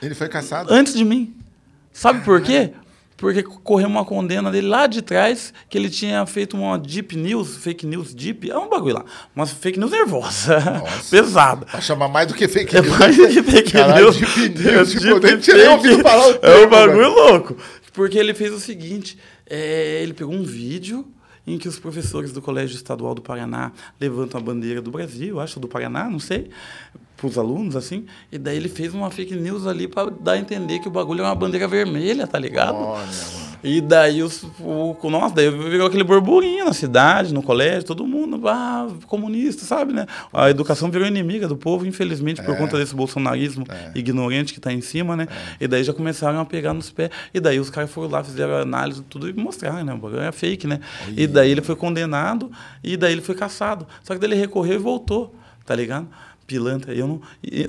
Ele 0.00 0.14
foi 0.14 0.28
caçado? 0.28 0.72
Antes 0.72 0.94
de 0.94 1.04
mim. 1.04 1.32
Sabe 1.92 2.24
por 2.24 2.40
quê? 2.40 2.72
Porque 3.16 3.42
correu 3.42 3.86
uma 3.86 4.04
condena 4.04 4.50
dele 4.50 4.66
lá 4.66 4.88
de 4.88 5.00
trás, 5.00 5.54
que 5.68 5.78
ele 5.78 5.88
tinha 5.88 6.26
feito 6.26 6.56
uma 6.56 6.76
deep 6.76 7.16
news, 7.16 7.56
fake 7.56 7.86
news 7.86 8.12
deep, 8.12 8.50
é 8.50 8.58
um 8.58 8.68
bagulho 8.68 8.96
lá. 8.96 9.04
Uma 9.34 9.46
fake 9.46 9.78
news 9.78 9.92
nervosa, 9.92 10.82
pesada. 11.08 11.64
Vai 11.70 11.80
chamar 11.80 12.08
mais 12.08 12.26
do 12.26 12.34
que 12.34 12.48
fake 12.48 12.76
é 12.76 12.80
news. 12.80 12.94
É 12.94 12.98
mais 12.98 13.16
do 13.16 13.28
que 13.28 13.42
fake 13.44 13.70
Caralho, 13.70 14.06
news. 14.06 14.16
Deep 14.16 14.58
news, 14.58 14.90
tipo, 14.90 15.18
nem 15.20 15.38
tinha 15.38 15.70
ouvido 15.70 16.02
falar 16.02 16.30
o 16.30 16.34
termo, 16.34 16.56
É 16.56 16.66
um 16.66 16.68
bagulho 16.68 17.08
louco. 17.10 17.56
Porque 17.92 18.18
ele 18.18 18.34
fez 18.34 18.52
o 18.52 18.58
seguinte, 18.58 19.16
é, 19.48 20.02
ele 20.02 20.14
pegou 20.14 20.34
um 20.34 20.42
vídeo 20.42 21.06
em 21.46 21.58
que 21.58 21.68
os 21.68 21.78
professores 21.78 22.32
do 22.32 22.42
Colégio 22.42 22.74
Estadual 22.74 23.14
do 23.14 23.22
Paraná 23.22 23.70
levantam 24.00 24.40
a 24.40 24.42
bandeira 24.42 24.80
do 24.82 24.90
Brasil, 24.90 25.38
acho, 25.38 25.60
do 25.60 25.68
Paraná, 25.68 26.10
não 26.10 26.18
sei, 26.18 26.50
para 27.22 27.28
os 27.28 27.38
alunos, 27.38 27.76
assim, 27.76 28.04
e 28.32 28.36
daí 28.36 28.56
ele 28.56 28.68
fez 28.68 28.92
uma 28.92 29.08
fake 29.08 29.36
news 29.36 29.64
ali 29.64 29.86
para 29.86 30.10
dar 30.10 30.32
a 30.32 30.38
entender 30.38 30.80
que 30.80 30.88
o 30.88 30.90
bagulho 30.90 31.20
é 31.20 31.24
uma 31.24 31.34
bandeira 31.34 31.68
vermelha, 31.68 32.26
tá 32.26 32.36
ligado? 32.36 32.74
Olha. 32.74 33.52
E 33.62 33.80
daí 33.80 34.24
os, 34.24 34.44
o, 34.58 34.96
nossa, 35.08 35.36
daí 35.36 35.48
virou 35.48 35.86
aquele 35.86 36.02
burburinho 36.02 36.64
na 36.64 36.72
cidade, 36.72 37.32
no 37.32 37.44
colégio, 37.44 37.84
todo 37.84 38.04
mundo, 38.04 38.48
ah, 38.48 38.88
comunista, 39.06 39.64
sabe, 39.64 39.92
né? 39.92 40.04
A 40.32 40.50
educação 40.50 40.90
virou 40.90 41.06
inimiga 41.06 41.46
do 41.46 41.56
povo, 41.56 41.86
infelizmente, 41.86 42.40
é. 42.40 42.44
por 42.44 42.56
conta 42.56 42.76
desse 42.76 42.92
bolsonarismo 42.92 43.64
é. 43.68 43.92
ignorante 43.96 44.52
que 44.52 44.58
está 44.58 44.72
em 44.72 44.80
cima, 44.80 45.14
né? 45.14 45.28
É. 45.60 45.64
E 45.64 45.68
daí 45.68 45.84
já 45.84 45.92
começaram 45.92 46.40
a 46.40 46.44
pegar 46.44 46.74
nos 46.74 46.90
pés. 46.90 47.10
E 47.32 47.38
daí 47.38 47.60
os 47.60 47.70
caras 47.70 47.88
foram 47.88 48.10
lá, 48.10 48.24
fizeram 48.24 48.56
análise 48.56 49.00
tudo 49.02 49.28
e 49.28 49.32
mostraram, 49.32 49.84
né? 49.84 49.94
O 49.94 49.98
bagulho 49.98 50.22
é 50.22 50.32
fake, 50.32 50.66
né? 50.66 50.80
E 51.16 51.28
daí 51.28 51.52
ele 51.52 51.62
foi 51.62 51.76
condenado 51.76 52.50
e 52.82 52.96
daí 52.96 53.12
ele 53.12 53.22
foi 53.22 53.36
caçado. 53.36 53.86
Só 54.02 54.12
que 54.12 54.18
daí 54.20 54.30
ele 54.30 54.40
recorreu 54.40 54.74
e 54.74 54.78
voltou, 54.78 55.36
tá 55.64 55.76
ligado? 55.76 56.08
Pilantra. 56.52 56.92
Eu 56.92 57.08
não... 57.08 57.20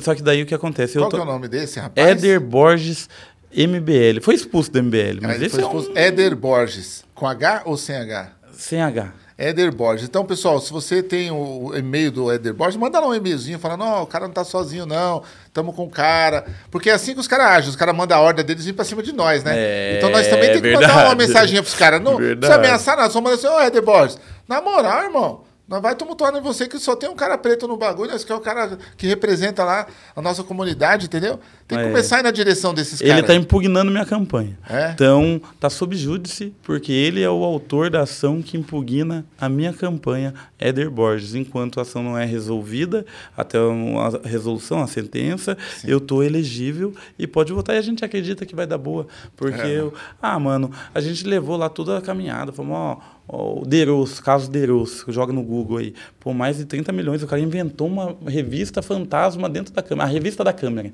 Só 0.01 0.13
que 0.13 0.21
daí 0.21 0.43
o 0.43 0.45
que 0.45 0.53
acontece? 0.53 0.97
Qual 0.97 1.09
tô... 1.09 1.17
é 1.17 1.21
o 1.21 1.25
nome 1.25 1.47
desse, 1.47 1.79
rapaz? 1.79 2.05
Éder 2.05 2.41
Borges 2.41 3.07
MBL. 3.55 4.21
Foi 4.21 4.36
expulso 4.36 4.69
do 4.71 4.84
MBL. 4.84 5.19
Mas 5.21 5.41
esse 5.41 5.51
foi 5.51 5.61
expulso. 5.61 5.89
É 5.89 5.93
um... 5.93 5.97
Éder 5.97 6.36
Borges. 6.36 7.05
Com 7.15 7.25
H 7.25 7.61
ou 7.65 7.77
sem 7.77 7.95
H? 7.95 8.31
Sem 8.51 8.81
H. 8.81 9.13
Éder 9.38 9.73
Borges. 9.73 10.05
Então, 10.05 10.25
pessoal, 10.25 10.59
se 10.59 10.71
você 10.71 11.01
tem 11.01 11.31
o 11.31 11.71
e-mail 11.75 12.11
do 12.11 12.31
Éder 12.31 12.53
Borges, 12.53 12.75
manda 12.75 12.99
lá 12.99 13.07
um 13.07 13.15
e-mailzinho 13.15 13.57
falando, 13.57 13.79
não, 13.79 14.03
o 14.03 14.07
cara 14.07 14.27
não 14.27 14.34
tá 14.34 14.43
sozinho, 14.43 14.86
não, 14.86 15.23
tamo 15.53 15.73
com 15.73 15.86
o 15.86 15.89
cara. 15.89 16.45
Porque 16.69 16.89
é 16.89 16.93
assim 16.93 17.13
que 17.13 17.19
os 17.19 17.27
caras 17.27 17.47
agem, 17.47 17.69
os 17.69 17.75
caras 17.75 17.95
mandam 17.95 18.17
a 18.17 18.21
ordem 18.21 18.45
deles 18.45 18.65
vir 18.65 18.73
pra 18.73 18.86
cima 18.86 19.01
de 19.01 19.11
nós, 19.13 19.43
né? 19.43 19.53
É, 19.55 19.97
então 19.97 20.09
nós 20.09 20.27
também 20.27 20.49
temos 20.51 20.61
que 20.61 20.73
mandar 20.73 21.05
uma 21.05 21.15
mensagem 21.15 21.61
pros 21.61 21.73
caras. 21.73 22.01
Não, 22.01 22.17
precisa 22.17 22.55
ameaçar 22.55 22.97
nada, 22.97 23.09
só 23.09 23.21
manda 23.21 23.36
assim, 23.36 23.47
ô 23.47 23.59
Éder 23.59 23.81
Borges, 23.81 24.19
na 24.47 24.61
moral, 24.61 25.03
irmão, 25.03 25.43
Nós 25.66 25.82
vai 25.82 25.95
tumultuar 25.95 26.36
em 26.36 26.41
você 26.41 26.68
que 26.68 26.78
só 26.78 26.93
tem 26.93 27.09
um 27.09 27.16
cara 27.16 27.38
preto 27.38 27.68
no 27.70 27.78
bagulho, 27.78 28.11
esse 28.14 28.26
que 28.26 28.32
é 28.34 28.36
o 28.36 28.41
cara 28.41 28.78
que 28.97 29.07
representa 29.07 29.64
lá 29.64 29.88
a 30.14 30.22
nossa 30.22 30.43
comunidade, 30.43 31.05
entendeu? 31.05 31.39
Tem 31.66 31.78
que 31.78 31.86
É. 31.86 31.88
começar 31.88 32.18
a 32.18 32.20
ir 32.20 32.24
na 32.24 32.32
direção 32.32 32.74
desses 32.74 32.99
Ele 32.99 33.09
caras. 33.11 33.24
está 33.24 33.34
impugnando 33.34 33.89
minha 33.89 34.05
campanha. 34.05 34.59
É? 34.70 34.91
Então, 34.91 35.41
está 35.55 35.70
sob 35.70 35.95
júdice, 35.95 36.53
porque 36.64 36.91
ele 36.91 37.24
é 37.24 37.30
o 37.30 37.45
autor 37.45 37.89
da 37.89 38.01
ação 38.01 38.41
que 38.41 38.57
impugna 38.57 39.26
a 39.39 39.47
minha 39.47 39.72
campanha, 39.72 40.34
Éder 40.59 40.91
Borges. 40.91 41.34
Enquanto 41.34 41.80
a 41.80 41.84
ação 41.84 42.03
não 42.03 42.18
é 42.18 42.26
resolvida, 42.26 43.05
até 43.36 43.57
a 43.57 44.28
resolução, 44.28 44.84
a 44.84 44.88
sentença, 44.88 45.57
eu 45.86 45.99
estou 45.99 46.22
elegível 46.22 46.93
e 47.18 47.26
pode 47.26 47.53
votar. 47.53 47.76
E 47.78 47.80
a 47.80 47.82
gente 47.82 48.03
acredita 48.03 48.45
que 48.45 48.53
vai 48.53 48.68
dar 48.68 48.78
boa. 48.78 49.07
Porque, 49.38 49.61
É. 49.61 49.80
eu, 49.80 49.93
ah, 50.22 50.38
mano, 50.38 50.70
a 50.93 50.99
gente 50.99 51.26
levou 51.26 51.55
lá 51.55 51.70
toda 51.70 51.97
a 51.97 52.01
caminhada. 52.01 52.51
Falamos, 52.51 52.76
ó, 52.78 52.97
o 53.28 53.63
Deros, 53.65 54.19
caso 54.19 54.51
Deros, 54.51 55.05
joga 55.07 55.32
no 55.32 55.43
Google 55.43 55.78
aí. 55.78 55.93
Pô, 56.19 56.34
mais 56.34 56.57
de 56.57 56.65
30 56.65 56.91
milhões. 56.91 57.24
O 57.24 57.28
cara 57.28 57.41
inventou 57.41 57.88
uma 57.88 58.15
revista 58.28 58.82
fantasma 58.82 59.49
dentro 59.49 59.74
da 59.74 59.82
câmera, 59.82 60.07
a 60.07 60.11
revista 60.11 60.43
da 60.43 60.51
câmera. 60.51 60.93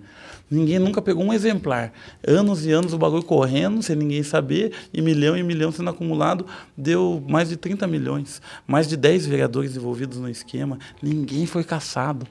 Ninguém 0.49 0.79
nunca 0.79 1.01
pegou 1.01 1.23
um 1.23 1.33
exemplar. 1.33 1.91
Anos 2.25 2.65
e 2.65 2.71
anos 2.71 2.93
o 2.93 2.97
bagulho 2.97 3.23
correndo, 3.23 3.81
sem 3.81 3.95
ninguém 3.95 4.23
saber, 4.23 4.73
e 4.93 5.01
milhão 5.01 5.37
e 5.37 5.43
milhão 5.43 5.71
sendo 5.71 5.89
acumulado, 5.89 6.45
deu 6.77 7.23
mais 7.27 7.49
de 7.49 7.57
30 7.57 7.85
milhões. 7.87 8.41
Mais 8.67 8.87
de 8.87 8.95
10 8.95 9.27
vereadores 9.27 9.75
envolvidos 9.75 10.17
no 10.19 10.29
esquema. 10.29 10.77
Ninguém 11.01 11.45
foi 11.45 11.63
caçado. 11.63 12.27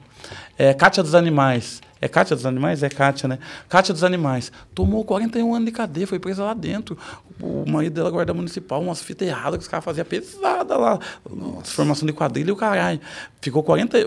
É, 0.57 0.73
Cátia 0.73 1.03
dos 1.03 1.15
Animais. 1.15 1.81
É 2.01 2.07
Cátia 2.07 2.35
dos 2.35 2.45
Animais? 2.45 2.81
É 2.83 2.89
Cátia, 2.89 3.27
né? 3.27 3.39
Cátia 3.67 3.93
dos 3.93 4.03
Animais. 4.03 4.51
Tomou 4.73 5.03
41 5.03 5.53
anos 5.53 5.65
de 5.65 5.71
cadeia, 5.71 6.07
foi 6.07 6.19
presa 6.19 6.43
lá 6.43 6.53
dentro. 6.53 6.97
O 7.41 7.69
marido 7.69 7.93
dela, 7.93 8.09
guarda 8.09 8.33
municipal, 8.33 8.81
umas 8.81 9.01
fitas 9.01 9.27
erradas 9.27 9.57
que 9.57 9.63
os 9.63 9.67
caras 9.67 9.83
faziam 9.83 10.05
pesada 10.05 10.77
lá. 10.77 10.99
Formação 11.63 12.05
de 12.05 12.13
quadrilha 12.13 12.49
e 12.49 12.51
o 12.51 12.55
caralho. 12.55 12.99
Ficou 13.41 13.63
40, 13.63 13.97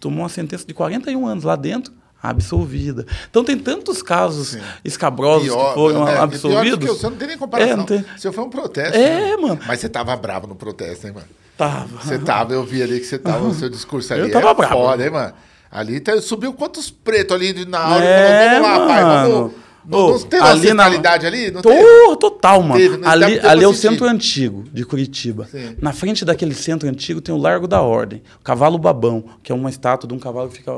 tomou 0.00 0.20
uma 0.20 0.28
sentença 0.28 0.66
de 0.66 0.72
41 0.72 1.26
anos 1.26 1.44
lá 1.44 1.56
dentro, 1.56 1.92
absolvida. 2.22 3.04
Então 3.28 3.44
tem 3.44 3.58
tantos 3.58 4.02
casos 4.02 4.56
escabrosos 4.84 5.48
que 5.48 5.74
foram 5.74 6.08
é, 6.08 6.18
absolvidos. 6.18 6.78
Pior 6.78 6.94
que 6.94 7.00
você 7.00 7.10
não 7.10 7.16
tem 7.16 7.28
nem 7.28 7.38
comparação. 7.38 7.72
É, 7.72 7.76
não 7.76 7.84
tem. 7.84 8.04
Você 8.16 8.32
foi 8.32 8.44
um 8.44 8.50
protesto. 8.50 8.96
É, 8.96 9.30
né? 9.30 9.36
mano. 9.36 9.60
Mas 9.66 9.80
você 9.80 9.88
tava 9.88 10.16
bravo 10.16 10.46
no 10.46 10.54
protesto, 10.54 11.06
hein, 11.06 11.12
mano? 11.12 11.26
Tava. 11.56 12.02
Você 12.02 12.18
tava, 12.18 12.54
eu 12.54 12.64
vi 12.64 12.82
ali 12.82 12.98
que 12.98 13.06
você 13.06 13.18
tava, 13.18 13.46
o 13.46 13.54
seu 13.54 13.68
discurso 13.68 14.12
ali 14.14 14.22
Eu 14.22 14.32
tava 14.32 14.50
é 14.50 14.54
bravo. 14.54 14.72
foda, 14.72 15.04
hein, 15.04 15.10
mano? 15.10 15.34
Ali 15.72 15.98
tá- 16.00 16.20
subiu 16.20 16.52
quantos 16.52 16.90
pretos 16.90 17.34
ali 17.34 17.64
na 17.64 17.88
hora. 17.88 18.04
É, 18.04 18.50
falou, 18.60 18.62
vamos 18.62 18.78
lá, 18.78 18.86
pai, 18.94 19.04
vamos... 19.04 19.52
Não, 19.84 19.98
Ô, 19.98 20.10
não 20.10 20.16
uma 20.16 20.48
ali 20.50 20.60
na- 20.60 20.68
centralidade 20.68 21.26
ali? 21.26 21.50
Não 21.50 21.60
Tô- 21.60 22.16
total, 22.16 22.62
mano. 22.62 22.76
Teve, 22.76 23.04
ali 23.04 23.40
ali 23.40 23.64
é 23.64 23.66
o 23.66 23.74
centro 23.74 24.06
antigo 24.06 24.62
de 24.72 24.84
Curitiba. 24.84 25.46
Sim. 25.50 25.76
Na 25.80 25.92
frente 25.92 26.24
daquele 26.24 26.54
centro 26.54 26.88
antigo 26.88 27.20
tem 27.20 27.34
o 27.34 27.38
Largo 27.38 27.66
da 27.66 27.80
Ordem, 27.82 28.22
o 28.40 28.44
Cavalo 28.44 28.78
Babão, 28.78 29.24
que 29.42 29.50
é 29.50 29.54
uma 29.54 29.68
estátua 29.68 30.06
de 30.06 30.14
um 30.14 30.20
cavalo 30.20 30.50
que 30.50 30.58
fica 30.58 30.70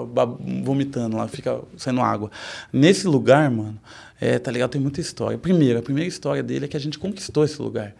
vomitando 0.62 1.18
lá, 1.18 1.28
fica 1.28 1.60
saindo 1.76 2.00
água. 2.00 2.30
Nesse 2.72 3.06
lugar, 3.06 3.50
mano, 3.50 3.78
é, 4.18 4.38
tá 4.38 4.50
ligado? 4.50 4.70
Tem 4.70 4.80
muita 4.80 5.02
história. 5.02 5.36
Primeiro, 5.36 5.80
a 5.80 5.82
primeira 5.82 6.08
história 6.08 6.42
dele 6.42 6.64
é 6.64 6.68
que 6.68 6.76
a 6.76 6.80
gente 6.80 6.98
conquistou 6.98 7.44
esse 7.44 7.60
lugar. 7.60 7.92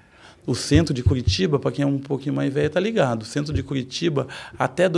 O 0.47 0.55
centro 0.55 0.95
de 0.95 1.03
Curitiba, 1.03 1.59
para 1.59 1.71
quem 1.71 1.83
é 1.83 1.87
um 1.87 1.99
pouquinho 1.99 2.35
mais 2.35 2.53
velho, 2.53 2.71
tá 2.71 2.81
ligado. 2.81 3.23
O 3.23 3.25
centro 3.27 3.53
de 3.53 3.63
Curitiba, 3.63 4.27
até 4.59 4.89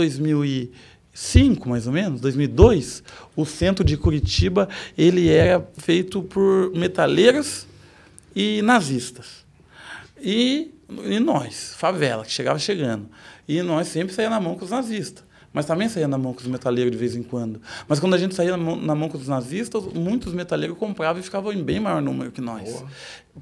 2005, 1.17 1.67
mais 1.67 1.87
ou 1.87 1.93
menos, 1.93 2.21
2002, 2.21 3.03
o 3.35 3.43
centro 3.43 3.83
de 3.83 3.97
Curitiba, 3.97 4.69
ele 4.95 5.29
era 5.29 5.67
feito 5.77 6.21
por 6.21 6.71
metaleiros 6.75 7.65
e 8.35 8.61
nazistas. 8.61 9.43
E, 10.21 10.71
e 11.05 11.19
nós, 11.19 11.73
favela, 11.75 12.23
que 12.23 12.31
chegava 12.31 12.59
chegando. 12.59 13.09
E 13.47 13.63
nós 13.63 13.87
sempre 13.87 14.13
saía 14.13 14.29
na 14.29 14.39
mão 14.39 14.55
com 14.55 14.63
os 14.63 14.71
nazistas. 14.71 15.25
Mas 15.51 15.65
também 15.65 15.89
saía 15.89 16.07
na 16.07 16.19
mão 16.19 16.33
com 16.33 16.41
os 16.41 16.47
metaleiros 16.47 16.91
de 16.91 16.97
vez 16.97 17.15
em 17.15 17.23
quando. 17.23 17.59
Mas 17.87 17.99
quando 17.99 18.13
a 18.13 18.17
gente 18.19 18.35
saía 18.35 18.51
na 18.51 18.57
mão, 18.57 18.75
na 18.75 18.93
mão 18.93 19.09
com 19.09 19.17
os 19.17 19.27
nazistas, 19.27 19.83
muitos 19.85 20.33
metaleiros 20.33 20.77
compravam 20.77 21.19
e 21.19 21.23
ficavam 21.23 21.51
em 21.51 21.63
bem 21.63 21.79
maior 21.79 21.99
número 21.99 22.31
que 22.31 22.41
nós. 22.41 22.83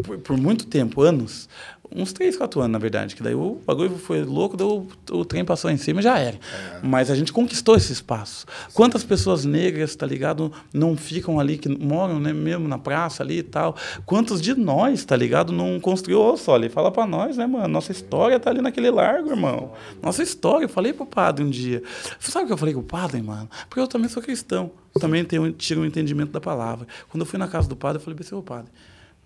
Por, 0.02 0.18
por 0.20 0.38
muito 0.38 0.66
tempo, 0.66 1.02
anos. 1.02 1.50
Uns 1.94 2.14
3, 2.14 2.38
4 2.38 2.62
anos, 2.62 2.72
na 2.72 2.80
verdade. 2.80 3.16
Que 3.16 3.24
daí 3.24 3.36
o 3.36 3.60
bagulho 3.66 3.98
foi 3.98 4.24
louco, 4.24 4.58
daí 4.58 4.68
o, 4.68 4.88
o 5.12 5.26
trem 5.26 5.44
passou 5.44 5.70
em 5.70 5.78
cima 5.78 6.00
e 6.00 6.04
já 6.04 6.18
era. 6.18 6.38
Mas 6.82 7.12
a 7.12 7.16
gente 7.16 7.32
conquistou 7.32 7.76
esse 7.76 7.92
espaço. 7.92 8.46
Quantas 8.74 9.04
pessoas 9.04 9.46
negras, 9.46 9.96
tá 9.96 10.06
ligado, 10.06 10.52
não 10.74 10.96
ficam 10.96 11.40
ali, 11.40 11.58
que 11.58 11.70
moram 11.70 12.20
né, 12.20 12.34
mesmo 12.34 12.68
na 12.68 12.78
praça 12.78 13.24
ali 13.24 13.40
e 13.40 13.44
tal. 13.44 13.76
Quantos 14.06 14.42
de 14.42 14.56
nós, 14.56 15.04
tá 15.06 15.16
ligado, 15.16 15.52
não 15.52 15.80
construiu, 15.80 16.22
ô 16.22 16.38
Soli, 16.38 16.70
fala 16.70 16.92
pra 16.92 17.06
nós, 17.06 17.38
né, 17.38 17.46
mano? 17.46 17.68
Nossa 17.68 17.92
história 17.92 18.40
tá 18.40 18.50
ali 18.50 18.62
naquele 18.62 18.90
largo, 18.90 19.30
irmão. 19.30 19.74
Nossa 20.02 20.24
história. 20.24 20.66
Eu 20.66 20.70
falei 20.70 20.94
pro 20.94 21.06
padre 21.06 21.44
um 21.44 21.50
dia. 21.50 21.84
Sabe 22.20 22.46
o 22.46 22.48
que 22.48 22.54
eu 22.54 22.58
falei 22.58 22.74
com 22.74 22.82
o 22.82 22.84
padre, 22.84 23.22
mano? 23.22 23.50
Porque 23.70 23.80
eu 23.80 23.88
também 23.88 24.10
sou 24.10 24.22
cristão. 24.22 24.72
Também 25.00 25.26
tenho, 25.26 25.52
tiro 25.52 25.82
um 25.82 25.86
entendimento 25.86 26.32
da 26.32 26.40
palavra. 26.40 26.88
Quando 27.10 27.22
eu 27.22 27.26
fui 27.26 27.38
na 27.38 27.48
casa 27.48 27.68
do 27.68 27.76
padre, 27.76 28.02
eu 28.02 28.04
falei 28.04 28.18
ô 28.32 28.42
padre, 28.42 28.72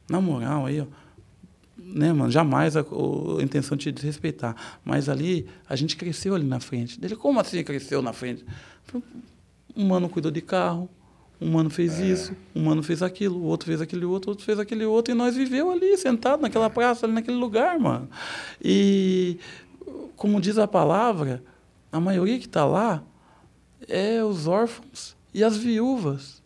na 0.10 0.20
moral 0.20 0.66
aí, 0.66 0.82
ó, 0.82 0.86
né, 1.94 2.14
mano? 2.14 2.32
Jamais 2.32 2.76
a, 2.78 2.82
a 2.82 3.44
intenção 3.44 3.78
de 3.78 3.92
desrespeitar. 3.92 4.56
Mas 4.84 5.10
ali, 5.10 5.48
a 5.68 5.76
gente 5.76 5.96
cresceu 5.96 6.36
ali 6.36 6.46
na 6.46 6.60
frente. 6.60 7.00
Dele, 7.00 7.16
como 7.16 7.40
assim 7.40 7.64
cresceu 7.64 8.02
na 8.02 8.14
frente? 8.14 8.46
Um 9.76 9.88
mano 9.88 10.10
cuidou 10.10 10.32
de 10.32 10.42
carro, 10.42 10.90
um 11.40 11.52
mano 11.52 11.70
fez 11.70 12.00
isso, 12.00 12.36
um 12.54 12.64
mano 12.66 12.84
fez 12.84 13.02
aquilo, 13.02 13.40
o 13.40 13.44
outro 13.44 13.68
fez 13.68 13.82
aquele 13.82 14.04
outro, 14.06 14.30
o 14.30 14.32
outro 14.32 14.46
fez 14.46 14.60
aquele 14.60 14.86
outro, 14.86 15.14
e 15.14 15.18
nós 15.18 15.36
viveu 15.36 15.72
ali, 15.72 15.98
sentado 15.98 16.42
naquela 16.42 16.70
praça, 16.70 17.06
ali 17.06 17.14
naquele 17.14 17.38
lugar, 17.38 17.80
mano. 17.80 18.10
E, 18.62 19.40
como 20.16 20.42
diz 20.42 20.58
a 20.58 20.68
palavra, 20.68 21.44
a 21.92 22.00
maioria 22.00 22.38
que 22.38 22.46
está 22.46 22.66
lá 22.66 23.04
é 23.88 24.24
os 24.24 24.48
órfãos 24.48 25.16
e 25.34 25.44
as 25.44 25.56
viúvas. 25.56 26.44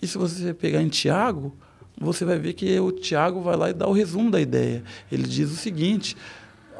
E 0.00 0.06
se 0.06 0.18
você 0.18 0.52
pegar 0.52 0.82
em 0.82 0.88
Tiago, 0.88 1.56
você 2.02 2.24
vai 2.24 2.38
ver 2.38 2.52
que 2.54 2.78
o 2.80 2.92
Tiago 2.92 3.40
vai 3.40 3.56
lá 3.56 3.70
e 3.70 3.72
dá 3.72 3.86
o 3.86 3.92
resumo 3.92 4.30
da 4.30 4.40
ideia. 4.40 4.82
Ele 5.10 5.22
diz 5.22 5.50
o 5.50 5.56
seguinte: 5.56 6.16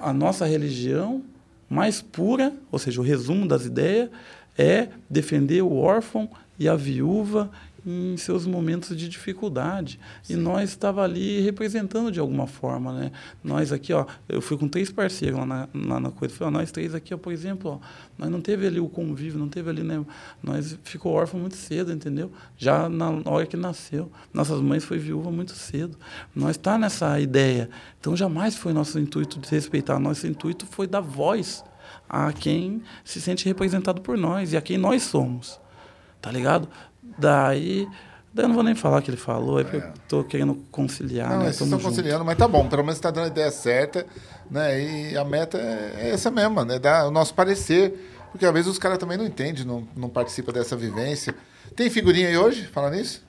a 0.01 0.13
nossa 0.13 0.45
religião 0.47 1.23
mais 1.69 2.03
pura, 2.03 2.53
ou 2.71 2.79
seja, 2.79 3.01
o 3.01 3.05
resumo 3.05 3.47
das 3.47 3.65
ideias, 3.65 4.11
é 4.59 4.89
defender 5.09 5.63
o 5.63 5.77
órfão 5.77 6.29
e 6.59 6.69
a 6.69 6.75
viúva 6.75 7.51
em 7.85 8.17
seus 8.17 8.47
momentos 8.47 8.97
de 8.97 9.09
dificuldade. 9.09 9.99
E 10.29 10.37
nós 10.37 10.71
estava 10.71 11.03
ali 11.03 11.41
representando 11.41 12.11
de 12.11 12.21
alguma 12.21 12.47
forma, 12.47 12.93
né? 12.93 13.13
Nós 13.43 13.73
aqui, 13.73 13.93
ó, 13.93 14.07
eu 14.29 14.41
fui 14.41 14.57
com 14.57 14.69
três 14.69 14.91
parceiros 14.91 15.39
lá 15.39 15.47
na, 15.47 15.69
lá 15.75 16.01
na 16.01 16.11
coisa, 16.11 16.35
falei, 16.35 16.55
ó, 16.55 16.59
nós 16.59 16.71
três 16.71 16.95
aqui, 16.95 17.13
ó, 17.13 17.19
por 17.19 17.33
exemplo, 17.33 17.73
ó, 17.73 17.87
nós 18.17 18.31
não 18.31 18.41
teve 18.41 18.67
ali 18.67 18.81
o 18.81 18.89
convívio, 18.89 19.39
não 19.39 19.49
teve 19.49 19.69
ali, 19.69 19.83
né? 19.83 20.05
Nós 20.43 20.79
ficou 20.85 21.13
órfão 21.13 21.41
muito 21.41 21.57
cedo, 21.57 21.93
entendeu? 21.93 22.31
Já 22.57 22.89
na 22.89 23.11
hora 23.25 23.47
que 23.47 23.57
nasceu. 23.57 24.11
Nossas 24.33 24.61
mães 24.61 24.85
foi 24.85 24.99
viúva 24.99 25.31
muito 25.31 25.53
cedo. 25.53 25.97
Nós 26.35 26.57
tá 26.57 26.79
nessa 26.79 27.19
ideia. 27.19 27.69
Então 28.01 28.17
jamais 28.17 28.57
foi 28.57 28.73
nosso 28.73 28.99
intuito 28.99 29.39
de 29.39 29.49
respeitar, 29.51 29.99
nosso 29.99 30.27
intuito 30.27 30.67
foi 30.67 30.87
dar 30.87 31.01
voz 31.01 31.65
a 32.09 32.33
quem 32.33 32.83
se 33.05 33.21
sente 33.21 33.45
representado 33.47 34.01
por 34.01 34.17
nós 34.19 34.53
e 34.53 34.57
a 34.57 34.61
quem 34.61 34.79
nós 34.79 35.03
somos. 35.03 35.61
Tá 36.21 36.31
ligado? 36.31 36.69
Daí, 37.19 37.89
daí 38.33 38.45
eu 38.45 38.49
não 38.49 38.55
vou 38.55 38.65
nem 38.65 38.75
falar 38.75 38.99
o 38.99 39.03
que 39.03 39.11
ele 39.11 39.17
falou, 39.17 39.61
é 39.61 39.65
porque 39.65 39.77
eu 39.79 39.93
tô 40.09 40.25
querendo 40.25 40.55
conciliar, 40.71 41.31
Não, 41.31 41.39
né? 41.39 41.53
vocês 41.53 41.61
estão 41.61 41.79
conciliando, 41.79 42.25
mas 42.25 42.37
tá 42.37 42.49
bom. 42.49 42.69
Pelo 42.69 42.83
menos 42.83 42.97
está 42.97 43.11
dando 43.11 43.25
a 43.25 43.29
ideia 43.29 43.51
certa, 43.51 44.07
né? 44.51 45.11
E 45.11 45.17
a 45.17 45.25
meta 45.25 45.59
é 45.59 45.95
é 45.99 46.11
essa 46.11 46.31
mesmo, 46.31 46.65
né? 46.65 46.79
Dar 46.79 47.07
o 47.07 47.11
nosso 47.11 47.35
parecer. 47.35 48.11
Porque 48.33 48.47
às 48.47 48.53
vezes 48.53 48.71
os 48.71 48.79
caras 48.79 48.97
também 48.97 49.19
não 49.19 49.27
entendem, 49.27 49.65
não, 49.65 49.87
não 49.95 50.09
participam 50.09 50.53
dessa 50.53 50.75
vivência. 50.75 51.35
Tem 51.77 51.91
figurinha 51.91 52.29
aí 52.29 52.37
hoje? 52.37 52.67
Fala 52.67 52.91
nisso? 52.91 53.23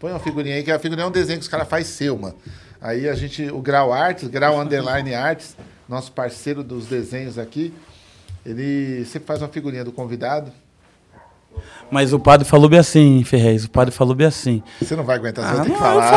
Põe 0.00 0.10
uma 0.10 0.18
figurinha 0.18 0.56
aí, 0.56 0.62
que 0.64 0.72
a 0.72 0.78
figurinha 0.78 1.06
é 1.06 1.08
um 1.08 1.12
desenho 1.12 1.38
que 1.38 1.44
os 1.44 1.48
caras 1.48 1.68
fazem 1.68 1.86
seu, 1.86 2.18
mano. 2.18 2.34
Aí 2.80 3.08
a 3.08 3.14
gente, 3.14 3.48
o 3.50 3.60
Grau 3.60 3.92
Arts, 3.92 4.28
Grau 4.28 4.60
Underline 4.60 5.14
Arts, 5.14 5.56
nosso 5.88 6.10
parceiro 6.12 6.64
dos 6.64 6.86
desenhos 6.86 7.38
aqui, 7.38 7.72
ele 8.44 9.04
sempre 9.06 9.26
faz 9.26 9.40
uma 9.40 9.48
figurinha 9.48 9.84
do 9.84 9.92
convidado. 9.92 10.52
Mas 11.90 12.12
o 12.12 12.18
padre 12.18 12.46
falou 12.46 12.68
bem 12.68 12.78
assim, 12.78 13.22
Ferrez, 13.24 13.64
o 13.64 13.70
padre 13.70 13.94
falou 13.94 14.14
bem 14.14 14.26
assim. 14.26 14.62
Você 14.80 14.96
não 14.96 15.04
vai 15.04 15.16
aguentar, 15.16 15.44
você 15.44 15.50
Ah, 15.50 15.54
vai 15.56 15.64
ter 15.64 15.70
que 15.72 15.76
não, 15.78 15.78
falar. 15.84 16.10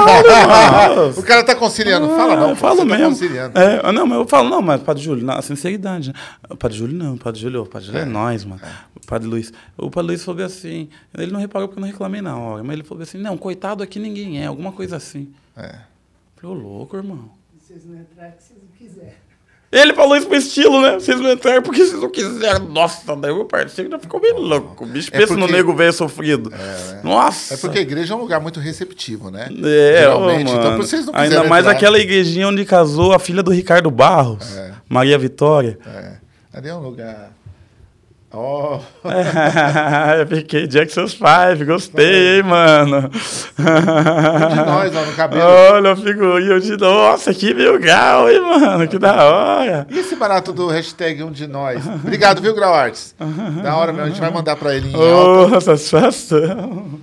falo, 0.72 1.10
o 1.20 1.24
cara 1.24 1.44
tá 1.44 1.56
conciliando. 1.56 2.08
Fala 2.10 2.36
não, 2.36 2.48
Ah, 2.48 2.50
eu 2.52 2.56
falo 2.56 2.78
tá 2.78 2.86
mesmo. 2.86 3.10
conciliando. 3.10 3.60
É, 3.60 3.92
não, 3.92 4.08
mas 4.08 4.18
eu 4.20 4.28
falo, 4.28 4.50
não, 4.50 4.62
mas 4.62 4.82
Padre 4.82 5.04
Júlio, 5.04 5.26
na 5.26 5.42
sinceridade, 5.42 6.10
né? 6.10 6.20
O 6.50 6.56
Padre 6.56 6.78
Júlio 6.78 6.96
não, 6.98 7.16
o 7.16 7.18
Padre 7.18 7.42
Júlio, 7.42 7.64
o 7.64 7.66
Padre 7.68 7.88
Júlio 7.88 8.02
é, 8.02 8.06
nós, 8.06 8.44
mano. 8.46 8.62
O 8.96 9.06
Padre 9.06 9.28
Luiz. 9.28 9.54
O 9.78 9.90
Padre 9.92 10.08
Luiz 10.08 10.24
falou 10.24 10.38
bem 10.38 10.46
assim, 10.46 10.90
ele 11.18 11.32
não 11.32 11.40
reparou 11.40 11.68
porque 11.68 11.80
eu 11.80 11.82
não 11.82 11.88
reclamei 11.90 12.22
na 12.22 12.38
hora, 12.38 12.64
mas 12.64 12.74
ele 12.74 12.84
falou 12.84 12.98
bem 13.00 13.04
assim, 13.04 13.18
não, 13.18 13.38
coitado 13.38 13.84
aqui 13.84 14.00
ninguém 14.00 14.42
é, 14.42 14.48
alguma 14.48 14.72
coisa 14.72 14.96
assim. 14.98 15.32
É. 15.56 15.76
Eu 15.76 16.42
falei, 16.42 16.56
ô 16.56 16.60
louco, 16.60 16.96
irmão. 16.98 17.30
Vocês 17.60 17.86
não 17.86 17.96
entraram 18.00 18.32
que 18.32 18.44
vocês 18.44 18.60
não 18.62 18.70
quiserem. 18.78 19.14
Ele 19.82 19.94
falou 19.94 20.16
isso 20.16 20.28
pro 20.28 20.36
estilo, 20.38 20.82
né? 20.82 20.94
Vocês 20.94 21.20
não 21.20 21.32
entraram 21.32 21.62
porque 21.62 21.86
vocês 21.86 22.02
não 22.02 22.10
quiseram. 22.10 22.66
Nossa, 22.68 23.16
daí 23.16 23.32
o 23.32 23.46
parceiro 23.46 23.90
já 23.92 24.00
ficou 24.00 24.20
bem 24.20 24.34
louco. 24.34 24.84
O 24.84 24.88
bicho 24.88 25.10
É 25.14 25.18
pensa 25.20 25.34
no 25.34 25.42
porque- 25.42 25.54
nego 25.54 25.74
velho 25.76 25.94
sofrido. 25.94 26.52
Nossa! 27.04 27.54
É 27.54 27.58
porque 27.58 27.80
a 27.80 27.82
igreja 27.82 28.14
é 28.14 28.18
um 28.18 28.22
lugar 28.22 28.40
muito 28.40 28.60
receptivo, 28.60 29.30
né? 29.30 29.50
É, 29.64 30.00
Geralmente. 30.00 30.52
ô, 30.52 30.56
então, 30.56 30.78
vocês 30.78 31.06
não 31.06 31.16
Ainda 31.16 31.44
mais 31.44 31.66
entrar, 31.66 31.76
aquela 31.78 32.00
igrejinha 32.00 32.48
onde 32.48 32.66
casou 32.66 33.14
a 33.14 33.20
filha 33.20 33.42
do 33.44 33.52
Ricardo 33.52 33.90
Barros, 33.92 34.58
É. 34.58 34.72
Maria 34.90 35.18
Vitória. 35.18 35.78
É. 35.86 36.14
Ali 36.58 36.70
é 36.70 36.74
um 36.76 36.80
lugar 36.80 37.32
Ó, 38.34 38.82
eu 40.20 40.28
fiquei 40.28 40.68
Jackson 40.68 41.08
5, 41.08 41.24
gostei, 41.66 42.38
hein, 42.38 42.44
mano. 42.44 43.10
um 43.58 44.50
de 44.50 44.66
nós, 44.66 44.96
ó, 44.96 45.06
no 45.06 45.14
cabelo. 45.14 45.44
Olha 45.44 45.94
a 45.94 45.96
figurinha 45.96 46.60
de. 46.60 46.76
Nossa, 46.76 47.34
que 47.34 47.54
mil 47.54 47.80
grau, 47.80 48.30
hein, 48.30 48.42
mano? 48.42 48.86
Que 48.86 49.00
da 49.00 49.24
hora. 49.24 49.88
E 49.90 50.00
esse 50.00 50.18
barato 50.18 50.52
do 50.52 50.68
hashtag 50.68 51.24
um 51.24 51.32
de 51.32 51.48
nós? 51.48 51.88
Obrigado, 51.88 52.42
viu, 52.42 52.54
Grau 52.54 52.74
Arts? 52.74 53.16
Da 53.64 53.78
hora 53.78 53.94
mesmo, 53.94 54.08
a 54.08 54.10
gente 54.10 54.20
vai 54.20 54.30
mandar 54.30 54.58
pra 54.58 54.76
ele 54.76 54.90
em 54.90 54.94
alta. 54.94 55.56
Oh, 55.56 55.62
satisfação. 55.62 57.00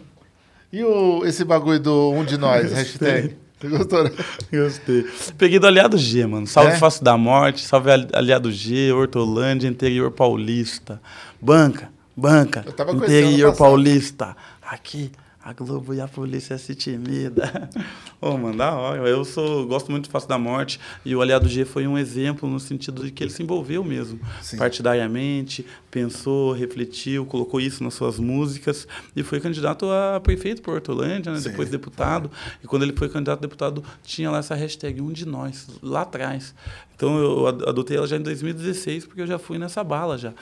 E 0.70 0.84
o, 0.84 1.24
esse 1.24 1.42
bagulho 1.42 1.80
do 1.80 2.10
um 2.10 2.22
de 2.22 2.36
nós, 2.36 2.70
hashtag? 2.70 3.34
Você 3.60 3.68
gostou? 3.68 4.04
né? 4.04 4.10
Gostei. 4.52 5.06
Peguei 5.38 5.58
do 5.58 5.66
Aliado 5.66 5.96
G, 5.96 6.26
mano. 6.26 6.46
Salve 6.46 6.72
É? 6.72 6.78
Da 7.02 7.16
Morte, 7.16 7.62
salve 7.64 7.90
Ali- 7.90 8.08
Aliado 8.12 8.50
G, 8.52 8.92
Hortolândia, 8.92 9.68
Interior 9.68 10.10
Paulista. 10.10 11.00
Banca, 11.40 11.90
banca, 12.16 12.64
Interior. 12.92 13.56
Paulista. 13.56 14.36
Aqui, 14.62 15.10
a 15.46 15.52
Globo 15.52 15.92
e 15.92 16.00
a 16.00 16.08
polícia 16.08 16.56
se 16.56 16.72
intimida. 16.72 17.68
Ô, 18.18 18.38
mano, 18.38 18.56
da 18.56 18.72
hora. 18.74 19.06
Eu 19.06 19.26
sou, 19.26 19.66
gosto 19.66 19.90
muito 19.90 20.08
do 20.08 20.10
Face 20.10 20.26
da 20.26 20.38
Morte 20.38 20.80
e 21.04 21.14
o 21.14 21.20
Aliado 21.20 21.46
G 21.50 21.66
foi 21.66 21.86
um 21.86 21.98
exemplo 21.98 22.48
no 22.48 22.58
sentido 22.58 23.04
de 23.04 23.10
que 23.10 23.22
ele 23.22 23.30
se 23.30 23.42
envolveu 23.42 23.84
mesmo. 23.84 24.18
Sim. 24.40 24.56
Partidariamente, 24.56 25.66
pensou, 25.90 26.52
refletiu, 26.52 27.26
colocou 27.26 27.60
isso 27.60 27.84
nas 27.84 27.92
suas 27.92 28.18
músicas 28.18 28.88
e 29.14 29.22
foi 29.22 29.38
candidato 29.38 29.84
a 29.90 30.18
prefeito 30.18 30.62
por 30.62 30.74
Hortolândia, 30.74 31.30
né? 31.30 31.38
Depois 31.40 31.68
deputado. 31.68 32.30
E 32.62 32.66
quando 32.66 32.84
ele 32.84 32.94
foi 32.96 33.10
candidato 33.10 33.40
a 33.40 33.42
deputado, 33.42 33.84
tinha 34.02 34.30
lá 34.30 34.38
essa 34.38 34.54
hashtag 34.54 35.02
um 35.02 35.12
de 35.12 35.26
nós, 35.26 35.68
lá 35.82 36.02
atrás. 36.02 36.54
Então 36.96 37.18
eu 37.18 37.46
ad- 37.48 37.68
adotei 37.68 37.98
ela 37.98 38.06
já 38.06 38.16
em 38.16 38.22
2016, 38.22 39.04
porque 39.04 39.20
eu 39.20 39.26
já 39.26 39.38
fui 39.38 39.58
nessa 39.58 39.84
bala 39.84 40.16
já, 40.16 40.32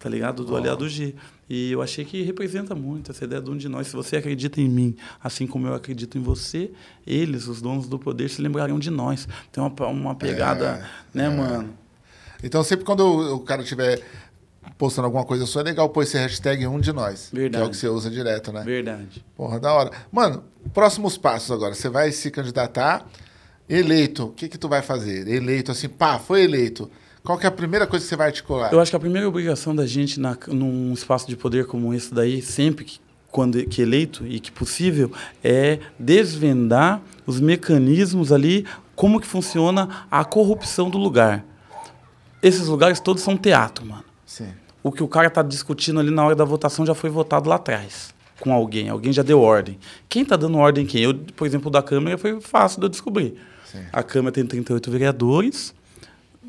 tá 0.00 0.08
ligado? 0.08 0.44
Do 0.44 0.56
aliado 0.56 0.88
G. 0.88 1.14
E 1.54 1.70
eu 1.70 1.82
achei 1.82 2.02
que 2.02 2.22
representa 2.22 2.74
muito 2.74 3.10
essa 3.10 3.26
ideia 3.26 3.42
de 3.42 3.50
um 3.50 3.56
de 3.58 3.68
nós. 3.68 3.88
Se 3.88 3.92
você 3.94 4.16
acredita 4.16 4.58
em 4.58 4.66
mim, 4.70 4.96
assim 5.22 5.46
como 5.46 5.66
eu 5.66 5.74
acredito 5.74 6.16
em 6.16 6.22
você, 6.22 6.70
eles, 7.06 7.46
os 7.46 7.60
donos 7.60 7.86
do 7.86 7.98
poder, 7.98 8.30
se 8.30 8.40
lembrarão 8.40 8.78
de 8.78 8.88
nós. 8.88 9.28
Tem 9.52 9.62
uma, 9.62 9.86
uma 9.88 10.14
pegada, 10.14 10.82
né, 11.12 11.28
mano? 11.28 11.74
Então, 12.42 12.64
sempre 12.64 12.86
quando 12.86 13.34
o, 13.34 13.40
cara 13.40 13.60
estiver 13.60 14.00
postando 14.78 15.04
alguma 15.04 15.26
coisa 15.26 15.44
sua, 15.44 15.60
é 15.60 15.64
legal 15.64 15.90
pôr 15.90 16.04
esse 16.04 16.16
hashtag 16.16 16.66
um 16.66 16.80
de 16.80 16.90
nós. 16.90 17.28
Que 17.28 17.36
é 17.36 17.40
Verdade. 17.40 17.64
o 17.66 17.68
que 17.68 17.76
você 17.76 17.86
usa 17.86 18.10
direto, 18.10 18.50
né? 18.50 18.62
Verdade. 18.62 19.22
Porra, 19.36 19.60
da 19.60 19.74
hora. 19.74 19.90
Mano, 20.10 20.42
próximos 20.72 21.18
passos 21.18 21.50
agora. 21.50 21.74
Você 21.74 21.90
vai 21.90 22.12
se 22.12 22.30
candidatar, 22.30 23.06
eleito. 23.68 24.28
O 24.28 24.32
que 24.32 24.48
que 24.48 24.56
tu 24.56 24.70
vai 24.70 24.80
fazer? 24.80 25.28
Eleito, 25.28 25.70
assim, 25.70 25.90
pá, 25.90 26.18
foi 26.18 26.44
eleito. 26.44 26.90
Qual 27.24 27.38
que 27.38 27.46
é 27.46 27.48
a 27.48 27.52
primeira 27.52 27.86
coisa 27.86 28.04
que 28.04 28.08
você 28.08 28.16
vai 28.16 28.28
articular? 28.28 28.72
Eu 28.72 28.80
acho 28.80 28.90
que 28.90 28.96
a 28.96 29.00
primeira 29.00 29.28
obrigação 29.28 29.74
da 29.74 29.86
gente 29.86 30.18
na, 30.18 30.36
num 30.48 30.92
espaço 30.92 31.28
de 31.28 31.36
poder 31.36 31.66
como 31.66 31.94
esse 31.94 32.12
daí, 32.12 32.42
sempre 32.42 32.84
que, 32.84 32.98
quando, 33.30 33.64
que 33.66 33.80
eleito 33.80 34.26
e 34.26 34.40
que 34.40 34.50
possível, 34.50 35.10
é 35.42 35.78
desvendar 35.98 37.00
os 37.24 37.38
mecanismos 37.38 38.32
ali, 38.32 38.66
como 38.96 39.20
que 39.20 39.26
funciona 39.26 40.06
a 40.10 40.24
corrupção 40.24 40.90
do 40.90 40.98
lugar. 40.98 41.44
Esses 42.42 42.66
lugares 42.66 42.98
todos 42.98 43.22
são 43.22 43.36
teatro, 43.36 43.86
mano. 43.86 44.04
Sim. 44.26 44.48
O 44.82 44.90
que 44.90 45.02
o 45.02 45.08
cara 45.08 45.28
está 45.28 45.42
discutindo 45.42 46.00
ali 46.00 46.10
na 46.10 46.24
hora 46.24 46.34
da 46.34 46.44
votação 46.44 46.84
já 46.84 46.94
foi 46.94 47.08
votado 47.08 47.48
lá 47.48 47.54
atrás 47.54 48.12
com 48.40 48.52
alguém. 48.52 48.88
Alguém 48.88 49.12
já 49.12 49.22
deu 49.22 49.40
ordem. 49.40 49.78
Quem 50.08 50.22
está 50.22 50.36
dando 50.36 50.58
ordem 50.58 50.84
quem? 50.84 51.02
Eu, 51.02 51.14
por 51.36 51.46
exemplo, 51.46 51.70
da 51.70 51.80
Câmara 51.80 52.18
foi 52.18 52.40
fácil 52.40 52.80
de 52.80 52.86
eu 52.86 52.90
descobrir. 52.90 53.36
Sim. 53.64 53.84
A 53.92 54.02
Câmara 54.02 54.32
tem 54.32 54.44
38 54.44 54.90
vereadores. 54.90 55.72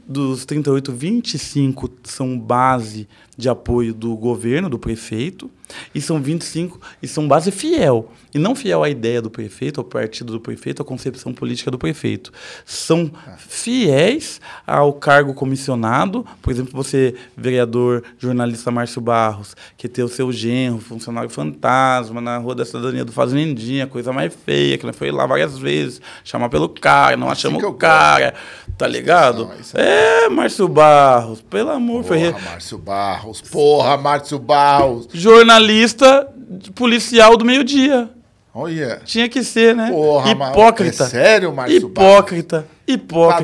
Dos 0.06 0.43
38, 0.45 0.91
25 0.91 1.89
são 2.04 2.38
base 2.38 3.08
de 3.38 3.49
apoio 3.49 3.93
do 3.93 4.15
governo, 4.15 4.69
do 4.69 4.77
prefeito, 4.77 5.49
e 5.95 5.99
são 6.01 6.21
25 6.21 6.79
e 7.01 7.07
são 7.07 7.27
base 7.27 7.49
fiel. 7.51 8.11
E 8.34 8.38
não 8.38 8.53
fiel 8.55 8.84
à 8.84 8.89
ideia 8.89 9.21
do 9.21 9.29
prefeito, 9.29 9.79
ao 9.79 9.84
partido 9.84 10.34
do 10.34 10.39
prefeito, 10.39 10.81
à 10.81 10.86
concepção 10.86 11.34
política 11.34 11.71
do 11.71 11.77
prefeito. 11.79 12.31
São 12.65 13.09
fiéis 13.38 14.41
ao 14.67 14.91
cargo 14.93 15.34
comissionado. 15.34 16.25
Por 16.41 16.51
exemplo, 16.51 16.71
você, 16.73 17.15
vereador, 17.38 18.03
jornalista 18.19 18.69
Márcio 18.71 19.01
Barros, 19.01 19.55
que 19.77 19.88
tem 19.88 20.03
o 20.03 20.07
seu 20.07 20.31
genro, 20.31 20.79
funcionário 20.79 21.29
fantasma, 21.29 22.19
na 22.19 22.38
Rua 22.38 22.55
da 22.55 22.65
Cidadania 22.65 23.05
do 23.05 23.11
Fazendinha, 23.11 23.88
coisa 23.88 24.11
mais 24.11 24.34
feia, 24.45 24.77
que 24.77 24.86
nós 24.86 24.95
foi 24.95 25.11
lá 25.11 25.25
várias 25.25 25.57
vezes, 25.57 26.01
chamar 26.23 26.49
pelo 26.49 26.67
cara, 26.69 27.15
não 27.15 27.29
achamos 27.29 27.59
que 27.59 27.65
eu 27.65 27.69
o 27.69 27.73
cara, 27.73 28.34
tá 28.77 28.88
ligado? 28.88 29.45
Não, 29.45 29.53
é- 29.75 30.23
É, 30.25 30.29
Márcio 30.29 30.67
Barros, 30.67 31.41
pelo 31.41 31.69
amor, 31.69 32.03
foi 32.03 32.31
Porra, 32.31 32.43
Márcio 32.51 32.77
Barros. 32.77 33.22
Porra, 33.51 33.97
Márcio 33.97 34.39
Barros. 34.39 35.07
jornalista 35.13 36.28
policial 36.76 37.38
do 37.38 37.45
meio-dia. 37.45 38.09
Olha. 38.53 39.01
Tinha 39.03 39.28
que 39.28 39.43
ser, 39.43 39.76
né? 39.76 39.89
Porra, 39.89 40.32
Hipócrita. 40.32 41.03
é 41.03 41.07
sério, 41.07 41.53
Márcio 41.53 41.78
Hipócrita. 41.78 42.01
Tá 42.01 42.03
Hipócrita. 42.11 42.67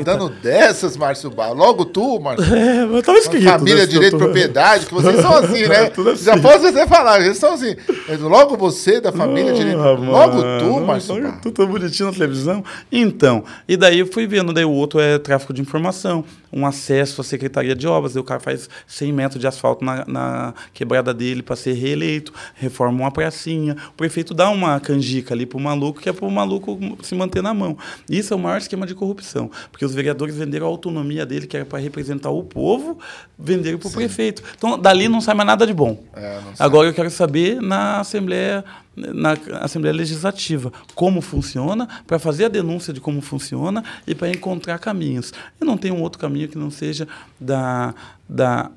Dando 0.03 0.29
dessas, 0.29 0.97
Márcio 0.97 1.29
Barros. 1.29 1.57
Logo 1.57 1.85
tu, 1.85 2.19
Márcio. 2.19 2.45
É, 2.59 2.85
mas 2.85 3.05
tava 3.05 3.17
escrito. 3.17 3.45
Família, 3.45 3.75
né, 3.77 3.85
direito, 3.85 4.11
doutor? 4.11 4.25
propriedade, 4.25 4.85
que 4.85 4.93
vocês 4.93 5.21
são 5.21 5.33
assim, 5.35 5.67
né? 5.67 5.91
Assim. 6.11 6.23
Já 6.23 6.37
posso 6.37 6.67
até 6.67 6.85
falar, 6.87 7.21
eles 7.21 7.37
são 7.37 7.53
assim. 7.53 7.75
Logo 8.19 8.57
você, 8.57 8.99
da 8.99 9.11
família, 9.11 9.53
direito. 9.53 9.79
Ah, 9.79 9.91
Logo 9.91 10.41
tu, 10.41 10.73
mano, 10.73 10.85
Márcio. 10.85 11.33
Tu 11.41 11.51
tão 11.51 11.67
bonitinho 11.67 12.09
na 12.09 12.15
televisão. 12.15 12.63
Então, 12.91 13.43
e 13.67 13.77
daí 13.77 13.99
eu 13.99 14.07
fui 14.07 14.27
vendo, 14.27 14.51
daí 14.53 14.65
o 14.65 14.71
outro 14.71 14.99
é 14.99 15.17
tráfico 15.17 15.53
de 15.53 15.61
informação, 15.61 16.23
um 16.51 16.65
acesso 16.65 17.21
à 17.21 17.23
Secretaria 17.23 17.75
de 17.75 17.87
Obras, 17.87 18.13
daí 18.13 18.21
o 18.21 18.23
cara 18.23 18.39
faz 18.39 18.69
100 18.87 19.13
metros 19.13 19.39
de 19.39 19.47
asfalto 19.47 19.83
na, 19.83 20.05
na 20.07 20.53
quebrada 20.73 21.13
dele 21.13 21.41
para 21.41 21.55
ser 21.55 21.73
reeleito, 21.73 22.33
reforma 22.55 22.99
uma 22.99 23.11
pracinha, 23.11 23.75
o 23.89 23.93
prefeito 23.93 24.33
dá 24.33 24.49
uma 24.49 24.79
canjica 24.79 25.33
ali 25.33 25.45
pro 25.45 25.59
maluco, 25.59 26.01
que 26.01 26.09
é 26.09 26.13
pro 26.13 26.29
maluco 26.29 26.77
se 27.03 27.15
manter 27.15 27.41
na 27.41 27.53
mão. 27.53 27.77
Isso 28.09 28.33
é 28.33 28.35
o 28.35 28.39
maior 28.39 28.57
esquema 28.57 28.85
de 28.85 28.95
corrupção, 28.95 29.28
porque 29.71 29.85
os 29.85 29.93
vereadores 29.93 30.35
venderam 30.35 30.65
a 30.65 30.69
autonomia 30.69 31.25
dele, 31.25 31.47
que 31.47 31.55
era 31.55 31.65
para 31.65 31.79
representar 31.79 32.29
o 32.29 32.43
povo, 32.43 32.97
venderam 33.37 33.77
pro 33.77 33.89
prefeito. 33.89 34.43
Então, 34.57 34.77
dali 34.79 35.07
não 35.07 35.21
sai 35.21 35.35
mais 35.35 35.47
nada 35.47 35.65
de 35.65 35.73
bom. 35.73 36.01
É. 36.15 36.39
Agora 36.57 36.87
eu 36.87 36.93
quero 36.93 37.09
saber 37.09 37.61
na 37.61 37.99
Assembleia, 37.99 38.63
na 38.95 39.37
Assembleia 39.61 39.95
Legislativa 39.95 40.71
como 40.95 41.21
funciona, 41.21 41.87
para 42.07 42.19
fazer 42.19 42.45
a 42.45 42.49
denúncia 42.49 42.93
de 42.93 42.99
como 42.99 43.21
funciona 43.21 43.83
e 44.07 44.15
para 44.15 44.29
encontrar 44.29 44.79
caminhos. 44.79 45.33
Eu 45.59 45.67
não 45.67 45.77
tenho 45.77 45.95
um 45.95 46.01
outro 46.01 46.19
caminho 46.19 46.47
que 46.47 46.57
não 46.57 46.71
seja 46.71 47.07
da, 47.39 47.93
da 48.27 48.71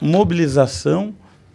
mobilização, 0.00 1.14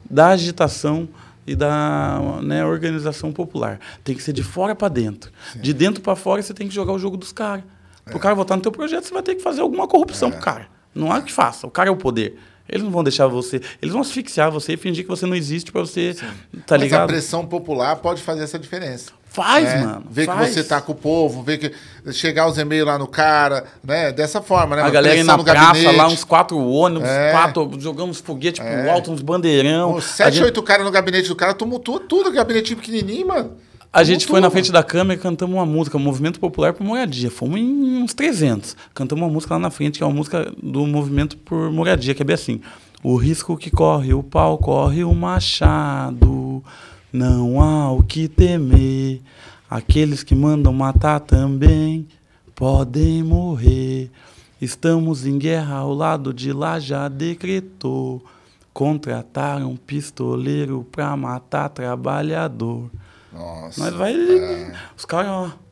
da 0.10 0.30
agitação 0.30 1.10
e 1.48 1.56
da 1.56 2.20
né, 2.44 2.66
organização 2.66 3.32
popular. 3.32 3.80
Tem 4.04 4.14
que 4.14 4.22
ser 4.22 4.34
de 4.34 4.44
fora 4.44 4.76
para 4.76 4.90
dentro. 4.90 5.32
De 5.56 5.74
dentro 5.74 6.02
para 6.02 6.16
fora 6.16 6.42
você 6.42 6.54
tem 6.54 6.68
que 6.68 6.76
jogar 6.76 6.92
o 6.92 7.00
jogo 7.00 7.16
dos 7.16 7.32
caras. 7.32 7.64
Para 8.08 8.18
o 8.18 8.20
cara 8.20 8.36
votar 8.36 8.58
no 8.58 8.64
teu 8.64 8.72
projeto, 8.72 9.06
você 9.06 9.14
vai 9.14 9.24
ter 9.24 9.36
que 9.36 9.42
fazer 9.44 9.62
alguma 9.62 9.88
corrupção 9.88 10.32
pro 10.32 10.40
cara. 10.40 10.68
Não 10.96 11.12
há 11.12 11.22
que 11.22 11.32
faça. 11.32 11.68
O 11.68 11.72
cara 11.72 11.90
é 11.90 11.92
o 11.92 11.96
poder. 11.98 12.38
Eles 12.70 12.84
não 12.84 12.92
vão 12.92 13.02
deixar 13.04 13.28
você. 13.28 13.62
Eles 13.82 13.94
vão 13.94 14.02
asfixiar 14.02 14.52
você 14.52 14.74
e 14.74 14.78
fingir 14.78 15.04
que 15.06 15.10
você 15.10 15.26
não 15.26 15.36
existe 15.36 15.72
para 15.72 15.80
você. 15.82 16.14
Tá 16.16 16.26
Mas 16.72 16.72
a 16.72 16.78
ligado? 16.78 17.08
pressão 17.08 17.46
popular 17.46 17.96
pode 17.98 18.22
fazer 18.22 18.44
essa 18.44 18.60
diferença. 18.60 19.12
Faz, 19.30 19.64
né? 19.66 19.78
mano. 19.86 20.04
Ver 20.10 20.26
faz. 20.26 20.50
que 20.50 20.54
você 20.56 20.64
tá 20.64 20.82
com 20.82 20.92
o 20.92 20.96
povo, 20.96 21.44
ver 21.44 21.60
que 21.60 22.12
chegar 22.12 22.48
os 22.48 22.58
e-mails 22.58 22.86
lá 22.88 22.98
no 22.98 23.08
cara, 23.08 23.66
né? 23.84 24.12
Dessa 24.12 24.42
forma, 24.42 24.76
né? 24.76 24.82
A 24.82 24.86
mano? 24.86 24.94
galera 24.94 25.16
aí 25.16 25.24
na 25.24 25.38
praça, 25.38 25.54
gabinete. 25.74 25.96
lá 25.96 26.08
uns 26.08 26.24
quatro 26.26 26.58
ônibus, 26.58 27.08
É. 27.08 27.32
quatro, 27.32 27.72
jogamos 27.80 28.20
foguete 28.20 28.60
pro 28.60 28.90
alto, 28.92 29.12
uns 29.12 29.22
bandeirão. 29.22 29.96
A 29.98 30.02
Sete, 30.02 30.36
gente- 30.36 30.46
oito 30.46 30.62
caras 30.64 30.84
no 30.86 30.92
gabinete 30.92 31.30
do 31.30 31.36
cara, 31.36 31.54
tumultua 31.54 32.00
tudo, 32.02 32.32
gabinetinho 32.32 32.80
pequenininho, 32.80 33.28
mano. 33.28 33.52
A 33.98 34.04
gente 34.04 34.28
foi 34.28 34.40
na 34.40 34.52
frente 34.52 34.72
da 34.72 34.84
câmera 34.84 35.20
e 35.20 35.24
cantamos 35.24 35.56
uma 35.56 35.66
música, 35.66 35.98
Movimento 35.98 36.40
Popular 36.40 36.72
por 36.72 36.84
Moradia. 36.84 37.32
Fomos 37.32 37.60
em 37.60 38.04
uns 38.04 38.14
300. 38.14 38.78
Cantamos 38.94 39.24
uma 39.24 39.34
música 39.34 39.56
lá 39.56 39.60
na 39.60 39.72
frente, 39.72 39.98
que 39.98 40.04
é 40.04 40.06
uma 40.06 40.14
música 40.14 40.54
do 40.62 40.86
Movimento 40.86 41.36
por 41.36 41.72
Moradia, 41.72 42.14
que 42.14 42.22
é 42.22 42.24
bem 42.24 42.36
assim. 42.36 42.62
O 43.02 43.16
risco 43.16 43.58
que 43.58 43.72
corre 43.72 44.14
o 44.14 44.22
pau, 44.22 44.60
corre 44.60 45.04
o 45.04 45.16
machado. 45.16 46.64
Não 47.12 47.60
há 47.60 47.92
o 47.92 48.04
que 48.04 48.28
temer. 48.28 49.20
Aqueles 49.68 50.22
que 50.22 50.36
mandam 50.36 50.72
matar 50.72 51.20
também 51.20 52.08
podem 52.54 53.24
morrer. 53.24 54.12
Estamos 54.62 55.26
em 55.26 55.40
guerra 55.40 55.78
ao 55.78 55.92
lado 55.92 56.32
de 56.32 56.54
lá 56.54 56.80
já 56.80 57.08
decretou. 57.08 58.24
Contrataram 58.72 59.72
um 59.72 59.76
pistoleiro 59.76 60.86
pra 60.92 61.18
matar 61.18 61.70
trabalhador. 61.70 62.92
Nossa. 63.38 63.80
Nós 63.84 63.94
vai. 63.94 64.16
Os 64.98 65.06
caras, 65.06 65.30
ó. 65.30 65.67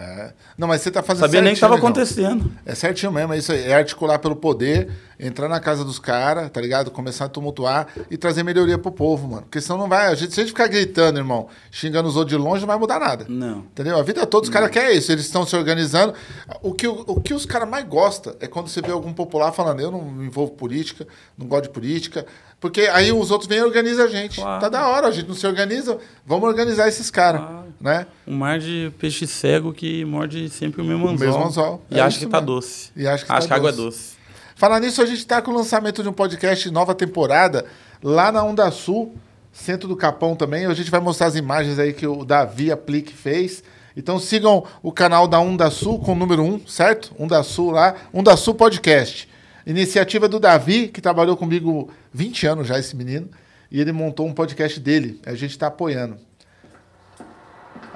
É. 0.00 0.32
Não, 0.56 0.66
mas 0.66 0.80
você 0.80 0.90
tá 0.90 1.02
fazendo 1.02 1.26
Sabia 1.26 1.42
nem 1.42 1.52
o 1.52 1.54
que 1.54 1.60
certinho, 1.60 1.76
estava 1.76 1.90
acontecendo. 1.90 2.50
É 2.64 2.74
certinho 2.74 3.12
mesmo, 3.12 3.34
é 3.34 3.38
isso 3.38 3.52
aí. 3.52 3.64
É 3.64 3.74
articular 3.74 4.18
pelo 4.18 4.34
poder, 4.34 4.90
entrar 5.18 5.46
na 5.48 5.60
casa 5.60 5.84
dos 5.84 5.98
caras, 5.98 6.50
tá 6.50 6.58
ligado? 6.60 6.90
Começar 6.90 7.26
a 7.26 7.28
tumultuar 7.28 7.86
e 8.10 8.16
trazer 8.16 8.42
melhoria 8.42 8.78
pro 8.78 8.90
povo, 8.90 9.28
mano. 9.28 9.42
Porque 9.42 9.60
senão 9.60 9.78
não 9.78 9.88
vai. 9.88 10.06
A 10.06 10.14
gente, 10.14 10.32
se 10.32 10.40
a 10.40 10.42
gente 10.42 10.52
ficar 10.52 10.68
gritando, 10.68 11.18
irmão, 11.18 11.48
xingando 11.70 12.08
os 12.08 12.16
outros 12.16 12.36
de 12.36 12.42
longe, 12.42 12.60
não 12.62 12.68
vai 12.68 12.78
mudar 12.78 12.98
nada. 12.98 13.26
Não. 13.28 13.58
Entendeu? 13.58 13.98
A 13.98 14.02
vida 14.02 14.24
toda 14.24 14.44
os 14.44 14.50
caras 14.50 14.70
querem 14.70 14.96
isso, 14.96 15.12
eles 15.12 15.26
estão 15.26 15.44
se 15.44 15.54
organizando. 15.54 16.14
O 16.62 16.72
que, 16.72 16.88
o, 16.88 17.04
o 17.06 17.20
que 17.20 17.34
os 17.34 17.44
caras 17.44 17.68
mais 17.68 17.84
gostam 17.86 18.34
é 18.40 18.46
quando 18.46 18.68
você 18.68 18.80
vê 18.80 18.92
algum 18.92 19.12
popular 19.12 19.52
falando, 19.52 19.80
eu 19.80 19.90
não 19.90 20.02
me 20.02 20.26
envolvo 20.26 20.52
política, 20.52 21.06
não 21.36 21.46
gosto 21.46 21.64
de 21.64 21.70
política. 21.70 22.24
Porque 22.58 22.82
aí 22.82 23.10
os 23.10 23.30
outros 23.30 23.48
vêm 23.48 23.58
e 23.58 23.62
organizam 23.62 24.04
a 24.04 24.08
gente. 24.08 24.40
Claro. 24.40 24.60
Tá 24.60 24.68
da 24.68 24.86
hora, 24.86 25.06
a 25.08 25.10
gente 25.10 25.26
não 25.26 25.34
se 25.34 25.46
organiza, 25.46 25.98
vamos 26.26 26.46
organizar 26.46 26.88
esses 26.88 27.10
caras, 27.10 27.40
Claro. 27.40 27.69
Né? 27.80 28.06
Um 28.26 28.36
mar 28.36 28.58
de 28.58 28.92
peixe 28.98 29.26
cego 29.26 29.72
que 29.72 30.04
morde 30.04 30.48
sempre 30.50 30.82
o 30.82 30.84
mesmo 30.84 31.08
anzol. 31.08 31.26
mesmo 31.26 31.44
anzol. 31.44 31.82
E 31.90 31.98
É 31.98 32.00
acha 32.02 32.18
que 32.18 32.26
tá 32.26 32.38
mesmo. 32.40 32.46
doce. 32.54 32.90
E 32.96 33.06
acha 33.06 33.24
que 33.24 33.32
acha 33.32 33.40
tá 33.42 33.46
que 33.48 33.52
a 33.52 33.56
água 33.56 33.70
é 33.70 33.72
doce. 33.72 33.98
doce. 33.98 34.20
Falar 34.54 34.78
nisso, 34.80 35.00
a 35.00 35.06
gente 35.06 35.18
está 35.18 35.40
com 35.40 35.50
o 35.50 35.54
lançamento 35.54 36.02
de 36.02 36.08
um 36.08 36.12
podcast 36.12 36.70
nova 36.70 36.94
temporada 36.94 37.64
lá 38.02 38.30
na 38.30 38.42
Onda 38.44 38.70
Sul, 38.70 39.14
centro 39.50 39.88
do 39.88 39.96
Capão 39.96 40.36
também. 40.36 40.66
A 40.66 40.74
gente 40.74 40.90
vai 40.90 41.00
mostrar 41.00 41.28
as 41.28 41.34
imagens 41.36 41.78
aí 41.78 41.92
que 41.94 42.06
o 42.06 42.24
Davi 42.24 42.70
Aplique 42.70 43.12
fez. 43.14 43.62
Então 43.96 44.18
sigam 44.18 44.64
o 44.82 44.92
canal 44.92 45.26
da 45.26 45.40
Onda 45.40 45.70
Sul 45.70 45.98
com 45.98 46.12
o 46.12 46.14
número 46.14 46.42
1, 46.42 46.66
certo? 46.68 47.14
Onda 47.18 47.42
Sul 47.42 47.70
lá, 47.70 47.94
Onda 48.12 48.36
Sul 48.36 48.54
Podcast. 48.54 49.28
Iniciativa 49.66 50.28
do 50.28 50.38
Davi, 50.38 50.88
que 50.88 51.00
trabalhou 51.00 51.36
comigo 51.36 51.90
20 52.12 52.46
anos 52.46 52.66
já, 52.68 52.78
esse 52.78 52.94
menino. 52.94 53.28
E 53.70 53.80
ele 53.80 53.92
montou 53.92 54.26
um 54.26 54.32
podcast 54.34 54.78
dele. 54.80 55.20
A 55.24 55.34
gente 55.34 55.50
está 55.52 55.68
apoiando. 55.68 56.16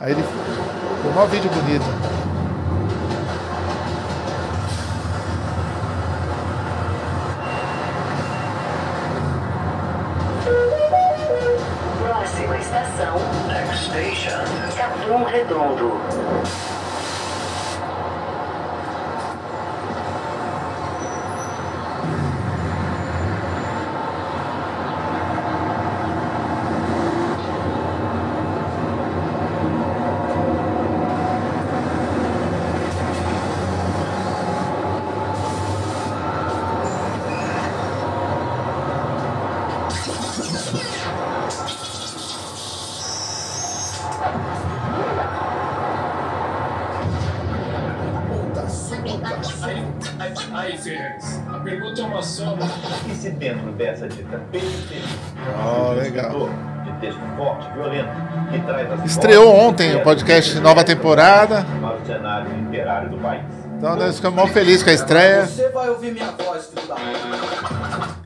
Aí 0.01 0.11
ele. 0.11 0.23
Foi 0.23 1.23
um 1.23 1.27
vídeo 1.29 1.51
bonito. 1.51 1.85
Próxima 12.03 12.57
estação, 12.59 13.17
Next 13.47 13.85
station. 13.91 14.77
Capão 14.77 15.25
Redondo. 15.25 16.74
Se 53.25 53.31
dentro 53.31 53.73
dessa 53.73 54.07
dita 54.07 54.39
periferia, 54.53 55.03
Ó, 55.65 55.93
um 55.93 55.95
legal. 55.95 56.51
de 56.85 56.93
texto 57.01 57.21
forte, 57.39 57.73
violento, 57.73 58.11
que 58.53 58.59
traz 58.61 58.93
as 58.93 59.05
Estreou 59.07 59.57
ontem 59.57 59.97
o 59.97 60.03
podcast 60.03 60.61
Nova 60.61 60.85
Temporada. 60.85 61.65
para 61.81 61.97
o 61.97 62.05
cenário 62.05 62.51
literário 62.55 63.09
do 63.09 63.17
país. 63.17 63.43
Então 63.79 63.97
nós 63.97 64.17
ficamos 64.17 64.37
mal 64.37 64.47
felizes 64.49 64.83
com 64.83 64.91
a 64.91 64.93
estreia. 64.93 65.47
Você 65.47 65.71
vai 65.71 65.89
ouvir 65.89 66.13
minha 66.13 66.31
voz, 66.33 66.67
filho 66.67 66.87
da. 66.87 66.97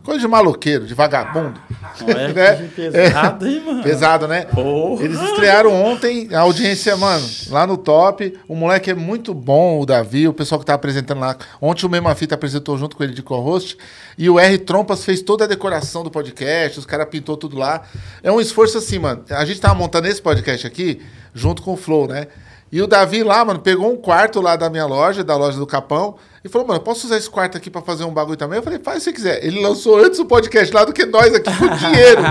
Coisa 0.03 0.20
de 0.20 0.27
maloqueiro, 0.27 0.85
de 0.85 0.95
vagabundo. 0.95 1.61
Olha 2.05 2.29
Né? 2.33 2.70
que 2.75 2.91
pesado, 2.91 3.47
hein, 3.47 3.62
mano? 3.65 3.83
Pesado, 3.83 4.29
né? 4.29 4.45
Porra. 4.45 5.05
Eles 5.05 5.20
estrearam 5.20 5.73
ontem, 5.73 6.29
a 6.35 6.41
audiência, 6.41 6.97
mano, 6.97 7.27
lá 7.49 7.66
no 7.66 7.77
top. 7.77 8.39
O 8.47 8.55
moleque 8.55 8.91
é 8.91 8.95
muito 8.95 9.33
bom, 9.35 9.81
o 9.81 9.87
Davi, 9.87 10.29
o 10.29 10.33
pessoal 10.33 10.59
que 10.59 10.66
tá 10.66 10.75
apresentando 10.75 11.20
lá. 11.20 11.37
Ontem 11.61 11.87
o 11.87 11.89
Mesma 11.89 12.15
Fita 12.15 12.35
apresentou 12.35 12.77
junto 12.77 12.97
com 12.97 13.03
ele 13.03 13.12
de 13.15 13.23
co-host. 13.23 13.77
E 14.16 14.29
o 14.29 14.39
R 14.39 14.59
Trompas 14.59 15.05
fez 15.05 15.23
toda 15.23 15.45
a 15.45 15.47
decoração 15.47 16.03
do 16.03 16.11
podcast, 16.11 16.79
os 16.79 16.87
caras 16.87 17.09
pintou 17.09 17.37
tudo 17.37 17.57
lá. 17.57 17.83
É 18.23 18.31
um 18.31 18.41
esforço 18.41 18.79
assim, 18.79 18.99
mano. 18.99 19.25
A 19.31 19.45
gente 19.45 19.61
tava 19.61 19.75
montando 19.75 20.09
esse 20.09 20.20
podcast 20.20 20.66
aqui 20.66 21.01
junto 21.35 21.62
com 21.62 21.73
o 21.73 21.77
Flow, 21.77 22.09
né? 22.09 22.27
E 22.70 22.83
o 22.83 22.87
Davi 22.87 23.23
lá, 23.23 23.43
mano, 23.45 23.61
pegou 23.61 23.91
um 23.91 23.97
quarto 23.97 24.43
lá 24.43 24.55
da 24.55 24.69
minha 24.69 24.85
loja, 24.85 25.25
da 25.25 25.35
loja 25.35 25.59
do 25.59 25.66
Capão, 25.66 26.16
e 26.49 26.53
falou, 26.53 26.66
mano, 26.66 26.81
posso 26.81 27.07
usar 27.07 27.16
esse 27.16 27.29
quarto 27.31 27.57
aqui 27.57 27.70
pra 27.70 27.81
fazer 27.83 28.05
um 28.05 28.12
bagulho 28.12 28.37
também? 28.37 28.59
Eu 28.59 28.62
falei, 28.62 28.79
faz 28.79 28.99
se 28.99 29.05
você 29.05 29.12
quiser. 29.12 29.45
Ele 29.45 29.61
lançou 29.61 29.97
antes 29.99 30.19
o 30.19 30.25
podcast 30.25 30.75
lá 30.75 30.85
do 30.85 30.93
que 30.93 31.07
nós 31.07 31.33
aqui 31.35 31.51
com 31.57 31.69
dinheiro. 31.77 32.23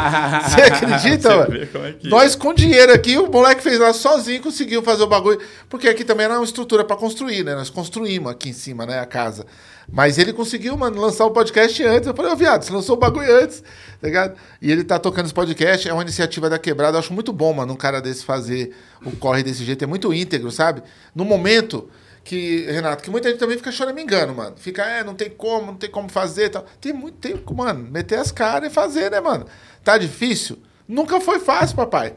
Você 0.50 0.62
acredita, 0.62 1.30
Você 1.30 1.36
mano? 1.36 1.86
é 1.88 1.94
que- 1.94 2.08
Nós 2.10 2.36
com 2.36 2.54
dinheiro 2.54 2.92
aqui, 2.94 3.18
o 3.18 3.32
moleque 3.32 3.62
fez 3.64 3.80
lá 3.80 3.94
sozinho, 3.94 4.42
conseguiu 4.42 4.82
fazer 4.84 5.04
o 5.04 5.08
bagulho. 5.08 5.40
Porque 5.70 5.88
aqui 5.88 6.04
também 6.04 6.26
era 6.26 6.36
uma 6.36 6.44
estrutura 6.44 6.84
pra 6.84 6.96
construir, 6.96 7.44
né? 7.44 7.56
Nós 7.56 7.70
construímos 7.70 8.32
aqui 8.32 8.50
em 8.50 8.54
cima, 8.54 8.86
né, 8.86 9.00
a 9.00 9.06
casa. 9.06 9.46
Mas 9.90 10.18
ele 10.18 10.34
conseguiu, 10.34 10.76
mano, 10.76 11.00
lançar 11.00 11.26
o 11.26 11.32
podcast 11.32 11.82
antes. 11.84 12.08
Eu 12.08 12.14
falei, 12.14 12.32
ô 12.34 12.36
viado, 12.36 12.64
você 12.64 12.74
lançou 12.74 12.98
o 12.98 13.00
bagulho 13.00 13.34
antes, 13.42 13.62
tá 14.02 14.08
ligado? 14.08 14.36
E 14.62 14.70
ele 14.70 14.84
tá 14.84 15.00
tocando 15.00 15.26
esse 15.26 15.34
podcast, 15.34 15.88
é 15.88 15.94
uma 15.94 16.02
iniciativa 16.04 16.50
da 16.50 16.60
quebrada. 16.60 16.98
Eu 16.98 17.00
acho 17.00 17.14
muito 17.14 17.32
bom, 17.32 17.54
mano, 17.54 17.72
um 17.72 17.78
cara 17.78 18.02
desse 18.02 18.26
fazer 18.26 18.76
o 19.06 19.12
corre 19.12 19.44
desse 19.44 19.64
jeito. 19.64 19.84
É 19.84 19.88
muito 19.88 20.14
íntegro, 20.14 20.52
sabe? 20.52 20.82
No 21.16 21.24
momento 21.24 21.90
que, 22.28 22.66
Renato, 22.70 23.02
que 23.02 23.10
muita 23.10 23.30
gente 23.30 23.40
também 23.40 23.56
fica 23.58 23.72
choramingando, 23.72 24.36
mano. 24.36 24.58
Fica, 24.58 24.84
é, 24.84 25.02
não 25.02 25.16
tem 25.16 25.30
como, 25.30 25.68
não 25.68 25.76
tem 25.76 25.90
como 25.90 26.10
fazer 26.10 26.48
e 26.48 26.50
tal. 26.50 26.66
Tem 26.82 26.92
muito 26.92 27.18
tempo, 27.20 27.56
mano, 27.56 27.90
meter 27.90 28.20
as 28.20 28.34
caras 28.34 28.70
e 28.70 28.74
fazer, 28.74 29.10
né, 29.10 29.22
mano? 29.22 29.46
Tá 29.82 29.98
difícil? 29.98 30.60
Nunca 30.86 31.22
foi 31.22 31.40
fácil, 31.40 31.78
papai. 31.78 32.16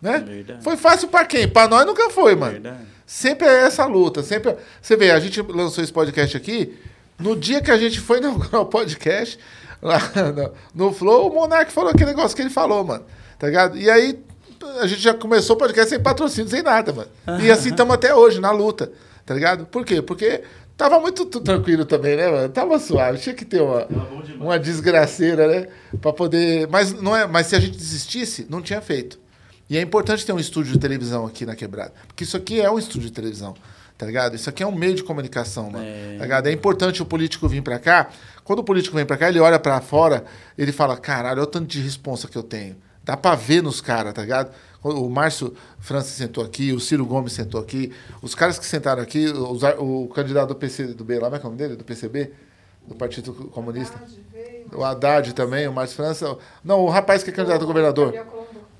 Né? 0.00 0.20
Verdade. 0.20 0.64
Foi 0.64 0.74
fácil 0.78 1.08
pra 1.08 1.26
quem? 1.26 1.46
Pra 1.46 1.68
nós 1.68 1.84
nunca 1.84 2.08
foi, 2.08 2.34
mano. 2.34 2.52
Verdade. 2.52 2.78
Sempre 3.06 3.46
é 3.46 3.66
essa 3.66 3.84
luta. 3.84 4.22
Sempre. 4.22 4.56
Você 4.80 4.96
vê, 4.96 5.10
a 5.10 5.20
gente 5.20 5.42
lançou 5.42 5.84
esse 5.84 5.92
podcast 5.92 6.34
aqui. 6.34 6.78
No 7.18 7.36
dia 7.36 7.60
que 7.60 7.70
a 7.70 7.76
gente 7.76 8.00
foi 8.00 8.18
inaugurar 8.24 8.62
o 8.62 8.66
podcast, 8.66 9.38
lá 9.82 10.00
no, 10.34 10.86
no 10.86 10.92
Flow, 10.94 11.30
o 11.30 11.34
Monark 11.34 11.70
falou 11.70 11.90
aquele 11.90 12.06
negócio 12.06 12.34
que 12.34 12.40
ele 12.40 12.48
falou, 12.48 12.82
mano. 12.82 13.04
Tá 13.38 13.48
ligado? 13.48 13.76
E 13.76 13.90
aí 13.90 14.18
a 14.80 14.86
gente 14.86 15.02
já 15.02 15.12
começou 15.12 15.56
o 15.56 15.58
podcast 15.58 15.90
sem 15.90 16.00
patrocínio, 16.00 16.48
sem 16.48 16.62
nada, 16.62 16.90
mano. 16.90 17.10
E 17.42 17.50
assim 17.50 17.68
estamos 17.68 17.94
até 17.94 18.14
hoje, 18.14 18.40
na 18.40 18.50
luta. 18.50 18.90
Tá 19.24 19.34
ligado? 19.34 19.66
Por 19.66 19.84
quê? 19.84 20.02
Porque 20.02 20.42
tava 20.76 20.98
muito 21.00 21.24
tranquilo 21.26 21.84
também, 21.84 22.16
né, 22.16 22.30
mano? 22.30 22.48
Tava 22.48 22.78
suave. 22.78 23.18
Tinha 23.18 23.34
que 23.34 23.44
ter 23.44 23.60
uma, 23.60 23.86
uma 24.40 24.58
desgraceira, 24.58 25.46
né? 25.46 25.68
Pra 26.00 26.12
poder. 26.12 26.68
Mas, 26.68 26.92
não 26.92 27.16
é... 27.16 27.26
Mas 27.26 27.46
se 27.46 27.56
a 27.56 27.60
gente 27.60 27.76
desistisse, 27.76 28.46
não 28.50 28.60
tinha 28.60 28.80
feito. 28.80 29.20
E 29.70 29.78
é 29.78 29.80
importante 29.80 30.26
ter 30.26 30.32
um 30.32 30.38
estúdio 30.38 30.72
de 30.72 30.78
televisão 30.78 31.24
aqui 31.26 31.46
na 31.46 31.54
quebrada. 31.54 31.92
Porque 32.06 32.24
isso 32.24 32.36
aqui 32.36 32.60
é 32.60 32.70
um 32.70 32.78
estúdio 32.78 33.08
de 33.08 33.12
televisão. 33.12 33.54
Tá 33.96 34.06
ligado? 34.06 34.34
Isso 34.34 34.50
aqui 34.50 34.62
é 34.62 34.66
um 34.66 34.74
meio 34.74 34.94
de 34.94 35.04
comunicação, 35.04 35.70
mano. 35.70 35.84
É. 35.84 36.16
Tá 36.18 36.24
ligado? 36.24 36.46
É 36.48 36.52
importante 36.52 37.00
o 37.00 37.06
político 37.06 37.48
vir 37.48 37.62
pra 37.62 37.78
cá. 37.78 38.10
Quando 38.42 38.58
o 38.58 38.64
político 38.64 38.96
vem 38.96 39.06
pra 39.06 39.16
cá, 39.16 39.28
ele 39.28 39.38
olha 39.38 39.58
pra 39.60 39.80
fora, 39.80 40.24
ele 40.58 40.72
fala: 40.72 40.96
caralho, 40.96 41.36
olha 41.36 41.44
o 41.44 41.46
tanto 41.46 41.66
de 41.66 41.80
responsa 41.80 42.26
que 42.26 42.36
eu 42.36 42.42
tenho. 42.42 42.76
Dá 43.04 43.16
pra 43.16 43.34
ver 43.34 43.62
nos 43.62 43.80
caras, 43.80 44.12
tá 44.12 44.22
ligado? 44.22 44.50
O 44.82 45.08
Márcio 45.08 45.54
França 45.78 46.08
sentou 46.08 46.44
aqui, 46.44 46.72
o 46.72 46.80
Ciro 46.80 47.06
Gomes 47.06 47.32
sentou 47.32 47.60
aqui. 47.60 47.92
Os 48.20 48.34
caras 48.34 48.58
que 48.58 48.66
sentaram 48.66 49.02
aqui, 49.02 49.26
os 49.26 49.62
o 49.78 50.08
candidato 50.08 50.48
do 50.48 50.56
PCB 50.56 51.18
lá, 51.18 51.26
como 51.26 51.36
é 51.36 51.38
que 51.38 51.44
é 51.44 51.48
o 51.48 51.50
nome 51.50 51.56
dele? 51.56 51.76
Do 51.76 51.84
PCB? 51.84 52.32
Do 52.86 52.96
Partido 52.96 53.32
Comunista. 53.32 53.96
O 54.74 54.82
Haddad 54.82 55.32
também, 55.34 55.68
o 55.68 55.72
Márcio 55.72 55.96
França. 55.96 56.36
Não, 56.64 56.80
o 56.80 56.88
rapaz 56.88 57.22
que 57.22 57.30
é 57.30 57.32
candidato 57.32 57.62
a 57.62 57.66
governador. 57.66 58.12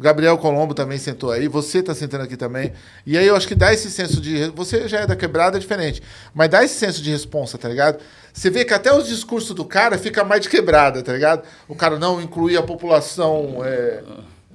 Gabriel 0.03 0.37
Colombo 0.37 0.75
também 0.75 0.99
sentou 0.99 1.31
aí, 1.31 1.47
você 1.47 1.79
está 1.79 1.95
sentando 1.95 2.25
aqui 2.25 2.37
também. 2.37 2.73
E 3.07 3.17
aí 3.17 3.27
eu 3.27 3.37
acho 3.37 3.47
que 3.47 3.55
dá 3.55 3.73
esse 3.73 3.91
senso 3.91 4.21
de. 4.21 4.49
Você 4.49 4.89
já 4.89 5.01
é 5.01 5.07
da 5.07 5.15
quebrada, 5.15 5.57
é 5.57 5.61
diferente. 5.61 6.03
Mas 6.35 6.49
dá 6.49 6.65
esse 6.65 6.75
senso 6.75 7.01
de 7.01 7.11
responsa, 7.11 7.57
tá 7.57 7.69
ligado? 7.69 8.03
Você 8.33 8.51
vê 8.51 8.65
que 8.65 8.75
até 8.75 8.93
os 8.93 9.07
discursos 9.07 9.55
do 9.55 9.65
cara 9.65 9.97
fica 9.97 10.25
mais 10.25 10.41
de 10.41 10.49
quebrada, 10.49 11.03
tá 11.03 11.13
ligado? 11.13 11.45
O 11.69 11.77
cara 11.77 11.99
não 11.99 12.21
incluir 12.21 12.57
a 12.57 12.63
população 12.63 13.61
é, 13.65 14.03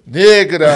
negra. 0.08 0.68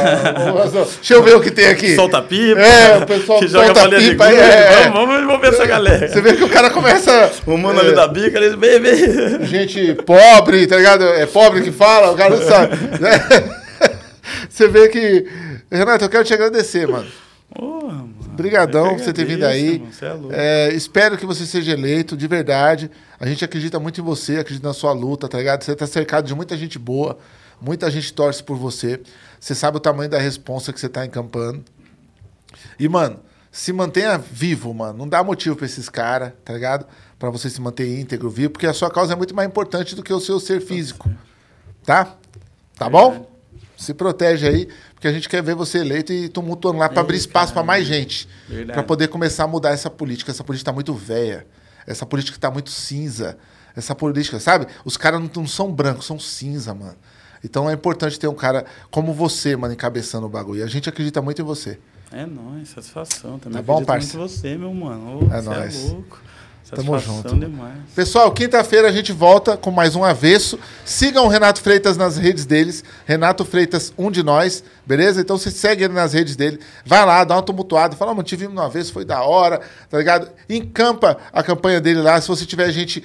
Deixa 0.97 1.13
eu 1.13 1.23
ver 1.23 1.35
o 1.35 1.41
que 1.41 1.49
tem 1.49 1.67
aqui. 1.67 1.95
Solta 1.95 2.21
pipa. 2.21 2.59
É, 2.59 2.97
o 2.97 3.05
pessoal 3.05 3.39
que 3.39 3.47
joga 3.47 3.65
solta 3.67 3.89
pipa, 3.89 4.25
gude. 4.27 4.37
é. 4.39 4.89
Vamos, 4.89 4.93
vamos 4.93 5.23
envolver 5.23 5.47
essa 5.47 5.65
galera. 5.65 6.07
Você 6.07 6.21
vê 6.21 6.33
que 6.33 6.43
o 6.43 6.49
cara 6.49 6.69
começa. 6.69 7.31
O 7.47 7.57
mano 7.57 7.79
é, 7.79 7.83
ali 7.85 7.95
da 7.95 8.07
bica, 8.07 8.37
eles 8.37 8.55
bem, 8.55 8.79
bem. 8.79 9.45
gente 9.45 9.95
pobre, 10.05 10.67
tá 10.67 10.75
ligado? 10.75 11.05
É 11.05 11.25
pobre 11.25 11.61
que 11.61 11.71
fala, 11.71 12.11
o 12.11 12.15
cara 12.15 12.35
não 12.35 12.45
sabe. 12.45 12.75
né? 12.99 13.59
Você 14.49 14.67
vê 14.67 14.87
que. 14.89 15.25
Renato, 15.71 16.03
eu 16.05 16.09
quero 16.09 16.23
te 16.25 16.33
agradecer, 16.33 16.87
mano. 16.87 17.07
Porra. 17.53 18.05
Obrigadão 18.33 18.95
por 18.95 18.99
você 18.99 19.11
ter 19.11 19.25
vindo 19.25 19.45
aí. 19.45 19.83
você 19.91 20.05
é 20.05 20.13
louco. 20.13 20.29
É, 20.31 20.73
espero 20.73 21.17
que 21.17 21.25
você 21.25 21.45
seja 21.45 21.73
eleito, 21.73 22.15
de 22.15 22.27
verdade. 22.27 22.89
A 23.19 23.25
gente 23.27 23.43
acredita 23.43 23.77
muito 23.79 23.99
em 23.99 24.03
você, 24.03 24.37
acredita 24.37 24.67
na 24.67 24.73
sua 24.73 24.93
luta, 24.93 25.27
tá 25.27 25.37
ligado? 25.37 25.63
Você 25.63 25.75
tá 25.75 25.85
cercado 25.85 26.25
de 26.27 26.33
muita 26.33 26.55
gente 26.57 26.79
boa, 26.79 27.17
muita 27.61 27.89
gente 27.91 28.11
torce 28.13 28.43
por 28.43 28.57
você. 28.57 28.99
Você 29.39 29.55
sabe 29.55 29.77
o 29.77 29.79
tamanho 29.79 30.09
da 30.09 30.17
responsa 30.17 30.73
que 30.73 30.79
você 30.79 30.89
tá 30.89 31.05
encampando. 31.05 31.63
E, 32.79 32.89
mano, 32.89 33.19
se 33.51 33.71
mantenha 33.71 34.17
vivo, 34.17 34.73
mano. 34.73 34.97
Não 34.97 35.07
dá 35.07 35.23
motivo 35.23 35.55
pra 35.55 35.65
esses 35.65 35.89
caras, 35.89 36.33
tá 36.43 36.53
ligado? 36.53 36.85
Pra 37.19 37.29
você 37.29 37.49
se 37.49 37.61
manter 37.61 37.99
íntegro, 37.99 38.29
vivo, 38.29 38.51
porque 38.51 38.65
a 38.65 38.73
sua 38.73 38.89
causa 38.89 39.13
é 39.13 39.15
muito 39.15 39.35
mais 39.35 39.47
importante 39.47 39.95
do 39.95 40.01
que 40.01 40.13
o 40.13 40.19
seu 40.19 40.39
ser 40.39 40.61
físico. 40.61 41.09
Tá? 41.85 42.15
Tá 42.77 42.89
bom? 42.89 43.29
Se 43.77 43.93
protege 43.93 44.47
aí, 44.47 44.67
porque 44.93 45.07
a 45.07 45.11
gente 45.11 45.27
quer 45.27 45.41
ver 45.41 45.55
você 45.55 45.79
eleito 45.79 46.13
e 46.13 46.29
tumultuando 46.29 46.79
lá 46.79 46.87
pra 46.87 47.01
abrir 47.01 47.17
espaço 47.17 47.51
pra 47.51 47.63
mais 47.63 47.85
gente. 47.85 48.27
Pra 48.67 48.83
poder 48.83 49.07
começar 49.07 49.43
a 49.43 49.47
mudar 49.47 49.71
essa 49.71 49.89
política. 49.89 50.31
Essa 50.31 50.43
política 50.43 50.71
tá 50.71 50.73
muito 50.73 50.93
velha. 50.93 51.45
Essa 51.85 52.05
política 52.05 52.37
tá 52.39 52.51
muito 52.51 52.69
cinza. 52.69 53.37
Essa 53.75 53.95
política, 53.95 54.39
sabe? 54.39 54.67
Os 54.85 54.97
caras 54.97 55.19
não, 55.19 55.29
não 55.35 55.47
são 55.47 55.71
brancos, 55.71 56.05
são 56.05 56.19
cinza, 56.19 56.73
mano. 56.73 56.97
Então 57.43 57.69
é 57.69 57.73
importante 57.73 58.19
ter 58.19 58.27
um 58.27 58.33
cara 58.35 58.65
como 58.89 59.13
você, 59.13 59.55
mano, 59.55 59.73
encabeçando 59.73 60.25
o 60.25 60.29
bagulho. 60.29 60.59
E 60.59 60.63
a 60.63 60.67
gente 60.67 60.87
acredita 60.89 61.21
muito 61.21 61.41
em 61.41 61.45
você. 61.45 61.79
É 62.11 62.25
nóis, 62.25 62.69
satisfação. 62.69 63.39
Também 63.39 63.57
Tá 63.57 63.61
bom, 63.61 63.73
acredito 63.81 63.87
parça? 63.87 64.17
muito 64.17 64.29
em 64.31 64.35
você, 64.37 64.57
meu 64.57 64.73
mano. 64.73 65.19
Ô, 65.29 65.33
É 65.33 65.41
cê 65.41 65.49
nóis. 65.49 65.85
É 65.85 65.87
louco. 65.89 66.21
Tamo 66.75 66.97
junto. 66.99 67.35
demais. 67.35 67.73
Pessoal, 67.93 68.31
quinta-feira 68.31 68.87
a 68.87 68.91
gente 68.91 69.11
volta 69.11 69.57
com 69.57 69.69
mais 69.69 69.93
um 69.93 70.05
avesso. 70.05 70.57
Sigam 70.85 71.25
o 71.25 71.27
Renato 71.27 71.61
Freitas 71.61 71.97
nas 71.97 72.15
redes 72.15 72.45
deles. 72.45 72.81
Renato 73.05 73.43
Freitas, 73.43 73.93
um 73.97 74.09
de 74.09 74.23
nós, 74.23 74.63
beleza? 74.85 75.19
Então 75.19 75.37
você 75.37 75.51
segue 75.51 75.83
ele 75.83 75.93
nas 75.93 76.13
redes 76.13 76.37
dele. 76.37 76.59
Vai 76.85 77.05
lá, 77.05 77.25
dá 77.25 77.35
uma 77.35 77.41
tumultuada. 77.41 77.97
Fala, 77.97 78.13
mano, 78.13 78.25
vimos 78.25 78.55
no 78.55 78.61
avesso, 78.61 78.93
foi 78.93 79.03
da 79.03 79.21
hora, 79.21 79.59
tá 79.89 79.97
ligado? 79.97 80.29
Encampa 80.49 81.17
a 81.33 81.43
campanha 81.43 81.81
dele 81.81 82.01
lá. 82.01 82.21
Se 82.21 82.29
você 82.29 82.45
tiver 82.45 82.71
gente 82.71 83.03